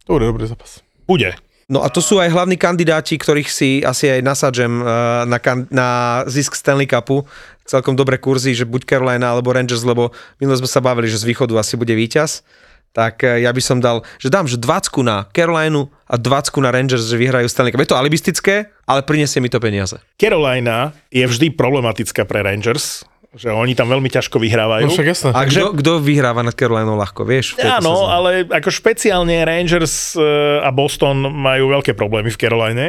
To 0.07 0.15
bude 0.15 0.25
dobrý 0.25 0.47
zápas. 0.47 0.79
bude. 1.03 1.35
No 1.67 1.83
a 1.83 1.91
to 1.91 1.99
sú 1.99 2.15
aj 2.15 2.31
hlavní 2.31 2.55
kandidáti, 2.55 3.19
ktorých 3.19 3.51
si 3.51 3.83
asi 3.83 4.07
aj 4.07 4.23
nasadžem 4.23 4.71
eh, 4.79 4.87
na, 5.27 5.39
kan- 5.39 5.67
na 5.67 5.87
zisk 6.23 6.55
Stanley 6.55 6.87
Cupu. 6.87 7.27
Celkom 7.67 7.99
dobré 7.99 8.15
kurzy, 8.15 8.55
že 8.55 8.63
buď 8.63 8.87
Carolina 8.87 9.35
alebo 9.35 9.51
Rangers, 9.51 9.83
lebo 9.83 10.15
minule 10.39 10.55
sme 10.55 10.71
sa 10.71 10.79
bavili, 10.79 11.11
že 11.11 11.19
z 11.19 11.27
východu 11.27 11.53
asi 11.59 11.75
bude 11.75 11.91
víťaz. 11.91 12.47
Tak 12.95 13.21
eh, 13.27 13.43
ja 13.45 13.51
by 13.51 13.61
som 13.61 13.77
dal, 13.83 14.01
že 14.17 14.31
dám, 14.31 14.47
že 14.47 14.57
20 14.57 15.03
na 15.03 15.27
Carolinu 15.29 15.91
a 16.07 16.15
20 16.15 16.63
na 16.63 16.71
Rangers, 16.71 17.05
že 17.05 17.19
vyhrajú 17.19 17.45
Stanley 17.45 17.75
Cup. 17.75 17.83
Je 17.83 17.91
to 17.91 17.99
alibistické, 17.99 18.71
ale 18.87 19.03
prinesie 19.03 19.43
mi 19.43 19.51
to 19.51 19.59
peniaze. 19.59 19.99
Carolina 20.17 20.95
je 21.11 21.27
vždy 21.27 21.53
problematická 21.53 22.23
pre 22.23 22.41
Rangers, 22.41 23.03
že 23.37 23.53
oni 23.53 23.77
tam 23.77 23.87
veľmi 23.87 24.09
ťažko 24.09 24.41
vyhrávajú. 24.41 24.89
No 24.89 24.91
však 24.91 25.07
jasné. 25.07 25.29
A 25.31 25.45
kto, 25.45 25.77
kto 25.77 25.91
vyhráva 26.01 26.41
nad 26.41 26.57
Carolinou 26.57 26.97
ľahko, 26.97 27.21
vieš? 27.21 27.53
Áno, 27.61 27.93
sezóne? 27.93 28.09
ale 28.09 28.29
ako 28.49 28.69
špeciálne 28.73 29.37
Rangers 29.45 30.17
e, 30.17 30.21
a 30.65 30.73
Boston 30.73 31.29
majú 31.29 31.69
veľké 31.77 31.93
problémy 31.93 32.33
v 32.33 32.37
Caroline, 32.41 32.85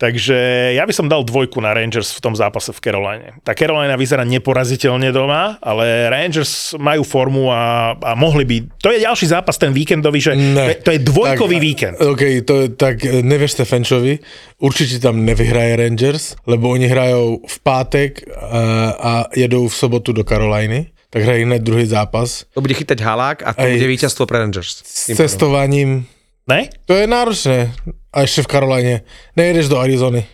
takže 0.00 0.72
ja 0.72 0.88
by 0.88 0.92
som 0.96 1.06
dal 1.12 1.22
dvojku 1.22 1.60
na 1.60 1.76
Rangers 1.76 2.16
v 2.16 2.20
tom 2.24 2.32
zápase 2.32 2.72
v 2.72 2.80
Caroline. 2.80 3.36
Tá 3.44 3.52
Carolina 3.52 3.94
vyzerá 4.00 4.24
neporaziteľne 4.24 5.12
doma, 5.12 5.60
ale 5.60 6.08
Rangers 6.08 6.72
majú 6.80 7.04
formu 7.04 7.52
a, 7.52 7.92
a 8.00 8.16
mohli 8.16 8.48
by... 8.48 8.56
To 8.80 8.88
je 8.88 9.04
ďalší 9.04 9.28
zápas, 9.28 9.60
ten 9.60 9.76
víkendový, 9.76 10.18
že 10.18 10.32
Ne. 10.32 10.74
to 10.80 10.90
je 10.90 10.98
dvojkový 10.98 11.56
tak, 11.60 11.62
víkend. 11.62 11.94
OK, 12.00 12.22
to 12.48 12.54
je, 12.60 12.68
tak 12.72 13.04
e, 13.04 13.22
nevěřte 13.22 13.64
Fenčovi, 13.64 14.18
určitě 14.58 14.98
tam 14.98 15.24
nevyhraje 15.24 15.76
Rangers, 15.76 16.34
lebo 16.46 16.70
oni 16.70 16.86
hrajou 16.86 17.40
v 17.46 17.56
pátek 17.60 18.22
a, 18.40 18.90
a 18.90 19.12
jedou 19.36 19.68
v 19.68 19.76
sobotu 19.82 20.14
do 20.14 20.22
Caroliny, 20.22 20.94
tak 21.10 21.26
hrají 21.26 21.42
hned 21.44 21.62
druhý 21.62 21.86
zápas. 21.86 22.46
To 22.54 22.62
bude 22.62 22.74
chytať 22.78 23.02
halák 23.02 23.42
a 23.42 23.50
to 23.52 23.66
Aj 23.66 23.70
bude 23.74 23.88
víťazstvo 23.90 24.30
pre 24.30 24.38
Rangers. 24.38 24.86
S 24.86 25.10
cestovaním, 25.18 26.06
Ne? 26.46 26.70
to 26.86 26.94
je 26.94 27.06
náročné. 27.06 27.70
A 28.12 28.20
ještě 28.20 28.42
v 28.42 28.46
Karolajně. 28.46 29.00
Nejedeš 29.36 29.68
do 29.68 29.78
Arizony. 29.78 30.26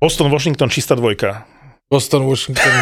Boston, 0.00 0.30
Washington, 0.30 0.70
čistá 0.70 0.94
dvojka. 0.94 1.44
Boston, 1.90 2.22
Washington, 2.24 2.72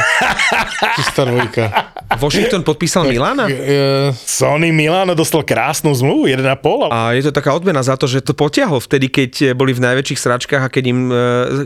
čistá 0.97 1.25
dvojka. 1.25 1.73
Washington 2.21 2.63
podpísal 2.63 3.09
Milana? 3.09 3.49
E, 3.49 4.13
Sony 4.13 4.69
Milano 4.73 5.17
dostal 5.17 5.43
krásnu 5.43 5.95
zmluvu, 5.97 6.29
1,5. 6.29 6.93
A... 6.93 7.09
A 7.09 7.13
je 7.17 7.25
to 7.25 7.33
taká 7.33 7.57
odmena 7.57 7.81
za 7.83 7.97
to, 7.97 8.05
že 8.05 8.21
to 8.21 8.37
potiahol 8.37 8.85
vtedy, 8.85 9.09
keď 9.09 9.57
boli 9.57 9.73
v 9.73 9.81
najväčších 9.81 10.21
sračkách 10.21 10.63
a 10.63 10.69
keď 10.69 10.85
im 10.93 11.01
e, 11.09 11.17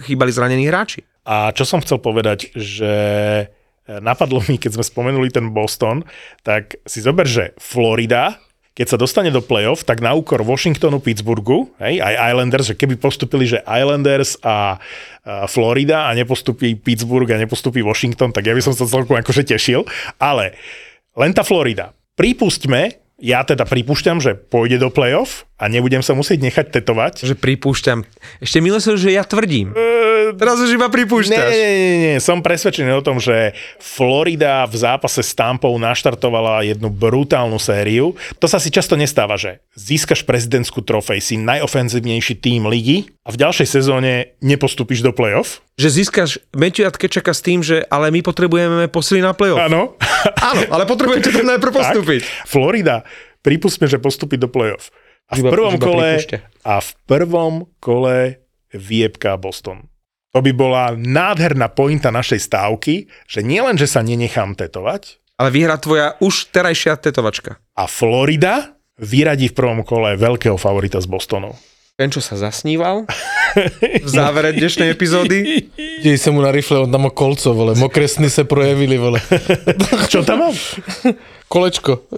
chýbali 0.07 0.30
zranení 0.30 0.70
hráči. 0.70 1.03
A 1.26 1.50
čo 1.50 1.66
som 1.66 1.82
chcel 1.82 1.98
povedať, 1.98 2.55
že 2.55 2.94
napadlo 3.89 4.39
mi, 4.47 4.59
keď 4.61 4.78
sme 4.78 4.85
spomenuli 4.87 5.28
ten 5.33 5.51
Boston, 5.51 6.07
tak 6.47 6.78
si 6.87 7.03
zober, 7.03 7.26
že 7.26 7.57
Florida, 7.59 8.39
keď 8.72 8.87
sa 8.89 8.97
dostane 8.97 9.28
do 9.28 9.45
playoff, 9.45 9.85
tak 9.85 10.01
na 10.01 10.16
úkor 10.16 10.41
Washingtonu, 10.41 11.03
Pittsburghu, 11.03 11.68
hej, 11.76 12.01
aj 12.01 12.33
Islanders, 12.33 12.72
že 12.72 12.78
keby 12.78 12.97
postupili, 12.97 13.45
že 13.45 13.61
Islanders 13.68 14.41
a, 14.41 14.80
a 15.28 15.45
Florida 15.45 16.09
a 16.09 16.16
nepostupí 16.16 16.72
Pittsburgh 16.78 17.28
a 17.28 17.37
nepostupí 17.37 17.85
Washington, 17.85 18.33
tak 18.33 18.49
ja 18.49 18.57
by 18.57 18.62
som 18.64 18.72
sa 18.72 18.89
celkom 18.89 19.18
akože 19.20 19.45
tešil. 19.45 19.85
Ale 20.16 20.57
len 21.12 21.37
tá 21.37 21.45
Florida. 21.45 21.93
Pripustme, 22.16 23.03
ja 23.20 23.45
teda 23.45 23.68
pripúšťam, 23.68 24.18
že 24.24 24.35
pôjde 24.35 24.80
do 24.80 24.89
playoff 24.89 25.45
a 25.62 25.70
nebudem 25.70 26.02
sa 26.02 26.18
musieť 26.18 26.42
nechať 26.42 26.74
tetovať. 26.74 27.22
Že 27.22 27.38
pripúšťam. 27.38 28.02
Ešte 28.42 28.58
milé 28.58 28.82
som, 28.82 28.98
že 28.98 29.14
ja 29.14 29.22
tvrdím. 29.22 29.70
E, 29.70 30.34
Teraz 30.34 30.58
už 30.58 30.74
iba 30.74 30.90
pripúšťaš. 30.90 31.50
nie, 31.54 31.70
nie, 31.78 31.96
nie, 32.02 32.14
som 32.18 32.42
presvedčený 32.42 32.90
o 32.98 33.06
tom, 33.06 33.22
že 33.22 33.54
Florida 33.78 34.66
v 34.66 34.74
zápase 34.74 35.22
s 35.22 35.30
Tampou 35.38 35.70
naštartovala 35.78 36.66
jednu 36.66 36.90
brutálnu 36.90 37.62
sériu. 37.62 38.18
To 38.42 38.50
sa 38.50 38.58
si 38.58 38.74
často 38.74 38.98
nestáva, 38.98 39.38
že 39.38 39.62
získaš 39.78 40.26
prezidentskú 40.26 40.82
trofej, 40.82 41.22
si 41.22 41.38
najofenzívnejší 41.38 42.42
tým 42.42 42.66
ligy 42.66 43.06
a 43.22 43.30
v 43.30 43.38
ďalšej 43.38 43.68
sezóne 43.70 44.34
nepostupíš 44.42 45.06
do 45.06 45.14
playoff. 45.14 45.62
Že 45.78 45.88
získaš 46.02 46.30
Matthew 46.50 46.90
Kečaka 46.90 47.30
s 47.30 47.40
tým, 47.44 47.62
že 47.62 47.86
ale 47.86 48.10
my 48.10 48.18
potrebujeme 48.26 48.90
posily 48.90 49.22
na 49.22 49.30
play-off. 49.30 49.62
Áno. 49.62 49.94
Áno, 50.42 50.62
ale 50.74 50.90
potrebujete 50.90 51.30
tam 51.30 51.46
najprv 51.46 51.70
postúpiť. 51.70 52.20
Tak, 52.26 52.50
Florida, 52.50 53.06
pripustme, 53.46 53.86
že 53.86 54.02
postupí 54.02 54.34
do 54.38 54.50
playoff. 54.50 54.90
A 55.28 55.34
v 55.36 55.42
prvom 55.46 55.76
kole, 55.76 56.18
a 56.62 56.74
v 56.78 56.90
prvom 57.04 57.54
kole 57.78 58.42
vyjebká 58.70 59.36
Boston. 59.36 59.86
To 60.32 60.40
by 60.40 60.52
bola 60.52 60.96
nádherná 60.96 61.68
pointa 61.68 62.08
našej 62.08 62.40
stávky, 62.42 63.04
že 63.28 63.44
nielen, 63.44 63.76
že 63.76 63.84
sa 63.84 64.00
nenechám 64.00 64.56
tetovať, 64.56 65.20
Ale 65.36 65.52
vyhrá 65.52 65.76
tvoja 65.76 66.16
už 66.20 66.48
terajšia 66.50 66.96
tetovačka. 66.96 67.60
a 67.76 67.84
Florida 67.84 68.72
vyradí 68.96 69.48
v 69.50 69.56
prvom 69.56 69.80
kole 69.82 70.16
veľkého 70.16 70.56
favorita 70.56 71.00
z 71.00 71.08
Bostonu. 71.08 71.52
Ten, 71.92 72.08
čo 72.08 72.24
sa 72.24 72.40
zasníval 72.40 73.04
v 74.00 74.08
závere 74.08 74.56
dnešnej 74.56 74.88
epizódy. 74.88 75.68
Dej 76.04 76.16
se 76.16 76.32
mu 76.32 76.40
na 76.40 76.48
rifle, 76.48 76.80
on 76.80 76.88
tam 76.88 77.04
má 77.04 77.12
kolco, 77.12 77.52
vole. 77.52 77.76
Mokré 77.76 78.08
sny 78.08 78.32
se 78.32 78.44
projevili, 78.48 78.96
vole. 78.96 79.20
Čo 80.12 80.24
tam 80.24 80.48
mám? 80.48 80.54
Kolečko. 81.52 82.08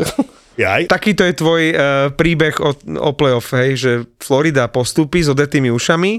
Jaj? 0.54 0.86
Takýto 0.86 1.26
je 1.26 1.34
tvoj 1.34 1.62
uh, 1.74 1.78
príbeh 2.14 2.54
o, 2.62 2.76
o 3.02 3.10
playoff, 3.14 3.50
hej, 3.58 3.70
že 3.74 3.90
Florida 4.22 4.70
postúpi 4.70 5.22
s 5.22 5.28
odetými 5.30 5.70
ušami 5.74 6.12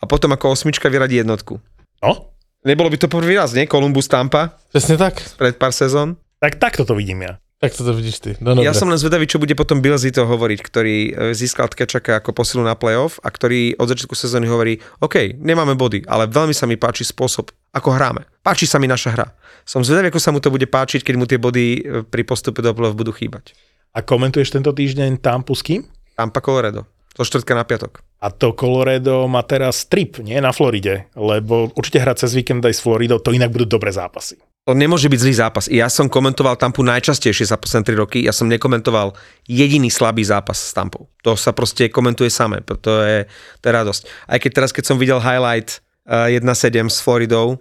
a 0.00 0.04
potom 0.06 0.30
ako 0.30 0.54
osmička 0.54 0.86
vyradí 0.86 1.18
jednotku. 1.18 1.58
No, 2.00 2.30
Nebolo 2.60 2.92
by 2.92 2.96
to 3.00 3.08
prvý 3.08 3.40
raz, 3.40 3.56
nie? 3.56 3.64
Columbus 3.64 4.08
Tampa 4.08 4.52
Přesně 4.68 4.96
tak. 4.96 5.14
pred 5.36 5.56
pár 5.56 5.72
sezón. 5.72 6.16
tak 6.40 6.56
takto 6.56 6.84
to 6.84 6.94
vidím 6.94 7.22
ja. 7.22 7.36
Tak 7.60 7.76
to, 7.76 7.84
to 7.84 7.92
vidíš 7.92 8.16
ty. 8.24 8.30
No. 8.40 8.56
Ja 8.64 8.72
som 8.72 8.88
len 8.88 8.96
zvedavý, 8.96 9.28
čo 9.28 9.36
bude 9.36 9.52
potom 9.52 9.84
Bill 9.84 10.00
Zito 10.00 10.24
hovoriť, 10.24 10.60
ktorý 10.64 10.96
e, 10.96 11.36
získal 11.36 11.68
Tkečaka 11.68 12.24
ako 12.24 12.32
posilu 12.32 12.64
na 12.64 12.72
playoff 12.72 13.20
a 13.20 13.28
ktorý 13.28 13.76
od 13.76 13.84
začiatku 13.84 14.16
sezóny 14.16 14.48
hovorí, 14.48 14.80
OK, 15.04 15.36
nemáme 15.36 15.76
body, 15.76 16.08
ale 16.08 16.24
veľmi 16.24 16.56
sa 16.56 16.64
mi 16.64 16.80
páči 16.80 17.04
spôsob, 17.04 17.52
ako 17.76 17.92
hráme. 17.92 18.24
Páči 18.40 18.64
sa 18.64 18.80
mi 18.80 18.88
naša 18.88 19.12
hra. 19.12 19.36
Som 19.68 19.84
zvedavý, 19.84 20.08
ako 20.08 20.20
sa 20.24 20.32
mu 20.32 20.40
to 20.40 20.48
bude 20.48 20.64
páčiť, 20.72 21.04
keď 21.04 21.14
mu 21.20 21.28
tie 21.28 21.36
body 21.36 21.66
e, 21.76 21.80
pri 22.08 22.24
postupe 22.24 22.64
do 22.64 22.72
playoff 22.72 22.96
budú 22.96 23.12
chýbať. 23.12 23.52
A 23.90 24.06
komentuješ 24.06 24.54
tento 24.54 24.70
týždeň 24.70 25.18
Tampu 25.18 25.58
s 25.58 25.66
kým? 25.66 25.82
Tampa 26.14 26.38
Colorado. 26.38 26.86
Zo 27.18 27.26
štvrtka 27.26 27.58
na 27.58 27.66
piatok. 27.66 28.06
A 28.22 28.30
to 28.30 28.54
Colorado 28.54 29.26
má 29.26 29.42
teraz 29.42 29.88
trip, 29.90 30.22
nie 30.22 30.38
na 30.38 30.54
Floride, 30.54 31.10
lebo 31.18 31.74
určite 31.74 31.98
hrať 31.98 32.22
cez 32.22 32.38
víkend 32.38 32.62
aj 32.62 32.78
s 32.78 32.84
Floridou, 32.84 33.18
to 33.18 33.34
inak 33.34 33.50
budú 33.50 33.66
dobré 33.66 33.90
zápasy. 33.90 34.38
To 34.68 34.76
nemôže 34.76 35.10
byť 35.10 35.20
zlý 35.24 35.34
zápas. 35.34 35.64
Ja 35.66 35.90
som 35.90 36.06
komentoval 36.06 36.54
Tampu 36.54 36.86
najčastejšie 36.86 37.48
za 37.48 37.58
posledné 37.58 37.96
3 37.96 38.02
roky. 38.06 38.18
Ja 38.22 38.30
som 38.30 38.46
nekomentoval 38.46 39.16
jediný 39.48 39.90
slabý 39.90 40.22
zápas 40.22 40.60
s 40.60 40.70
Tampou. 40.76 41.10
To 41.26 41.34
sa 41.34 41.50
proste 41.50 41.90
komentuje 41.90 42.30
samé. 42.30 42.60
To 42.62 42.76
je, 43.02 43.26
to 43.58 43.64
je 43.66 43.72
radosť. 43.72 44.02
Aj 44.30 44.38
keď 44.38 44.50
teraz, 44.52 44.70
keď 44.70 44.84
som 44.84 45.00
videl 45.00 45.18
highlight 45.18 45.80
uh, 46.06 46.28
1-7 46.28 46.92
s 46.92 47.00
Floridou, 47.00 47.58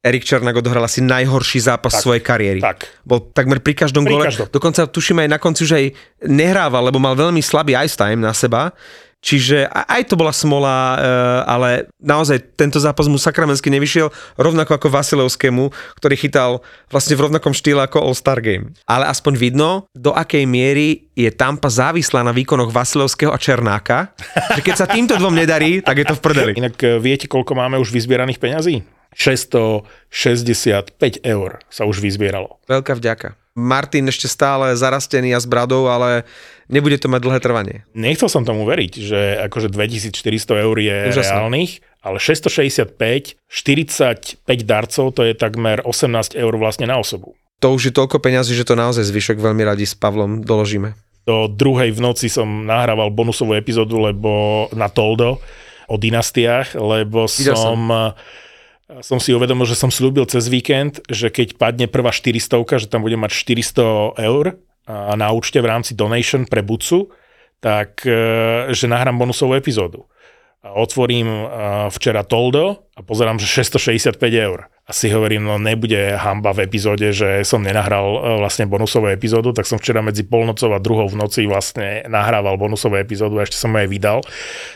Erik 0.00 0.24
Černák 0.24 0.56
odohral 0.56 0.80
asi 0.80 1.04
najhorší 1.04 1.60
zápas 1.60 1.92
Tak, 1.92 2.02
svojej 2.08 2.22
kariéry. 2.24 2.60
tak. 2.64 2.88
Bol 3.04 3.20
takmer 3.36 3.60
pri 3.60 3.76
každom 3.76 4.08
Pri 4.08 4.16
gole. 4.16 4.24
každom. 4.24 4.48
Dokonca 4.48 4.88
tuším 4.88 5.20
aj 5.20 5.28
na 5.28 5.36
konci 5.36 5.68
už 5.68 5.72
aj 5.76 5.84
nehrával, 6.24 6.88
lebo 6.88 6.96
mal 6.96 7.12
veľmi 7.12 7.44
slabý 7.44 7.76
ice 7.76 8.00
time 8.00 8.24
na 8.24 8.32
seba. 8.32 8.72
Čiže 9.20 9.68
aj 9.68 10.08
to 10.08 10.16
bola 10.16 10.32
smola, 10.32 10.96
eh, 10.96 11.00
ale 11.44 11.68
naozaj 12.00 12.56
tento 12.56 12.80
zápas 12.80 13.04
mu 13.04 13.20
sakramensky 13.20 13.68
nevyšiel, 13.68 14.08
rovnako 14.40 14.80
ako 14.80 14.88
Vasilevskému, 14.88 15.68
ktorý 16.00 16.16
chytal 16.16 16.64
vlastne 16.88 17.20
v 17.20 17.28
rovnakom 17.28 17.52
štýle 17.52 17.84
ako 17.84 18.00
All-Star 18.00 18.40
Game. 18.40 18.72
Ale 18.88 19.04
aspoň 19.04 19.36
vidno, 19.36 19.84
do 19.92 20.16
akej 20.16 20.48
miery 20.48 21.12
je 21.12 21.28
Tampa 21.28 21.68
závislá 21.68 22.24
na 22.24 22.32
výkonoch 22.32 22.72
Vasilevského 22.72 23.28
a 23.28 23.36
Černáka, 23.36 24.16
že 24.56 24.64
keď 24.64 24.74
sa 24.80 24.88
týmto 24.88 25.12
dvom 25.20 25.36
nedarí, 25.36 25.84
tak 25.84 26.00
je 26.00 26.08
to 26.08 26.16
v 26.16 26.22
prdeli. 26.24 26.52
Inak 26.56 26.80
e, 26.80 26.96
viete, 26.96 27.28
koľko 27.28 27.52
máme 27.52 27.76
už 27.76 27.92
vyzbieraných 27.92 28.40
peňazí? 28.40 28.80
665 29.14 30.94
eur 31.26 31.50
sa 31.68 31.82
už 31.84 31.98
vyzbieralo. 32.00 32.58
Veľká 32.70 32.94
vďaka. 32.94 33.34
Martin 33.58 34.06
ešte 34.06 34.30
stále 34.30 34.78
zarastený 34.78 35.34
a 35.34 35.42
s 35.42 35.46
bradou, 35.46 35.90
ale 35.90 36.22
nebude 36.70 36.96
to 37.02 37.10
mať 37.10 37.20
dlhé 37.26 37.38
trvanie. 37.42 37.76
Nechcel 37.98 38.30
som 38.30 38.46
tomu 38.46 38.62
veriť, 38.62 38.92
že 38.94 39.20
akože 39.50 39.68
2400 39.74 40.64
eur 40.64 40.76
je 40.78 40.96
Úžasné. 41.10 41.34
reálnych, 41.34 41.82
ale 42.00 42.22
665, 42.22 42.94
45 43.50 44.40
darcov, 44.62 45.04
to 45.12 45.22
je 45.26 45.34
takmer 45.34 45.82
18 45.82 46.38
eur 46.38 46.54
vlastne 46.56 46.86
na 46.86 46.96
osobu. 47.02 47.34
To 47.60 47.76
už 47.76 47.90
je 47.90 47.92
toľko 47.92 48.22
peňazí, 48.24 48.56
že 48.56 48.64
to 48.64 48.78
naozaj 48.78 49.04
zvyšok 49.04 49.36
veľmi 49.36 49.66
radi 49.66 49.84
s 49.84 49.92
Pavlom 49.92 50.40
doložíme. 50.40 50.96
Do 51.28 51.44
druhej 51.44 51.92
v 51.92 52.00
noci 52.00 52.32
som 52.32 52.64
nahrával 52.64 53.12
bonusovú 53.12 53.52
epizódu, 53.52 54.00
lebo 54.00 54.64
na 54.72 54.88
Toldo 54.88 55.36
o 55.90 55.96
dynastiách, 56.00 56.80
lebo 56.80 57.28
Videl 57.28 57.52
som, 57.52 57.76
som 57.76 57.80
si 59.22 59.30
uvedomil, 59.30 59.66
že 59.70 59.78
som 59.78 59.90
slúbil 59.94 60.26
cez 60.26 60.50
víkend, 60.50 60.98
že 61.06 61.30
keď 61.30 61.54
padne 61.54 61.86
prvá 61.86 62.10
400, 62.10 62.82
že 62.82 62.86
tam 62.90 63.06
budem 63.06 63.22
mať 63.22 63.32
400 63.32 64.18
eur 64.18 64.58
na 65.14 65.28
účte 65.30 65.62
v 65.62 65.70
rámci 65.70 65.94
donation 65.94 66.42
pre 66.48 66.66
Bucu, 66.66 67.14
tak 67.60 68.02
e, 68.08 68.72
že 68.72 68.88
nahrám 68.88 69.20
bonusovú 69.20 69.54
epizódu. 69.54 70.08
Otvorím 70.60 71.28
e, 71.28 71.44
včera 71.92 72.24
Toldo 72.24 72.88
a 72.96 73.00
pozerám, 73.04 73.36
že 73.36 73.48
665 73.48 74.16
eur. 74.32 74.72
A 74.88 74.90
si 74.90 75.06
hovorím, 75.06 75.46
no 75.46 75.54
nebude 75.60 76.18
hamba 76.18 76.50
v 76.50 76.66
epizóde, 76.66 77.14
že 77.14 77.46
som 77.46 77.60
nenahral 77.60 78.16
e, 78.16 78.20
vlastne 78.40 78.64
bonusovú 78.66 79.12
epizódu, 79.12 79.52
tak 79.52 79.68
som 79.68 79.76
včera 79.76 80.00
medzi 80.00 80.24
polnocou 80.24 80.72
a 80.72 80.82
druhou 80.82 81.06
v 81.06 81.20
noci 81.20 81.44
vlastne 81.44 82.02
nahrával 82.08 82.56
bonusovú 82.56 82.96
epizódu 82.96 83.38
a 83.38 83.44
ešte 83.44 83.60
som 83.60 83.76
ju 83.76 83.78
aj 83.84 83.88
vydal. 83.88 84.18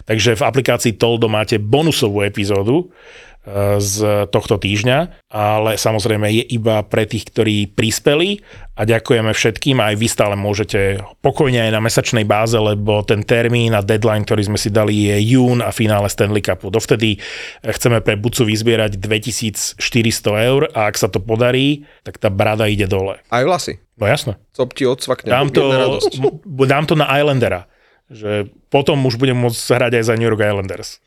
Takže 0.05 0.37
v 0.37 0.43
aplikácii 0.45 0.93
Toldo 1.01 1.27
máte 1.33 1.57
bonusovú 1.57 2.21
epizódu, 2.23 2.93
z 3.77 3.97
tohto 4.33 4.57
týždňa, 4.57 5.29
ale 5.29 5.77
samozrejme 5.77 6.33
je 6.33 6.45
iba 6.57 6.81
pre 6.81 7.05
tých, 7.05 7.29
ktorí 7.29 7.69
prispeli 7.69 8.41
a 8.73 8.89
ďakujeme 8.89 9.37
všetkým. 9.37 9.85
Aj 9.85 9.93
vy 9.93 10.09
stále 10.09 10.33
môžete 10.33 11.05
pokojne 11.21 11.69
aj 11.69 11.71
na 11.77 11.81
mesačnej 11.85 12.25
báze, 12.25 12.57
lebo 12.57 13.05
ten 13.05 13.21
termín 13.21 13.77
a 13.77 13.85
deadline, 13.85 14.25
ktorý 14.25 14.49
sme 14.49 14.59
si 14.59 14.73
dali 14.73 15.13
je 15.13 15.37
jún 15.37 15.61
a 15.61 15.69
finále 15.77 16.09
Stanley 16.09 16.41
Cupu. 16.41 16.73
Dovtedy 16.73 17.21
chceme 17.61 18.01
pre 18.01 18.17
Bucu 18.17 18.49
vyzbierať 18.49 18.97
2400 18.97 19.77
eur 20.49 20.73
a 20.73 20.89
ak 20.89 20.97
sa 20.97 21.13
to 21.13 21.21
podarí, 21.21 21.85
tak 22.01 22.17
tá 22.17 22.33
brada 22.33 22.65
ide 22.65 22.89
dole. 22.89 23.21
Aj 23.29 23.45
vlasy. 23.45 23.77
No 24.01 24.09
jasné. 24.09 24.41
Cop 24.57 24.73
ti 24.73 24.89
odsvakne. 24.89 25.29
Dám 25.29 25.53
to, 25.53 25.63
dám 26.73 26.89
to 26.89 26.97
na 26.97 27.13
Islandera 27.13 27.69
že 28.13 28.53
potom 28.69 29.01
už 29.09 29.17
budem 29.17 29.37
môcť 29.37 29.57
hrať 29.57 29.93
aj 30.01 30.05
za 30.05 30.15
New 30.21 30.29
York 30.29 30.41
Islanders. 30.45 31.01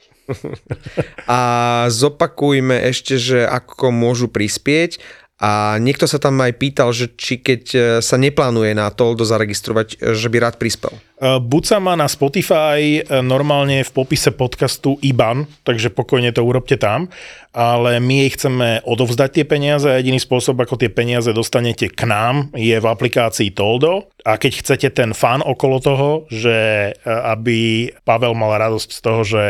A 1.28 1.40
zopakujme 1.88 2.76
ešte, 2.92 3.16
že 3.16 3.40
ako 3.48 3.92
môžu 3.92 4.28
prispieť 4.28 5.00
a 5.38 5.78
niekto 5.78 6.10
sa 6.10 6.18
tam 6.18 6.42
aj 6.42 6.58
pýtal, 6.58 6.90
že 6.90 7.14
či 7.14 7.38
keď 7.38 7.64
e, 7.70 7.80
sa 8.02 8.18
neplánuje 8.18 8.74
na 8.74 8.90
Toldo 8.90 9.22
zaregistrovať, 9.22 10.02
e, 10.02 10.18
že 10.18 10.34
by 10.34 10.38
rád 10.42 10.58
prispel. 10.58 10.98
E, 10.98 11.38
Buca 11.38 11.78
má 11.78 11.94
na 11.94 12.10
Spotify 12.10 13.06
normálne 13.22 13.86
v 13.86 13.92
popise 13.94 14.34
podcastu 14.34 14.98
IBAN, 14.98 15.46
takže 15.62 15.94
pokojne 15.94 16.34
to 16.34 16.42
urobte 16.42 16.82
tam, 16.82 17.14
ale 17.54 18.02
my 18.02 18.26
jej 18.26 18.34
chceme 18.34 18.68
odovzdať 18.82 19.30
tie 19.38 19.46
peniaze 19.46 19.86
a 19.86 20.02
jediný 20.02 20.18
spôsob, 20.18 20.58
ako 20.58 20.74
tie 20.74 20.90
peniaze 20.90 21.30
dostanete 21.30 21.94
k 21.94 22.02
nám, 22.10 22.50
je 22.58 22.74
v 22.74 22.90
aplikácii 22.90 23.54
Toldo 23.54 24.10
a 24.26 24.42
keď 24.42 24.66
chcete 24.66 24.90
ten 24.90 25.14
fan 25.14 25.46
okolo 25.46 25.78
toho, 25.78 26.10
že 26.34 26.58
aby 27.06 27.90
Pavel 28.02 28.34
mal 28.34 28.58
radosť 28.58 28.90
z 28.90 29.00
toho, 29.02 29.22
že 29.22 29.44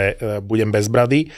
budem 0.43 0.71
bezbrady, 0.71 1.31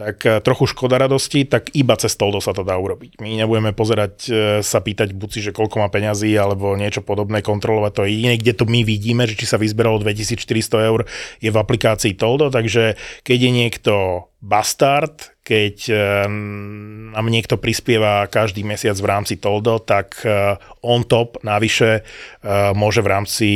tak 0.00 0.16
e, 0.24 0.40
trochu 0.40 0.64
škoda 0.72 0.96
radosti, 0.96 1.44
tak 1.44 1.76
iba 1.76 1.92
cez 2.00 2.16
Toldo 2.16 2.40
sa 2.40 2.56
to 2.56 2.64
dá 2.64 2.72
urobiť. 2.80 3.20
My 3.20 3.36
nebudeme 3.36 3.76
pozerať, 3.76 4.14
e, 4.24 4.32
sa 4.64 4.80
pýtať 4.80 5.12
buci, 5.12 5.44
že 5.44 5.52
koľko 5.52 5.84
má 5.84 5.92
peňazí 5.92 6.32
alebo 6.40 6.72
niečo 6.72 7.04
podobné, 7.04 7.44
kontrolovať 7.44 7.92
to 7.92 8.04
iné, 8.08 8.40
kde 8.40 8.56
to 8.56 8.64
my 8.64 8.80
vidíme, 8.80 9.28
že 9.28 9.36
či 9.36 9.44
sa 9.44 9.60
vyzberalo 9.60 10.00
2400 10.00 10.88
eur, 10.88 11.04
je 11.44 11.52
v 11.52 11.60
aplikácii 11.60 12.16
Toldo, 12.16 12.48
takže 12.48 12.96
keď 13.28 13.38
je 13.44 13.50
niekto 13.52 13.94
bastard, 14.40 15.36
keď 15.44 15.76
e, 15.92 15.94
nám 17.12 17.26
niekto 17.28 17.60
prispieva 17.60 18.24
každý 18.24 18.64
mesiac 18.64 18.96
v 18.96 19.04
rámci 19.04 19.36
Toldo, 19.36 19.84
tak 19.84 20.24
on 20.80 21.02
top 21.04 21.42
navyše 21.42 22.06
môže 22.78 23.02
v 23.02 23.08
rámci 23.10 23.48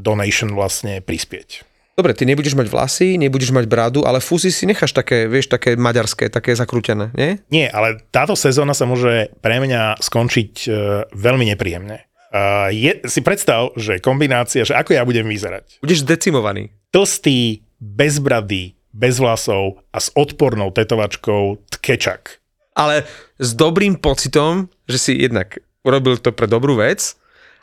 donation 0.00 0.56
vlastne 0.56 1.04
prispieť. 1.04 1.75
Dobre, 1.96 2.12
ty 2.12 2.28
nebudeš 2.28 2.52
mať 2.52 2.68
vlasy, 2.68 3.16
nebudeš 3.16 3.56
mať 3.56 3.64
bradu, 3.72 4.04
ale 4.04 4.20
fúzy 4.20 4.52
si 4.52 4.68
necháš 4.68 4.92
také, 4.92 5.24
vieš, 5.24 5.48
také 5.48 5.80
maďarské, 5.80 6.28
také 6.28 6.52
zakrútené, 6.52 7.08
nie? 7.16 7.40
Nie, 7.48 7.72
ale 7.72 8.04
táto 8.12 8.36
sezóna 8.36 8.76
sa 8.76 8.84
môže 8.84 9.32
pre 9.40 9.56
mňa 9.64 9.96
skončiť 10.04 10.52
uh, 10.68 10.74
veľmi 11.16 11.48
nepríjemne. 11.56 12.04
Uh, 12.28 12.68
je, 12.68 13.00
si 13.08 13.24
predstav, 13.24 13.72
že 13.80 13.96
kombinácia, 14.04 14.68
že 14.68 14.76
ako 14.76 14.92
ja 14.92 15.08
budem 15.08 15.24
vyzerať. 15.24 15.80
Budeš 15.80 16.04
decimovaný. 16.04 16.68
Tlstý, 16.92 17.64
bez 17.80 18.20
brady, 18.20 18.76
bez 18.92 19.16
vlasov 19.16 19.80
a 19.88 19.96
s 19.96 20.12
odpornou 20.12 20.76
tetovačkou 20.76 21.64
tkečak. 21.80 22.44
Ale 22.76 23.08
s 23.40 23.56
dobrým 23.56 23.96
pocitom, 23.96 24.68
že 24.84 25.00
si 25.00 25.12
jednak 25.16 25.64
urobil 25.80 26.20
to 26.20 26.28
pre 26.28 26.44
dobrú 26.44 26.76
vec 26.76 27.16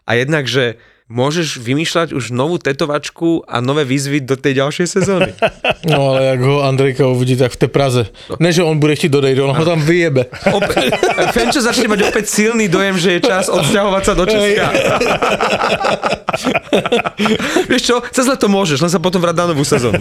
a 0.09 0.17
jednak, 0.17 0.49
že 0.49 0.81
môžeš 1.13 1.61
vymýšľať 1.61 2.17
už 2.17 2.33
novú 2.33 2.57
tetovačku 2.57 3.45
a 3.45 3.61
nové 3.61 3.85
výzvy 3.85 4.25
do 4.25 4.33
tej 4.33 4.65
ďalšej 4.65 4.87
sezóny. 4.89 5.31
No 5.83 6.15
ale 6.15 6.31
ak 6.31 6.39
ho 6.39 6.63
Andrejka 6.63 7.03
uvidí, 7.11 7.35
tak 7.35 7.59
v 7.59 7.67
tej 7.67 7.71
Praze. 7.75 8.07
No. 8.31 8.39
Ne, 8.39 8.55
že 8.55 8.63
on 8.63 8.79
bude 8.79 8.95
chtít 8.95 9.11
dodejť, 9.11 9.35
on 9.43 9.51
ho 9.51 9.65
tam 9.67 9.83
vyjebe. 9.83 10.31
Opäť, 10.57 10.95
Fenčo 11.35 11.59
začne 11.59 11.91
mať 11.91 12.07
opäť 12.07 12.31
silný 12.31 12.71
dojem, 12.71 12.95
že 12.95 13.19
je 13.19 13.27
čas 13.27 13.51
odsťahovať 13.51 14.03
sa 14.07 14.13
do 14.15 14.23
Česka. 14.23 14.71
Vieš 17.69 17.83
čo, 17.83 17.99
cez 18.15 18.31
leto 18.31 18.47
môžeš, 18.47 18.79
len 18.79 18.87
sa 18.87 19.03
potom 19.03 19.19
vrať 19.19 19.43
na 19.43 19.51
novú 19.51 19.67
sezónu. 19.67 19.99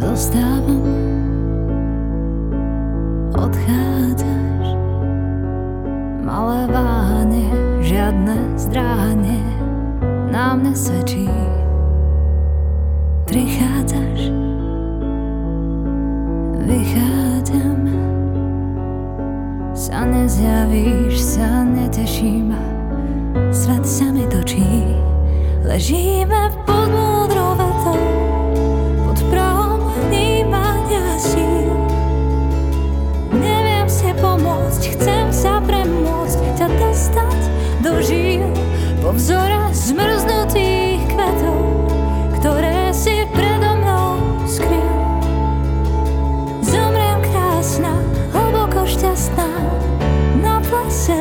Zostávam, 0.00 0.59
Malé 6.30 6.62
váhanie, 6.70 7.50
žiadne 7.82 8.54
zdráhanie 8.54 9.42
nám 10.30 10.62
nesvedčí. 10.62 11.26
Prichádzaš, 13.26 14.30
vychádzam, 16.70 17.82
sa 19.74 20.06
nezjavíš, 20.06 21.18
sa 21.18 21.66
neteším, 21.66 22.54
svet 23.50 23.82
sa 23.82 24.14
mi 24.14 24.22
točí, 24.30 24.86
ležíme 25.66 26.46
v 26.46 26.56
podmúdrou 26.62 27.58
vetou, 27.58 28.02
pod 29.02 29.18
prahom 29.34 29.82
vnímania 30.06 31.10
síl. 31.18 31.74
Neviem 33.34 33.90
si 33.90 34.14
pomôcť, 34.14 34.94
chcem 34.94 35.26
sa 35.34 35.58
ťa 35.58 35.79
dostať 36.80 37.40
do 37.84 37.92
žíl 38.00 38.48
po 39.04 39.12
vzore 39.12 39.60
zmrznutých 39.76 41.04
kvetov, 41.12 41.60
ktoré 42.40 42.92
si 42.96 43.28
predo 43.36 43.76
mnou 43.76 44.16
skryl. 44.48 44.96
Zomriem 46.64 47.20
krásna, 47.28 47.92
hlboko 48.32 48.88
šťastná, 48.88 49.50
na 50.40 50.56
plese 50.64 51.20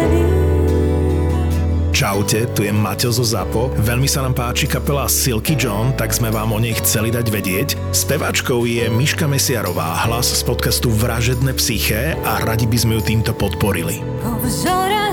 Čaute, 2.00 2.48
tu 2.56 2.64
je 2.64 2.72
Maťo 2.72 3.12
zo 3.12 3.28
ZAPO. 3.28 3.76
Veľmi 3.84 4.08
sa 4.08 4.24
nám 4.24 4.32
páči 4.32 4.72
kapela 4.72 5.04
Silky 5.12 5.52
John, 5.60 5.92
tak 6.00 6.16
sme 6.16 6.32
vám 6.32 6.56
o 6.56 6.60
nej 6.64 6.72
chceli 6.80 7.12
dať 7.12 7.28
vedieť. 7.28 7.76
Spevačkou 7.92 8.64
je 8.64 8.88
Miška 8.88 9.28
Mesiarová, 9.28 10.08
hlas 10.08 10.32
z 10.32 10.48
podcastu 10.48 10.88
Vražedné 10.88 11.52
psyché 11.60 12.16
a 12.24 12.40
radi 12.48 12.72
by 12.72 12.78
sme 12.80 12.96
ju 12.96 13.02
týmto 13.04 13.36
podporili. 13.36 14.00
Po 14.24 14.32
vzore 14.40 15.12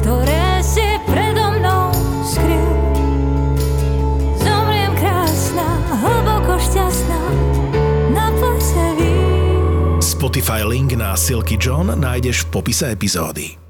ktoré 0.00 0.62
si 0.62 0.86
predo 1.08 1.50
mnou 1.56 1.90
skryl. 2.22 2.70
Zomriem 4.38 4.92
krásna, 4.94 5.66
šťastná, 6.60 7.20
na 8.14 8.26
Spotify 10.00 10.62
link 10.64 10.94
na 10.94 11.18
Silky 11.18 11.58
John 11.60 11.92
nájdeš 11.98 12.46
v 12.46 12.60
popise 12.60 12.92
epizódy. 12.92 13.65